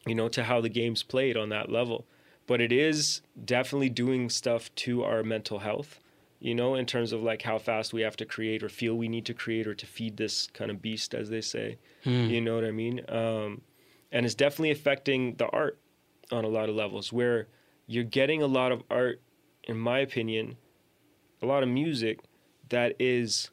you 0.07 0.15
know 0.17 0.29
to 0.29 0.43
how 0.45 0.61
the 0.61 0.69
game's 0.69 1.03
played 1.05 1.37
on 1.37 1.49
that 1.51 1.71
level 1.71 2.05
but 2.51 2.61
it 2.61 2.73
is 2.73 3.23
definitely 3.45 3.89
doing 3.89 4.29
stuff 4.29 4.75
to 4.75 5.05
our 5.05 5.23
mental 5.23 5.61
health 5.61 6.01
you 6.41 6.53
know 6.53 6.75
in 6.75 6.85
terms 6.85 7.13
of 7.13 7.23
like 7.23 7.43
how 7.43 7.59
fast 7.59 7.93
we 7.93 8.01
have 8.01 8.17
to 8.17 8.25
create 8.25 8.61
or 8.65 8.69
feel 8.69 8.97
we 8.97 9.07
need 9.07 9.25
to 9.25 9.33
create 9.33 9.69
or 9.69 9.75
to 9.75 9.87
feed 9.87 10.17
this 10.17 10.49
kind 10.49 10.69
of 10.69 10.83
beast 10.83 11.15
as 11.15 11.31
they 11.31 11.41
say. 11.41 11.79
You 12.29 12.41
know 12.41 12.57
what 12.57 12.65
i 12.65 12.73
mean? 12.73 13.03
Um, 13.09 13.61
and 14.11 14.27
it's 14.27 14.35
definitely 14.35 14.73
affecting 14.73 15.37
the 15.37 15.47
art 15.51 15.79
on 16.33 16.45
a 16.45 16.49
lot 16.49 16.69
of 16.69 16.75
levels 16.75 17.13
where 17.13 17.47
you're 17.87 18.03
getting 18.03 18.43
a 18.43 18.49
lot 18.49 18.73
of 18.73 18.83
art 18.91 19.21
in 19.63 19.79
my 19.79 20.01
opinion 20.01 20.57
a 21.41 21.47
lot 21.47 21.63
of 21.63 21.69
music 21.69 22.19
that 22.69 22.97
is 22.99 23.51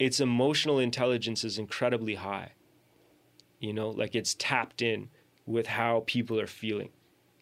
its 0.00 0.18
emotional 0.18 0.80
intelligence 0.80 1.44
is 1.44 1.56
incredibly 1.56 2.16
high. 2.16 2.50
You 3.60 3.72
know 3.72 3.90
like 3.90 4.16
it's 4.16 4.34
tapped 4.34 4.82
in 4.82 5.08
with 5.46 5.68
how 5.68 6.02
people 6.06 6.40
are 6.40 6.48
feeling 6.48 6.90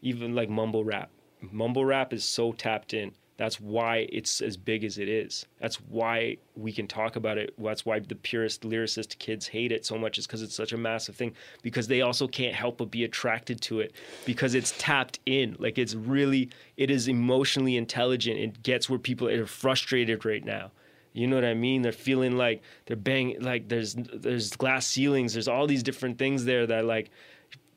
even 0.03 0.35
like 0.35 0.49
mumble 0.49 0.85
rap. 0.85 1.11
Mumble 1.41 1.85
rap 1.85 2.13
is 2.13 2.25
so 2.25 2.53
tapped 2.53 2.95
in. 2.95 3.13
That's 3.37 3.61
why 3.61 4.09
it's 4.11 4.41
as 4.41 4.57
big 4.57 4.83
as 4.83 4.97
it 4.97 5.09
is. 5.09 5.45
That's 5.61 5.77
why 5.77 6.39
we 6.55 6.73
can 6.73 6.87
talk 6.87 7.17
about 7.17 7.37
it. 7.37 7.53
That's 7.59 7.85
why 7.85 7.99
the 7.99 8.15
purest 8.15 8.63
lyricist 8.63 9.19
kids 9.19 9.47
hate 9.47 9.73
it 9.73 9.85
so 9.85 9.99
much 9.99 10.17
is 10.17 10.27
because 10.27 10.41
it's 10.41 10.55
such 10.55 10.73
a 10.73 10.79
massive 10.79 11.17
thing. 11.17 11.35
Because 11.63 11.87
they 11.87 12.01
also 12.01 12.27
can't 12.27 12.55
help 12.55 12.79
but 12.79 12.91
be 12.91 13.05
attracted 13.05 13.61
to 13.63 13.81
it. 13.81 13.95
Because 14.25 14.55
it's 14.55 14.75
tapped 14.79 15.21
in. 15.27 15.55
Like 15.59 15.77
it's 15.77 15.95
really 15.95 16.49
it 16.79 16.91
is 16.91 17.09
emotionally 17.09 17.77
intelligent. 17.77 18.39
It 18.39 18.63
gets 18.63 18.89
where 18.89 18.99
people 18.99 19.29
are 19.29 19.47
frustrated 19.47 20.25
right 20.25 20.45
now. 20.45 20.71
You 21.13 21.27
know 21.27 21.37
what 21.37 21.47
I 21.47 21.55
mean? 21.55 21.81
They're 21.83 21.93
feeling 21.93 22.37
like 22.37 22.63
they're 22.85 22.97
banging, 22.97 23.43
like 23.43 23.69
there's 23.69 23.95
there's 23.95 24.55
glass 24.55 24.87
ceilings. 24.87 25.33
There's 25.33 25.49
all 25.49 25.67
these 25.67 25.83
different 25.83 26.19
things 26.19 26.45
there 26.45 26.67
that 26.67 26.85
like 26.85 27.11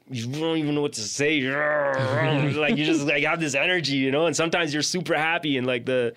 you 0.09 0.27
don't 0.27 0.57
even 0.57 0.75
know 0.75 0.81
what 0.81 0.93
to 0.93 1.01
say. 1.01 1.41
like 2.55 2.77
you 2.77 2.85
just 2.85 3.05
like 3.05 3.23
have 3.23 3.39
this 3.39 3.55
energy, 3.55 3.97
you 3.97 4.11
know. 4.11 4.25
And 4.25 4.35
sometimes 4.35 4.73
you're 4.73 4.83
super 4.83 5.15
happy 5.15 5.57
and 5.57 5.67
like 5.67 5.85
the, 5.85 6.13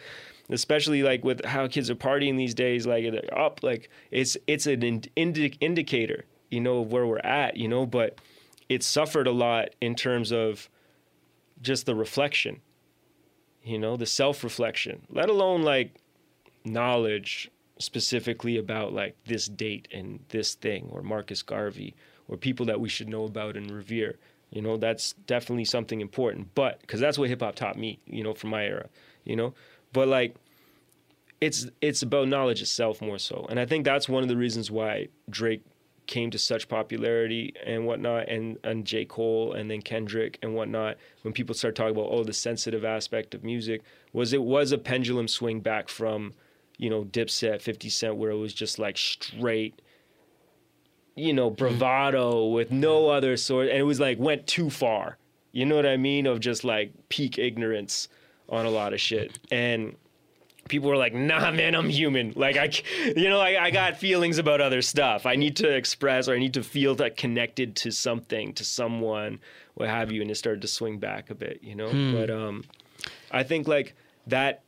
especially 0.51 1.03
like 1.03 1.25
with 1.25 1.45
how 1.45 1.67
kids 1.69 1.91
are 1.91 1.95
partying 1.95 2.37
these 2.37 2.55
days, 2.55 2.87
like 2.87 3.11
they're 3.11 3.39
up, 3.39 3.63
like 3.63 3.91
it's 4.11 4.37
it's 4.47 4.67
an 4.67 5.03
indi- 5.17 5.57
indicator, 5.61 6.25
you 6.51 6.61
know, 6.61 6.81
of 6.81 6.93
where 6.93 7.07
we're 7.07 7.19
at, 7.19 7.57
you 7.57 7.69
know. 7.69 7.87
But 7.87 8.19
it 8.69 8.83
suffered 8.83 9.27
a 9.27 9.33
lot 9.33 9.71
in 9.81 9.95
terms 9.95 10.33
of 10.33 10.69
just 11.61 11.87
the 11.87 11.95
reflection, 11.95 12.61
you 13.63 13.79
know, 13.79 13.97
the 13.97 14.07
self 14.07 14.43
reflection, 14.43 15.07
let 15.11 15.29
alone 15.29 15.63
like 15.63 15.95
knowledge 16.65 17.51
specifically 17.79 18.57
about 18.57 18.93
like 18.93 19.17
this 19.27 19.47
date 19.47 19.89
and 19.93 20.21
this 20.29 20.55
thing 20.55 20.89
or 20.93 21.03
Marcus 21.03 21.43
Garvey 21.43 21.95
or 22.29 22.37
people 22.37 22.67
that 22.67 22.81
we 22.81 22.89
should 22.89 23.09
know 23.09 23.25
about 23.25 23.57
and 23.57 23.71
revere. 23.71 24.17
You 24.51 24.63
know, 24.63 24.77
that's 24.77 25.15
definitely 25.27 25.65
something 25.65 26.01
important. 26.01 26.55
But 26.55 26.81
because 26.81 27.01
that's 27.01 27.19
what 27.19 27.29
hip 27.29 27.41
hop 27.41 27.55
taught 27.55 27.79
me, 27.79 27.99
you 28.07 28.23
know, 28.23 28.35
from 28.35 28.51
my 28.51 28.65
era, 28.65 28.89
you 29.25 29.37
know. 29.37 29.55
But 29.93 30.09
like 30.09 30.37
it's 31.41 31.67
it's 31.81 32.03
about 32.03 32.29
knowledge 32.29 32.61
itself 32.61 33.01
more 33.01 33.19
so. 33.19 33.47
And 33.49 33.59
I 33.59 33.67
think 33.67 33.85
that's 33.85 34.09
one 34.09 34.23
of 34.23 34.29
the 34.29 34.37
reasons 34.37 34.71
why 34.71 35.09
Drake 35.31 35.63
came 36.07 36.31
to 36.31 36.39
such 36.39 36.69
popularity 36.69 37.55
and 37.65 37.87
whatnot 37.87 38.29
and 38.29 38.59
and 38.63 38.85
J. 38.85 39.05
Cole 39.07 39.55
and 39.55 39.71
then 39.71 39.81
Kendrick 39.81 40.39
and 40.43 40.55
whatnot, 40.55 40.97
when 41.23 41.33
people 41.33 41.55
start 41.55 41.75
talking 41.75 41.93
about 41.97 42.09
oh 42.11 42.25
the 42.25 42.33
sensitive 42.33 42.85
aspect 42.85 43.35
of 43.35 43.43
music, 43.43 43.83
was 44.13 44.33
it 44.33 44.43
was 44.43 44.73
a 44.73 44.79
pendulum 44.79 45.29
swing 45.29 45.61
back 45.61 45.89
from 45.89 46.35
you 46.83 46.91
know, 46.91 47.05
Dipset, 47.05 47.63
50 47.63 47.89
Cent, 47.89 48.17
where 48.17 48.31
it 48.31 48.37
was 48.37 48.53
just 48.53 48.79
like 48.79 48.99
straight, 48.99 49.81
you 51.15 51.33
know, 51.33 51.51
bravado 51.51 52.47
with 52.47 52.71
no 52.71 53.09
other 53.09 53.37
sort. 53.37 53.69
And 53.69 53.79
it 53.79 53.83
was 53.83 54.01
like, 54.01 54.19
went 54.19 54.47
too 54.47 54.71
far. 54.71 55.19
You 55.53 55.67
know 55.67 55.77
what 55.77 55.87
I 55.87 55.97
mean? 55.97 56.27
Of 56.27 56.41
just 56.41 56.65
like 56.65 56.93
peak 57.09 57.39
ignorance 57.39 58.09
on 58.49 58.67
a 58.67 58.71
lot 58.71 58.93
of 58.93 59.01
shit. 59.01 59.39
And 59.51 59.97
people 60.69 60.89
were 60.89 60.97
like, 60.97 61.15
nah, 61.15 61.51
man, 61.51 61.75
I'm 61.75 61.89
human. 61.89 62.33
Like, 62.35 62.57
I, 62.57 62.71
you 63.15 63.29
know, 63.29 63.41
I, 63.41 63.65
I 63.65 63.71
got 63.71 63.99
feelings 63.99 64.39
about 64.39 64.61
other 64.61 64.81
stuff. 64.81 65.27
I 65.27 65.37
need 65.37 65.57
to 65.57 65.69
express 65.69 66.29
or 66.29 66.35
I 66.35 66.39
need 66.39 66.55
to 66.55 66.63
feel 66.63 66.95
that 66.97 67.17
connected 67.17 67.77
to 67.77 67.91
something, 67.91 68.55
to 68.55 68.65
someone, 68.65 69.41
what 69.75 69.89
have 69.89 70.11
you. 70.11 70.23
And 70.23 70.31
it 70.31 70.37
started 70.37 70.63
to 70.63 70.69
swing 70.69 70.99
back 70.99 71.29
a 71.29 71.35
bit, 71.35 71.61
you 71.63 71.75
know? 71.75 71.91
But 72.15 72.31
um, 72.31 72.65
I 73.31 73.43
think 73.43 73.69
like, 73.69 73.95
that 74.27 74.63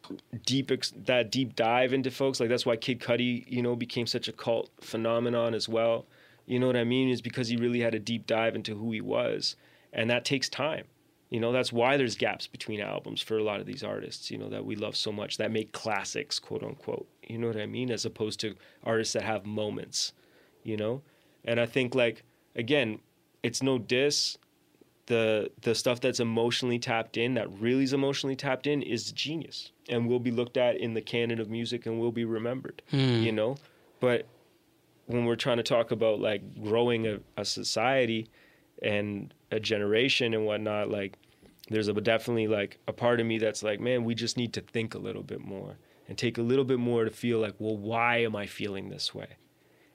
deep 0.44 0.70
ex- 0.72 0.92
that 1.06 1.30
deep 1.30 1.54
dive 1.54 1.92
into 1.92 2.10
folks 2.10 2.40
like 2.40 2.48
that's 2.48 2.66
why 2.66 2.74
Kid 2.74 2.98
Cudi 2.98 3.44
you 3.46 3.62
know 3.62 3.76
became 3.76 4.04
such 4.04 4.26
a 4.26 4.32
cult 4.32 4.68
phenomenon 4.80 5.54
as 5.54 5.68
well 5.68 6.06
you 6.46 6.58
know 6.58 6.66
what 6.66 6.76
I 6.76 6.84
mean? 6.84 7.08
Is 7.08 7.22
because 7.22 7.48
he 7.48 7.56
really 7.56 7.80
had 7.80 7.94
a 7.94 7.98
deep 7.98 8.26
dive 8.26 8.54
into 8.54 8.74
who 8.74 8.92
he 8.92 9.00
was. 9.00 9.56
And 9.92 10.10
that 10.10 10.24
takes 10.24 10.48
time. 10.48 10.84
You 11.30 11.40
know 11.40 11.50
that's 11.50 11.72
why 11.72 11.96
there's 11.96 12.14
gaps 12.14 12.46
between 12.46 12.80
albums 12.80 13.20
for 13.20 13.38
a 13.38 13.42
lot 13.42 13.58
of 13.58 13.66
these 13.66 13.82
artists 13.82 14.30
you 14.30 14.38
know 14.38 14.48
that 14.50 14.64
we 14.64 14.76
love 14.76 14.94
so 14.94 15.10
much 15.10 15.36
that 15.38 15.50
make 15.50 15.72
classics 15.72 16.38
quote 16.38 16.62
unquote. 16.62 17.08
You 17.26 17.38
know 17.38 17.48
what 17.48 17.56
I 17.56 17.66
mean? 17.66 17.90
As 17.90 18.04
opposed 18.04 18.38
to 18.40 18.54
artists 18.84 19.14
that 19.14 19.22
have 19.22 19.44
moments 19.44 20.12
you 20.64 20.76
know? 20.76 21.02
And 21.44 21.60
I 21.60 21.66
think 21.66 21.94
like 21.94 22.22
again 22.56 23.00
it's 23.42 23.62
no 23.62 23.78
diss. 23.78 24.38
The 25.06 25.50
the 25.62 25.74
stuff 25.74 26.00
that's 26.00 26.20
emotionally 26.20 26.78
tapped 26.78 27.16
in 27.16 27.34
that 27.34 27.50
really 27.60 27.84
is 27.84 27.92
emotionally 27.92 28.36
tapped 28.36 28.66
in 28.66 28.82
is 28.82 29.12
genius. 29.12 29.70
And 29.88 30.08
will 30.08 30.20
be 30.20 30.30
looked 30.30 30.56
at 30.56 30.78
in 30.78 30.94
the 30.94 31.02
canon 31.02 31.40
of 31.40 31.50
music 31.50 31.84
and 31.84 32.00
will 32.00 32.12
be 32.12 32.24
remembered 32.24 32.80
hmm. 32.90 33.22
you 33.22 33.32
know? 33.32 33.56
But 34.00 34.26
when 35.06 35.24
we're 35.24 35.36
trying 35.36 35.58
to 35.58 35.62
talk 35.62 35.90
about 35.90 36.20
like 36.20 36.62
growing 36.62 37.06
a, 37.06 37.18
a 37.36 37.44
society 37.44 38.28
and 38.82 39.34
a 39.50 39.60
generation 39.60 40.34
and 40.34 40.44
whatnot 40.44 40.90
like 40.90 41.16
there's 41.70 41.88
a 41.88 41.92
definitely 41.94 42.48
like 42.48 42.78
a 42.88 42.92
part 42.92 43.20
of 43.20 43.26
me 43.26 43.38
that's 43.38 43.62
like 43.62 43.80
man 43.80 44.04
we 44.04 44.14
just 44.14 44.36
need 44.36 44.52
to 44.52 44.60
think 44.60 44.94
a 44.94 44.98
little 44.98 45.22
bit 45.22 45.40
more 45.40 45.76
and 46.08 46.18
take 46.18 46.38
a 46.38 46.42
little 46.42 46.64
bit 46.64 46.78
more 46.78 47.04
to 47.04 47.10
feel 47.10 47.38
like 47.38 47.54
well 47.58 47.76
why 47.76 48.18
am 48.18 48.36
i 48.36 48.46
feeling 48.46 48.88
this 48.88 49.14
way? 49.14 49.28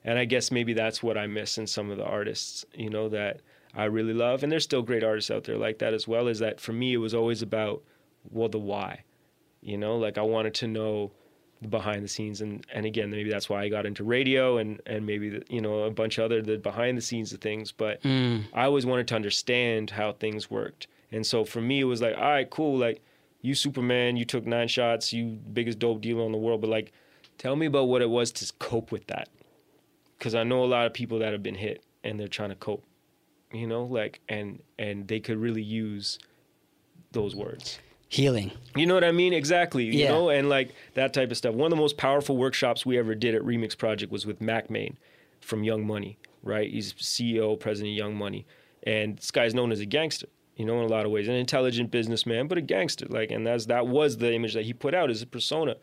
And 0.02 0.18
i 0.18 0.24
guess 0.24 0.50
maybe 0.50 0.72
that's 0.72 1.02
what 1.02 1.18
i 1.18 1.26
miss 1.26 1.58
in 1.58 1.66
some 1.66 1.90
of 1.90 1.98
the 1.98 2.04
artists 2.04 2.64
you 2.74 2.90
know 2.90 3.08
that 3.10 3.40
i 3.74 3.84
really 3.84 4.14
love 4.14 4.42
and 4.42 4.50
there's 4.50 4.64
still 4.64 4.82
great 4.82 5.04
artists 5.04 5.30
out 5.30 5.44
there 5.44 5.58
like 5.58 5.78
that 5.78 5.94
as 5.94 6.08
well 6.08 6.26
is 6.26 6.38
that 6.38 6.60
for 6.60 6.72
me 6.72 6.94
it 6.94 6.98
was 6.98 7.14
always 7.14 7.42
about 7.42 7.82
well 8.30 8.48
the 8.48 8.58
why 8.58 9.04
you 9.62 9.76
know? 9.76 9.96
Like 9.96 10.16
i 10.16 10.22
wanted 10.22 10.54
to 10.54 10.66
know 10.66 11.12
behind 11.68 12.02
the 12.02 12.08
scenes 12.08 12.40
and 12.40 12.66
and 12.72 12.86
again 12.86 13.10
maybe 13.10 13.28
that's 13.28 13.50
why 13.50 13.62
i 13.62 13.68
got 13.68 13.84
into 13.84 14.02
radio 14.02 14.56
and 14.56 14.80
and 14.86 15.04
maybe 15.04 15.28
the, 15.28 15.42
you 15.50 15.60
know 15.60 15.80
a 15.80 15.90
bunch 15.90 16.16
of 16.16 16.24
other 16.24 16.40
the 16.40 16.56
behind 16.56 16.96
the 16.96 17.02
scenes 17.02 17.34
of 17.34 17.40
things 17.40 17.70
but 17.70 18.02
mm. 18.02 18.42
i 18.54 18.64
always 18.64 18.86
wanted 18.86 19.06
to 19.06 19.14
understand 19.14 19.90
how 19.90 20.12
things 20.12 20.50
worked. 20.50 20.86
And 21.12 21.26
so 21.26 21.44
for 21.44 21.60
me 21.60 21.80
it 21.80 21.84
was 21.84 22.00
like 22.00 22.16
all 22.16 22.22
right 22.22 22.48
cool 22.48 22.78
like 22.78 23.02
you 23.42 23.54
superman 23.54 24.16
you 24.16 24.24
took 24.24 24.46
nine 24.46 24.68
shots 24.68 25.12
you 25.12 25.38
biggest 25.52 25.78
dope 25.78 26.00
dealer 26.00 26.24
in 26.24 26.32
the 26.32 26.38
world 26.38 26.60
but 26.60 26.70
like 26.70 26.92
tell 27.36 27.56
me 27.56 27.66
about 27.66 27.88
what 27.88 28.00
it 28.00 28.08
was 28.08 28.30
to 28.32 28.52
cope 28.58 28.90
with 28.92 29.06
that. 29.08 29.28
Because 30.16 30.34
i 30.34 30.44
know 30.44 30.64
a 30.64 30.66
lot 30.66 30.86
of 30.86 30.94
people 30.94 31.18
that 31.18 31.32
have 31.32 31.42
been 31.42 31.56
hit 31.56 31.84
and 32.04 32.18
they're 32.18 32.28
trying 32.28 32.50
to 32.50 32.54
cope 32.54 32.84
you 33.52 33.66
know 33.66 33.84
like 33.84 34.20
and 34.28 34.62
and 34.78 35.08
they 35.08 35.20
could 35.20 35.36
really 35.36 35.62
use 35.62 36.18
those 37.12 37.34
words 37.34 37.80
Healing. 38.10 38.50
you 38.76 38.86
know 38.86 38.94
what 38.94 39.04
I 39.04 39.12
mean? 39.12 39.32
Exactly. 39.32 39.84
You 39.84 39.92
Yeah. 39.92 40.08
know, 40.10 40.30
and 40.30 40.48
like 40.48 40.74
that 40.94 41.12
type 41.14 41.30
of 41.30 41.36
stuff. 41.36 41.54
One 41.54 41.66
of 41.72 41.76
the 41.76 41.80
most 41.80 41.96
powerful 41.96 42.36
workshops 42.36 42.84
we 42.84 42.98
ever 42.98 43.14
did 43.14 43.36
at 43.36 43.42
Remix 43.42 43.78
Project 43.78 44.10
was 44.10 44.26
with 44.26 44.40
Mack 44.40 44.68
Maine 44.68 44.98
from 45.40 45.62
Young 45.62 45.86
Money, 45.86 46.18
right? 46.42 46.68
He's 46.68 46.92
CEO, 46.94 47.54
president 47.58 47.92
of 47.92 47.96
Young 47.96 48.16
Money. 48.16 48.46
And 48.82 49.16
this 49.16 49.30
guy's 49.30 49.54
known 49.54 49.70
as 49.70 49.78
a 49.78 49.86
gangster, 49.86 50.26
you 50.56 50.64
know, 50.64 50.78
in 50.80 50.84
a 50.86 50.88
lot 50.88 51.06
of 51.06 51.12
ways. 51.12 51.28
An 51.28 51.34
intelligent 51.34 51.92
businessman, 51.92 52.48
but 52.48 52.58
a 52.58 52.62
gangster. 52.62 53.06
Like, 53.08 53.30
and 53.30 53.46
that's 53.46 53.66
that 53.66 53.86
was 53.86 54.16
the 54.16 54.34
image 54.34 54.54
that 54.54 54.64
he 54.64 54.72
put 54.72 54.92
out 54.92 55.08
as 55.08 55.22
a 55.22 55.26
persona. 55.26 55.76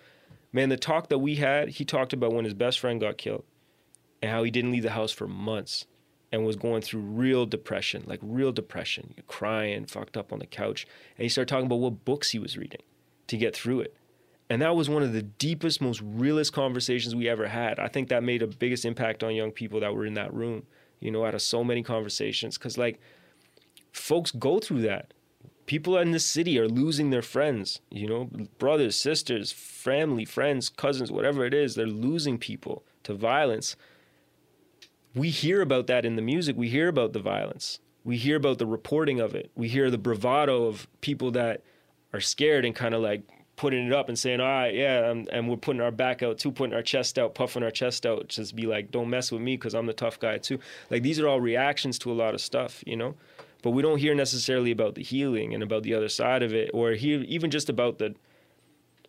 Man, 0.51 0.67
the 0.67 0.75
talk 0.77 1.07
that 1.07 1.19
we 1.19 1.35
had, 1.35 1.69
he 1.69 1.85
talked 1.85 2.11
about 2.11 2.33
when 2.33 2.43
his 2.43 2.53
best 2.53 2.79
friend 2.79 2.99
got 2.99 3.17
killed 3.17 3.45
and 4.21 4.31
how 4.31 4.43
he 4.43 4.51
didn't 4.51 4.71
leave 4.73 4.83
the 4.83 4.91
house 4.91 5.13
for 5.13 5.27
months 5.27 5.85
and 6.31 6.45
was 6.45 6.55
going 6.55 6.81
through 6.81 7.01
real 7.01 7.45
depression, 7.45 8.03
like 8.05 8.19
real 8.21 8.51
depression, 8.51 9.13
crying, 9.27 9.85
fucked 9.85 10.17
up 10.17 10.33
on 10.33 10.39
the 10.39 10.45
couch. 10.45 10.85
And 11.17 11.23
he 11.23 11.29
started 11.29 11.49
talking 11.49 11.67
about 11.67 11.79
what 11.79 12.05
books 12.05 12.31
he 12.31 12.39
was 12.39 12.57
reading 12.57 12.81
to 13.27 13.37
get 13.37 13.55
through 13.55 13.81
it. 13.81 13.95
And 14.49 14.61
that 14.61 14.75
was 14.75 14.89
one 14.89 15.03
of 15.03 15.13
the 15.13 15.21
deepest, 15.21 15.81
most 15.81 16.01
realist 16.01 16.53
conversations 16.53 17.15
we 17.15 17.27
ever 17.27 17.47
had. 17.47 17.79
I 17.79 17.87
think 17.87 18.09
that 18.09 18.23
made 18.23 18.41
a 18.41 18.47
biggest 18.47 18.85
impact 18.85 19.23
on 19.23 19.35
young 19.35 19.51
people 19.51 19.81
that 19.81 19.93
were 19.93 20.05
in 20.05 20.13
that 20.13 20.33
room, 20.33 20.63
you 20.99 21.11
know, 21.11 21.25
out 21.25 21.35
of 21.35 21.41
so 21.41 21.63
many 21.63 21.83
conversations. 21.83 22.57
Cause 22.57 22.77
like 22.77 22.99
folks 23.91 24.31
go 24.31 24.59
through 24.59 24.81
that. 24.81 25.13
People 25.65 25.97
in 25.97 26.11
the 26.11 26.19
city 26.19 26.57
are 26.57 26.67
losing 26.69 27.09
their 27.09 27.21
friends, 27.21 27.81
you 27.91 28.07
know, 28.07 28.29
brothers, 28.57 28.95
sisters, 28.95 29.51
family, 29.51 30.23
friends, 30.23 30.69
cousins, 30.69 31.11
whatever 31.11 31.45
it 31.45 31.53
is, 31.53 31.75
they're 31.75 31.85
losing 31.85 32.37
people 32.37 32.85
to 33.03 33.13
violence. 33.13 33.75
We 35.17 35.31
hear 35.31 35.61
about 35.61 35.87
that 35.87 36.05
in 36.05 36.15
the 36.15 36.21
music. 36.21 36.55
We 36.55 36.69
hear 36.69 36.87
about 36.87 37.13
the 37.13 37.19
violence. 37.19 37.79
We 38.03 38.17
hear 38.17 38.37
about 38.37 38.59
the 38.59 38.67
reporting 38.67 39.19
of 39.19 39.35
it. 39.35 39.51
We 39.55 39.67
hear 39.67 39.89
the 39.89 39.97
bravado 39.97 40.65
of 40.65 40.87
people 41.01 41.31
that 41.31 41.63
are 42.13 42.21
scared 42.21 42.65
and 42.65 42.75
kind 42.75 42.93
of 42.93 43.01
like 43.01 43.23
putting 43.55 43.87
it 43.87 43.91
up 43.91 44.07
and 44.07 44.17
saying, 44.17 44.39
all 44.39 44.47
right, 44.47 44.73
yeah, 44.73 45.09
and, 45.09 45.27
and 45.29 45.49
we're 45.49 45.57
putting 45.57 45.81
our 45.81 45.91
back 45.91 46.21
out 46.21 46.37
too, 46.37 46.51
putting 46.51 46.75
our 46.75 46.83
chest 46.83 47.17
out, 47.17 47.33
puffing 47.33 47.63
our 47.63 47.71
chest 47.71 48.05
out, 48.05 48.27
just 48.27 48.55
be 48.55 48.67
like, 48.67 48.91
don't 48.91 49.09
mess 49.09 49.31
with 49.31 49.41
me 49.41 49.57
because 49.57 49.73
I'm 49.73 49.87
the 49.87 49.93
tough 49.93 50.19
guy 50.19 50.37
too. 50.37 50.59
Like 50.91 51.01
these 51.01 51.19
are 51.19 51.27
all 51.27 51.41
reactions 51.41 51.97
to 51.99 52.11
a 52.11 52.13
lot 52.13 52.35
of 52.35 52.39
stuff, 52.39 52.83
you 52.85 52.95
know? 52.95 53.15
But 53.63 53.71
we 53.71 53.81
don't 53.81 53.97
hear 53.97 54.13
necessarily 54.13 54.69
about 54.69 54.93
the 54.93 55.03
healing 55.03 55.55
and 55.55 55.63
about 55.63 55.81
the 55.81 55.95
other 55.95 56.09
side 56.09 56.43
of 56.43 56.53
it, 56.53 56.69
or 56.73 56.91
hear 56.91 57.23
even 57.23 57.49
just 57.49 57.69
about 57.69 57.97
the, 57.97 58.13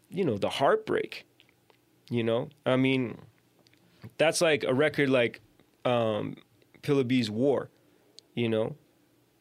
you 0.08 0.24
know, 0.24 0.38
the 0.38 0.48
heartbreak. 0.48 1.26
You 2.10 2.24
know, 2.24 2.48
I 2.64 2.76
mean, 2.76 3.18
that's 4.16 4.40
like 4.40 4.64
a 4.64 4.72
record 4.72 5.10
like 5.10 5.42
um, 5.84 6.36
Pilla 6.82 7.04
B's 7.04 7.30
War. 7.30 7.70
You 8.34 8.48
know, 8.48 8.76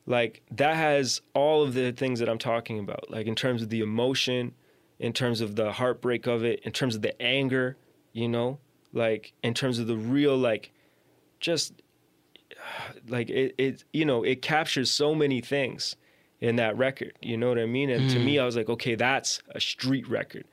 like 0.05 0.41
that 0.51 0.75
has 0.75 1.21
all 1.33 1.63
of 1.63 1.73
the 1.73 1.91
things 1.91 2.19
that 2.19 2.29
I'm 2.29 2.39
talking 2.39 2.79
about, 2.79 3.11
like 3.11 3.27
in 3.27 3.35
terms 3.35 3.61
of 3.61 3.69
the 3.69 3.81
emotion, 3.81 4.53
in 4.99 5.13
terms 5.13 5.41
of 5.41 5.55
the 5.55 5.71
heartbreak 5.71 6.25
of 6.25 6.43
it, 6.43 6.61
in 6.63 6.71
terms 6.71 6.95
of 6.95 7.01
the 7.01 7.19
anger. 7.21 7.77
You 8.13 8.27
know, 8.27 8.59
like 8.93 9.33
in 9.43 9.53
terms 9.53 9.77
of 9.77 9.85
the 9.87 9.97
real 9.97 10.35
like, 10.35 10.71
just 11.39 11.73
like 13.07 13.29
it, 13.29 13.55
it 13.57 13.83
you 13.93 14.05
know 14.05 14.23
it 14.23 14.41
captures 14.41 14.91
so 14.91 15.13
many 15.13 15.41
things 15.41 15.95
in 16.39 16.57
that 16.57 16.77
record 16.77 17.13
you 17.21 17.35
know 17.35 17.49
what 17.49 17.57
i 17.57 17.65
mean 17.65 17.89
and 17.89 18.09
mm. 18.09 18.13
to 18.13 18.19
me 18.19 18.37
i 18.37 18.45
was 18.45 18.55
like 18.55 18.69
okay 18.69 18.95
that's 18.95 19.41
a 19.51 19.59
street 19.59 20.07
record 20.07 20.45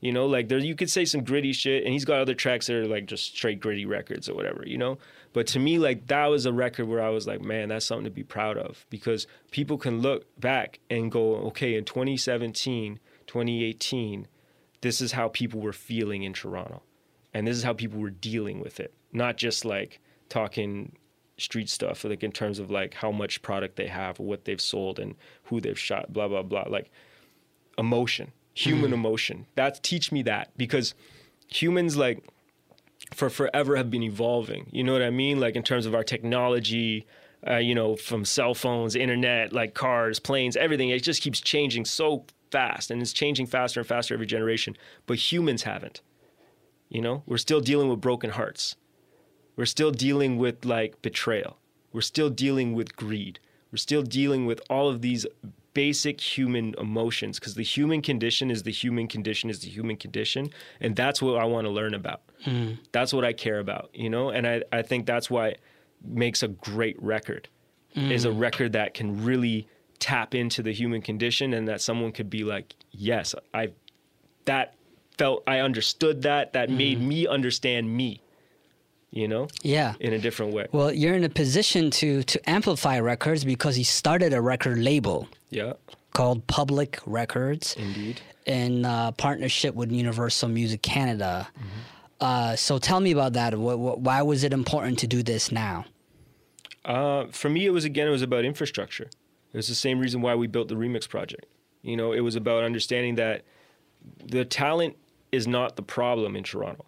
you 0.00 0.12
know 0.12 0.26
like 0.26 0.48
there 0.48 0.58
you 0.58 0.74
could 0.74 0.90
say 0.90 1.04
some 1.04 1.24
gritty 1.24 1.52
shit 1.52 1.84
and 1.84 1.92
he's 1.92 2.04
got 2.04 2.20
other 2.20 2.34
tracks 2.34 2.66
that 2.66 2.76
are 2.76 2.86
like 2.86 3.06
just 3.06 3.36
straight 3.36 3.60
gritty 3.60 3.84
records 3.84 4.28
or 4.28 4.34
whatever 4.34 4.62
you 4.66 4.78
know 4.78 4.98
but 5.32 5.46
to 5.46 5.58
me 5.58 5.78
like 5.78 6.06
that 6.06 6.26
was 6.26 6.46
a 6.46 6.52
record 6.52 6.86
where 6.86 7.02
i 7.02 7.08
was 7.08 7.26
like 7.26 7.40
man 7.40 7.68
that's 7.68 7.86
something 7.86 8.04
to 8.04 8.10
be 8.10 8.22
proud 8.22 8.56
of 8.56 8.86
because 8.90 9.26
people 9.50 9.78
can 9.78 10.00
look 10.00 10.24
back 10.40 10.78
and 10.90 11.10
go 11.10 11.36
okay 11.36 11.74
in 11.74 11.84
2017 11.84 12.98
2018 13.26 14.28
this 14.80 15.00
is 15.00 15.12
how 15.12 15.28
people 15.28 15.60
were 15.60 15.72
feeling 15.72 16.22
in 16.22 16.32
toronto 16.32 16.82
and 17.34 17.46
this 17.46 17.56
is 17.56 17.62
how 17.62 17.72
people 17.72 18.00
were 18.00 18.10
dealing 18.10 18.60
with 18.60 18.80
it 18.80 18.94
not 19.12 19.36
just 19.36 19.64
like 19.64 20.00
talking 20.28 20.92
street 21.42 21.68
stuff, 21.68 22.04
like 22.04 22.22
in 22.22 22.32
terms 22.32 22.58
of 22.58 22.70
like 22.70 22.94
how 22.94 23.10
much 23.10 23.42
product 23.42 23.76
they 23.76 23.88
have 23.88 24.18
or 24.20 24.26
what 24.26 24.44
they've 24.44 24.60
sold 24.60 24.98
and 24.98 25.14
who 25.44 25.60
they've 25.60 25.78
shot, 25.78 26.12
blah 26.12 26.28
blah 26.28 26.42
blah. 26.42 26.64
Like 26.68 26.90
emotion, 27.76 28.32
human 28.54 28.90
mm. 28.90 28.94
emotion. 28.94 29.46
That's 29.54 29.78
teach 29.80 30.12
me 30.12 30.22
that 30.22 30.50
because 30.56 30.94
humans 31.48 31.96
like 31.96 32.24
for 33.12 33.30
forever 33.30 33.76
have 33.76 33.90
been 33.90 34.02
evolving. 34.02 34.68
You 34.70 34.84
know 34.84 34.92
what 34.92 35.02
I 35.02 35.10
mean? 35.10 35.40
Like 35.40 35.56
in 35.56 35.62
terms 35.62 35.86
of 35.86 35.94
our 35.94 36.04
technology, 36.04 37.06
uh, 37.46 37.56
you 37.56 37.74
know, 37.74 37.96
from 37.96 38.24
cell 38.24 38.54
phones, 38.54 38.94
internet, 38.94 39.52
like 39.52 39.74
cars, 39.74 40.18
planes, 40.18 40.56
everything. 40.56 40.90
It 40.90 41.02
just 41.02 41.22
keeps 41.22 41.40
changing 41.40 41.84
so 41.84 42.24
fast, 42.50 42.90
and 42.90 43.02
it's 43.02 43.12
changing 43.12 43.46
faster 43.46 43.80
and 43.80 43.86
faster 43.86 44.14
every 44.14 44.26
generation. 44.26 44.76
But 45.06 45.32
humans 45.32 45.64
haven't. 45.64 46.00
You 46.88 47.00
know, 47.00 47.22
we're 47.26 47.38
still 47.38 47.60
dealing 47.60 47.88
with 47.88 48.00
broken 48.00 48.30
hearts. 48.30 48.76
We're 49.56 49.64
still 49.66 49.90
dealing 49.90 50.38
with 50.38 50.64
like 50.64 51.00
betrayal. 51.02 51.58
We're 51.92 52.00
still 52.02 52.30
dealing 52.30 52.74
with 52.74 52.96
greed. 52.96 53.38
We're 53.70 53.78
still 53.78 54.02
dealing 54.02 54.46
with 54.46 54.60
all 54.68 54.88
of 54.88 55.00
these 55.00 55.26
basic 55.74 56.20
human 56.20 56.74
emotions 56.78 57.38
because 57.38 57.54
the 57.54 57.62
human 57.62 58.02
condition 58.02 58.50
is 58.50 58.62
the 58.62 58.72
human 58.72 59.08
condition 59.08 59.50
is 59.50 59.60
the 59.60 59.68
human 59.68 59.96
condition. 59.96 60.50
And 60.80 60.94
that's 60.94 61.22
what 61.22 61.38
I 61.38 61.44
want 61.44 61.66
to 61.66 61.70
learn 61.70 61.94
about. 61.94 62.22
Mm. 62.44 62.78
That's 62.92 63.12
what 63.12 63.24
I 63.24 63.32
care 63.32 63.58
about, 63.58 63.90
you 63.94 64.10
know? 64.10 64.30
And 64.30 64.46
I, 64.46 64.62
I 64.72 64.82
think 64.82 65.06
that's 65.06 65.30
why 65.30 65.48
it 65.48 65.60
makes 66.04 66.42
a 66.42 66.48
great 66.48 67.00
record 67.02 67.48
mm. 67.96 68.10
is 68.10 68.24
a 68.24 68.30
mm. 68.30 68.40
record 68.40 68.72
that 68.72 68.94
can 68.94 69.24
really 69.24 69.68
tap 69.98 70.34
into 70.34 70.62
the 70.62 70.72
human 70.72 71.00
condition 71.00 71.54
and 71.54 71.68
that 71.68 71.80
someone 71.80 72.12
could 72.12 72.28
be 72.28 72.44
like, 72.44 72.74
yes, 72.90 73.34
I, 73.54 73.70
that 74.44 74.74
felt, 75.16 75.42
I 75.46 75.60
understood 75.60 76.22
that. 76.22 76.52
That 76.52 76.68
mm. 76.68 76.76
made 76.76 77.00
me 77.00 77.26
understand 77.26 77.94
me 77.94 78.20
you 79.14 79.28
know 79.28 79.46
yeah 79.62 79.92
in 80.00 80.14
a 80.14 80.18
different 80.18 80.54
way 80.54 80.66
well 80.72 80.90
you're 80.90 81.14
in 81.14 81.22
a 81.22 81.28
position 81.28 81.90
to 81.90 82.22
to 82.22 82.40
amplify 82.48 82.98
records 82.98 83.44
because 83.44 83.76
you 83.76 83.84
started 83.84 84.32
a 84.32 84.40
record 84.40 84.78
label 84.78 85.28
yeah. 85.52 85.74
called 86.14 86.46
public 86.46 86.98
records. 87.06 87.74
Indeed. 87.76 88.20
In 88.46 88.84
uh, 88.84 89.12
partnership 89.12 89.74
with 89.74 89.92
universal 89.92 90.48
music 90.48 90.82
canada. 90.82 91.48
Mm-hmm. 91.56 91.66
uh, 92.20 92.56
so 92.56 92.78
tell 92.78 92.98
me 92.98 93.12
about 93.12 93.34
that. 93.34 93.56
What, 93.56 93.78
what, 93.78 94.00
why 94.00 94.22
was 94.22 94.42
it 94.42 94.52
important 94.52 94.98
to 95.00 95.06
do 95.06 95.22
this 95.22 95.52
now? 95.52 95.84
Uh, 96.84 97.26
for 97.30 97.48
me 97.48 97.64
it 97.66 97.70
was 97.70 97.84
again 97.84 98.08
it 98.08 98.10
was 98.10 98.22
about 98.22 98.44
infrastructure. 98.44 99.08
It 99.52 99.56
was 99.56 99.68
the 99.68 99.74
same 99.74 100.00
reason 100.00 100.22
why 100.22 100.34
we 100.34 100.46
built 100.48 100.68
the 100.68 100.74
remix 100.74 101.08
project. 101.08 101.46
You 101.82 101.96
know 101.96 102.12
it 102.12 102.20
was 102.20 102.34
about 102.34 102.64
understanding 102.64 103.14
that 103.16 103.42
the 104.24 104.44
talent 104.44 104.96
is 105.30 105.46
not 105.46 105.76
the 105.76 105.82
problem 105.82 106.34
in 106.34 106.42
toronto. 106.42 106.84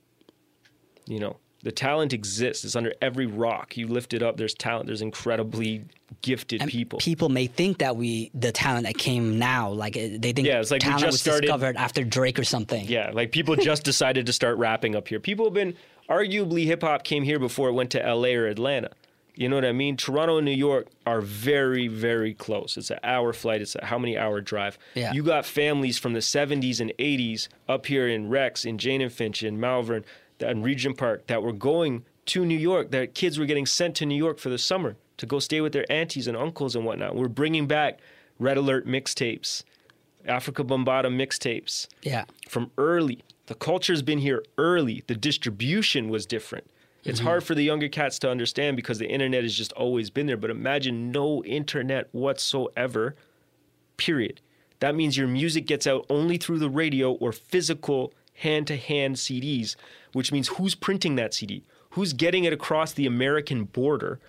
You 1.07 1.21
know 1.21 1.37
the 1.65 1.73
talent 1.73 2.13
exists. 2.13 2.63
It's 2.65 2.77
under 2.77 2.93
every 3.01 3.27
rock. 3.27 3.77
You 3.77 3.89
lift 3.89 4.13
it 4.13 4.23
up. 4.23 4.37
There's 4.37 4.55
talent. 4.55 4.87
There's 4.87 5.01
incredibly 5.01 5.87
gifted 6.21 6.61
and 6.61 6.71
people. 6.71 6.99
People 6.99 7.31
may 7.31 7.47
think 7.47 7.79
that 7.79 7.97
we 7.97 8.31
the 8.35 8.53
talent 8.53 8.85
that 8.87 8.99
came 8.99 9.39
now, 9.39 9.71
like 9.71 9.97
eh, 9.97 10.19
they 10.19 10.33
think 10.33 10.47
yeah, 10.47 10.61
it's 10.61 10.71
like 10.71 10.83
talent 10.83 11.01
just 11.01 11.13
was 11.13 11.21
started, 11.23 11.43
discovered 11.43 11.77
after 11.77 12.05
Drake 12.05 12.39
or 12.39 12.45
something. 12.45 12.87
Yeah, 12.87 13.11
like 13.13 13.33
people 13.33 13.57
just 13.57 13.83
decided 13.93 14.27
to 14.27 14.33
start 14.33 14.59
rapping 14.59 14.95
up 14.95 15.09
here. 15.09 15.19
People 15.19 15.47
have 15.47 15.55
been 15.55 15.75
arguably 16.09 16.67
hip 16.67 16.83
hop 16.83 17.03
came 17.03 17.23
here 17.23 17.39
before 17.39 17.71
it 17.71 17.73
went 17.73 17.91
to 17.93 18.07
L.A. 18.07 18.37
or 18.37 18.47
Atlanta. 18.47 18.91
You 19.37 19.49
know 19.49 19.57
what 19.57 19.65
I 19.65 19.73
mean? 19.73 19.97
Toronto 19.97 20.37
and 20.37 20.45
New 20.45 20.53
York 20.53 20.87
are 21.07 21.21
very, 21.21 21.89
very 21.89 22.35
close. 22.35 22.77
It's 22.77 22.91
an 22.91 23.01
hour 23.03 23.33
flight. 23.33 23.63
It's 23.63 23.75
a 23.75 23.85
how 23.85 23.99
many 23.99 24.17
hour 24.17 24.41
drive? 24.41 24.79
Yeah. 24.95 25.13
You 25.13 25.25
got 25.25 25.45
families 25.45 25.99
from 25.99 26.13
the 26.13 26.21
70s 26.21 26.79
and 26.79 26.93
80s 27.01 27.49
up 27.69 27.87
here 27.87 28.07
in 28.07 28.29
Rex, 28.29 28.65
in 28.65 28.79
Jane 28.79 29.01
and 29.01 29.13
Finch, 29.13 29.43
in 29.43 29.59
Malvern, 29.59 30.05
and 30.41 30.65
Regent 30.65 30.99
Park 30.99 31.27
that 31.27 31.43
were 31.43 31.53
going 31.53 32.05
to 32.27 32.45
New 32.45 32.59
York. 32.59 32.91
That 32.91 33.15
kids 33.15 33.39
were 33.39 33.47
getting 33.47 33.67
sent 33.67 33.95
to 33.97 34.07
New 34.07 34.17
York 34.17 34.39
for 34.39 34.49
the 34.49 34.59
summer 34.59 34.97
to 35.17 35.27
go 35.27 35.39
stay 35.39 35.61
with 35.61 35.73
their 35.73 35.91
aunties 35.91 36.27
and 36.27 36.37
uncles 36.37 36.75
and 36.75 36.85
whatnot. 36.85 37.15
We're 37.15 37.29
bringing 37.29 37.67
back 37.67 38.01
Red 38.39 38.57
Alert 38.57 38.87
mixtapes, 38.87 39.63
Afrika 40.27 40.67
Bambaataa 40.67 41.15
mixtapes. 41.15 41.87
Yeah. 42.03 42.25
From 42.49 42.71
early. 42.79 43.23
The 43.47 43.55
culture's 43.55 44.03
been 44.03 44.19
here 44.19 44.43
early. 44.59 45.05
The 45.07 45.15
distribution 45.15 46.09
was 46.09 46.27
different. 46.27 46.71
It's 47.05 47.19
mm-hmm. 47.19 47.29
hard 47.29 47.45
for 47.45 47.55
the 47.55 47.63
younger 47.63 47.89
cats 47.89 48.19
to 48.21 48.31
understand 48.31 48.77
because 48.77 48.99
the 48.99 49.07
internet 49.07 49.43
has 49.43 49.55
just 49.55 49.73
always 49.73 50.09
been 50.09 50.27
there. 50.27 50.39
But 50.39 50.51
imagine 50.51 51.13
no 51.13 51.45
internet 51.45 52.09
whatsoever, 52.13 53.15
period. 53.99 54.41
That 54.81 54.95
means 54.95 55.17
your 55.17 55.29
music 55.29 55.67
gets 55.67 55.87
out 55.87 56.07
only 56.09 56.39
through 56.39 56.59
the 56.59 56.71
radio 56.71 57.13
or 57.13 57.33
physical 57.33 58.15
hand 58.35 58.67
to 58.67 58.77
hand 58.77 59.17
CDs 59.17 59.77
which 60.15 60.33
means 60.33 60.49
who's 60.49 60.75
printing 60.75 61.17
that 61.17 61.35
CD? 61.35 61.65
Who's 61.91 62.13
getting 62.13 62.45
it 62.45 62.53
across 62.53 62.93
the 62.93 63.05
American 63.05 63.65
border 63.65 64.21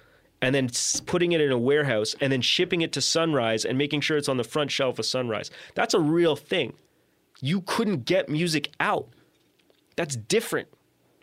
and 0.41 0.53
then 0.53 0.69
putting 1.05 1.31
it 1.31 1.39
in 1.39 1.51
a 1.51 1.57
warehouse 1.57 2.15
and 2.19 2.33
then 2.33 2.41
shipping 2.41 2.81
it 2.81 2.91
to 2.93 3.01
Sunrise 3.01 3.63
and 3.63 3.77
making 3.77 4.01
sure 4.01 4.17
it's 4.17 4.27
on 4.27 4.37
the 4.37 4.43
front 4.43 4.71
shelf 4.71 4.99
of 4.99 5.05
Sunrise? 5.05 5.51
That's 5.75 5.93
a 5.93 5.99
real 5.99 6.35
thing. 6.35 6.73
You 7.39 7.61
couldn't 7.61 8.05
get 8.05 8.27
music 8.27 8.71
out. 8.79 9.07
That's 9.95 10.15
different. 10.15 10.67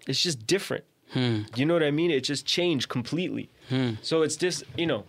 It's 0.07 0.23
just 0.23 0.47
different. 0.47 0.85
Hmm. 1.11 1.43
You 1.57 1.67
know 1.67 1.75
what 1.75 1.83
I 1.83 1.91
mean? 1.91 2.11
It 2.11 2.23
just 2.23 2.47
changed 2.47 2.89
completely. 2.89 3.51
Hmm. 3.69 3.93
So 4.01 4.23
it's 4.23 4.37
just, 4.37 4.65
you 4.77 4.87
know, 4.87 5.05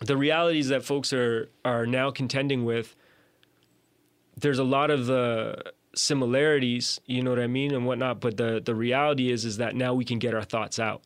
the 0.00 0.16
realities 0.16 0.68
that 0.68 0.84
folks 0.84 1.12
are 1.12 1.50
are 1.64 1.86
now 1.86 2.10
contending 2.10 2.64
with. 2.64 2.94
There's 4.36 4.58
a 4.58 4.64
lot 4.64 4.90
of 4.90 5.06
the 5.06 5.72
similarities, 5.94 7.00
you 7.06 7.22
know 7.22 7.30
what 7.30 7.40
I 7.40 7.46
mean, 7.46 7.74
and 7.74 7.86
whatnot. 7.86 8.20
But 8.20 8.36
the 8.36 8.60
the 8.64 8.74
reality 8.74 9.30
is 9.30 9.44
is 9.44 9.56
that 9.58 9.74
now 9.74 9.94
we 9.94 10.04
can 10.04 10.18
get 10.18 10.34
our 10.34 10.42
thoughts 10.42 10.78
out. 10.78 11.02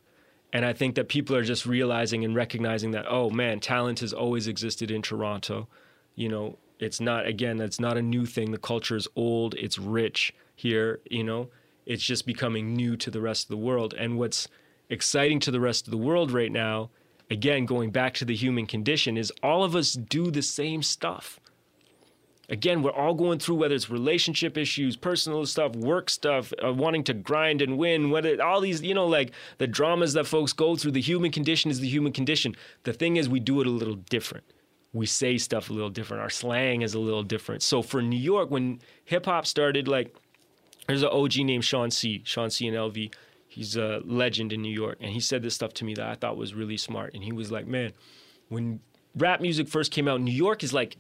And 0.53 0.65
I 0.65 0.73
think 0.73 0.95
that 0.95 1.09
people 1.09 1.35
are 1.35 1.43
just 1.43 1.67
realizing 1.67 2.25
and 2.25 2.35
recognizing 2.35 2.93
that, 2.93 3.07
oh 3.09 3.29
man, 3.29 3.59
talent 3.59 4.01
has 4.01 4.13
always 4.13 4.47
existed 4.47 4.91
in 4.91 5.03
Toronto. 5.03 5.69
You 6.15 6.29
know, 6.29 6.59
it's 6.79 7.01
not 7.01 7.27
again, 7.27 7.61
it's 7.61 7.81
not 7.81 7.97
a 7.97 8.03
new 8.03 8.27
thing. 8.27 8.51
The 8.51 8.59
culture 8.59 8.97
is 8.97 9.09
old, 9.17 9.55
it's 9.55 9.79
rich 9.79 10.33
here, 10.55 11.01
you 11.11 11.25
know. 11.25 11.49
It's 11.87 12.05
just 12.05 12.25
becoming 12.25 12.75
new 12.75 12.97
to 12.97 13.11
the 13.11 13.21
rest 13.21 13.45
of 13.45 13.49
the 13.49 13.57
world. 13.57 13.95
And 13.95 14.19
what's 14.19 14.49
exciting 14.89 15.41
to 15.41 15.51
the 15.51 15.61
rest 15.61 15.87
of 15.87 15.91
the 15.91 15.99
world 15.99 16.31
right 16.31 16.53
now, 16.53 16.91
again, 17.31 17.67
going 17.67 17.91
back 17.91 18.15
to 18.15 18.25
the 18.25 18.35
human 18.35 18.67
condition, 18.67 19.19
is 19.19 19.33
all 19.43 19.65
of 19.65 19.77
us 19.77 19.93
do 19.93 20.31
the 20.31 20.43
same 20.43 20.83
stuff 20.83 21.41
again, 22.49 22.83
we're 22.83 22.91
all 22.93 23.15
going 23.15 23.39
through 23.39 23.57
whether 23.57 23.75
it's 23.75 23.91
relationship 23.91 24.57
issues, 24.57 24.97
personal 24.97 25.45
stuff, 25.47 25.75
work 25.77 26.11
stuff, 26.11 26.53
uh, 26.65 26.73
wanting 26.73 27.05
to 27.05 27.15
grind 27.15 27.63
and 27.63 27.79
win, 27.79 28.11
whether 28.11 28.43
all 28.43 28.61
these, 28.61 28.83
you 28.83 28.95
know, 28.95 29.07
like 29.07 29.33
the 29.59 29.67
dramas 29.67 30.13
that 30.15 30.27
folks 30.27 30.53
go 30.53 30.77
through. 30.77 30.93
The 30.93 31.01
human 31.01 31.31
condition 31.31 31.71
is 31.71 31.81
the 31.81 31.89
human 31.89 32.13
condition. 32.13 32.55
The 32.85 32.93
thing 32.93 33.17
is, 33.17 33.29
we 33.29 33.41
do 33.41 33.61
it 33.61 33.67
a 33.67 33.71
little 33.71 33.97
different. 33.97 34.45
we 34.93 35.07
say 35.07 35.37
stuff 35.39 35.71
a 35.71 35.73
little 35.73 35.91
different. 35.91 36.23
Our 36.23 36.31
slang 36.31 36.83
is 36.83 36.95
a 36.95 37.01
little 37.01 37.25
different. 37.25 37.63
So 37.63 37.83
for 37.83 38.01
New 38.01 38.19
York, 38.19 38.51
when 38.51 38.81
hip 39.05 39.27
hop 39.27 39.45
started, 39.45 39.89
like 39.89 40.15
there's 40.87 41.03
an 41.03 41.09
OG 41.11 41.37
named 41.39 41.65
Sean 41.65 41.91
C. 41.91 42.23
Sean 42.25 42.49
C. 42.51 42.69
and 42.69 42.77
LV. 42.77 43.13
He's 43.49 43.77
a 43.77 44.01
legend 44.05 44.53
in 44.53 44.63
New 44.63 44.73
York, 44.73 44.99
and 45.01 45.11
he 45.13 45.21
said 45.21 45.43
this 45.43 45.55
stuff 45.55 45.73
to 45.75 45.85
me 45.85 45.95
that 45.95 46.07
I 46.09 46.15
thought 46.15 46.37
was 46.37 46.55
really 46.55 46.77
smart. 46.77 47.15
And 47.15 47.23
he 47.25 47.33
was 47.33 47.51
like, 47.51 47.67
"Man, 47.67 47.93
when 48.49 48.81
rap 49.17 49.41
music 49.41 49.69
first 49.69 49.91
came 49.93 50.09
out, 50.09 50.21
New 50.21 50.33
York 50.33 50.63
is 50.63 50.73
like 50.73 50.97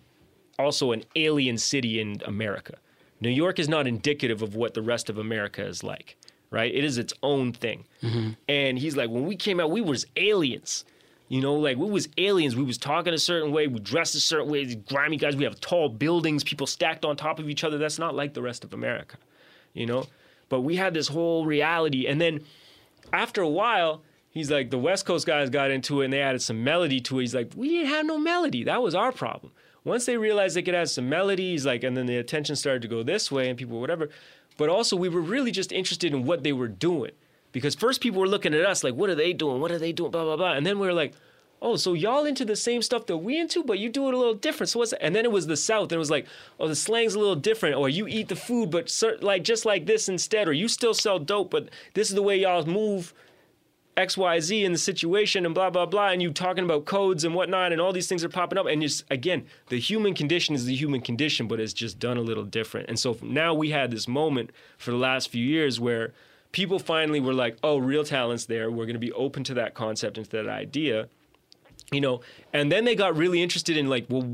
also 0.59 0.92
an 0.92 1.05
alien 1.16 1.59
city 1.59 2.00
in 2.00 2.20
America. 2.24 2.76
New 3.20 3.30
York 3.30 3.59
is 3.59 3.68
not 3.68 3.86
indicative 3.86 4.42
of 4.42 4.55
what 4.55 4.74
the 4.74 4.82
rest 4.82 5.09
of 5.09 5.18
America 5.18 5.64
is 5.64 5.82
like, 5.82 6.16
right? 6.50 6.74
It 6.74 6.84
is 6.84 6.98
its 6.98 7.14
own 7.22 7.52
thing. 7.52 7.84
Mm-hmm. 8.02 8.30
And 8.48 8.78
he's 8.78 8.96
like, 8.96 9.11
when 9.11 9.24
we 9.24 9.36
came 9.36 9.61
out, 9.61 9.70
we 9.70 9.80
was 9.80 10.07
aliens. 10.16 10.84
You 11.28 11.40
know, 11.40 11.55
like 11.55 11.78
we 11.78 11.88
was 11.88 12.09
aliens. 12.18 12.55
We 12.55 12.64
was 12.64 12.76
talking 12.76 13.14
a 13.14 13.18
certain 13.18 13.50
way. 13.50 13.66
We 13.66 13.80
dressed 13.80 14.14
a 14.14 14.20
certain 14.20 14.50
way. 14.50 14.64
These 14.64 14.76
grimy 14.76 15.16
guys. 15.16 15.36
We 15.36 15.44
have 15.44 15.59
tall 15.61 15.88
buildings, 15.88 16.44
people 16.44 16.66
stacked 16.66 17.05
on 17.05 17.16
top 17.16 17.38
of 17.38 17.48
each 17.48 17.64
other. 17.64 17.78
That's 17.78 17.98
not 17.98 18.14
like 18.14 18.34
the 18.34 18.42
rest 18.42 18.62
of 18.62 18.74
America, 18.74 19.16
you 19.72 19.86
know. 19.86 20.07
But 20.50 20.61
we 20.61 20.76
had 20.76 20.92
this 20.92 21.09
whole 21.09 21.46
reality, 21.46 22.07
and 22.07 22.20
then 22.20 22.40
after 23.12 23.40
a 23.40 23.48
while, 23.48 24.02
he's 24.30 24.50
like, 24.50 24.70
the 24.70 24.78
West 24.78 25.07
Coast 25.07 25.26
guys 25.26 25.48
got 25.48 25.70
into 25.70 26.02
it 26.02 26.07
and 26.07 26.12
they 26.12 26.20
added 26.20 26.42
some 26.42 26.62
melody 26.62 27.00
to 27.00 27.18
it. 27.18 27.22
He's 27.22 27.34
like, 27.34 27.52
we 27.57 27.70
didn't 27.70 27.88
have 27.88 28.05
no 28.05 28.18
melody. 28.18 28.64
That 28.64 28.82
was 28.82 28.94
our 28.94 29.12
problem. 29.12 29.52
Once 29.85 30.07
they 30.07 30.16
realized 30.16 30.57
they 30.57 30.62
could 30.62 30.74
add 30.74 30.89
some 30.89 31.09
melodies, 31.09 31.66
like, 31.66 31.85
and 31.85 31.97
then 31.97 32.07
the 32.07 32.16
attention 32.16 32.57
started 32.57 32.82
to 32.82 32.89
go 32.89 33.03
this 33.03 33.30
way 33.30 33.49
and 33.49 33.59
people, 33.59 33.80
whatever. 33.80 34.09
But 34.57 34.68
also, 34.68 34.97
we 34.97 35.09
were 35.09 35.20
really 35.20 35.51
just 35.51 35.72
interested 35.72 36.12
in 36.12 36.24
what 36.24 36.43
they 36.43 36.53
were 36.53 36.68
doing. 36.68 37.12
Because 37.53 37.74
first 37.74 38.01
people 38.01 38.20
were 38.20 38.28
looking 38.28 38.55
at 38.55 38.64
us 38.64 38.82
like, 38.82 38.95
what 38.95 39.11
are 39.11 39.14
they 39.14 39.32
doing? 39.32 39.61
What 39.61 39.70
are 39.70 39.78
they 39.78 39.93
doing? 39.93 40.11
Blah, 40.11 40.24
blah, 40.24 40.37
blah. 40.37 40.55
And 40.55 40.66
then 40.66 40.78
we 40.78 40.87
were 40.87 40.93
like, 40.93 41.12
oh, 41.62 41.76
so 41.76 41.95
y'all 41.95 42.24
into 42.24 42.45
the 42.45 42.57
same 42.57 42.82
stuff 42.82 43.07
that 43.07 43.16
we 43.16 43.39
into, 43.39 43.62
but 43.62 43.78
you 43.78 43.89
do 43.89 44.09
it 44.09 44.14
a 44.14 44.18
little 44.18 44.35
different. 44.35 44.70
So 44.70 44.78
what's 44.78 44.91
that? 44.91 45.03
And 45.03 45.14
then 45.14 45.24
it 45.24 45.32
was 45.32 45.47
the 45.47 45.57
South, 45.57 45.85
and 45.85 45.93
it 45.93 45.99
was 45.99 46.11
like, 46.11 46.26
oh, 46.61 46.68
the 46.68 46.74
slang's 46.74 47.14
a 47.14 47.18
little 47.18 47.37
different, 47.37 47.76
or 47.76 47.89
you 47.89 48.07
eat 48.07 48.28
the 48.28 48.37
food, 48.37 48.70
but 48.70 48.91
cer- 48.91 49.18
like 49.20 49.45
just 49.45 49.64
like 49.64 49.87
this 49.87 50.09
instead, 50.09 50.47
or 50.47 50.53
you 50.53 50.68
still 50.68 50.95
sell 50.95 51.18
dope, 51.18 51.51
but 51.51 51.68
this 51.95 52.09
is 52.09 52.14
the 52.14 52.22
way 52.22 52.39
y'all 52.39 52.64
move 52.66 53.14
X, 53.97 54.16
Y, 54.16 54.40
Z 54.40 54.64
in 54.64 54.72
the 54.72 54.78
situation, 54.78 55.47
and 55.47 55.55
blah 55.55 55.70
blah 55.70 55.86
blah, 55.86 56.09
and 56.09 56.22
you 56.22 56.32
talking 56.32 56.64
about 56.64 56.84
codes 56.84 57.24
and 57.24 57.34
whatnot, 57.34 57.72
and 57.72 57.80
all 57.80 57.92
these 57.92 58.09
things 58.09 58.24
are 58.24 58.28
popping 58.28 58.59
up, 58.59 58.66
and 58.66 58.82
just 58.82 59.05
again, 59.11 59.47
the 59.68 59.78
human 59.78 60.14
condition 60.14 60.55
is 60.55 60.64
the 60.64 60.74
human 60.74 61.01
condition, 61.01 61.47
but 61.47 61.61
it's 61.61 61.72
just 61.72 61.99
done 61.99 62.16
a 62.16 62.22
little 62.22 62.45
different. 62.45 62.88
And 62.88 62.99
so 62.99 63.16
now 63.22 63.55
we 63.55 63.70
had 63.70 63.90
this 63.90 64.09
moment 64.09 64.51
for 64.78 64.90
the 64.90 64.97
last 64.97 65.28
few 65.28 65.45
years 65.45 65.78
where 65.78 66.12
people 66.53 66.78
finally 66.78 67.20
were 67.20 67.34
like, 67.34 67.57
oh, 67.62 67.78
real 67.78 68.05
talent's 68.05 68.47
there. 68.47 68.70
We're 68.70 68.86
going 68.86 68.95
to 68.95 69.01
be 69.01 69.12
open 69.12 69.45
to 69.45 69.55
that 69.55 69.74
concept 69.74 70.18
and 70.18 70.28
to 70.30 70.42
that 70.42 70.49
idea 70.49 71.09
you 71.92 72.01
know 72.01 72.20
and 72.53 72.70
then 72.70 72.84
they 72.84 72.95
got 72.95 73.16
really 73.16 73.42
interested 73.42 73.76
in 73.76 73.88
like 73.88 74.07
well 74.09 74.28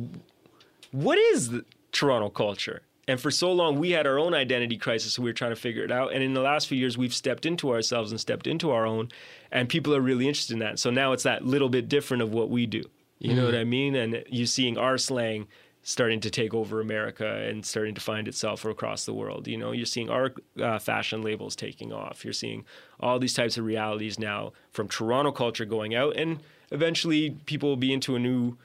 what 0.93 1.19
is 1.19 1.53
toronto 1.93 2.29
culture 2.29 2.83
and 3.11 3.21
for 3.21 3.33
so 3.33 3.53
long 3.53 3.79
we 3.79 3.91
had 3.91 4.07
our 4.07 4.19
own 4.19 4.35
identity 4.35 4.77
crisis 4.77 5.15
so 5.15 5.23
we 5.23 5.29
were 5.29 5.35
trying 5.35 5.51
to 5.51 5.57
figure 5.57 5.83
it 5.83 5.91
out. 5.91 6.13
And 6.13 6.23
in 6.23 6.33
the 6.33 6.41
last 6.41 6.69
few 6.69 6.79
years 6.79 6.97
we've 6.97 7.13
stepped 7.13 7.45
into 7.45 7.73
ourselves 7.73 8.13
and 8.13 8.21
stepped 8.21 8.47
into 8.47 8.71
our 8.71 8.87
own 8.87 9.09
and 9.51 9.69
people 9.69 9.95
are 9.95 10.01
really 10.01 10.29
interested 10.29 10.55
in 10.55 10.61
that. 10.61 10.79
So 10.79 10.91
now 10.91 11.13
it's 11.13 11.25
that 11.25 11.45
little 11.45 11.69
bit 11.69 11.89
different 11.89 12.23
of 12.23 12.33
what 12.33 12.51
we 12.51 12.67
do. 12.67 12.83
You 13.19 13.35
know 13.35 13.45
what 13.45 13.55
i 13.55 13.65
mean? 13.65 13.97
And 13.97 14.25
you're 14.29 14.47
seeing 14.47 14.79
our 14.79 14.97
slang 14.97 15.49
starting 15.83 16.21
to 16.21 16.31
take 16.31 16.55
over 16.55 16.81
america 16.81 17.27
and 17.27 17.65
starting 17.65 17.95
to 17.95 18.01
find 18.01 18.29
itself 18.29 18.65
across 18.65 19.05
the 19.07 19.15
world. 19.15 19.49
You 19.49 19.57
know 19.57 19.73
you're 19.73 19.87
seeing 19.87 20.09
our 20.09 20.33
uh, 20.63 20.79
fashion 20.79 21.23
labels 21.23 21.57
taking 21.57 21.93
off. 21.93 22.25
You're 22.25 22.33
seeing 22.33 22.65
all 23.01 23.19
these 23.19 23.35
types 23.35 23.59
of 23.59 23.65
realities 23.65 24.19
now 24.19 24.53
from 24.71 24.87
toronto 24.89 25.33
culture 25.33 25.65
going 25.65 25.95
out 25.95 26.17
and 26.17 26.43
eventually 26.71 27.31
people 27.47 27.69
will 27.69 27.77
be 27.77 27.93
into 27.93 28.15
a 28.15 28.21
new 28.21 28.57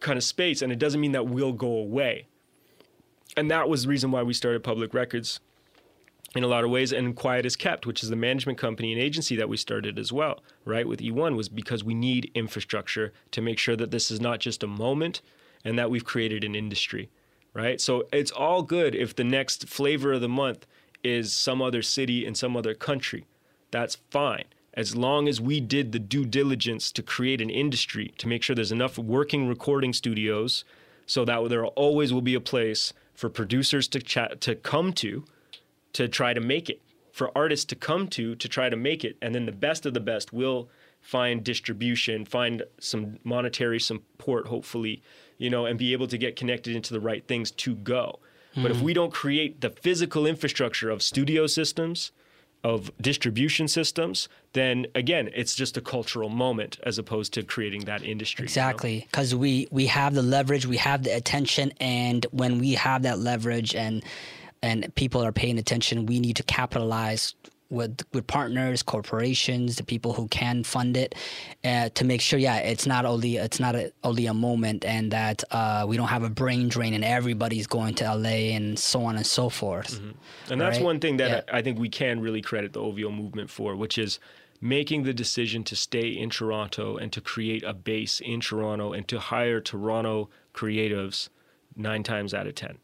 kind 0.00 0.18
of 0.18 0.24
space. 0.24 0.60
And 0.60 0.70
it 0.70 0.78
doesn't 0.78 1.00
mean 1.00 1.12
that 1.12 1.26
we'll 1.26 1.52
go 1.52 1.70
away 1.70 2.26
and 3.36 3.50
that 3.50 3.68
was 3.68 3.82
the 3.82 3.88
reason 3.88 4.10
why 4.10 4.22
we 4.22 4.32
started 4.32 4.62
public 4.64 4.94
records 4.94 5.40
in 6.34 6.44
a 6.44 6.48
lot 6.48 6.64
of 6.64 6.70
ways. 6.70 6.92
And 6.92 7.16
Quiet 7.16 7.46
As 7.46 7.56
Kept 7.56 7.86
which 7.86 8.02
is 8.02 8.10
the 8.10 8.16
management 8.16 8.58
company 8.58 8.92
and 8.92 9.00
agency 9.00 9.36
that 9.36 9.48
we 9.48 9.56
started 9.56 9.98
as 9.98 10.12
well 10.12 10.42
right 10.64 10.86
with 10.86 11.00
eOne 11.00 11.36
was 11.36 11.48
because 11.48 11.82
we 11.82 11.94
need 11.94 12.30
infrastructure 12.34 13.12
to 13.30 13.40
make 13.40 13.58
sure 13.58 13.76
that 13.76 13.90
this 13.90 14.10
is 14.10 14.20
not 14.20 14.40
just 14.40 14.62
a 14.62 14.66
moment 14.66 15.22
and 15.64 15.78
that 15.78 15.90
we've 15.90 16.04
created 16.04 16.44
an 16.44 16.54
industry 16.54 17.08
right? 17.58 17.80
So 17.80 18.06
it's 18.12 18.30
all 18.30 18.62
good 18.62 18.94
if 18.94 19.16
the 19.16 19.24
next 19.24 19.68
flavor 19.68 20.12
of 20.12 20.20
the 20.20 20.28
month 20.28 20.66
is 21.02 21.32
some 21.32 21.60
other 21.60 21.82
city 21.82 22.24
in 22.24 22.34
some 22.34 22.56
other 22.56 22.74
country. 22.74 23.26
That's 23.70 23.96
fine. 24.10 24.44
As 24.74 24.94
long 24.94 25.26
as 25.26 25.40
we 25.40 25.60
did 25.60 25.90
the 25.90 25.98
due 25.98 26.24
diligence 26.24 26.92
to 26.92 27.02
create 27.02 27.40
an 27.40 27.50
industry 27.50 28.14
to 28.18 28.28
make 28.28 28.42
sure 28.42 28.54
there's 28.54 28.70
enough 28.70 28.96
working 28.96 29.48
recording 29.48 29.92
studios 29.92 30.64
so 31.06 31.24
that 31.24 31.48
there 31.48 31.66
always 31.66 32.12
will 32.12 32.22
be 32.22 32.34
a 32.34 32.40
place 32.40 32.92
for 33.18 33.28
producers 33.28 33.88
to 33.88 33.98
chat 33.98 34.40
to 34.40 34.54
come 34.54 34.92
to 34.92 35.24
to 35.92 36.06
try 36.06 36.32
to 36.32 36.40
make 36.40 36.70
it 36.70 36.80
for 37.10 37.36
artists 37.36 37.64
to 37.64 37.74
come 37.74 38.06
to 38.06 38.36
to 38.36 38.48
try 38.48 38.68
to 38.68 38.76
make 38.76 39.04
it 39.04 39.16
and 39.20 39.34
then 39.34 39.44
the 39.44 39.50
best 39.50 39.84
of 39.84 39.92
the 39.92 39.98
best 40.00 40.32
will 40.32 40.68
find 41.00 41.42
distribution 41.42 42.24
find 42.24 42.62
some 42.78 43.18
monetary 43.24 43.80
support 43.80 44.46
hopefully 44.46 45.02
you 45.36 45.50
know 45.50 45.66
and 45.66 45.80
be 45.80 45.92
able 45.92 46.06
to 46.06 46.16
get 46.16 46.36
connected 46.36 46.76
into 46.76 46.94
the 46.94 47.00
right 47.00 47.26
things 47.26 47.50
to 47.50 47.74
go. 47.74 48.20
But 48.54 48.72
if 48.72 48.78
hmm. 48.78 48.84
we 48.84 48.94
don't 48.94 49.12
create 49.12 49.60
the 49.60 49.70
physical 49.70 50.26
infrastructure 50.26 50.90
of 50.90 51.00
studio 51.02 51.46
systems 51.46 52.12
of 52.64 52.90
distribution 53.00 53.68
systems, 53.68 54.28
then 54.52 54.86
again, 54.94 55.30
it's 55.34 55.54
just 55.54 55.76
a 55.76 55.80
cultural 55.80 56.28
moment 56.28 56.78
as 56.84 56.98
opposed 56.98 57.32
to 57.34 57.42
creating 57.42 57.84
that 57.84 58.02
industry. 58.02 58.42
you 58.42 58.46
know? 58.46 58.68
Exactly, 58.68 59.06
because 59.10 59.34
we 59.34 59.68
we 59.70 59.86
have 59.86 60.14
the 60.14 60.22
leverage, 60.22 60.66
we 60.66 60.76
have 60.78 61.02
the 61.02 61.14
attention, 61.14 61.72
and 61.80 62.26
when 62.30 62.58
we 62.58 62.72
have 62.72 63.02
that 63.02 63.18
leverage 63.18 63.74
and 63.74 64.04
and 64.62 64.92
people 64.96 65.24
are 65.24 65.32
paying 65.32 65.58
attention, 65.58 66.06
we 66.06 66.18
need 66.18 66.36
to 66.36 66.42
capitalize 66.42 67.34
with 67.70 68.00
with 68.12 68.26
partners, 68.26 68.82
corporations, 68.82 69.76
the 69.76 69.84
people 69.84 70.12
who 70.14 70.26
can 70.28 70.64
fund 70.64 70.96
it, 70.96 71.14
uh, 71.64 71.88
to 71.90 72.04
make 72.04 72.20
sure, 72.20 72.38
yeah, 72.38 72.58
it's 72.58 72.86
not 72.86 73.04
only 73.04 73.36
it's 73.36 73.60
not 73.60 73.74
a, 73.74 73.92
only 74.04 74.26
a 74.26 74.34
moment, 74.34 74.84
and 74.84 75.10
that 75.12 75.44
uh, 75.50 75.84
we 75.86 75.96
don't 75.96 76.08
have 76.08 76.22
a 76.22 76.30
brain 76.30 76.68
drain 76.68 76.94
and 76.94 77.04
everybody's 77.04 77.66
going 77.66 77.94
to 77.94 78.04
LA 78.04 78.54
and 78.56 78.78
so 78.78 79.04
on 79.04 79.16
and 79.16 79.26
so 79.26 79.48
forth. 79.48 80.00
And 80.50 80.60
that's 80.60 80.78
right? 80.78 80.84
one 80.84 81.00
thing 81.00 81.18
that 81.18 81.30
Yeah. 81.30 81.54
I 81.54 81.58
I 81.58 81.62
think 81.62 81.78
we 81.78 81.88
can 81.88 82.20
really 82.20 82.40
credit 82.40 82.72
the 82.72 82.80
OVO 82.80 83.10
movement 83.10 83.50
for, 83.50 83.76
which 83.76 83.98
is 83.98 84.18
making 84.60 85.02
the 85.02 85.12
decision 85.12 85.62
to 85.64 85.76
stay 85.76 86.08
in 86.08 86.30
Toronto 86.30 86.96
and 86.96 87.12
to 87.12 87.20
create 87.20 87.62
a 87.64 87.74
base 87.74 88.20
in 88.20 88.40
Toronto 88.40 88.92
and 88.92 89.06
to 89.08 89.18
hire 89.18 89.60
Toronto 89.60 90.30
creatives 90.54 91.28
nine 91.76 92.02
times 92.02 92.32
out 92.32 92.46
of 92.46 92.54
ten. 92.54 92.78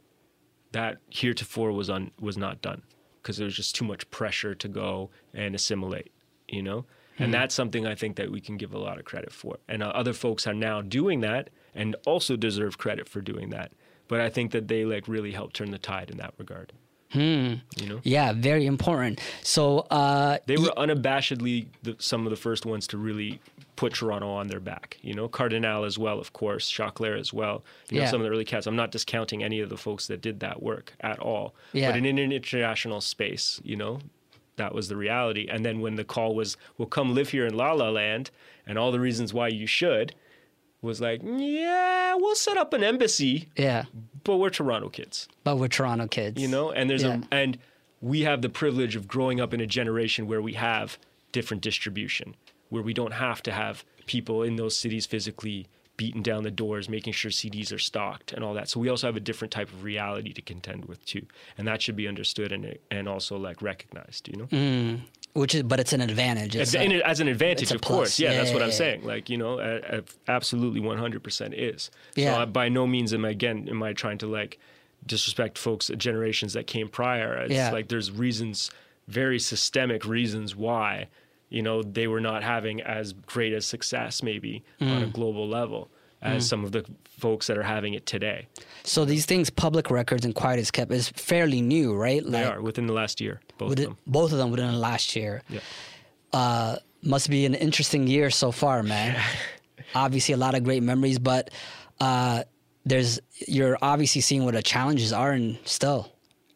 That 0.72 0.98
heretofore 1.08 1.72
was 1.72 1.88
un, 1.88 2.10
was 2.20 2.36
not 2.36 2.60
done 2.60 2.82
because 3.24 3.38
there 3.38 3.46
was 3.46 3.56
just 3.56 3.74
too 3.74 3.86
much 3.86 4.08
pressure 4.10 4.54
to 4.54 4.68
go 4.68 5.08
and 5.32 5.54
assimilate, 5.54 6.12
you 6.46 6.62
know. 6.62 6.84
And 7.18 7.32
that's 7.32 7.54
something 7.54 7.86
I 7.86 7.94
think 7.94 8.16
that 8.16 8.30
we 8.30 8.40
can 8.40 8.56
give 8.56 8.74
a 8.74 8.78
lot 8.78 8.98
of 8.98 9.04
credit 9.04 9.32
for. 9.32 9.58
And 9.68 9.82
uh, 9.82 9.86
other 9.86 10.12
folks 10.12 10.46
are 10.46 10.54
now 10.54 10.82
doing 10.82 11.20
that 11.20 11.48
and 11.74 11.96
also 12.06 12.36
deserve 12.36 12.76
credit 12.76 13.08
for 13.08 13.20
doing 13.20 13.50
that. 13.50 13.72
But 14.08 14.20
I 14.20 14.28
think 14.28 14.50
that 14.50 14.68
they 14.68 14.84
like 14.84 15.08
really 15.08 15.32
helped 15.32 15.54
turn 15.56 15.70
the 15.70 15.78
tide 15.78 16.10
in 16.10 16.18
that 16.18 16.34
regard. 16.38 16.72
You 17.76 17.86
know, 17.88 18.00
Yeah, 18.02 18.32
very 18.32 18.66
important. 18.66 19.20
So 19.42 19.86
uh, 19.90 20.38
they 20.46 20.56
were 20.56 20.72
unabashedly 20.76 21.66
the, 21.84 21.94
some 22.00 22.26
of 22.26 22.30
the 22.30 22.36
first 22.36 22.66
ones 22.66 22.88
to 22.88 22.98
really 22.98 23.40
put 23.76 23.94
Toronto 23.94 24.28
on 24.30 24.46
their 24.48 24.60
back. 24.60 24.98
You 25.02 25.14
know, 25.14 25.26
Cardinal 25.28 25.84
as 25.84 25.98
well, 25.98 26.18
of 26.20 26.32
course, 26.32 26.70
Choclair 26.70 27.18
as 27.18 27.32
well. 27.32 27.64
You 27.90 27.98
know, 27.98 28.04
Yeah. 28.04 28.10
some 28.10 28.20
of 28.20 28.24
the 28.26 28.30
early 28.32 28.44
cats. 28.44 28.66
I'm 28.66 28.76
not 28.76 28.90
discounting 28.92 29.42
any 29.42 29.60
of 29.60 29.68
the 29.68 29.76
folks 29.76 30.06
that 30.06 30.20
did 30.20 30.40
that 30.40 30.62
work 30.62 30.94
at 31.00 31.18
all. 31.18 31.54
Yeah. 31.72 31.90
But 31.90 31.98
in 31.98 32.04
an 32.06 32.18
international 32.32 33.00
space, 33.00 33.60
you 33.64 33.76
know, 33.76 33.98
that 34.56 34.74
was 34.74 34.88
the 34.88 34.96
reality. 34.96 35.48
And 35.50 35.64
then 35.64 35.80
when 35.80 35.96
the 35.96 36.04
call 36.04 36.34
was, 36.34 36.56
"Well, 36.78 36.86
come 36.86 37.14
live 37.14 37.30
here 37.30 37.46
in 37.46 37.54
La 37.56 37.72
La 37.72 37.90
Land," 37.90 38.30
and 38.66 38.78
all 38.78 38.92
the 38.92 39.00
reasons 39.00 39.34
why 39.34 39.48
you 39.48 39.66
should, 39.66 40.14
was 40.80 41.00
like, 41.00 41.22
yeah, 41.24 42.14
we'll 42.14 42.34
set 42.36 42.56
up 42.58 42.72
an 42.74 42.84
embassy, 42.84 43.48
yeah, 43.56 43.84
but 44.22 44.36
we're 44.36 44.50
Toronto 44.50 44.88
kids 44.90 45.28
but 45.42 45.56
we're 45.56 45.66
Toronto 45.68 46.06
kids. 46.06 46.40
you 46.40 46.46
know 46.46 46.70
and 46.70 46.88
there's 46.90 47.02
Yeah. 47.02 47.20
a 47.30 47.34
and 47.34 47.58
we 48.02 48.20
have 48.20 48.42
the 48.42 48.48
privilege 48.50 48.94
of 48.94 49.08
growing 49.08 49.40
up 49.40 49.54
in 49.54 49.60
a 49.62 49.66
generation 49.66 50.26
where 50.26 50.42
we 50.42 50.52
have 50.54 50.98
different 51.32 51.62
distribution 51.62 52.34
where 52.74 52.82
we 52.82 52.92
don't 53.00 53.12
have 53.28 53.40
to 53.42 53.52
have 53.52 53.84
people 54.06 54.42
in 54.42 54.56
those 54.56 54.76
cities 54.76 55.06
physically 55.06 55.66
beating 55.96 56.22
down 56.22 56.42
the 56.42 56.50
doors 56.50 56.88
making 56.88 57.12
sure 57.12 57.30
CDs 57.30 57.72
are 57.72 57.78
stocked 57.78 58.32
and 58.32 58.42
all 58.44 58.52
that 58.54 58.68
so 58.68 58.80
we 58.80 58.88
also 58.88 59.06
have 59.06 59.16
a 59.16 59.20
different 59.30 59.52
type 59.52 59.68
of 59.68 59.84
reality 59.84 60.32
to 60.32 60.42
contend 60.42 60.84
with 60.86 61.00
too 61.06 61.24
and 61.56 61.66
that 61.68 61.80
should 61.80 61.94
be 61.96 62.08
understood 62.08 62.50
and 62.52 62.76
and 62.90 63.08
also 63.08 63.36
like 63.48 63.62
recognized 63.62 64.28
you 64.28 64.36
know 64.40 64.46
Mm. 64.46 65.00
which 65.34 65.54
is 65.54 65.62
but 65.62 65.78
it's 65.80 65.92
an 65.92 66.00
advantage. 66.00 66.54
It's 66.56 66.74
as, 66.74 66.80
a- 66.92 67.06
as 67.12 67.20
an 67.20 67.28
advantage, 67.28 67.70
of 67.72 67.80
course. 67.80 68.18
Yeah, 68.18 68.30
Yeah, 68.32 68.36
that's 68.38 68.50
what 68.54 68.58
yeah, 68.58 68.64
I'm 68.64 68.70
yeah. 68.70 68.76
saying. 68.84 69.00
Like, 69.12 69.24
you 69.32 69.38
know, 69.42 69.58
uh, 69.58 69.80
uh, 69.96 70.00
absolutely 70.28 70.80
100% 70.80 71.54
is. 71.56 71.90
Yeah. 72.16 72.34
So 72.34 72.40
I, 72.42 72.44
by 72.44 72.68
no 72.68 72.86
means 72.86 73.12
am 73.14 73.24
I, 73.24 73.30
again, 73.30 73.68
am 73.68 73.80
I 73.82 73.92
trying 73.94 74.18
to 74.18 74.26
like 74.28 74.58
disrespect 75.06 75.58
folks, 75.58 75.90
generations 75.96 76.52
that 76.54 76.66
came 76.66 76.88
prior. 76.88 77.34
It's 77.44 77.52
Yeah. 77.54 77.70
like 77.72 77.88
there's 77.88 78.10
reasons, 78.10 78.70
very 79.08 79.38
systemic 79.38 80.04
reasons 80.06 80.54
why, 80.56 81.08
you 81.54 81.62
know, 81.62 81.82
they 81.82 82.06
were 82.06 82.20
not 82.20 82.42
having 82.42 82.80
as 82.82 83.12
great 83.34 83.52
a 83.52 83.60
success 83.60 84.22
maybe 84.22 84.62
on 84.80 84.88
Mm. 84.88 85.02
a 85.04 85.06
global 85.06 85.46
level 85.48 85.88
as 86.22 86.48
some 86.48 86.64
of 86.64 86.72
the 86.72 86.82
folks 87.04 87.46
that 87.48 87.56
are 87.58 87.62
having 87.76 87.92
it 87.94 88.06
today. 88.06 88.46
So 88.82 89.04
these 89.04 89.26
things, 89.26 89.50
public 89.50 89.90
records 89.90 90.24
and 90.24 90.34
Quiet 90.34 90.58
As 90.58 90.70
Kept, 90.70 90.90
is 90.90 91.10
fairly 91.10 91.60
new, 91.60 91.94
right? 91.94 92.22
They 92.24 92.44
are 92.44 92.62
within 92.62 92.86
the 92.86 92.94
last 92.94 93.20
year, 93.20 93.40
both 93.58 93.68
within, 93.70 93.84
of 93.86 93.90
them. 93.90 93.98
both 94.06 94.32
of 94.32 94.38
them 94.38 94.50
within 94.50 94.72
the 94.72 94.78
last 94.78 95.14
year. 95.14 95.42
Yeah. 95.50 95.60
Uh, 96.32 96.76
must 97.02 97.28
be 97.28 97.44
an 97.46 97.54
interesting 97.54 98.06
year 98.06 98.30
so 98.30 98.50
far, 98.52 98.82
man. 98.82 99.20
obviously, 99.94 100.32
a 100.34 100.38
lot 100.38 100.54
of 100.54 100.64
great 100.64 100.82
memories, 100.82 101.18
but 101.18 101.50
uh, 102.00 102.42
there's 102.86 103.20
you're 103.46 103.76
obviously 103.82 104.20
seeing 104.22 104.44
what 104.44 104.54
the 104.54 104.62
challenges 104.62 105.12
are, 105.12 105.32
and 105.32 105.58
still, 105.64 106.10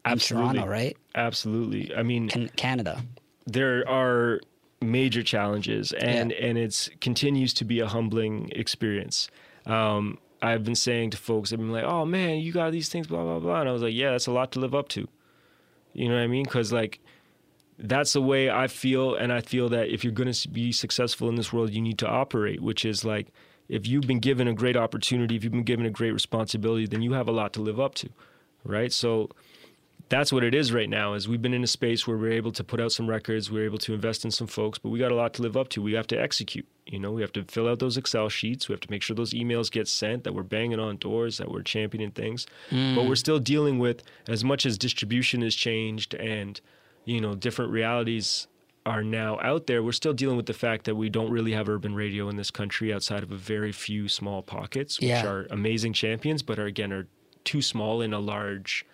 in 0.06 0.12
Absolutely. 0.12 0.54
Toronto, 0.54 0.70
right? 0.70 0.96
Absolutely. 1.14 1.94
I 1.94 2.02
mean, 2.02 2.28
Can, 2.28 2.48
Canada. 2.56 3.02
there 3.46 3.86
are 3.88 4.40
major 4.80 5.22
challenges 5.22 5.92
and 5.92 6.32
and 6.32 6.56
it's 6.56 6.88
continues 7.00 7.52
to 7.54 7.64
be 7.64 7.80
a 7.80 7.86
humbling 7.86 8.50
experience. 8.54 9.28
Um 9.66 10.18
i've 10.40 10.62
been 10.62 10.76
saying 10.76 11.10
to 11.10 11.16
folks 11.16 11.52
i've 11.52 11.58
been 11.58 11.72
like 11.72 11.82
oh 11.82 12.04
man 12.04 12.38
you 12.38 12.52
got 12.52 12.70
these 12.70 12.88
things 12.88 13.08
blah 13.08 13.24
blah 13.24 13.40
blah 13.40 13.58
and 13.58 13.68
i 13.68 13.72
was 13.72 13.82
like 13.82 13.92
yeah 13.92 14.12
that's 14.12 14.28
a 14.28 14.32
lot 14.32 14.52
to 14.52 14.60
live 14.60 14.74
up 14.74 14.88
to. 14.88 15.08
You 15.94 16.08
know 16.08 16.14
what 16.14 16.20
i 16.20 16.26
mean? 16.28 16.44
Because 16.44 16.72
like 16.72 17.00
that's 17.78 18.12
the 18.12 18.22
way 18.22 18.50
i 18.50 18.66
feel 18.66 19.14
and 19.14 19.32
i 19.32 19.40
feel 19.40 19.68
that 19.68 19.88
if 19.88 20.04
you're 20.04 20.12
going 20.12 20.32
to 20.32 20.48
be 20.48 20.72
successful 20.72 21.28
in 21.28 21.36
this 21.36 21.52
world 21.52 21.70
you 21.70 21.80
need 21.80 21.98
to 21.98 22.08
operate 22.08 22.60
which 22.60 22.84
is 22.84 23.04
like 23.04 23.28
if 23.68 23.86
you've 23.86 24.06
been 24.06 24.18
given 24.18 24.48
a 24.48 24.52
great 24.52 24.76
opportunity 24.76 25.36
if 25.36 25.44
you've 25.44 25.52
been 25.52 25.62
given 25.62 25.86
a 25.86 25.90
great 25.90 26.12
responsibility 26.12 26.86
then 26.86 27.02
you 27.02 27.12
have 27.12 27.28
a 27.28 27.32
lot 27.32 27.52
to 27.52 27.60
live 27.60 27.78
up 27.78 27.94
to 27.94 28.08
right? 28.64 28.92
So 28.92 29.30
that's 30.08 30.32
what 30.32 30.44
it 30.44 30.54
is 30.54 30.72
right 30.72 30.88
now 30.88 31.14
is 31.14 31.28
we've 31.28 31.42
been 31.42 31.54
in 31.54 31.64
a 31.64 31.68
space 31.68 32.06
where 32.06 32.16
we're 32.16 32.32
able 32.32 32.52
to 32.52 32.64
put 32.64 32.80
out 32.80 32.92
some 32.92 33.08
records 33.08 33.50
we're 33.50 33.64
able 33.64 33.78
to 33.78 33.94
invest 33.94 34.24
in 34.24 34.30
some 34.30 34.46
folks 34.46 34.78
but 34.78 34.90
we 34.90 34.98
got 34.98 35.12
a 35.12 35.14
lot 35.14 35.34
to 35.34 35.42
live 35.42 35.56
up 35.56 35.68
to. 35.68 35.82
We 35.82 35.92
have 35.92 36.06
to 36.08 36.20
execute 36.20 36.66
you 36.88 36.98
know? 36.98 37.12
We 37.12 37.20
have 37.22 37.32
to 37.32 37.44
fill 37.44 37.68
out 37.68 37.78
those 37.78 37.96
excel 37.96 38.28
sheets. 38.28 38.68
We 38.68 38.72
have 38.72 38.80
to 38.80 38.90
make 38.90 39.02
sure 39.02 39.14
those 39.14 39.34
emails 39.34 39.70
get 39.70 39.88
sent 39.88 40.24
that 40.24 40.34
we're 40.34 40.42
banging 40.42 40.80
on 40.80 40.96
doors 40.96 41.38
that 41.38 41.50
we're 41.50 41.62
championing 41.62 42.10
things. 42.10 42.46
But 42.70 43.04
we're 43.04 43.14
mm. 43.14 43.18
still 43.18 43.38
dealing 43.38 43.78
with 43.78 44.02
as 44.26 44.42
much 44.42 44.64
as 44.66 44.78
distribution 44.78 45.42
has 45.42 45.54
changed 45.54 46.14
and 46.14 46.60
you 47.04 47.20
know 47.20 47.34
different 47.34 47.70
realities 47.70 48.48
are 48.84 49.02
now 49.02 49.38
out 49.40 49.66
there 49.66 49.82
we're 49.82 49.92
still 49.92 50.12
dealing 50.12 50.36
with 50.36 50.46
the 50.46 50.54
fact 50.54 50.84
that 50.84 50.94
we 50.94 51.08
don't 51.10 51.30
really 51.30 51.52
have 51.52 51.68
urban 51.68 51.94
radio 51.94 52.28
in 52.28 52.36
this 52.36 52.50
country 52.50 52.92
outside 52.92 53.22
of 53.22 53.30
a 53.30 53.36
very 53.36 53.72
few 53.72 54.08
small 54.08 54.42
pockets 54.42 54.98
which 54.98 55.08
Yeah. 55.08 55.26
are 55.26 55.46
amazing 55.50 55.92
champions 55.92 56.42
but 56.42 56.58
are 56.58 56.66
again 56.66 56.92
are 56.92 57.06
too 57.44 57.62
small 57.62 58.02
in 58.02 58.12
a 58.12 58.18
large 58.18 58.84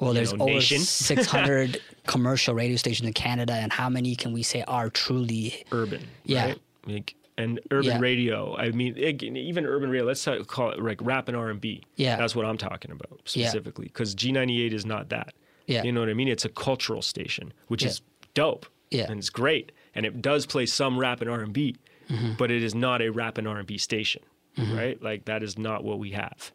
Well, 0.00 0.12
there's 0.12 0.32
know, 0.32 0.44
over 0.44 0.54
nation. 0.54 0.78
600 0.80 1.80
commercial 2.06 2.54
radio 2.54 2.76
stations 2.76 3.06
in 3.06 3.12
Canada, 3.12 3.54
and 3.54 3.72
how 3.72 3.88
many 3.88 4.14
can 4.14 4.32
we 4.32 4.42
say 4.42 4.62
are 4.68 4.90
truly? 4.90 5.64
urban. 5.72 6.06
Yeah. 6.24 6.46
Right? 6.46 6.58
Like, 6.86 7.14
and 7.36 7.60
urban 7.70 7.92
Yeah. 7.92 7.98
radio. 8.00 8.56
I 8.56 8.70
mean, 8.70 8.96
even 8.98 9.64
urban 9.66 9.90
radio. 9.90 10.04
Let's 10.06 10.26
call 10.46 10.70
it 10.70 10.82
like 10.82 11.00
rap 11.02 11.28
and 11.28 11.36
R 11.36 11.50
and 11.50 11.60
B. 11.60 11.82
Yeah. 11.96 12.16
that's 12.16 12.34
what 12.34 12.44
I'm 12.46 12.58
talking 12.58 12.90
about 12.90 13.20
specifically. 13.26 13.86
Because 13.86 14.14
G98 14.14 14.72
is 14.72 14.84
not 14.86 15.08
that. 15.10 15.34
Yeah. 15.66 15.82
you 15.82 15.92
know 15.92 16.00
what 16.00 16.08
I 16.08 16.14
mean. 16.14 16.28
It's 16.28 16.44
a 16.46 16.48
cultural 16.48 17.02
station, 17.02 17.52
which 17.68 17.82
Yeah. 17.82 17.88
is 17.90 18.02
dope. 18.34 18.66
Yeah. 18.90 19.06
and 19.10 19.18
it's 19.18 19.28
great, 19.28 19.70
and 19.94 20.06
it 20.06 20.22
does 20.22 20.46
play 20.46 20.64
some 20.64 20.98
rap 20.98 21.20
and 21.20 21.28
R 21.28 21.40
and 21.42 21.52
B, 21.52 21.76
Mm-hmm. 22.08 22.32
but 22.38 22.50
it 22.50 22.62
is 22.62 22.74
not 22.74 23.02
a 23.02 23.10
rap 23.10 23.36
and 23.36 23.46
R 23.46 23.58
and 23.58 23.66
B 23.66 23.76
station, 23.76 24.22
right? 24.56 25.00
Like 25.02 25.26
that 25.26 25.42
is 25.42 25.58
not 25.58 25.84
what 25.84 25.98
we 25.98 26.12
have. 26.12 26.52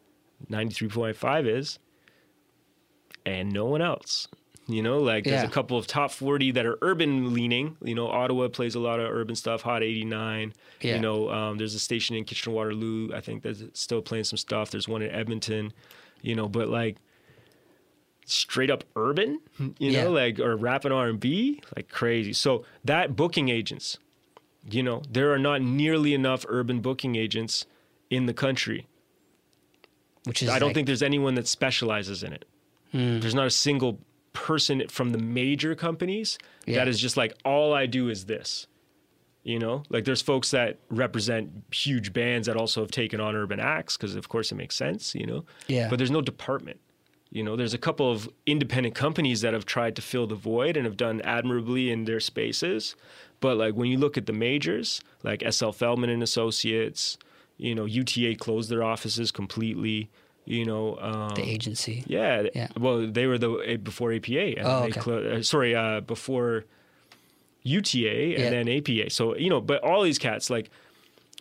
93.5 0.50 1.48
is, 1.48 1.78
and 3.26 3.52
no 3.52 3.66
one 3.66 3.82
else. 3.82 4.28
You 4.68 4.82
know, 4.82 5.00
like 5.00 5.26
there's 5.26 5.42
Yeah. 5.42 5.48
a 5.48 5.52
couple 5.52 5.78
of 5.78 5.88
top 5.88 6.10
40 6.12 6.52
that 6.52 6.66
are 6.66 6.78
urban 6.82 7.34
leaning. 7.34 7.76
You 7.84 7.96
know, 7.96 8.08
Ottawa 8.08 8.48
plays 8.48 8.76
a 8.76 8.80
lot 8.80 9.02
of 9.02 9.12
urban 9.12 9.36
stuff, 9.36 9.62
Hot 9.64 9.84
89. 9.84 10.54
Yeah. 10.80 10.96
You 10.96 11.02
know, 11.02 11.30
um, 11.30 11.58
there's 11.58 11.76
a 11.76 11.80
station 11.80 12.16
in 12.16 12.24
Kitchener 12.24 12.56
Waterloo, 12.56 13.12
I 13.14 13.20
think 13.20 13.44
that's 13.44 13.62
still 13.74 14.02
playing 14.02 14.24
some 14.24 14.38
stuff. 14.38 14.72
There's 14.72 14.88
one 14.88 15.02
in 15.02 15.10
Edmonton, 15.12 15.74
you 16.22 16.34
know, 16.34 16.48
but 16.48 16.70
like 16.70 16.96
straight 18.26 18.70
up 18.72 18.86
urban, 18.96 19.40
you 19.80 19.92
Yeah. 19.92 20.06
know, 20.06 20.12
like 20.12 20.40
or 20.40 20.56
rap 20.56 20.86
and 20.86 20.94
R&B, 20.94 21.60
like 21.76 21.90
crazy. 21.90 22.32
So 22.32 22.64
that 22.86 23.18
booking 23.18 23.50
agents, 23.50 23.98
you 24.70 24.82
know, 24.82 25.02
there 25.12 25.34
are 25.34 25.40
not 25.40 25.62
nearly 25.62 26.14
enough 26.14 26.46
urban 26.48 26.80
booking 26.80 27.18
agents 27.18 27.66
in 28.10 28.28
the 28.28 28.34
country. 28.34 28.88
Which 30.24 30.42
is 30.42 30.48
I 30.48 30.58
don't 30.58 30.70
like- 30.70 30.76
think 30.76 30.88
there's 30.88 31.04
anyone 31.04 31.36
that 31.36 31.50
specializes 31.50 32.24
in 32.24 32.32
it. 32.32 32.46
Hmm. 32.94 33.20
There's 33.20 33.36
not 33.36 33.48
a 33.48 33.52
single 33.52 34.00
person 34.32 34.88
from 34.88 35.12
the 35.12 35.18
major 35.20 35.76
companies 35.76 36.38
Yeah. 36.66 36.78
that 36.78 36.88
is 36.88 37.00
just 37.00 37.18
like 37.18 37.34
all 37.44 37.74
I 37.74 37.86
do 37.86 38.08
is 38.10 38.26
this. 38.26 38.68
You 39.44 39.60
know, 39.60 39.84
like 39.90 40.06
there's 40.06 40.22
folks 40.22 40.52
that 40.52 40.80
represent 40.90 41.52
huge 41.70 42.14
bands 42.14 42.48
that 42.48 42.56
also 42.56 42.80
have 42.80 42.92
taken 42.92 43.20
on 43.20 43.36
urban 43.36 43.60
acts 43.60 43.98
because 43.98 44.16
of 44.16 44.30
course 44.30 44.54
it 44.54 44.56
makes 44.56 44.74
sense, 44.78 45.14
you 45.14 45.26
know. 45.26 45.44
Yeah. 45.68 45.90
But 45.90 45.98
there's 45.98 46.12
no 46.12 46.22
department. 46.22 46.80
You 47.30 47.44
know, 47.44 47.58
there's 47.58 47.74
a 47.74 47.78
couple 47.80 48.10
of 48.10 48.30
independent 48.46 48.96
companies 48.96 49.42
that 49.42 49.54
have 49.54 49.66
tried 49.66 49.98
to 49.98 50.02
fill 50.02 50.28
the 50.28 50.36
void 50.36 50.78
and 50.78 50.86
have 50.86 50.96
done 50.96 51.20
admirably 51.22 51.92
in 51.92 52.06
their 52.06 52.22
spaces. 52.22 52.96
But 53.42 53.58
like 53.58 53.74
when 53.74 53.90
you 53.92 53.98
look 53.98 54.18
at 54.18 54.28
the 54.28 54.34
majors, 54.34 55.02
like 55.24 55.44
SL 55.52 55.72
Feldman 55.72 56.10
and 56.10 56.24
Associates, 56.24 57.18
you 57.58 57.76
know, 57.76 57.84
UTA 57.86 58.36
closed 58.36 58.70
their 58.70 58.84
offices 58.84 59.30
completely. 59.32 60.10
You 60.46 60.66
know, 60.66 60.98
um, 61.00 61.36
the 61.36 61.44
agency. 61.50 62.04
yeah, 62.06 62.44
Yeah. 62.54 62.68
Well, 62.78 63.08
they 63.08 63.28
were 63.28 63.38
the 63.38 63.52
eh, 63.66 63.78
before 63.78 64.12
APA. 64.14 64.58
And 64.58 64.68
Oh, 64.68 64.82
they 64.82 64.88
okay. 64.90 65.00
clo- 65.00 65.32
uh, 65.38 65.42
sorry, 65.42 65.74
uh, 65.76 66.02
before 66.02 66.66
UTA 67.64 68.32
Yeah. 68.32 68.40
and 68.46 68.54
then 68.54 68.68
APA. 68.78 69.10
So 69.10 69.36
you 69.38 69.50
know, 69.50 69.62
but 69.62 69.84
all 69.84 70.04
these 70.04 70.20
cats 70.20 70.50
like. 70.50 70.70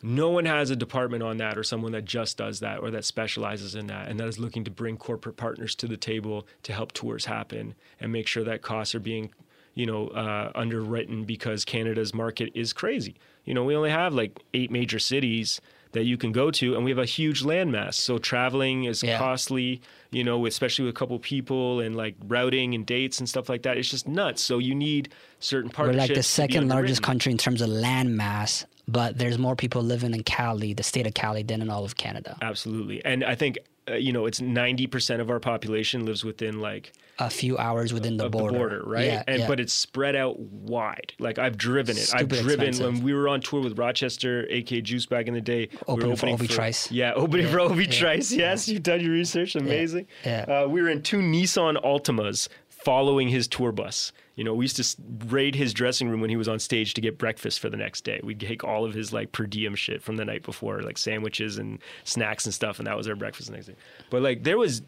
No 0.04 0.30
one 0.30 0.46
has 0.46 0.68
a 0.70 0.74
department 0.74 1.22
on 1.22 1.36
that 1.36 1.56
or 1.56 1.62
someone 1.62 1.92
that 1.92 2.04
just 2.04 2.36
does 2.36 2.58
that 2.58 2.80
or 2.80 2.90
that 2.90 3.04
specializes 3.04 3.76
in 3.76 3.86
that 3.86 4.08
and 4.08 4.18
that 4.18 4.26
is 4.26 4.36
looking 4.36 4.64
to 4.64 4.70
bring 4.72 4.96
corporate 4.96 5.36
partners 5.36 5.76
to 5.76 5.86
the 5.86 5.96
table 5.96 6.44
to 6.64 6.72
help 6.72 6.90
tours 6.90 7.26
happen 7.26 7.76
and 8.00 8.10
make 8.10 8.26
sure 8.26 8.42
that 8.42 8.62
costs 8.62 8.96
are 8.96 8.98
being, 8.98 9.30
you 9.76 9.86
know, 9.86 10.08
uh, 10.08 10.50
underwritten 10.56 11.22
because 11.22 11.64
Canada's 11.64 12.12
market 12.12 12.50
is 12.52 12.72
crazy. 12.72 13.14
You 13.44 13.54
know, 13.54 13.62
we 13.62 13.76
only 13.76 13.90
have 13.90 14.12
like 14.12 14.40
eight 14.54 14.72
major 14.72 14.98
cities 14.98 15.60
that 15.92 16.04
you 16.04 16.16
can 16.16 16.32
go 16.32 16.50
to 16.50 16.74
and 16.74 16.84
we 16.84 16.90
have 16.90 16.98
a 16.98 17.04
huge 17.04 17.42
landmass. 17.42 17.94
So 17.94 18.18
traveling 18.18 18.84
is 18.84 19.02
Yeah. 19.02 19.18
costly, 19.18 19.80
you 20.10 20.24
know, 20.24 20.46
especially 20.46 20.86
with 20.86 20.94
a 20.94 20.98
couple 20.98 21.18
people 21.18 21.80
and 21.80 21.94
like 21.94 22.14
routing 22.26 22.74
and 22.74 22.84
dates 22.84 23.18
and 23.18 23.28
stuff 23.28 23.48
like 23.48 23.62
that. 23.62 23.76
It's 23.76 23.90
just 23.90 24.08
nuts. 24.08 24.42
So 24.42 24.58
you 24.58 24.74
need 24.74 25.10
certain 25.38 25.70
parts. 25.70 25.92
We're 25.92 25.98
like 25.98 26.14
the 26.14 26.22
second 26.22 26.68
largest 26.68 27.02
country 27.02 27.30
in 27.32 27.38
terms 27.38 27.60
of 27.62 27.68
landmass 27.68 28.64
but 28.88 29.16
there's 29.16 29.38
more 29.38 29.54
people 29.56 29.82
living 29.82 30.12
in 30.12 30.22
Cali, 30.24 30.74
the 30.74 30.82
state 30.82 31.06
of 31.06 31.14
Cali, 31.14 31.42
than 31.44 31.62
in 31.62 31.70
all 31.70 31.84
of 31.84 31.96
Canada. 31.96 32.36
Absolutely. 32.42 33.02
And 33.04 33.24
I 33.24 33.34
think, 33.36 33.58
uh, 33.90 33.94
you 33.94 34.12
know, 34.12 34.26
it's 34.26 34.40
90% 34.40 35.20
of 35.20 35.28
our 35.30 35.40
population 35.40 36.06
lives 36.06 36.24
within 36.24 36.60
like 36.60 36.92
A 37.18 37.28
few 37.28 37.58
hours 37.58 37.92
within 37.92 38.16
the 38.16 38.28
border. 38.28 38.52
the 38.52 38.58
border, 38.58 38.82
right? 38.86 39.06
Yeah, 39.06 39.22
and 39.26 39.40
yeah. 39.40 39.48
but 39.48 39.58
it's 39.58 39.72
spread 39.72 40.14
out 40.14 40.38
wide. 40.38 41.12
Like 41.18 41.38
I've 41.38 41.56
driven 41.56 41.96
it. 41.96 42.10
I've 42.14 42.28
driven 42.28 42.68
expensive. 42.68 42.86
when 42.94 43.02
we 43.02 43.12
were 43.12 43.28
on 43.28 43.40
tour 43.40 43.60
with 43.60 43.76
Rochester, 43.78 44.42
AK 44.44 44.84
Juice 44.84 45.06
back 45.06 45.26
in 45.26 45.34
the 45.34 45.40
day. 45.40 45.68
we 45.72 45.76
were 45.78 45.92
Opening 45.94 46.16
for 46.16 46.26
opening 46.26 46.34
Obi 46.34 46.46
Trice. 46.48 46.90
Yeah, 46.92 47.12
opening 47.14 47.48
for 47.48 47.58
Obi 47.60 47.86
Trice. 47.86 48.30
Yes, 48.30 48.68
you've 48.68 48.82
done 48.84 49.00
your 49.00 49.12
research. 49.12 49.56
Amazing. 49.56 50.06
Yeah. 50.24 50.42
Uh, 50.64 50.68
we 50.68 50.80
were 50.80 50.88
in 50.88 51.02
two 51.02 51.18
Nissan 51.18 51.74
Altimas 51.82 52.48
following 52.84 53.28
his 53.28 53.46
tour 53.46 53.72
bus. 53.72 54.12
You 54.34 54.44
know, 54.44 54.54
we 54.54 54.64
used 54.64 54.76
to 54.76 55.02
raid 55.26 55.54
his 55.54 55.74
dressing 55.74 56.08
room 56.08 56.20
when 56.20 56.30
he 56.30 56.36
was 56.36 56.48
on 56.48 56.58
stage 56.58 56.94
to 56.94 57.00
get 57.00 57.18
breakfast 57.18 57.60
for 57.60 57.68
the 57.68 57.76
next 57.76 58.02
day. 58.02 58.20
We'd 58.22 58.40
take 58.40 58.64
all 58.64 58.84
of 58.84 58.94
his 58.94 59.12
like 59.12 59.32
per 59.32 59.46
diem 59.46 59.74
shit 59.74 60.02
from 60.02 60.16
the 60.16 60.24
night 60.24 60.42
before, 60.42 60.82
like 60.82 60.98
sandwiches 60.98 61.58
and 61.58 61.78
snacks 62.04 62.44
and 62.44 62.54
stuff, 62.54 62.78
and 62.78 62.86
that 62.86 62.96
was 62.96 63.08
our 63.08 63.14
breakfast 63.14 63.50
the 63.50 63.56
next 63.56 63.66
day. 63.66 63.76
But 64.10 64.22
like 64.22 64.42
there 64.42 64.58
was, 64.58 64.82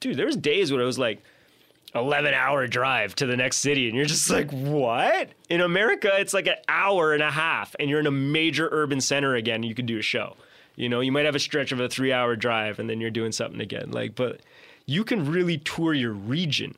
dude, 0.00 0.16
there 0.16 0.26
was 0.26 0.36
days 0.36 0.72
where 0.72 0.80
it 0.80 0.86
was 0.86 0.98
like 0.98 1.22
11 1.94 2.34
hour 2.34 2.66
drive 2.66 3.14
to 3.16 3.26
the 3.26 3.36
next 3.36 3.58
city 3.58 3.88
and 3.88 3.96
you're 3.96 4.06
just 4.06 4.30
like 4.30 4.48
what 4.52 5.30
in 5.48 5.60
america 5.60 6.08
it's 6.20 6.32
like 6.32 6.46
an 6.46 6.54
hour 6.68 7.12
and 7.12 7.22
a 7.22 7.30
half 7.30 7.74
and 7.80 7.90
you're 7.90 7.98
in 7.98 8.06
a 8.06 8.12
major 8.12 8.68
urban 8.70 9.00
center 9.00 9.34
again 9.34 9.56
and 9.56 9.64
you 9.64 9.74
can 9.74 9.86
do 9.86 9.98
a 9.98 10.02
show 10.02 10.36
you 10.76 10.88
know 10.88 11.00
you 11.00 11.10
might 11.10 11.24
have 11.24 11.34
a 11.34 11.40
stretch 11.40 11.72
of 11.72 11.80
a 11.80 11.88
three 11.88 12.12
hour 12.12 12.36
drive 12.36 12.78
and 12.78 12.88
then 12.88 13.00
you're 13.00 13.10
doing 13.10 13.32
something 13.32 13.60
again 13.60 13.90
like 13.90 14.14
but 14.14 14.40
you 14.86 15.02
can 15.02 15.28
really 15.28 15.58
tour 15.58 15.92
your 15.92 16.12
region 16.12 16.76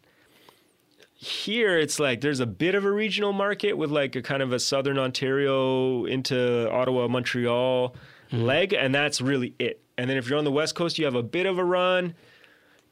here 1.25 1.79
it's 1.79 2.01
like 2.01 2.21
there's 2.21 2.41
a 2.41 2.47
bit 2.47 2.75
of 2.75 2.85
a 2.85 2.91
regional 2.91 3.33
market 3.33 3.75
with 3.75 3.91
like 3.91 4.17
a 4.17 4.23
kind 4.23 4.43
of 4.43 4.53
a 4.53 4.59
southern 4.59 4.99
ontario 4.99 6.05
into 6.05 6.69
ottawa 6.71 7.07
montreal 7.07 7.95
hmm. 8.31 8.43
leg 8.43 8.73
and 8.73 8.93
that's 8.93 9.21
really 9.21 9.55
it 9.61 9.81
and 9.97 10.11
then 10.11 10.17
if 10.17 10.29
you're 10.29 10.39
on 10.39 10.45
the 10.45 10.51
west 10.51 10.75
coast 10.75 10.99
you 10.99 11.05
have 11.05 11.15
a 11.15 11.23
bit 11.23 11.47
of 11.47 11.59
a 11.59 11.65
run 11.65 12.15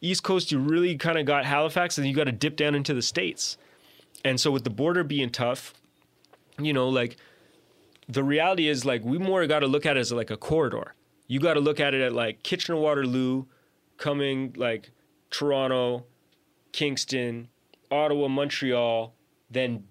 East 0.01 0.23
Coast, 0.23 0.51
you 0.51 0.59
really 0.59 0.97
kind 0.97 1.19
of 1.19 1.27
got 1.27 1.45
Halifax, 1.45 1.99
and 1.99 2.07
you 2.07 2.15
got 2.15 2.25
to 2.25 2.33
dip 2.33 2.57
down 2.57 2.75
into 2.75 2.95
the 2.95 3.03
states. 3.03 3.59
And 4.25 4.41
so 4.41 4.51
with 4.51 4.65
the 4.65 4.71
border 4.71 5.05
being 5.05 5.31
tough, 5.31 5.75
you 6.59 6.73
know, 6.73 6.89
like 6.89 7.17
the 8.09 8.25
reality 8.25 8.69
is 8.69 8.85
like 8.85 9.05
we 9.05 9.19
more 9.19 9.47
got 9.47 9.61
to 9.61 9.67
look 9.67 9.87
at 9.87 9.97
it 9.97 10.01
as 10.01 10.13
like 10.13 10.31
a 10.31 10.37
corridor. 10.37 10.95
You 11.27 11.39
got 11.39 11.55
to 11.55 11.61
look 11.61 11.81
at 11.81 11.95
it 11.95 12.01
at 12.01 12.13
like 12.13 12.43
Kitchener 12.43 12.77
Waterloo, 12.77 13.45
coming 13.99 14.55
like 14.57 14.91
Toronto, 15.31 16.05
Kingston, 16.73 17.49
Ottawa, 17.91 18.29
Montreal, 18.29 19.15
then 19.51 19.85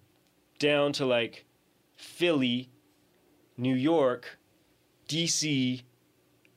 down 0.59 0.93
to 0.93 1.05
like 1.05 1.45
Philly, 1.95 2.69
New 3.57 3.76
York, 3.76 4.38
DC, 5.07 5.81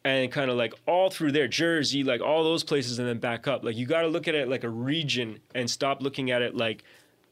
and 0.05 0.32
kind 0.32 0.51
of 0.51 0.56
like 0.56 0.74
all 0.86 1.10
through 1.10 1.32
there, 1.32 1.48
Jersey, 1.48 2.05
like 2.05 2.20
all 2.20 2.44
those 2.44 2.64
places, 2.64 2.98
and 2.98 3.09
then 3.09 3.19
back 3.19 3.47
up. 3.47 3.64
Like 3.64 3.77
you 3.77 3.86
got 3.86 4.02
to 4.02 4.09
look 4.09 4.28
at 4.28 4.35
it 4.35 4.48
like 4.48 4.64
a 4.64 4.69
region 4.69 5.40
and 5.55 5.70
stop 5.70 6.02
looking 6.02 6.31
at 6.31 6.43
it 6.43 6.56
like 6.56 6.85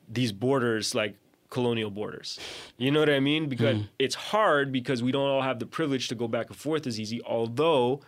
these 0.08 0.32
borders, 0.32 0.94
like 0.94 1.16
colonial 1.50 1.90
borders. 1.90 2.38
You 2.78 2.90
know 2.90 3.00
what 3.00 3.10
I 3.10 3.20
mean? 3.20 3.48
Because 3.48 3.78
hmm. 3.78 3.84
it's 3.98 4.14
hard 4.14 4.72
because 4.72 5.02
we 5.02 5.12
don't 5.12 5.28
all 5.28 5.42
have 5.42 5.58
the 5.58 5.66
privilege 5.66 6.08
to 6.08 6.14
go 6.14 6.28
back 6.28 6.48
and 6.48 6.56
forth 6.56 6.86
as 6.86 6.98
easy. 6.98 7.20
Although 7.22 8.00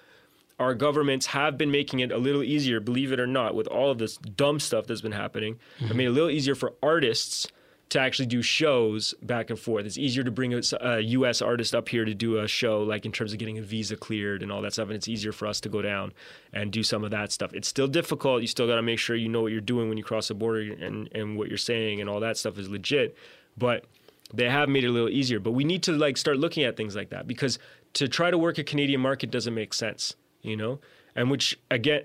our 0.62 0.74
governments 0.74 1.26
have 1.26 1.58
been 1.58 1.70
making 1.70 2.00
it 2.00 2.12
a 2.12 2.18
little 2.18 2.42
easier, 2.42 2.80
believe 2.80 3.12
it 3.12 3.20
or 3.20 3.26
not, 3.26 3.54
with 3.54 3.66
all 3.66 3.90
of 3.90 3.98
this 3.98 4.16
dumb 4.16 4.60
stuff 4.60 4.86
that's 4.86 5.00
been 5.00 5.12
happening. 5.12 5.58
It 5.78 5.84
mm-hmm. 5.84 5.96
made 5.96 6.04
it 6.04 6.08
a 6.08 6.12
little 6.12 6.30
easier 6.30 6.54
for 6.54 6.74
artists 6.82 7.48
to 7.90 8.00
actually 8.00 8.26
do 8.26 8.40
shows 8.40 9.12
back 9.22 9.50
and 9.50 9.58
forth. 9.58 9.84
It's 9.84 9.98
easier 9.98 10.24
to 10.24 10.30
bring 10.30 10.54
a, 10.54 10.62
a 10.80 11.00
U.S. 11.00 11.42
artist 11.42 11.74
up 11.74 11.90
here 11.90 12.06
to 12.06 12.14
do 12.14 12.38
a 12.38 12.48
show, 12.48 12.82
like 12.82 13.04
in 13.04 13.12
terms 13.12 13.32
of 13.32 13.38
getting 13.38 13.58
a 13.58 13.62
visa 13.62 13.96
cleared 13.96 14.42
and 14.42 14.50
all 14.50 14.62
that 14.62 14.72
stuff. 14.72 14.88
And 14.88 14.96
it's 14.96 15.08
easier 15.08 15.32
for 15.32 15.46
us 15.46 15.60
to 15.60 15.68
go 15.68 15.82
down 15.82 16.14
and 16.54 16.72
do 16.72 16.82
some 16.82 17.04
of 17.04 17.10
that 17.10 17.32
stuff. 17.32 17.52
It's 17.52 17.68
still 17.68 17.88
difficult. 17.88 18.40
You 18.40 18.46
still 18.46 18.66
got 18.66 18.76
to 18.76 18.82
make 18.82 18.98
sure 18.98 19.14
you 19.14 19.28
know 19.28 19.42
what 19.42 19.52
you're 19.52 19.60
doing 19.60 19.88
when 19.90 19.98
you 19.98 20.04
cross 20.04 20.28
the 20.28 20.34
border 20.34 20.72
and, 20.72 21.08
and 21.12 21.36
what 21.36 21.48
you're 21.48 21.58
saying 21.58 22.00
and 22.00 22.08
all 22.08 22.20
that 22.20 22.38
stuff 22.38 22.56
is 22.56 22.70
legit. 22.70 23.14
But 23.58 23.84
they 24.32 24.48
have 24.48 24.70
made 24.70 24.84
it 24.84 24.88
a 24.88 24.92
little 24.92 25.10
easier. 25.10 25.38
But 25.38 25.50
we 25.50 25.64
need 25.64 25.82
to 25.82 25.92
like 25.92 26.16
start 26.16 26.38
looking 26.38 26.64
at 26.64 26.76
things 26.76 26.96
like 26.96 27.10
that 27.10 27.26
because 27.26 27.58
to 27.94 28.08
try 28.08 28.30
to 28.30 28.38
work 28.38 28.56
a 28.56 28.64
Canadian 28.64 29.02
market 29.02 29.30
doesn't 29.30 29.54
make 29.54 29.74
sense, 29.74 30.16
you 30.42 30.56
know. 30.56 30.80
And 31.14 31.30
which 31.30 31.58
again, 31.70 32.02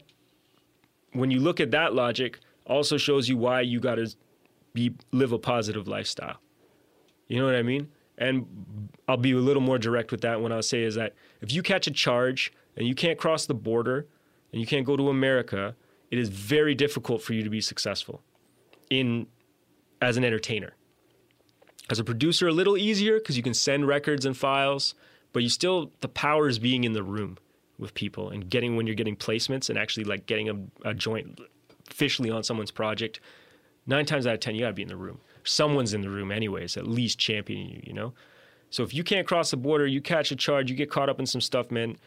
when 1.14 1.31
you 1.31 1.39
look 1.39 1.59
at 1.59 1.72
that 1.72 1.93
logic, 1.93 2.39
also 2.65 2.97
shows 2.97 3.27
you 3.27 3.38
why 3.38 3.61
you 3.61 3.80
got 3.80 3.95
to 3.95 4.14
be 4.73 4.93
live 5.11 5.31
a 5.31 5.39
positive 5.39 5.88
lifestyle. 5.88 6.38
You 7.27 7.39
know 7.39 7.45
what 7.45 7.55
I 7.55 7.64
mean? 7.64 7.89
And 8.18 8.89
I'll 9.07 9.18
be 9.18 9.31
a 9.31 9.38
little 9.38 9.61
more 9.61 9.77
direct 9.77 10.11
with 10.11 10.22
that 10.22 10.41
when 10.41 10.51
I'll 10.51 10.64
say 10.64 10.84
is 10.84 10.95
that 10.95 11.14
if 11.41 11.51
you 11.51 11.61
catch 11.61 11.88
a 11.88 11.91
charge 11.91 12.51
and 12.76 12.88
you 12.88 12.95
can't 12.95 13.18
cross 13.18 13.45
the 13.45 13.53
border 13.53 14.07
and 14.51 14.59
you 14.59 14.68
can't 14.68 14.85
go 14.85 14.97
to 14.97 15.09
America, 15.09 15.76
it 16.09 16.18
is 16.18 16.30
very 16.30 16.73
difficult 16.73 17.22
for 17.22 17.34
you 17.34 17.43
to 17.43 17.49
be 17.49 17.61
successful 17.61 18.22
in 18.89 19.27
as 20.01 20.18
an 20.18 20.23
entertainer. 20.23 20.73
As 21.89 21.99
a 21.99 22.03
producer, 22.03 22.47
a 22.47 22.51
little 22.51 22.77
easier 22.77 23.19
because 23.19 23.38
you 23.38 23.43
can 23.43 23.53
send 23.53 23.88
records 23.88 24.26
and 24.26 24.35
files, 24.35 24.93
but 25.31 25.43
you 25.43 25.49
still 25.49 25.91
the 26.01 26.09
power 26.09 26.47
is 26.47 26.59
being 26.59 26.84
in 26.84 26.93
the 26.93 27.03
room 27.03 27.38
with 27.78 27.94
people 27.94 28.30
and 28.30 28.49
getting 28.49 28.76
when 28.76 28.88
you're 28.88 28.95
getting 28.95 29.16
placements 29.16 29.70
and 29.70 29.78
actually 29.78 30.04
like 30.04 30.26
getting 30.26 30.49
a, 30.49 30.90
a 30.90 30.94
joint 30.94 31.40
officially 31.90 32.30
on 32.30 32.44
someone's 32.44 32.72
project. 32.72 33.20
Nine 33.86 34.06
times 34.06 34.28
out 34.28 34.34
of 34.34 34.40
ten, 34.40 34.56
you 34.56 34.62
gotta 34.62 34.74
be 34.74 34.82
in 34.82 34.88
the 34.88 34.95
room. 34.95 35.20
Someone's 35.44 35.94
in 35.94 36.02
the 36.02 36.10
room 36.10 36.32
anyways, 36.32 36.76
at 36.76 36.88
least 36.88 37.20
championing 37.20 37.70
you, 37.70 37.82
you 37.86 37.94
know? 37.94 38.14
So 38.70 38.84
if 38.84 38.94
you 38.94 39.04
can't 39.04 39.26
cross 39.26 39.52
the 39.52 39.58
border, 39.58 39.88
you 39.88 40.02
catch 40.02 40.32
a 40.32 40.36
charge, 40.36 40.70
you 40.70 40.76
get 40.76 40.91
caught 40.91 41.08
up 41.10 41.20
in 41.20 41.26
some 41.26 41.40
stuff, 41.40 41.72
man, 41.72 41.98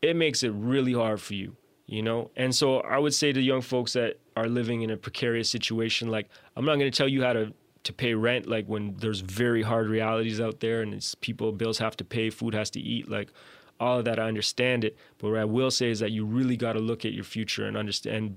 it 0.00 0.16
makes 0.16 0.42
it 0.42 0.50
really 0.50 0.94
hard 0.94 1.20
for 1.20 1.34
you, 1.34 1.56
you 1.86 2.02
know? 2.02 2.30
And 2.36 2.54
so 2.54 2.80
I 2.80 2.98
would 2.98 3.12
say 3.12 3.32
to 3.32 3.40
young 3.40 3.60
folks 3.60 3.92
that 3.92 4.18
are 4.34 4.48
living 4.48 4.80
in 4.80 4.90
a 4.90 4.96
precarious 4.96 5.50
situation, 5.50 6.08
like, 6.08 6.28
I'm 6.56 6.64
not 6.64 6.76
gonna 6.76 6.90
tell 6.90 7.08
you 7.08 7.22
how 7.22 7.34
to 7.34 7.52
to 7.82 7.92
pay 7.92 8.12
rent 8.12 8.46
like 8.46 8.66
when 8.66 8.94
there's 8.98 9.20
very 9.20 9.62
hard 9.62 9.88
realities 9.88 10.40
out 10.40 10.60
there 10.60 10.82
and 10.82 10.92
it's 10.92 11.14
people 11.14 11.50
bills 11.50 11.78
have 11.78 11.96
to 11.96 12.04
pay 12.04 12.28
food 12.28 12.54
has 12.54 12.68
to 12.70 12.78
eat 12.78 13.08
like 13.08 13.32
all 13.80 13.98
of 13.98 14.04
that 14.04 14.18
i 14.18 14.28
understand 14.28 14.84
it 14.84 14.96
but 15.18 15.30
what 15.30 15.38
i 15.38 15.44
will 15.44 15.70
say 15.70 15.90
is 15.90 16.00
that 16.00 16.10
you 16.10 16.24
really 16.24 16.56
got 16.56 16.74
to 16.74 16.78
look 16.78 17.04
at 17.04 17.12
your 17.12 17.24
future 17.24 17.66
and 17.66 17.76
understand 17.76 18.36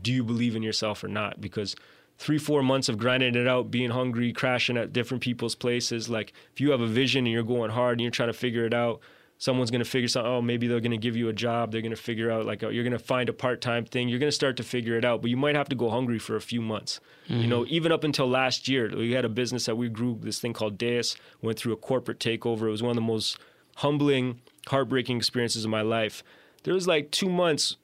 do 0.00 0.12
you 0.12 0.24
believe 0.24 0.56
in 0.56 0.62
yourself 0.62 1.04
or 1.04 1.08
not? 1.08 1.40
Because 1.40 1.76
three 2.18 2.38
four 2.38 2.62
months 2.62 2.88
of 2.88 2.98
grinding 2.98 3.34
it 3.34 3.48
out 3.48 3.70
being 3.70 3.90
hungry 3.90 4.32
crashing 4.32 4.76
at 4.76 4.92
different 4.92 5.22
people's 5.22 5.54
places 5.54 6.10
like 6.10 6.34
if 6.52 6.60
you 6.60 6.70
have 6.70 6.82
a 6.82 6.86
vision 6.86 7.24
and 7.24 7.32
you're 7.32 7.42
going 7.42 7.70
hard 7.70 7.92
and 7.92 8.02
you're 8.02 8.10
trying 8.10 8.28
to 8.28 8.34
figure 8.34 8.66
it 8.66 8.74
out 8.74 9.00
someone's 9.38 9.70
going 9.70 9.82
to 9.82 9.88
figure 9.88 10.06
something 10.06 10.30
oh 10.30 10.42
maybe 10.42 10.66
they're 10.66 10.80
going 10.80 10.90
to 10.90 10.98
give 10.98 11.16
you 11.16 11.30
a 11.30 11.32
job 11.32 11.72
they're 11.72 11.80
going 11.80 11.94
to 11.94 11.96
figure 11.96 12.30
out 12.30 12.44
like 12.44 12.62
oh, 12.62 12.68
you're 12.68 12.84
going 12.84 12.92
to 12.92 12.98
find 12.98 13.30
a 13.30 13.32
part-time 13.32 13.86
thing 13.86 14.06
you're 14.06 14.18
going 14.18 14.28
to 14.28 14.36
start 14.36 14.54
to 14.54 14.62
figure 14.62 14.98
it 14.98 15.04
out 15.04 15.22
but 15.22 15.30
you 15.30 15.36
might 15.38 15.54
have 15.54 15.66
to 15.66 15.74
go 15.74 15.88
hungry 15.88 16.18
for 16.18 16.36
a 16.36 16.42
few 16.42 16.60
months. 16.60 17.00
You 17.26 17.46
know 17.46 17.62
mm-hmm. 17.62 17.74
even 17.74 17.90
up 17.90 18.04
until 18.04 18.28
last 18.28 18.68
year 18.68 18.90
we 18.94 19.12
had 19.12 19.24
a 19.24 19.30
business 19.30 19.64
that 19.64 19.76
we 19.76 19.88
grew 19.88 20.18
this 20.20 20.40
thing 20.40 20.52
called 20.52 20.76
deus 20.76 21.16
went 21.40 21.58
through 21.58 21.72
a 21.72 21.76
corporate 21.76 22.18
takeover. 22.18 22.64
It 22.64 22.70
was 22.70 22.82
one 22.82 22.90
of 22.90 22.96
the 22.96 23.00
most 23.00 23.38
humbling 23.76 24.42
heartbreaking 24.68 25.16
experiences 25.16 25.64
in 25.64 25.70
my 25.70 25.82
life 25.82 26.22
there 26.64 26.74
was 26.74 26.86
like 26.86 27.10
two 27.10 27.28
months 27.28 27.76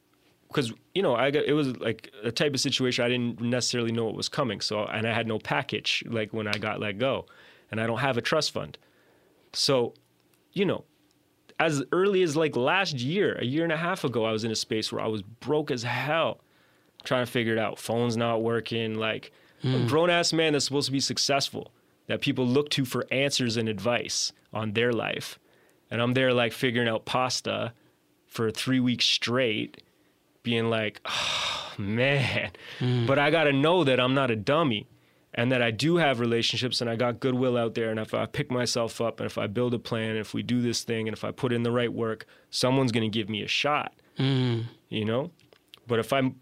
because 0.48 0.73
you 0.94 1.03
know 1.03 1.15
I 1.15 1.31
got 1.31 1.44
it 1.44 1.53
was 1.53 1.77
like 1.77 2.11
a 2.23 2.31
type 2.31 2.55
of 2.55 2.61
situation 2.61 3.05
I 3.05 3.09
didn't 3.09 3.40
necessarily 3.40 3.93
know 3.93 4.05
what 4.05 4.15
was 4.15 4.28
coming. 4.28 4.61
So 4.61 4.85
and 4.85 5.07
I 5.07 5.12
had 5.12 5.27
no 5.27 5.39
package 5.39 6.05
like 6.07 6.32
when 6.32 6.47
I 6.47 6.53
got 6.53 6.81
let 6.81 6.98
go, 6.98 7.27
and 7.70 7.81
I 7.81 7.86
don't 7.86 7.98
have 7.98 8.16
a 8.16 8.23
trust 8.23 8.53
fund. 8.53 8.78
So, 9.53 9.94
you 10.53 10.65
know, 10.65 10.85
as 11.59 11.82
early 11.93 12.23
as 12.23 12.36
like 12.36 12.57
last 12.57 12.94
year, 12.94 13.36
a 13.39 13.44
year 13.44 13.65
and 13.65 13.73
a 13.73 13.77
half 13.77 14.05
ago, 14.05 14.24
I 14.24 14.32
was 14.32 14.44
in 14.44 14.51
a 14.51 14.57
space 14.57 14.93
where 14.93 15.03
I 15.03 15.07
was 15.07 15.23
broke 15.23 15.70
as 15.70 15.82
hell, 15.82 16.40
trying 17.05 17.24
to 17.24 17.31
figure 17.31 17.53
it 17.53 17.59
out. 17.59 17.78
Phone's 17.78 18.16
not 18.16 18.43
working. 18.43 18.94
Like 18.94 19.32
a 19.62 19.69
hmm. 19.69 19.86
grown 19.86 20.11
ass 20.11 20.32
man 20.32 20.53
that's 20.53 20.66
supposed 20.66 20.86
to 20.86 20.93
be 20.93 21.01
successful, 21.01 21.73
that 22.07 22.20
people 22.20 22.47
look 22.47 22.69
to 22.70 22.85
for 22.85 23.07
answers 23.11 23.57
and 23.57 23.69
advice 23.69 24.32
on 24.53 24.73
their 24.73 24.93
life, 24.93 25.39
and 25.91 26.03
I'm 26.03 26.15
there 26.15 26.33
like 26.33 26.53
figuring 26.53 26.89
out 26.89 27.05
pasta 27.05 27.73
for 28.27 28.51
three 28.51 28.81
weeks 28.81 29.05
straight 29.05 29.83
being 30.43 30.71
like, 30.71 31.01
oh, 31.05 31.73
man. 31.79 32.51
Mm. 32.79 33.07
But 33.07 33.19
I 33.19 33.31
got 33.31 33.45
to 33.45 33.53
know 33.53 33.85
that 33.85 33.99
I'm 33.99 34.15
not 34.15 34.31
a 34.31 34.37
dummy 34.37 34.87
and 35.35 35.53
that 35.53 35.61
I 35.61 35.71
do 35.71 35.97
have 35.97 36.21
relationships 36.21 36.81
and 36.81 36.89
I 36.89 36.97
got 36.97 37.21
goodwill 37.21 37.57
out 37.57 37.75
there. 37.75 37.91
And 37.91 38.01
if 38.01 38.15
I 38.15 38.27
pick 38.27 38.51
myself 38.51 39.01
up 39.01 39.21
and 39.21 39.27
if 39.27 39.39
I 39.39 39.47
build 39.47 39.75
a 39.75 39.79
plan, 39.79 40.11
and 40.11 40.19
if 40.19 40.33
we 40.33 40.43
do 40.43 40.63
this 40.63 40.83
thing 40.83 41.09
and 41.09 41.17
if 41.17 41.25
I 41.25 41.31
put 41.31 41.53
in 41.53 41.63
the 41.63 41.71
right 41.71 41.93
work, 41.93 42.27
someone's 42.51 42.93
going 42.93 43.11
to 43.11 43.19
give 43.19 43.29
me 43.29 43.43
a 43.43 43.49
shot, 43.49 43.93
mm. 44.19 44.65
you 44.89 45.05
know? 45.05 45.31
But 45.87 45.99
if 45.99 46.13
I'm, 46.13 46.37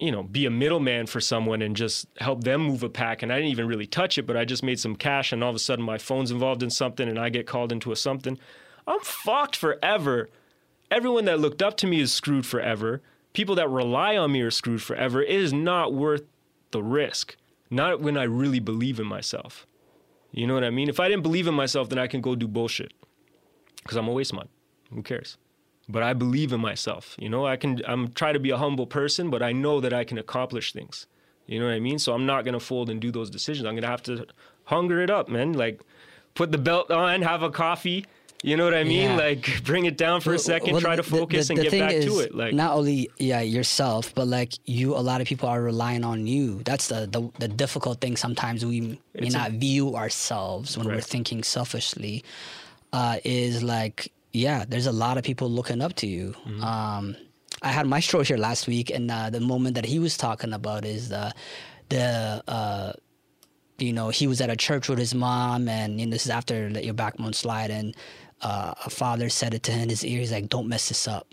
you 0.00 0.10
know, 0.10 0.24
be 0.24 0.46
a 0.46 0.50
middleman 0.50 1.06
for 1.06 1.20
someone 1.20 1.62
and 1.62 1.76
just 1.76 2.06
help 2.18 2.42
them 2.42 2.62
move 2.62 2.82
a 2.82 2.88
pack 2.88 3.22
and 3.22 3.32
I 3.32 3.36
didn't 3.36 3.52
even 3.52 3.68
really 3.68 3.86
touch 3.86 4.18
it, 4.18 4.26
but 4.26 4.36
I 4.36 4.44
just 4.44 4.64
made 4.64 4.80
some 4.80 4.96
cash 4.96 5.32
and 5.32 5.44
all 5.44 5.50
of 5.50 5.56
a 5.56 5.60
sudden 5.60 5.84
my 5.84 5.98
phone's 5.98 6.32
involved 6.32 6.62
in 6.62 6.70
something 6.70 7.08
and 7.08 7.18
I 7.18 7.28
get 7.28 7.46
called 7.46 7.70
into 7.70 7.92
a 7.92 7.96
something, 7.96 8.38
I'm 8.86 9.00
fucked 9.00 9.56
forever. 9.56 10.28
Everyone 10.90 11.24
that 11.26 11.40
looked 11.40 11.62
up 11.62 11.76
to 11.78 11.86
me 11.86 12.00
is 12.00 12.12
screwed 12.12 12.46
forever 12.46 13.02
people 13.32 13.54
that 13.56 13.68
rely 13.68 14.16
on 14.16 14.32
me 14.32 14.40
are 14.42 14.50
screwed 14.50 14.82
forever. 14.82 15.22
It 15.22 15.30
is 15.30 15.52
not 15.52 15.92
worth 15.92 16.22
the 16.70 16.82
risk. 16.82 17.36
Not 17.70 18.00
when 18.00 18.16
I 18.16 18.24
really 18.24 18.60
believe 18.60 19.00
in 19.00 19.06
myself. 19.06 19.66
You 20.30 20.46
know 20.46 20.54
what 20.54 20.64
I 20.64 20.70
mean? 20.70 20.88
If 20.88 21.00
I 21.00 21.08
didn't 21.08 21.22
believe 21.22 21.46
in 21.46 21.54
myself, 21.54 21.88
then 21.88 21.98
I 21.98 22.06
can 22.06 22.20
go 22.20 22.34
do 22.34 22.48
bullshit. 22.48 22.92
Because 23.82 23.96
I'm 23.96 24.08
a 24.08 24.12
waste 24.12 24.34
man. 24.34 24.48
Who 24.92 25.02
cares? 25.02 25.38
But 25.88 26.02
I 26.02 26.12
believe 26.12 26.52
in 26.52 26.60
myself. 26.60 27.16
You 27.18 27.28
know, 27.28 27.46
I 27.46 27.56
can 27.56 27.80
I'm 27.86 28.12
try 28.12 28.32
to 28.32 28.38
be 28.38 28.50
a 28.50 28.56
humble 28.56 28.86
person, 28.86 29.30
but 29.30 29.42
I 29.42 29.52
know 29.52 29.80
that 29.80 29.92
I 29.92 30.04
can 30.04 30.18
accomplish 30.18 30.72
things. 30.72 31.06
You 31.46 31.58
know 31.58 31.66
what 31.66 31.74
I 31.74 31.80
mean? 31.80 31.98
So 31.98 32.14
I'm 32.14 32.24
not 32.24 32.44
gonna 32.44 32.60
fold 32.60 32.88
and 32.88 33.00
do 33.00 33.10
those 33.10 33.30
decisions. 33.30 33.66
I'm 33.66 33.74
gonna 33.74 33.88
have 33.88 34.02
to 34.04 34.26
hunger 34.64 35.02
it 35.02 35.10
up, 35.10 35.28
man. 35.28 35.54
Like 35.54 35.80
put 36.34 36.52
the 36.52 36.58
belt 36.58 36.90
on, 36.90 37.22
have 37.22 37.42
a 37.42 37.50
coffee, 37.50 38.06
you 38.42 38.56
know 38.56 38.64
what 38.64 38.74
I 38.74 38.84
mean? 38.84 39.10
Yeah. 39.10 39.16
Like 39.16 39.62
bring 39.64 39.84
it 39.86 39.96
down 39.96 40.20
for 40.20 40.34
a 40.34 40.38
second, 40.38 40.72
well, 40.72 40.80
try 40.80 40.96
to 40.96 41.02
the- 41.02 41.10
the- 41.10 41.16
focus 41.16 41.48
the 41.48 41.54
and 41.54 41.62
get 41.62 41.72
back 41.72 41.90
to 42.02 42.18
it. 42.20 42.34
Like 42.34 42.54
not 42.54 42.74
only 42.74 43.08
yeah 43.18 43.40
yourself, 43.40 44.14
but 44.14 44.26
like 44.26 44.52
you, 44.66 44.94
a 44.94 45.00
lot 45.00 45.20
of 45.20 45.26
people 45.26 45.48
are 45.48 45.62
relying 45.62 46.04
on 46.04 46.26
you. 46.26 46.62
That's 46.64 46.88
the 46.88 47.06
the, 47.06 47.30
the 47.38 47.48
difficult 47.48 48.00
thing. 48.00 48.16
Sometimes 48.16 48.64
we 48.64 48.80
may 48.80 48.98
It's 49.14 49.34
a- 49.34 49.38
not 49.38 49.50
view 49.52 49.96
ourselves 49.96 50.76
when 50.76 50.86
we're 50.86 51.00
thinking 51.00 51.42
selfishly. 51.42 52.24
Uh, 52.92 53.16
is 53.24 53.62
like 53.62 54.12
yeah, 54.32 54.64
there's 54.68 54.86
a 54.86 54.92
lot 54.92 55.16
of 55.18 55.24
people 55.24 55.48
looking 55.48 55.80
up 55.80 55.94
to 55.94 56.06
you. 56.06 56.34
Mm-hmm. 56.46 56.62
Um, 56.62 57.16
I 57.62 57.68
had 57.68 57.86
Maestro 57.86 58.22
here 58.22 58.36
last 58.38 58.66
week, 58.66 58.90
and 58.90 59.10
uh, 59.10 59.30
the 59.30 59.40
moment 59.40 59.76
that 59.76 59.84
he 59.86 59.98
was 59.98 60.16
talking 60.16 60.52
about 60.52 60.84
is 60.84 61.08
the 61.08 61.32
the. 61.88 62.42
Uh, 62.48 62.92
you 63.78 63.92
know, 63.92 64.10
he 64.10 64.26
was 64.28 64.40
at 64.40 64.48
a 64.50 64.54
church 64.56 64.88
with 64.88 64.98
his 64.98 65.12
mom, 65.14 65.68
and 65.68 65.98
you 65.98 66.06
know, 66.06 66.12
this 66.12 66.24
is 66.24 66.30
after 66.30 66.70
Let 66.70 66.84
Your 66.84 66.94
Backbone 66.94 67.32
Slide, 67.32 67.70
and 67.70 67.96
uh, 68.42 68.74
a 68.84 68.90
father 68.90 69.28
said 69.28 69.54
it 69.54 69.62
to 69.64 69.72
him 69.72 69.82
in 69.84 69.88
his 69.88 70.04
ear. 70.04 70.20
He's 70.20 70.32
like, 70.32 70.48
"Don't 70.48 70.68
mess 70.68 70.88
this 70.88 71.06
up." 71.08 71.26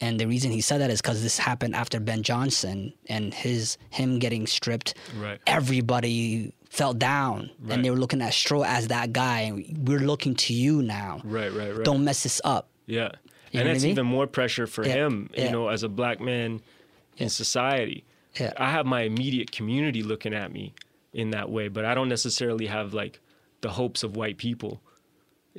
And 0.00 0.18
the 0.18 0.26
reason 0.26 0.50
he 0.50 0.62
said 0.62 0.78
that 0.80 0.90
is 0.90 1.02
because 1.02 1.22
this 1.22 1.36
happened 1.38 1.74
after 1.74 2.00
Ben 2.00 2.22
Johnson 2.22 2.94
and 3.06 3.34
his 3.34 3.76
him 3.90 4.18
getting 4.18 4.46
stripped. 4.46 4.94
Right. 5.20 5.38
Everybody 5.46 6.54
fell 6.70 6.94
down, 6.94 7.50
Right. 7.60 7.74
and 7.74 7.84
they 7.84 7.90
were 7.90 7.98
looking 7.98 8.22
at 8.22 8.32
Stro 8.32 8.64
as 8.66 8.88
that 8.88 9.12
guy. 9.12 9.40
And 9.42 9.86
we're 9.86 9.98
looking 10.00 10.34
to 10.36 10.54
you 10.54 10.80
now. 10.82 11.20
Right, 11.22 11.52
right, 11.52 11.74
right. 11.74 11.84
Don't 11.84 12.02
mess 12.02 12.22
this 12.22 12.40
up. 12.44 12.68
Yeah. 12.86 13.10
You 13.50 13.60
and 13.60 13.66
what 13.66 13.70
I 13.70 13.72
that's 13.74 13.82
mean? 13.82 13.90
even 13.92 14.06
more 14.06 14.26
pressure 14.26 14.66
for 14.66 14.86
Yeah, 14.86 15.06
him, 15.06 15.30
yeah. 15.34 15.44
you 15.46 15.50
know, 15.50 15.68
as 15.68 15.82
a 15.82 15.88
black 15.88 16.18
man 16.20 16.60
in 17.18 17.28
society. 17.28 18.04
Yeah. 18.40 18.52
I 18.56 18.70
have 18.70 18.86
my 18.86 19.02
immediate 19.02 19.52
community 19.52 20.02
looking 20.02 20.32
at 20.32 20.50
me 20.52 20.72
in 21.12 21.30
that 21.30 21.50
way, 21.50 21.68
but 21.68 21.84
I 21.84 21.94
don't 21.94 22.08
necessarily 22.08 22.66
have 22.66 22.94
like 22.94 23.20
the 23.60 23.70
hopes 23.70 24.02
of 24.02 24.16
white 24.16 24.36
people, 24.38 24.80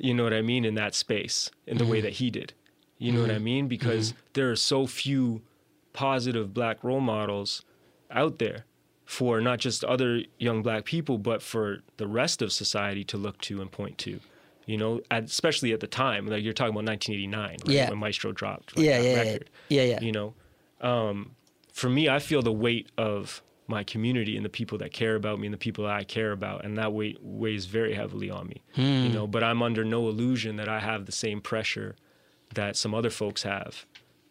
you 0.04 0.14
know 0.14 0.24
what 0.24 0.32
I 0.34 0.42
mean, 0.42 0.64
in 0.64 0.74
that 0.74 0.94
space 0.94 1.50
in 1.66 1.76
the 1.78 1.84
Mm-hmm. 1.84 1.92
way 1.92 2.00
that 2.00 2.14
he 2.14 2.30
did. 2.30 2.52
You 2.98 3.12
know 3.12 3.22
what 3.22 3.30
I 3.30 3.38
mean? 3.38 3.66
Because 3.68 4.12
there 4.34 4.50
are 4.50 4.56
so 4.56 4.86
few 4.86 5.40
positive 5.92 6.52
black 6.52 6.82
role 6.84 7.00
models 7.00 7.64
out 8.10 8.38
there 8.38 8.64
for 9.06 9.40
not 9.40 9.58
just 9.58 9.82
other 9.84 10.22
young 10.38 10.62
black 10.62 10.84
people, 10.84 11.18
but 11.18 11.42
for 11.42 11.80
the 11.96 12.06
rest 12.06 12.42
of 12.42 12.52
society 12.52 13.02
to 13.04 13.16
look 13.16 13.40
to 13.42 13.60
and 13.60 13.70
point 13.72 13.98
to. 13.98 14.20
You 14.66 14.76
know, 14.76 15.00
at, 15.10 15.24
especially 15.24 15.72
at 15.72 15.80
the 15.80 15.86
time, 15.88 16.26
like 16.26 16.44
you're 16.44 16.52
talking 16.52 16.74
about 16.74 16.84
1989, 16.84 17.50
right, 17.50 17.58
Yeah. 17.74 17.88
when 17.90 17.98
Maestro 17.98 18.30
dropped. 18.32 18.76
like, 18.76 18.86
Yeah, 18.86 18.98
that 19.02 19.26
yeah, 19.26 19.32
yeah, 19.32 19.38
yeah, 19.68 19.82
yeah. 19.82 20.00
You 20.00 20.12
know, 20.12 20.34
um, 20.80 21.32
for 21.72 21.88
me, 21.88 22.08
I 22.08 22.18
feel 22.20 22.42
the 22.42 22.52
weight 22.52 22.90
of 22.98 23.42
my 23.70 23.84
community 23.84 24.36
and 24.36 24.44
the 24.44 24.50
people 24.50 24.76
that 24.78 24.92
care 24.92 25.14
about 25.14 25.38
me 25.38 25.46
and 25.46 25.54
the 25.54 25.58
people 25.58 25.84
that 25.84 25.94
I 25.94 26.04
care 26.04 26.32
about, 26.32 26.64
and 26.64 26.76
that 26.76 26.92
weight 26.92 27.18
weighs 27.22 27.64
very 27.66 27.94
heavily 27.94 28.30
on 28.30 28.48
me. 28.48 28.62
Hmm. 28.74 28.82
You 28.82 29.08
know, 29.08 29.26
but 29.26 29.42
I'm 29.42 29.62
under 29.62 29.84
no 29.84 30.08
illusion 30.08 30.56
that 30.56 30.68
I 30.68 30.80
have 30.80 31.06
the 31.06 31.12
same 31.12 31.40
pressure 31.40 31.96
that 32.54 32.76
some 32.76 32.94
other 32.94 33.10
folks 33.10 33.44
have. 33.44 33.86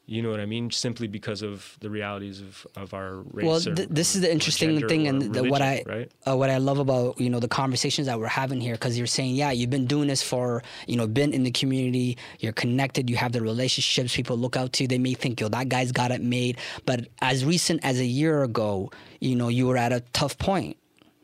You 0.10 0.24
know 0.24 0.32
what 0.32 0.40
I 0.40 0.48
mean? 0.48 0.72
Simply 0.72 1.08
because 1.08 1.44
of 1.44 1.78
the 1.82 1.90
realities 1.90 2.42
of, 2.42 2.66
of 2.76 2.94
our 2.96 3.18
race. 3.32 3.46
well 3.46 3.58
or- 3.58 3.86
this 3.86 4.16
is 4.16 4.22
the 4.22 4.32
interesting 4.32 4.88
thing 4.88 5.08
and 5.08 5.22
the, 5.22 5.44
what 5.44 5.62
i 5.62 5.84
right? 5.86 6.12
uh, 6.28 6.36
what 6.36 6.50
i 6.50 6.58
love 6.58 6.80
about 6.80 7.20
you 7.22 7.30
know 7.30 7.40
the 7.40 7.48
conversations 7.48 8.08
that 8.08 8.20
we're 8.20 8.28
having 8.28 8.60
here 8.60 8.74
because 8.74 8.98
you're 8.98 9.08
saying 9.08 9.36
yeah 9.36 9.52
you've 9.52 9.70
been 9.70 9.86
doing 9.86 10.08
this 10.08 10.24
for 10.24 10.64
you 10.88 10.96
know 10.96 11.06
been 11.08 11.32
in 11.32 11.44
the 11.44 11.52
community 11.52 12.18
you're 12.40 12.54
connected 12.54 13.10
you 13.10 13.16
have 13.16 13.32
the 13.32 13.42
relationships 13.42 14.16
people 14.16 14.38
look 14.38 14.58
out 14.58 14.74
to 14.74 14.88
they 14.88 14.98
may 14.98 15.14
think 15.14 15.40
yo 15.40 15.48
that 15.48 15.70
guy's 15.70 15.92
got 15.92 16.12
it 16.12 16.22
made 16.22 16.58
but 16.86 17.08
as 17.22 17.46
recent 17.46 17.80
as 17.86 18.00
a 18.00 18.06
year 18.06 18.44
ago 18.44 18.92
you 19.20 19.36
know 19.36 19.48
you 19.48 19.68
were 19.68 19.78
at 19.78 19.94
a 19.94 20.02
tough 20.14 20.38
point 20.38 20.76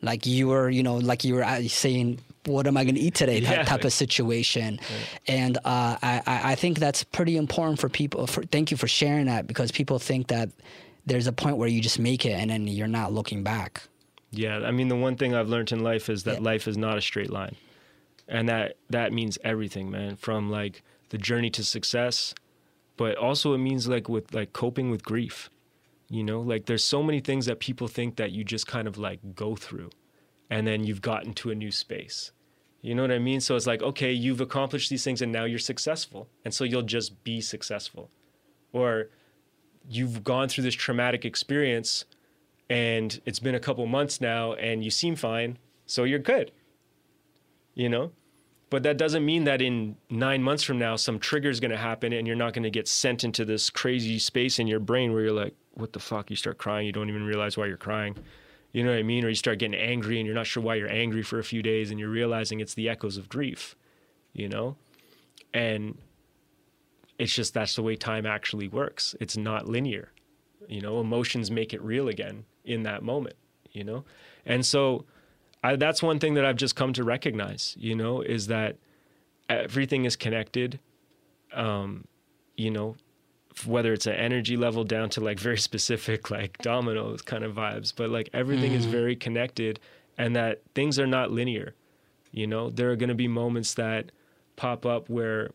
like 0.02 0.26
you 0.26 0.48
were 0.48 0.70
you 0.70 0.82
know 0.82 0.96
like 0.96 1.24
you 1.24 1.34
were 1.34 1.44
uh, 1.44 1.62
saying 1.68 2.20
what 2.46 2.66
am 2.66 2.76
I 2.76 2.84
going 2.84 2.94
to 2.94 3.00
eat 3.00 3.14
today? 3.14 3.40
That 3.40 3.50
Yeah. 3.58 3.64
type 3.64 3.84
of 3.84 3.92
situation, 3.92 4.80
and 5.26 5.56
uh, 5.58 5.96
I, 6.02 6.22
I 6.26 6.52
I 6.52 6.54
think 6.54 6.78
that's 6.78 7.04
pretty 7.04 7.36
important 7.36 7.78
for 7.80 7.88
people. 7.88 8.26
For, 8.26 8.42
thank 8.44 8.70
you 8.70 8.76
for 8.76 8.88
sharing 8.88 9.26
that 9.26 9.46
because 9.46 9.70
people 9.72 9.98
think 9.98 10.28
that 10.28 10.50
there's 11.06 11.26
a 11.26 11.32
point 11.32 11.56
where 11.56 11.68
you 11.68 11.80
just 11.80 11.98
make 11.98 12.24
it 12.26 12.32
and 12.32 12.50
then 12.50 12.66
you're 12.66 12.88
not 12.88 13.12
looking 13.12 13.42
back. 13.42 13.82
Yeah, 14.32 14.58
I 14.58 14.70
mean 14.72 14.88
the 14.88 14.96
one 14.96 15.16
thing 15.16 15.34
I've 15.34 15.48
learned 15.48 15.72
in 15.72 15.82
life 15.82 16.08
is 16.08 16.24
that 16.24 16.34
Yeah. 16.42 16.50
life 16.50 16.66
is 16.68 16.76
not 16.76 16.98
a 16.98 17.00
straight 17.00 17.30
line. 17.30 17.56
And 18.28 18.48
that 18.48 18.76
that 18.90 19.12
means 19.12 19.38
everything, 19.44 19.90
man, 19.90 20.16
from 20.16 20.50
like 20.50 20.82
the 21.10 21.18
journey 21.18 21.50
to 21.50 21.62
success, 21.64 22.34
but 22.96 23.16
also 23.16 23.54
it 23.54 23.58
means 23.58 23.86
like 23.86 24.08
with 24.08 24.34
like 24.34 24.52
coping 24.52 24.90
with 24.90 25.04
grief. 25.04 25.48
You 26.08 26.22
know, 26.24 26.40
like 26.40 26.66
there's 26.66 26.84
so 26.84 27.02
many 27.02 27.20
things 27.20 27.46
that 27.46 27.58
people 27.60 27.88
think 27.88 28.16
that 28.16 28.30
you 28.32 28.42
just 28.44 28.66
kind 28.66 28.86
of 28.88 28.96
like 28.98 29.20
go 29.34 29.54
through 29.56 29.90
and 30.50 30.66
then 30.66 30.84
you've 30.84 31.02
gotten 31.02 31.32
to 31.34 31.50
a 31.50 31.54
new 31.54 31.70
space. 31.72 32.30
You 32.86 32.94
know 32.94 33.02
what 33.02 33.10
I 33.10 33.18
mean? 33.18 33.40
So 33.40 33.56
it's 33.56 33.66
like, 33.66 33.82
okay, 33.82 34.12
you've 34.12 34.40
accomplished 34.40 34.90
these 34.90 35.02
things 35.02 35.20
and 35.20 35.32
now 35.32 35.42
you're 35.42 35.58
successful. 35.58 36.28
And 36.44 36.54
so 36.54 36.62
you'll 36.62 36.82
just 36.82 37.24
be 37.24 37.40
successful. 37.40 38.12
Or 38.72 39.08
you've 39.88 40.22
gone 40.22 40.48
through 40.48 40.62
this 40.62 40.76
traumatic 40.76 41.24
experience 41.24 42.04
and 42.70 43.20
it's 43.26 43.40
been 43.40 43.56
a 43.56 43.60
couple 43.60 43.84
months 43.86 44.20
now 44.20 44.52
and 44.52 44.84
you 44.84 44.90
seem 44.92 45.16
fine, 45.16 45.58
so 45.84 46.04
you're 46.04 46.20
good. 46.20 46.52
You 47.74 47.88
know? 47.88 48.12
But 48.70 48.84
that 48.84 48.98
doesn't 48.98 49.24
mean 49.24 49.42
that 49.44 49.60
in 49.60 49.96
nine 50.08 50.40
months 50.40 50.62
from 50.62 50.78
now, 50.78 50.94
some 50.94 51.18
trigger 51.18 51.50
is 51.50 51.58
going 51.58 51.72
to 51.72 51.76
happen 51.76 52.12
and 52.12 52.24
you're 52.24 52.36
not 52.36 52.52
going 52.52 52.62
to 52.62 52.70
get 52.70 52.86
sent 52.86 53.24
into 53.24 53.44
this 53.44 53.68
crazy 53.68 54.20
space 54.20 54.60
in 54.60 54.68
your 54.68 54.78
brain 54.78 55.12
where 55.12 55.22
you're 55.22 55.32
like, 55.32 55.56
what 55.74 55.92
the 55.92 55.98
fuck? 55.98 56.30
You 56.30 56.36
start 56.36 56.58
crying, 56.58 56.86
you 56.86 56.92
don't 56.92 57.08
even 57.08 57.26
realize 57.26 57.56
why 57.56 57.66
you're 57.66 57.76
crying. 57.76 58.14
You 58.72 58.84
know 58.84 58.90
what 58.90 58.98
I 58.98 59.02
mean? 59.02 59.24
Or 59.24 59.28
you 59.28 59.34
start 59.34 59.58
getting 59.58 59.78
angry 59.78 60.18
and 60.18 60.26
you're 60.26 60.34
not 60.34 60.46
sure 60.46 60.62
why 60.62 60.74
you're 60.74 60.90
angry 60.90 61.22
for 61.22 61.38
a 61.38 61.44
few 61.44 61.62
days 61.62 61.90
and 61.90 61.98
you're 61.98 62.10
realizing 62.10 62.60
it's 62.60 62.74
the 62.74 62.88
echoes 62.88 63.16
of 63.16 63.28
grief, 63.28 63.74
you 64.32 64.48
know? 64.48 64.76
And 65.54 65.96
it's 67.18 67.34
just 67.34 67.54
that's 67.54 67.74
the 67.76 67.82
way 67.82 67.96
time 67.96 68.26
actually 68.26 68.68
works. 68.68 69.14
It's 69.20 69.36
not 69.36 69.66
linear. 69.66 70.12
You 70.68 70.80
know, 70.80 71.00
emotions 71.00 71.50
make 71.50 71.72
it 71.72 71.82
real 71.82 72.08
again 72.08 72.44
in 72.64 72.82
that 72.82 73.02
moment, 73.02 73.36
you 73.72 73.84
know? 73.84 74.04
And 74.44 74.66
so 74.66 75.06
I, 75.62 75.76
that's 75.76 76.02
one 76.02 76.18
thing 76.18 76.34
that 76.34 76.44
I've 76.44 76.56
just 76.56 76.76
come 76.76 76.92
to 76.94 77.04
recognize, 77.04 77.76
you 77.78 77.94
know, 77.94 78.20
is 78.20 78.48
that 78.48 78.76
everything 79.48 80.04
is 80.04 80.16
connected. 80.16 80.80
Um, 81.52 82.06
you 82.56 82.70
know, 82.70 82.96
whether 83.64 83.92
it's 83.92 84.06
an 84.06 84.14
energy 84.14 84.56
level 84.56 84.84
down 84.84 85.08
to 85.10 85.20
like 85.20 85.38
very 85.38 85.58
specific, 85.70 86.30
like 86.30 86.58
dominoes 86.58 87.22
kind 87.22 87.44
of 87.44 87.54
vibes, 87.54 87.92
but 87.94 88.10
like 88.10 88.28
everything 88.32 88.72
is 88.72 88.86
mm. 88.86 88.90
very 88.90 89.16
connected 89.16 89.80
and 90.18 90.36
that 90.36 90.62
things 90.74 90.98
are 90.98 91.06
not 91.06 91.30
linear. 91.30 91.74
You 92.32 92.46
know, 92.46 92.70
there 92.70 92.90
are 92.90 92.96
going 92.96 93.08
to 93.08 93.14
be 93.14 93.28
moments 93.28 93.74
that 93.74 94.12
pop 94.56 94.84
up 94.84 95.08
where 95.08 95.50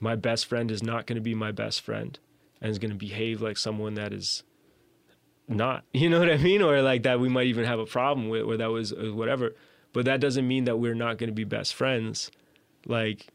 my 0.00 0.14
best 0.14 0.46
friend 0.46 0.70
is 0.70 0.82
not 0.82 1.06
going 1.06 1.16
to 1.16 1.22
be 1.22 1.34
my 1.34 1.52
best 1.52 1.80
friend 1.80 2.18
and 2.60 2.70
is 2.70 2.78
going 2.78 2.90
to 2.90 2.96
behave 2.96 3.42
like 3.42 3.56
someone 3.56 3.94
that 3.94 4.12
is 4.12 4.42
not 5.48 5.84
you 5.92 6.08
know 6.08 6.18
what 6.18 6.30
i 6.30 6.36
mean 6.36 6.62
or 6.62 6.80
like 6.82 7.02
that 7.02 7.20
we 7.20 7.28
might 7.28 7.46
even 7.46 7.64
have 7.64 7.78
a 7.78 7.86
problem 7.86 8.28
with 8.28 8.42
or 8.42 8.56
that 8.56 8.70
was 8.70 8.92
or 8.92 9.12
whatever 9.14 9.54
but 9.92 10.04
that 10.04 10.20
doesn't 10.20 10.46
mean 10.46 10.64
that 10.64 10.76
we're 10.76 10.94
not 10.94 11.18
going 11.18 11.28
to 11.28 11.34
be 11.34 11.44
best 11.44 11.74
friends 11.74 12.30
like 12.86 13.28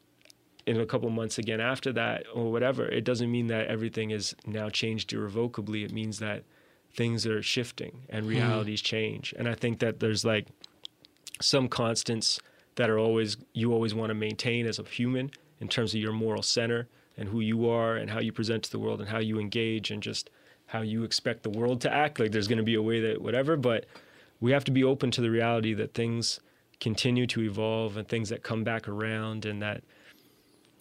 in 0.66 0.80
a 0.80 0.86
couple 0.86 1.10
months 1.10 1.38
again 1.38 1.60
after 1.60 1.92
that 1.92 2.24
or 2.34 2.52
whatever 2.52 2.86
it 2.86 3.04
doesn't 3.04 3.30
mean 3.30 3.48
that 3.48 3.66
everything 3.66 4.10
is 4.10 4.34
now 4.46 4.68
changed 4.68 5.12
irrevocably. 5.12 5.84
It 5.84 5.92
means 5.92 6.18
that 6.20 6.44
things 6.92 7.26
are 7.26 7.42
shifting 7.42 8.02
and 8.08 8.24
hmm. 8.24 8.30
realities 8.30 8.80
change. 8.80 9.34
And 9.36 9.48
i 9.48 9.54
think 9.54 9.78
that 9.80 10.00
there's 10.00 10.24
like 10.24 10.46
some 11.40 11.68
constants 11.68 12.40
that 12.76 12.88
are 12.88 12.98
always 12.98 13.36
you 13.52 13.72
always 13.72 13.94
want 13.94 14.10
to 14.10 14.14
maintain 14.14 14.66
as 14.66 14.78
a 14.78 14.84
human 14.84 15.30
in 15.60 15.68
terms 15.68 15.94
of 15.94 16.00
your 16.00 16.12
moral 16.12 16.42
center 16.42 16.88
and 17.16 17.28
who 17.28 17.40
you 17.40 17.68
are 17.68 17.96
and 17.96 18.10
how 18.10 18.20
you 18.20 18.32
present 18.32 18.62
to 18.64 18.70
the 18.70 18.78
world 18.78 19.00
and 19.00 19.08
how 19.08 19.18
you 19.18 19.38
engage 19.38 19.90
and 19.90 20.02
just 20.02 20.30
how 20.66 20.80
you 20.80 21.04
expect 21.04 21.42
the 21.42 21.50
world 21.50 21.80
to 21.82 21.92
act. 21.92 22.18
Like 22.18 22.32
there's 22.32 22.48
going 22.48 22.58
to 22.58 22.64
be 22.64 22.74
a 22.74 22.82
way 22.82 23.00
that 23.00 23.20
whatever 23.20 23.56
but 23.56 23.86
we 24.40 24.52
have 24.52 24.64
to 24.64 24.72
be 24.72 24.82
open 24.82 25.10
to 25.12 25.20
the 25.20 25.30
reality 25.30 25.74
that 25.74 25.94
things 25.94 26.40
continue 26.80 27.26
to 27.28 27.42
evolve 27.42 27.96
and 27.96 28.08
things 28.08 28.28
that 28.30 28.42
come 28.42 28.64
back 28.64 28.88
around 28.88 29.44
and 29.44 29.62
that 29.62 29.84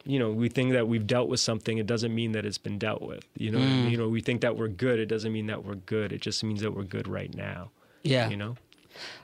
you 0.06 0.18
know 0.20 0.32
we 0.32 0.50
think 0.50 0.72
that 0.74 0.88
we've 0.88 1.06
dealt 1.06 1.30
with 1.30 1.40
something 1.40 1.78
it 1.78 1.86
doesn't 1.88 2.14
mean 2.14 2.32
that 2.32 2.46
it's 2.46 2.58
been 2.58 2.78
dealt 2.80 3.02
with 3.02 3.24
you 3.38 3.52
know 3.52 3.60
I 3.60 3.62
mean? 3.66 3.92
you 3.92 3.98
know 3.98 4.10
we 4.10 4.22
think 4.22 4.42
that 4.42 4.58
we're 4.58 4.68
good 4.68 5.00
it 5.00 5.06
doesn't 5.06 5.32
mean 5.32 5.48
that 5.48 5.64
we're 5.64 5.76
good 5.76 6.12
it 6.12 6.22
just 6.22 6.44
means 6.44 6.62
that 6.62 6.76
we're 6.76 6.84
good 6.84 7.08
right 7.08 7.34
now 7.36 7.72
Yeah. 8.04 8.30
you 8.30 8.38
know 8.38 8.56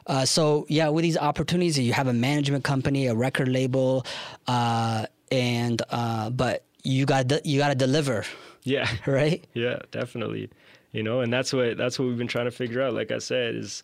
Uh, 0.08 0.24
so 0.26 0.66
yeah, 0.70 0.88
with 0.88 1.04
these 1.04 1.18
opportunities, 1.18 1.78
you 1.78 1.92
have 1.92 2.08
a 2.08 2.14
management 2.14 2.64
company, 2.64 3.08
a 3.08 3.14
record 3.14 3.50
label, 3.50 4.06
uh, 4.48 5.06
and 5.30 5.82
uh, 5.90 6.30
but 6.30 6.64
you 6.84 7.06
got 7.06 7.46
you 7.46 7.60
got 7.60 7.68
to 7.70 7.76
deliver, 7.76 8.24
yeah 8.64 8.88
right? 9.06 9.46
Yeah, 9.54 9.80
definitely. 9.92 10.50
You 10.94 11.04
know, 11.04 11.20
and 11.20 11.34
that's 11.34 11.52
what 11.52 11.76
that's 11.76 12.00
what 12.00 12.08
we've 12.08 12.18
been 12.18 12.30
trying 12.32 12.46
to 12.46 12.56
figure 12.64 12.82
out. 12.82 12.94
Like 12.94 13.12
I 13.12 13.20
said, 13.20 13.56
is 13.56 13.84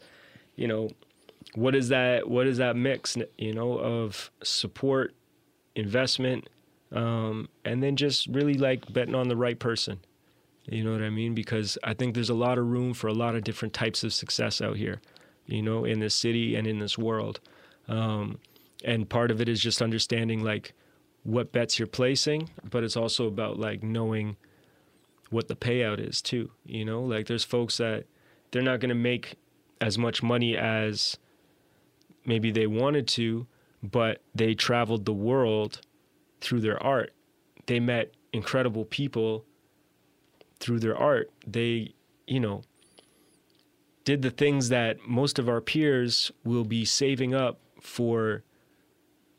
you 0.56 0.68
know, 0.72 0.88
what 1.56 1.76
is 1.76 1.90
that? 1.90 2.30
What 2.30 2.48
is 2.48 2.58
that 2.64 2.78
mix? 2.78 3.18
You 3.38 3.54
know, 3.54 3.78
of 3.78 4.32
support, 4.42 5.14
investment, 5.76 6.48
um, 6.94 7.50
and 7.66 7.82
then 7.82 7.96
just 7.96 8.28
really 8.28 8.54
like 8.54 8.92
betting 8.94 9.16
on 9.16 9.28
the 9.28 9.36
right 9.36 9.60
person. 9.60 10.00
You 10.66 10.84
know 10.84 10.94
what 10.94 11.02
I 11.02 11.10
mean? 11.10 11.34
Because 11.34 11.78
I 11.84 11.94
think 11.94 12.14
there's 12.14 12.30
a 12.30 12.36
lot 12.36 12.58
of 12.58 12.68
room 12.68 12.94
for 12.94 13.08
a 13.08 13.14
lot 13.14 13.36
of 13.36 13.44
different 13.44 13.74
types 13.74 14.04
of 14.04 14.14
success 14.14 14.62
out 14.62 14.78
here. 14.78 15.02
You 15.46 15.62
know, 15.62 15.84
in 15.84 16.00
this 16.00 16.16
city 16.16 16.56
and 16.56 16.66
in 16.66 16.80
this 16.80 16.98
world, 16.98 17.42
um, 17.90 18.40
and 18.86 19.10
part 19.10 19.30
of 19.30 19.42
it 19.42 19.50
is 19.50 19.60
just 19.62 19.82
understanding 19.82 20.42
like 20.42 20.74
what 21.24 21.52
bets 21.52 21.80
you're 21.80 21.88
placing, 21.88 22.50
but 22.70 22.84
it's 22.84 22.96
also 22.96 23.28
about 23.28 23.60
like 23.60 23.84
knowing 23.84 24.38
what 25.32 25.50
the 25.50 25.56
payout 25.56 26.00
is 26.00 26.22
too. 26.22 26.52
You 26.66 26.86
know, 26.86 27.02
like 27.02 27.28
there's 27.28 27.44
folks 27.44 27.78
that 27.78 28.06
they're 28.52 28.62
not 28.62 28.80
going 28.80 28.90
to 28.90 28.96
make 28.96 29.36
as 29.82 29.98
much 29.98 30.24
money 30.24 30.56
as 30.56 31.18
maybe 32.26 32.52
they 32.52 32.68
wanted 32.68 33.08
to, 33.10 33.48
but 33.82 34.22
they 34.34 34.54
traveled 34.54 35.04
the 35.04 35.14
world 35.14 35.82
through 36.44 36.62
their 36.62 36.82
art. 36.82 37.14
They 37.66 37.80
met 37.80 38.14
incredible 38.32 38.86
people 38.86 39.46
through 40.60 40.80
their 40.80 40.96
art. 40.96 41.32
They, 41.48 41.94
you 42.28 42.40
know, 42.40 42.62
did 44.04 44.22
the 44.22 44.32
things 44.32 44.70
that 44.70 45.08
most 45.08 45.40
of 45.40 45.48
our 45.48 45.62
peers 45.62 46.32
will 46.44 46.66
be 46.66 46.86
saving 46.86 47.34
up 47.34 47.60
for 47.82 48.44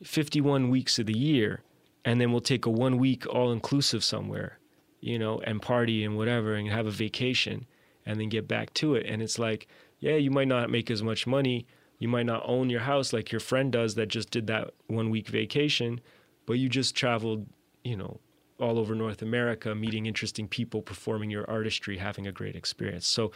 51 0.03 0.71
weeks 0.71 0.99
of 0.99 1.07
the 1.07 1.17
year 1.17 1.63
and 2.05 2.21
then 2.21 2.31
we'll 2.31 2.41
take 2.41 2.67
a 2.67 2.71
one 2.71 2.99
week 2.99 3.27
all 3.27 3.51
inclusive 3.51 4.05
somewhere, 4.05 4.59
you 5.01 5.19
know, 5.19 5.41
and 5.41 5.63
party 5.63 6.05
and 6.05 6.17
whatever 6.17 6.55
and 6.55 6.69
have 6.69 6.87
a 6.87 6.91
vacation 6.91 7.67
and 8.05 8.21
then 8.21 8.29
get 8.29 8.47
back 8.47 8.75
to 8.75 8.95
it. 8.95 9.07
And 9.07 9.23
it's 9.23 9.39
like, 9.39 9.67
yeah, 10.01 10.17
you 10.17 10.31
might 10.31 10.49
not 10.49 10.71
make 10.71 10.91
as 10.91 11.03
much 11.03 11.27
money. 11.27 11.67
You 11.99 12.09
might 12.09 12.27
not 12.27 12.43
own 12.45 12.69
your 12.69 12.81
house 12.81 13.13
like 13.13 13.33
your 13.33 13.41
friend 13.41 13.73
does 13.73 13.95
that 13.95 14.09
just 14.09 14.31
did 14.31 14.47
that 14.49 14.73
one 14.87 15.09
week 15.09 15.29
vacation, 15.29 16.01
but 16.47 16.55
you 16.55 16.69
just 16.69 16.95
traveled, 16.95 17.47
you 17.83 17.97
know, 17.97 18.21
all 18.61 18.79
over 18.79 18.95
North 18.95 19.23
America, 19.23 19.75
meeting 19.75 20.07
interesting 20.07 20.49
people, 20.49 20.83
performing 20.83 21.31
your 21.31 21.49
artistry, 21.51 21.99
having 21.99 22.27
a 22.27 22.33
great 22.33 22.57
experience. 22.57 23.07
So, 23.07 23.33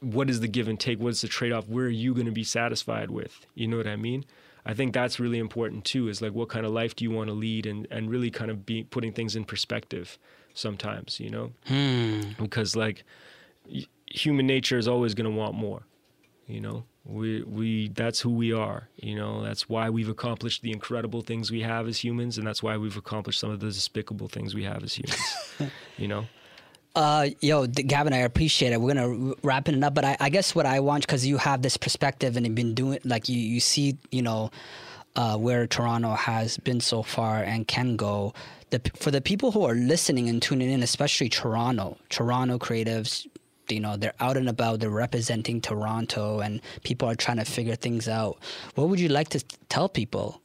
what 0.00 0.28
is 0.28 0.40
the 0.40 0.48
give 0.48 0.68
and 0.68 0.78
take? 0.78 0.98
What's 1.00 1.20
the 1.20 1.28
trade 1.28 1.52
off? 1.52 1.68
Where 1.68 1.86
are 1.86 1.90
you 1.90 2.14
going 2.14 2.26
to 2.26 2.32
be 2.32 2.44
satisfied 2.44 3.10
with? 3.10 3.46
You 3.54 3.68
know 3.68 3.76
what 3.76 3.86
I 3.86 3.96
mean? 3.96 4.24
I 4.66 4.74
think 4.74 4.94
that's 4.94 5.20
really 5.20 5.38
important 5.38 5.84
too. 5.84 6.08
Is 6.08 6.22
like 6.22 6.32
what 6.32 6.48
kind 6.48 6.64
of 6.64 6.72
life 6.72 6.96
do 6.96 7.04
you 7.04 7.10
want 7.10 7.28
to 7.28 7.34
lead, 7.34 7.66
and 7.66 7.86
and 7.90 8.10
really 8.10 8.30
kind 8.30 8.50
of 8.50 8.64
be 8.64 8.84
putting 8.84 9.12
things 9.12 9.36
in 9.36 9.44
perspective. 9.44 10.18
Sometimes, 10.54 11.18
you 11.18 11.30
know, 11.30 11.52
hmm. 11.66 12.20
because 12.38 12.76
like 12.76 13.04
y- 13.68 13.86
human 14.06 14.46
nature 14.46 14.78
is 14.78 14.86
always 14.86 15.14
going 15.14 15.30
to 15.30 15.36
want 15.36 15.54
more. 15.54 15.82
You 16.46 16.60
know, 16.60 16.84
we 17.04 17.42
we 17.42 17.88
that's 17.88 18.20
who 18.20 18.30
we 18.30 18.52
are. 18.52 18.88
You 18.96 19.16
know, 19.16 19.42
that's 19.42 19.68
why 19.68 19.90
we've 19.90 20.08
accomplished 20.08 20.62
the 20.62 20.72
incredible 20.72 21.22
things 21.22 21.50
we 21.50 21.62
have 21.62 21.86
as 21.88 22.02
humans, 22.02 22.38
and 22.38 22.46
that's 22.46 22.62
why 22.62 22.76
we've 22.76 22.96
accomplished 22.96 23.40
some 23.40 23.50
of 23.50 23.60
the 23.60 23.66
despicable 23.66 24.28
things 24.28 24.54
we 24.54 24.64
have 24.64 24.82
as 24.82 24.94
humans. 24.94 25.72
you 25.96 26.08
know. 26.08 26.26
Uh, 26.94 27.30
yo, 27.40 27.66
Gavin, 27.66 28.12
I 28.12 28.18
appreciate 28.18 28.72
it. 28.72 28.80
We're 28.80 28.94
gonna 28.94 29.34
wrap 29.42 29.68
it 29.68 29.82
up, 29.82 29.94
but 29.94 30.04
I, 30.04 30.16
I 30.20 30.28
guess 30.28 30.54
what 30.54 30.64
I 30.64 30.80
want 30.80 31.04
because 31.04 31.26
you 31.26 31.38
have 31.38 31.62
this 31.62 31.76
perspective 31.76 32.36
and 32.36 32.46
you've 32.46 32.54
been 32.54 32.74
doing 32.74 33.00
like 33.04 33.28
you 33.28 33.38
you 33.38 33.58
see 33.58 33.96
you 34.12 34.22
know 34.22 34.50
uh, 35.16 35.36
where 35.36 35.66
Toronto 35.66 36.14
has 36.14 36.58
been 36.58 36.80
so 36.80 37.02
far 37.02 37.42
and 37.42 37.66
can 37.66 37.96
go. 37.96 38.32
The, 38.70 38.80
for 38.96 39.10
the 39.10 39.20
people 39.20 39.52
who 39.52 39.64
are 39.64 39.74
listening 39.74 40.28
and 40.28 40.42
tuning 40.42 40.70
in, 40.70 40.82
especially 40.82 41.28
Toronto, 41.28 41.96
Toronto 42.08 42.58
creatives, 42.58 43.26
you 43.68 43.80
know, 43.80 43.96
they're 43.96 44.14
out 44.20 44.36
and 44.36 44.48
about, 44.48 44.80
they're 44.80 44.90
representing 44.90 45.60
Toronto, 45.60 46.40
and 46.40 46.60
people 46.82 47.08
are 47.08 47.14
trying 47.14 47.38
to 47.38 47.44
figure 47.44 47.76
things 47.76 48.08
out. 48.08 48.38
What 48.74 48.88
would 48.88 49.00
you 49.00 49.08
like 49.08 49.28
to 49.30 49.40
tell 49.68 49.88
people? 49.88 50.40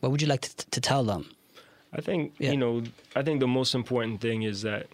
What 0.00 0.12
would 0.12 0.22
you 0.22 0.28
like 0.28 0.42
to, 0.42 0.70
to 0.70 0.80
tell 0.80 1.04
them? 1.04 1.30
I 1.92 2.00
think 2.00 2.34
yeah. 2.38 2.50
you 2.50 2.56
know. 2.56 2.82
I 3.14 3.22
think 3.22 3.40
the 3.40 3.46
most 3.46 3.74
important 3.74 4.20
thing 4.20 4.42
is 4.42 4.62
that 4.62 4.88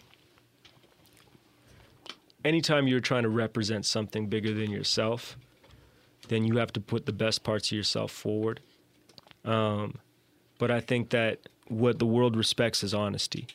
anytime 2.44 2.86
you're 2.86 3.00
trying 3.00 3.22
to 3.22 3.28
represent 3.28 3.86
something 3.86 4.26
bigger 4.26 4.52
than 4.52 4.70
yourself, 4.70 5.36
then 6.28 6.44
you 6.44 6.58
have 6.58 6.72
to 6.74 6.80
put 6.80 7.06
the 7.06 7.12
best 7.12 7.42
parts 7.42 7.68
of 7.68 7.76
yourself 7.76 8.12
forward. 8.12 8.60
Um, 9.44 9.96
but 10.58 10.70
I 10.70 10.80
think 10.80 11.10
that 11.10 11.38
what 11.68 11.98
the 11.98 12.06
world 12.06 12.36
respects 12.36 12.84
is 12.84 12.92
honesty, 12.92 13.46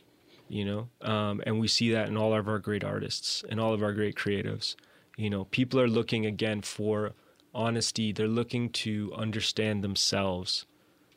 you 0.48 0.66
know, 0.66 0.90
um, 1.02 1.42
and 1.46 1.60
we 1.60 1.68
see 1.68 1.92
that 1.92 2.08
in 2.08 2.18
all 2.18 2.34
of 2.34 2.48
our 2.48 2.60
great 2.60 2.84
artists 2.84 3.44
and 3.50 3.60
all 3.60 3.74
of 3.74 3.84
our 3.84 3.94
great 3.94 4.16
creatives. 4.16 4.76
You 5.18 5.30
know, 5.30 5.46
people 5.46 5.80
are 5.80 5.88
looking 5.88 6.26
again 6.26 6.62
for 6.62 7.14
honesty. 7.54 8.12
They're 8.12 8.28
looking 8.28 8.70
to 8.70 9.14
understand 9.16 9.84
themselves 9.84 10.66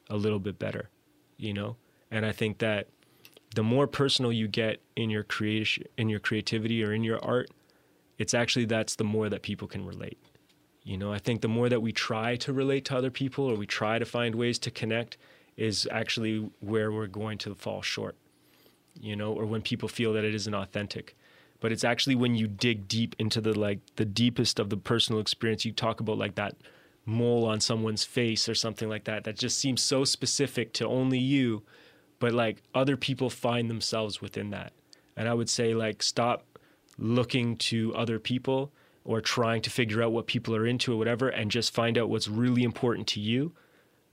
a 0.08 0.16
little 0.16 0.38
bit 0.38 0.58
better, 0.58 0.88
you 1.36 1.52
know, 1.52 1.76
and 2.10 2.24
I 2.24 2.32
think 2.32 2.58
that 2.58 2.88
the 3.54 3.62
more 3.62 3.86
personal 3.86 4.32
you 4.32 4.48
get 4.48 4.80
in 4.96 5.10
your 5.10 5.24
creation, 5.24 5.84
in 5.96 6.08
your 6.08 6.20
creativity, 6.20 6.84
or 6.84 6.92
in 6.92 7.02
your 7.02 7.22
art, 7.24 7.50
it's 8.18 8.34
actually 8.34 8.64
that's 8.64 8.96
the 8.96 9.04
more 9.04 9.28
that 9.28 9.42
people 9.42 9.68
can 9.68 9.84
relate. 9.84 10.18
You 10.82 10.96
know, 10.96 11.12
I 11.12 11.18
think 11.18 11.40
the 11.40 11.48
more 11.48 11.68
that 11.68 11.82
we 11.82 11.92
try 11.92 12.36
to 12.36 12.52
relate 12.52 12.84
to 12.86 12.96
other 12.96 13.10
people 13.10 13.44
or 13.44 13.56
we 13.56 13.66
try 13.66 13.98
to 13.98 14.04
find 14.04 14.34
ways 14.34 14.58
to 14.60 14.70
connect 14.70 15.18
is 15.56 15.88
actually 15.90 16.50
where 16.60 16.90
we're 16.90 17.06
going 17.06 17.38
to 17.38 17.54
fall 17.54 17.82
short. 17.82 18.16
You 19.00 19.16
know, 19.16 19.32
or 19.32 19.46
when 19.46 19.62
people 19.62 19.88
feel 19.88 20.12
that 20.14 20.24
it 20.24 20.34
isn't 20.34 20.54
authentic. 20.54 21.16
But 21.60 21.72
it's 21.72 21.84
actually 21.84 22.14
when 22.14 22.34
you 22.34 22.46
dig 22.46 22.86
deep 22.86 23.16
into 23.18 23.40
the 23.40 23.58
like 23.58 23.80
the 23.96 24.04
deepest 24.04 24.58
of 24.58 24.70
the 24.70 24.76
personal 24.76 25.20
experience, 25.20 25.64
you 25.64 25.72
talk 25.72 26.00
about 26.00 26.18
like 26.18 26.36
that 26.36 26.56
mole 27.04 27.46
on 27.46 27.60
someone's 27.60 28.04
face 28.04 28.48
or 28.48 28.54
something 28.54 28.88
like 28.88 29.04
that 29.04 29.24
that 29.24 29.36
just 29.36 29.58
seems 29.58 29.82
so 29.82 30.04
specific 30.04 30.72
to 30.74 30.86
only 30.86 31.18
you, 31.18 31.62
but 32.18 32.32
like 32.32 32.62
other 32.74 32.96
people 32.96 33.30
find 33.30 33.70
themselves 33.70 34.20
within 34.20 34.50
that. 34.50 34.72
And 35.16 35.28
I 35.28 35.34
would 35.34 35.48
say 35.48 35.74
like 35.74 36.02
stop 36.02 36.44
looking 36.98 37.56
to 37.56 37.94
other 37.94 38.18
people 38.18 38.72
or 39.04 39.20
trying 39.20 39.62
to 39.62 39.70
figure 39.70 40.02
out 40.02 40.12
what 40.12 40.26
people 40.26 40.54
are 40.54 40.66
into 40.66 40.92
or 40.92 40.96
whatever 40.96 41.28
and 41.28 41.50
just 41.50 41.72
find 41.72 41.96
out 41.96 42.10
what's 42.10 42.28
really 42.28 42.62
important 42.62 43.06
to 43.08 43.20
you 43.20 43.52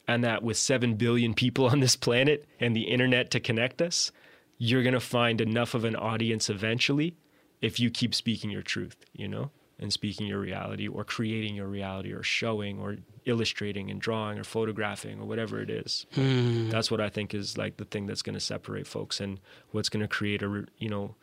and 0.07 0.23
that 0.23 0.41
with 0.41 0.57
7 0.57 0.95
billion 0.95 1.33
people 1.33 1.65
on 1.69 1.81
this 1.81 1.95
planet 1.95 2.45
and 2.59 2.75
the 2.75 2.83
internet 2.83 3.29
to 3.31 3.39
connect 3.39 3.81
us 3.81 4.11
you're 4.57 4.83
going 4.83 4.93
to 4.93 4.99
find 4.99 5.41
enough 5.41 5.73
of 5.73 5.83
an 5.83 5.95
audience 5.95 6.49
eventually 6.49 7.15
if 7.61 7.79
you 7.79 7.89
keep 7.89 8.13
speaking 8.13 8.49
your 8.49 8.61
truth 8.61 8.95
you 9.13 9.27
know 9.27 9.51
and 9.77 9.91
speaking 9.91 10.25
your 10.25 10.39
reality 10.39 10.87
or 10.87 11.03
creating 11.03 11.53
your 11.53 11.67
reality 11.67 12.13
or 12.13 12.23
showing 12.23 12.79
or 12.79 12.95
illustrating 13.25 13.91
and 13.91 13.99
drawing 13.99 14.39
or 14.39 14.43
photographing 14.43 15.19
or 15.19 15.25
whatever 15.25 15.59
it 15.59 15.69
is 15.69 16.05
hmm. 16.13 16.69
that's 16.69 16.89
what 16.89 17.01
i 17.01 17.09
think 17.09 17.33
is 17.33 17.57
like 17.57 17.77
the 17.77 17.85
thing 17.85 18.05
that's 18.05 18.21
going 18.21 18.33
to 18.33 18.39
separate 18.39 18.87
folks 18.87 19.19
and 19.19 19.39
what's 19.71 19.89
going 19.89 20.01
to 20.01 20.07
create 20.07 20.41
a 20.41 20.65
you 20.77 20.89
know 20.89 21.15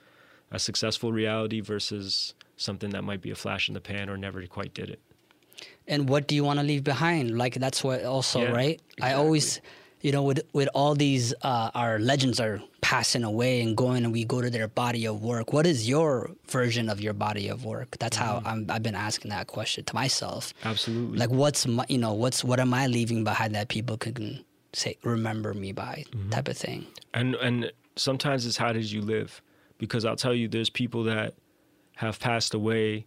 a 0.53 0.59
successful 0.59 1.13
reality 1.13 1.61
versus 1.61 2.35
something 2.57 2.91
that 2.91 3.03
might 3.03 3.21
be 3.21 3.31
a 3.31 3.35
flash 3.35 3.69
in 3.69 3.75
the 3.75 3.81
pan 3.81 4.09
or 4.09 4.17
never 4.17 4.47
quite 4.47 4.75
did 4.75 4.91
it. 4.91 5.01
And 5.89 6.09
what 6.09 6.29
do 6.29 6.35
you 6.35 6.45
want 6.45 6.61
to 6.61 6.65
leave 6.65 6.85
behind? 6.85 7.37
Like 7.37 7.55
that's 7.55 7.83
what 7.83 8.05
also, 8.05 8.43
yeah, 8.43 8.51
right? 8.51 8.81
Exactly. 8.99 9.03
I 9.03 9.15
always, 9.15 9.61
you 10.03 10.13
know, 10.13 10.23
with 10.23 10.43
with 10.53 10.69
all 10.75 10.95
these, 10.95 11.33
uh, 11.43 11.71
our 11.75 11.99
legends 11.99 12.41
are 12.41 12.61
passing 12.81 13.25
away 13.25 13.63
and 13.63 13.77
going, 13.77 14.05
and 14.05 14.13
we 14.13 14.25
go 14.25 14.41
to 14.41 14.51
their 14.51 14.69
body 14.69 15.07
of 15.07 15.23
work. 15.23 15.53
What 15.53 15.67
is 15.67 15.89
your 15.89 16.31
version 16.49 16.89
of 16.89 17.01
your 17.01 17.13
body 17.13 17.49
of 17.49 17.65
work? 17.65 17.97
That's 17.99 18.19
mm-hmm. 18.19 18.45
how 18.45 18.65
i 18.69 18.73
have 18.75 18.83
been 18.83 18.97
asking 18.97 19.31
that 19.31 19.47
question 19.47 19.85
to 19.85 19.95
myself. 19.95 20.53
Absolutely. 20.65 21.19
Like, 21.19 21.31
what's 21.31 21.67
my, 21.67 21.87
you 21.89 21.99
know, 21.99 22.13
what's 22.13 22.45
what 22.45 22.61
am 22.61 22.75
I 22.75 22.89
leaving 22.89 23.25
behind 23.25 23.55
that 23.55 23.69
people 23.69 23.97
can 23.97 24.45
say 24.73 24.99
remember 25.05 25.55
me 25.55 25.73
by, 25.73 26.05
mm-hmm. 26.11 26.31
type 26.31 26.49
of 26.49 26.57
thing. 26.57 26.87
And 27.15 27.37
and 27.37 27.73
sometimes 27.97 28.45
it's 28.45 28.57
how 28.57 28.73
did 28.73 28.91
you 28.91 29.01
live 29.01 29.41
because 29.79 30.05
I'll 30.05 30.17
tell 30.17 30.35
you, 30.35 30.49
there's 30.49 30.71
people 30.71 31.05
that 31.05 31.35
have 31.97 32.21
passed 32.21 32.55
away 32.55 33.07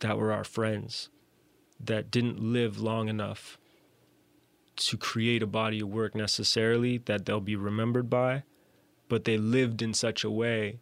that 0.00 0.18
were 0.18 0.32
our 0.32 0.44
friends 0.44 1.08
that 1.80 2.10
didn't 2.10 2.40
live 2.40 2.80
long 2.80 3.08
enough 3.08 3.58
to 4.76 4.96
create 4.96 5.42
a 5.42 5.46
body 5.46 5.80
of 5.80 5.88
work 5.88 6.14
necessarily 6.14 6.98
that 6.98 7.26
they'll 7.26 7.40
be 7.40 7.56
remembered 7.56 8.10
by, 8.10 8.42
but 9.08 9.24
they 9.24 9.36
lived 9.36 9.82
in 9.82 9.94
such 9.94 10.24
a 10.24 10.30
way 10.30 10.80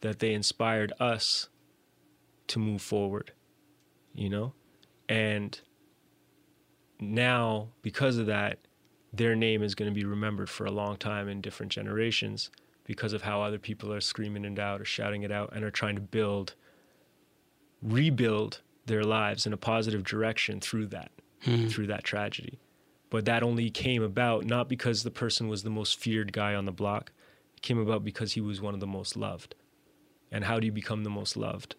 that 0.00 0.18
they 0.18 0.32
inspired 0.32 0.92
us 0.98 1.48
to 2.46 2.58
move 2.58 2.82
forward, 2.82 3.32
you 4.14 4.28
know? 4.28 4.54
And 5.08 5.60
now, 6.98 7.68
because 7.82 8.16
of 8.16 8.26
that, 8.26 8.58
their 9.12 9.34
name 9.34 9.62
is 9.62 9.74
going 9.74 9.90
to 9.90 9.94
be 9.94 10.04
remembered 10.04 10.48
for 10.48 10.64
a 10.64 10.70
long 10.70 10.96
time 10.96 11.28
in 11.28 11.40
different 11.40 11.72
generations 11.72 12.50
because 12.84 13.12
of 13.12 13.22
how 13.22 13.42
other 13.42 13.58
people 13.58 13.92
are 13.92 14.00
screaming 14.00 14.44
it 14.44 14.58
out 14.58 14.80
or 14.80 14.84
shouting 14.84 15.22
it 15.22 15.32
out 15.32 15.52
and 15.54 15.64
are 15.64 15.70
trying 15.70 15.96
to 15.96 16.00
build, 16.00 16.54
rebuild 17.82 18.60
their 18.86 19.04
lives 19.04 19.46
in 19.46 19.52
a 19.52 19.56
positive 19.56 20.04
direction 20.04 20.60
through 20.60 20.86
that, 20.86 21.10
hmm. 21.42 21.68
through 21.68 21.86
that 21.86 22.04
tragedy. 22.04 22.58
But 23.10 23.24
that 23.24 23.42
only 23.42 23.70
came 23.70 24.02
about 24.02 24.44
not 24.46 24.68
because 24.68 25.02
the 25.02 25.10
person 25.10 25.48
was 25.48 25.62
the 25.62 25.70
most 25.70 25.98
feared 25.98 26.32
guy 26.32 26.54
on 26.54 26.64
the 26.64 26.72
block. 26.72 27.12
It 27.56 27.62
came 27.62 27.78
about 27.78 28.04
because 28.04 28.32
he 28.32 28.40
was 28.40 28.60
one 28.60 28.74
of 28.74 28.80
the 28.80 28.86
most 28.86 29.16
loved. 29.16 29.56
And 30.30 30.44
how 30.44 30.60
do 30.60 30.66
you 30.66 30.72
become 30.72 31.02
the 31.02 31.10
most 31.10 31.36
loved? 31.36 31.74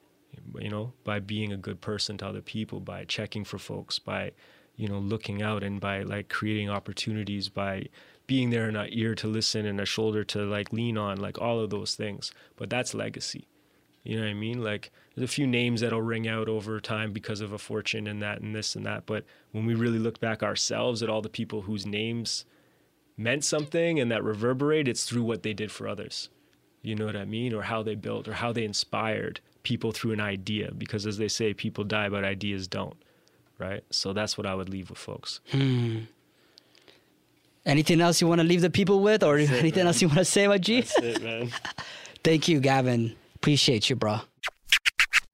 You 0.59 0.69
know, 0.69 0.93
by 1.03 1.19
being 1.19 1.51
a 1.51 1.57
good 1.57 1.81
person 1.81 2.17
to 2.17 2.27
other 2.27 2.41
people, 2.41 2.79
by 2.79 3.05
checking 3.05 3.45
for 3.45 3.57
folks, 3.57 3.97
by, 3.97 4.31
you 4.75 4.87
know, 4.87 4.99
looking 4.99 5.41
out 5.41 5.63
and 5.63 5.79
by 5.79 6.03
like 6.03 6.29
creating 6.29 6.69
opportunities, 6.69 7.49
by 7.49 7.87
being 8.27 8.49
there 8.49 8.69
in 8.69 8.75
an 8.75 8.87
ear 8.91 9.15
to 9.15 9.27
listen 9.27 9.65
and 9.65 9.79
a 9.79 9.85
shoulder 9.85 10.23
to 10.25 10.45
like 10.45 10.71
lean 10.71 10.97
on, 10.97 11.17
like 11.17 11.39
all 11.41 11.59
of 11.59 11.69
those 11.69 11.95
things. 11.95 12.31
But 12.55 12.69
that's 12.69 12.93
legacy. 12.93 13.47
You 14.03 14.17
know 14.17 14.23
what 14.23 14.31
I 14.31 14.33
mean? 14.33 14.63
Like 14.63 14.91
there's 15.15 15.29
a 15.29 15.33
few 15.33 15.47
names 15.47 15.81
that'll 15.81 16.01
ring 16.01 16.27
out 16.27 16.47
over 16.47 16.79
time 16.79 17.11
because 17.11 17.41
of 17.41 17.51
a 17.51 17.57
fortune 17.57 18.07
and 18.07 18.21
that 18.21 18.41
and 18.41 18.55
this 18.55 18.75
and 18.75 18.85
that. 18.85 19.05
But 19.05 19.25
when 19.51 19.65
we 19.65 19.75
really 19.75 19.99
look 19.99 20.19
back 20.19 20.41
ourselves 20.41 21.03
at 21.03 21.09
all 21.09 21.21
the 21.21 21.29
people 21.29 21.61
whose 21.61 21.85
names 21.85 22.45
meant 23.17 23.43
something 23.43 23.99
and 23.99 24.11
that 24.11 24.23
reverberate, 24.23 24.87
it's 24.87 25.03
through 25.03 25.23
what 25.23 25.43
they 25.43 25.53
did 25.53 25.71
for 25.71 25.87
others. 25.87 26.29
You 26.81 26.95
know 26.95 27.05
what 27.05 27.15
I 27.15 27.25
mean? 27.25 27.53
Or 27.53 27.63
how 27.63 27.83
they 27.83 27.95
built 27.95 28.27
or 28.27 28.33
how 28.33 28.51
they 28.53 28.63
inspired 28.63 29.41
people 29.63 29.91
through 29.91 30.13
an 30.13 30.21
idea. 30.21 30.71
Because 30.75 31.05
as 31.05 31.17
they 31.17 31.27
say, 31.27 31.53
people 31.53 31.83
die, 31.83 32.09
but 32.09 32.23
ideas 32.23 32.67
don't. 32.67 32.95
Right? 33.59 33.83
So 33.91 34.13
that's 34.13 34.37
what 34.37 34.47
I 34.47 34.55
would 34.55 34.69
leave 34.69 34.89
with 34.89 34.97
folks. 34.97 35.41
Hmm. 35.51 35.99
Anything 37.63 38.01
else 38.01 38.19
you 38.21 38.27
want 38.27 38.41
to 38.41 38.47
leave 38.47 38.61
the 38.61 38.71
people 38.71 39.01
with, 39.01 39.21
or 39.23 39.37
That's 39.37 39.51
anything 39.51 39.83
it, 39.83 39.87
else 39.87 40.01
you 40.01 40.07
want 40.07 40.17
to 40.19 40.25
say 40.25 40.45
about 40.45 40.61
G? 40.61 40.81
That's 40.81 40.97
it, 40.97 41.21
man. 41.21 41.51
Thank 42.23 42.47
you, 42.47 42.59
Gavin. 42.59 43.15
Appreciate 43.35 43.87
you, 43.87 43.95
bro. 43.95 44.21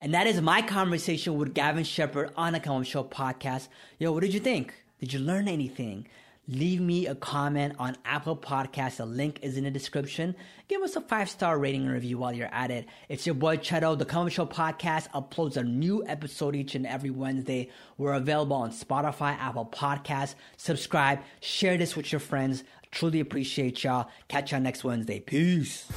And 0.01 0.13
that 0.13 0.27
is 0.27 0.41
my 0.41 0.61
conversation 0.61 1.37
with 1.37 1.53
Gavin 1.53 1.83
Sheppard 1.83 2.31
on 2.35 2.53
the 2.53 2.59
Come 2.59 2.81
Up 2.81 2.85
Show 2.85 3.03
podcast. 3.03 3.67
Yo, 3.99 4.11
what 4.11 4.21
did 4.21 4.33
you 4.33 4.39
think? 4.39 4.73
Did 4.99 5.13
you 5.13 5.19
learn 5.19 5.47
anything? 5.47 6.07
leave 6.47 6.79
me 6.79 7.07
a 7.07 7.15
comment 7.15 7.75
on 7.77 7.97
Apple 8.05 8.37
Podcasts. 8.37 8.97
The 8.97 9.05
link 9.05 9.39
is 9.41 9.57
in 9.57 9.65
the 9.65 9.71
description. 9.71 10.35
Give 10.67 10.81
us 10.81 10.95
a 10.95 11.01
five 11.01 11.29
star 11.29 11.57
rating 11.59 11.83
and 11.83 11.91
review 11.91 12.17
while 12.17 12.33
you're 12.33 12.53
at 12.53 12.71
it. 12.71 12.87
It's 13.09 13.25
your 13.25 13.35
boy 13.35 13.57
Chedo. 13.57 13.97
The 13.97 14.05
Come 14.05 14.25
Up 14.25 14.31
Show 14.31 14.45
podcast 14.45 15.09
uploads 15.11 15.57
a 15.57 15.63
new 15.63 16.05
episode 16.05 16.55
each 16.55 16.75
and 16.75 16.87
every 16.87 17.09
Wednesday. 17.09 17.69
We're 17.97 18.13
available 18.13 18.57
on 18.57 18.71
Spotify, 18.71 19.37
Apple 19.37 19.65
Podcasts. 19.65 20.35
Subscribe, 20.57 21.19
share 21.39 21.77
this 21.77 21.95
with 21.95 22.11
your 22.11 22.19
friends. 22.19 22.63
Truly 22.91 23.19
appreciate 23.19 23.83
y'all. 23.83 24.09
Catch 24.27 24.51
y'all 24.51 24.61
next 24.61 24.83
Wednesday. 24.83 25.19
Peace. 25.19 25.87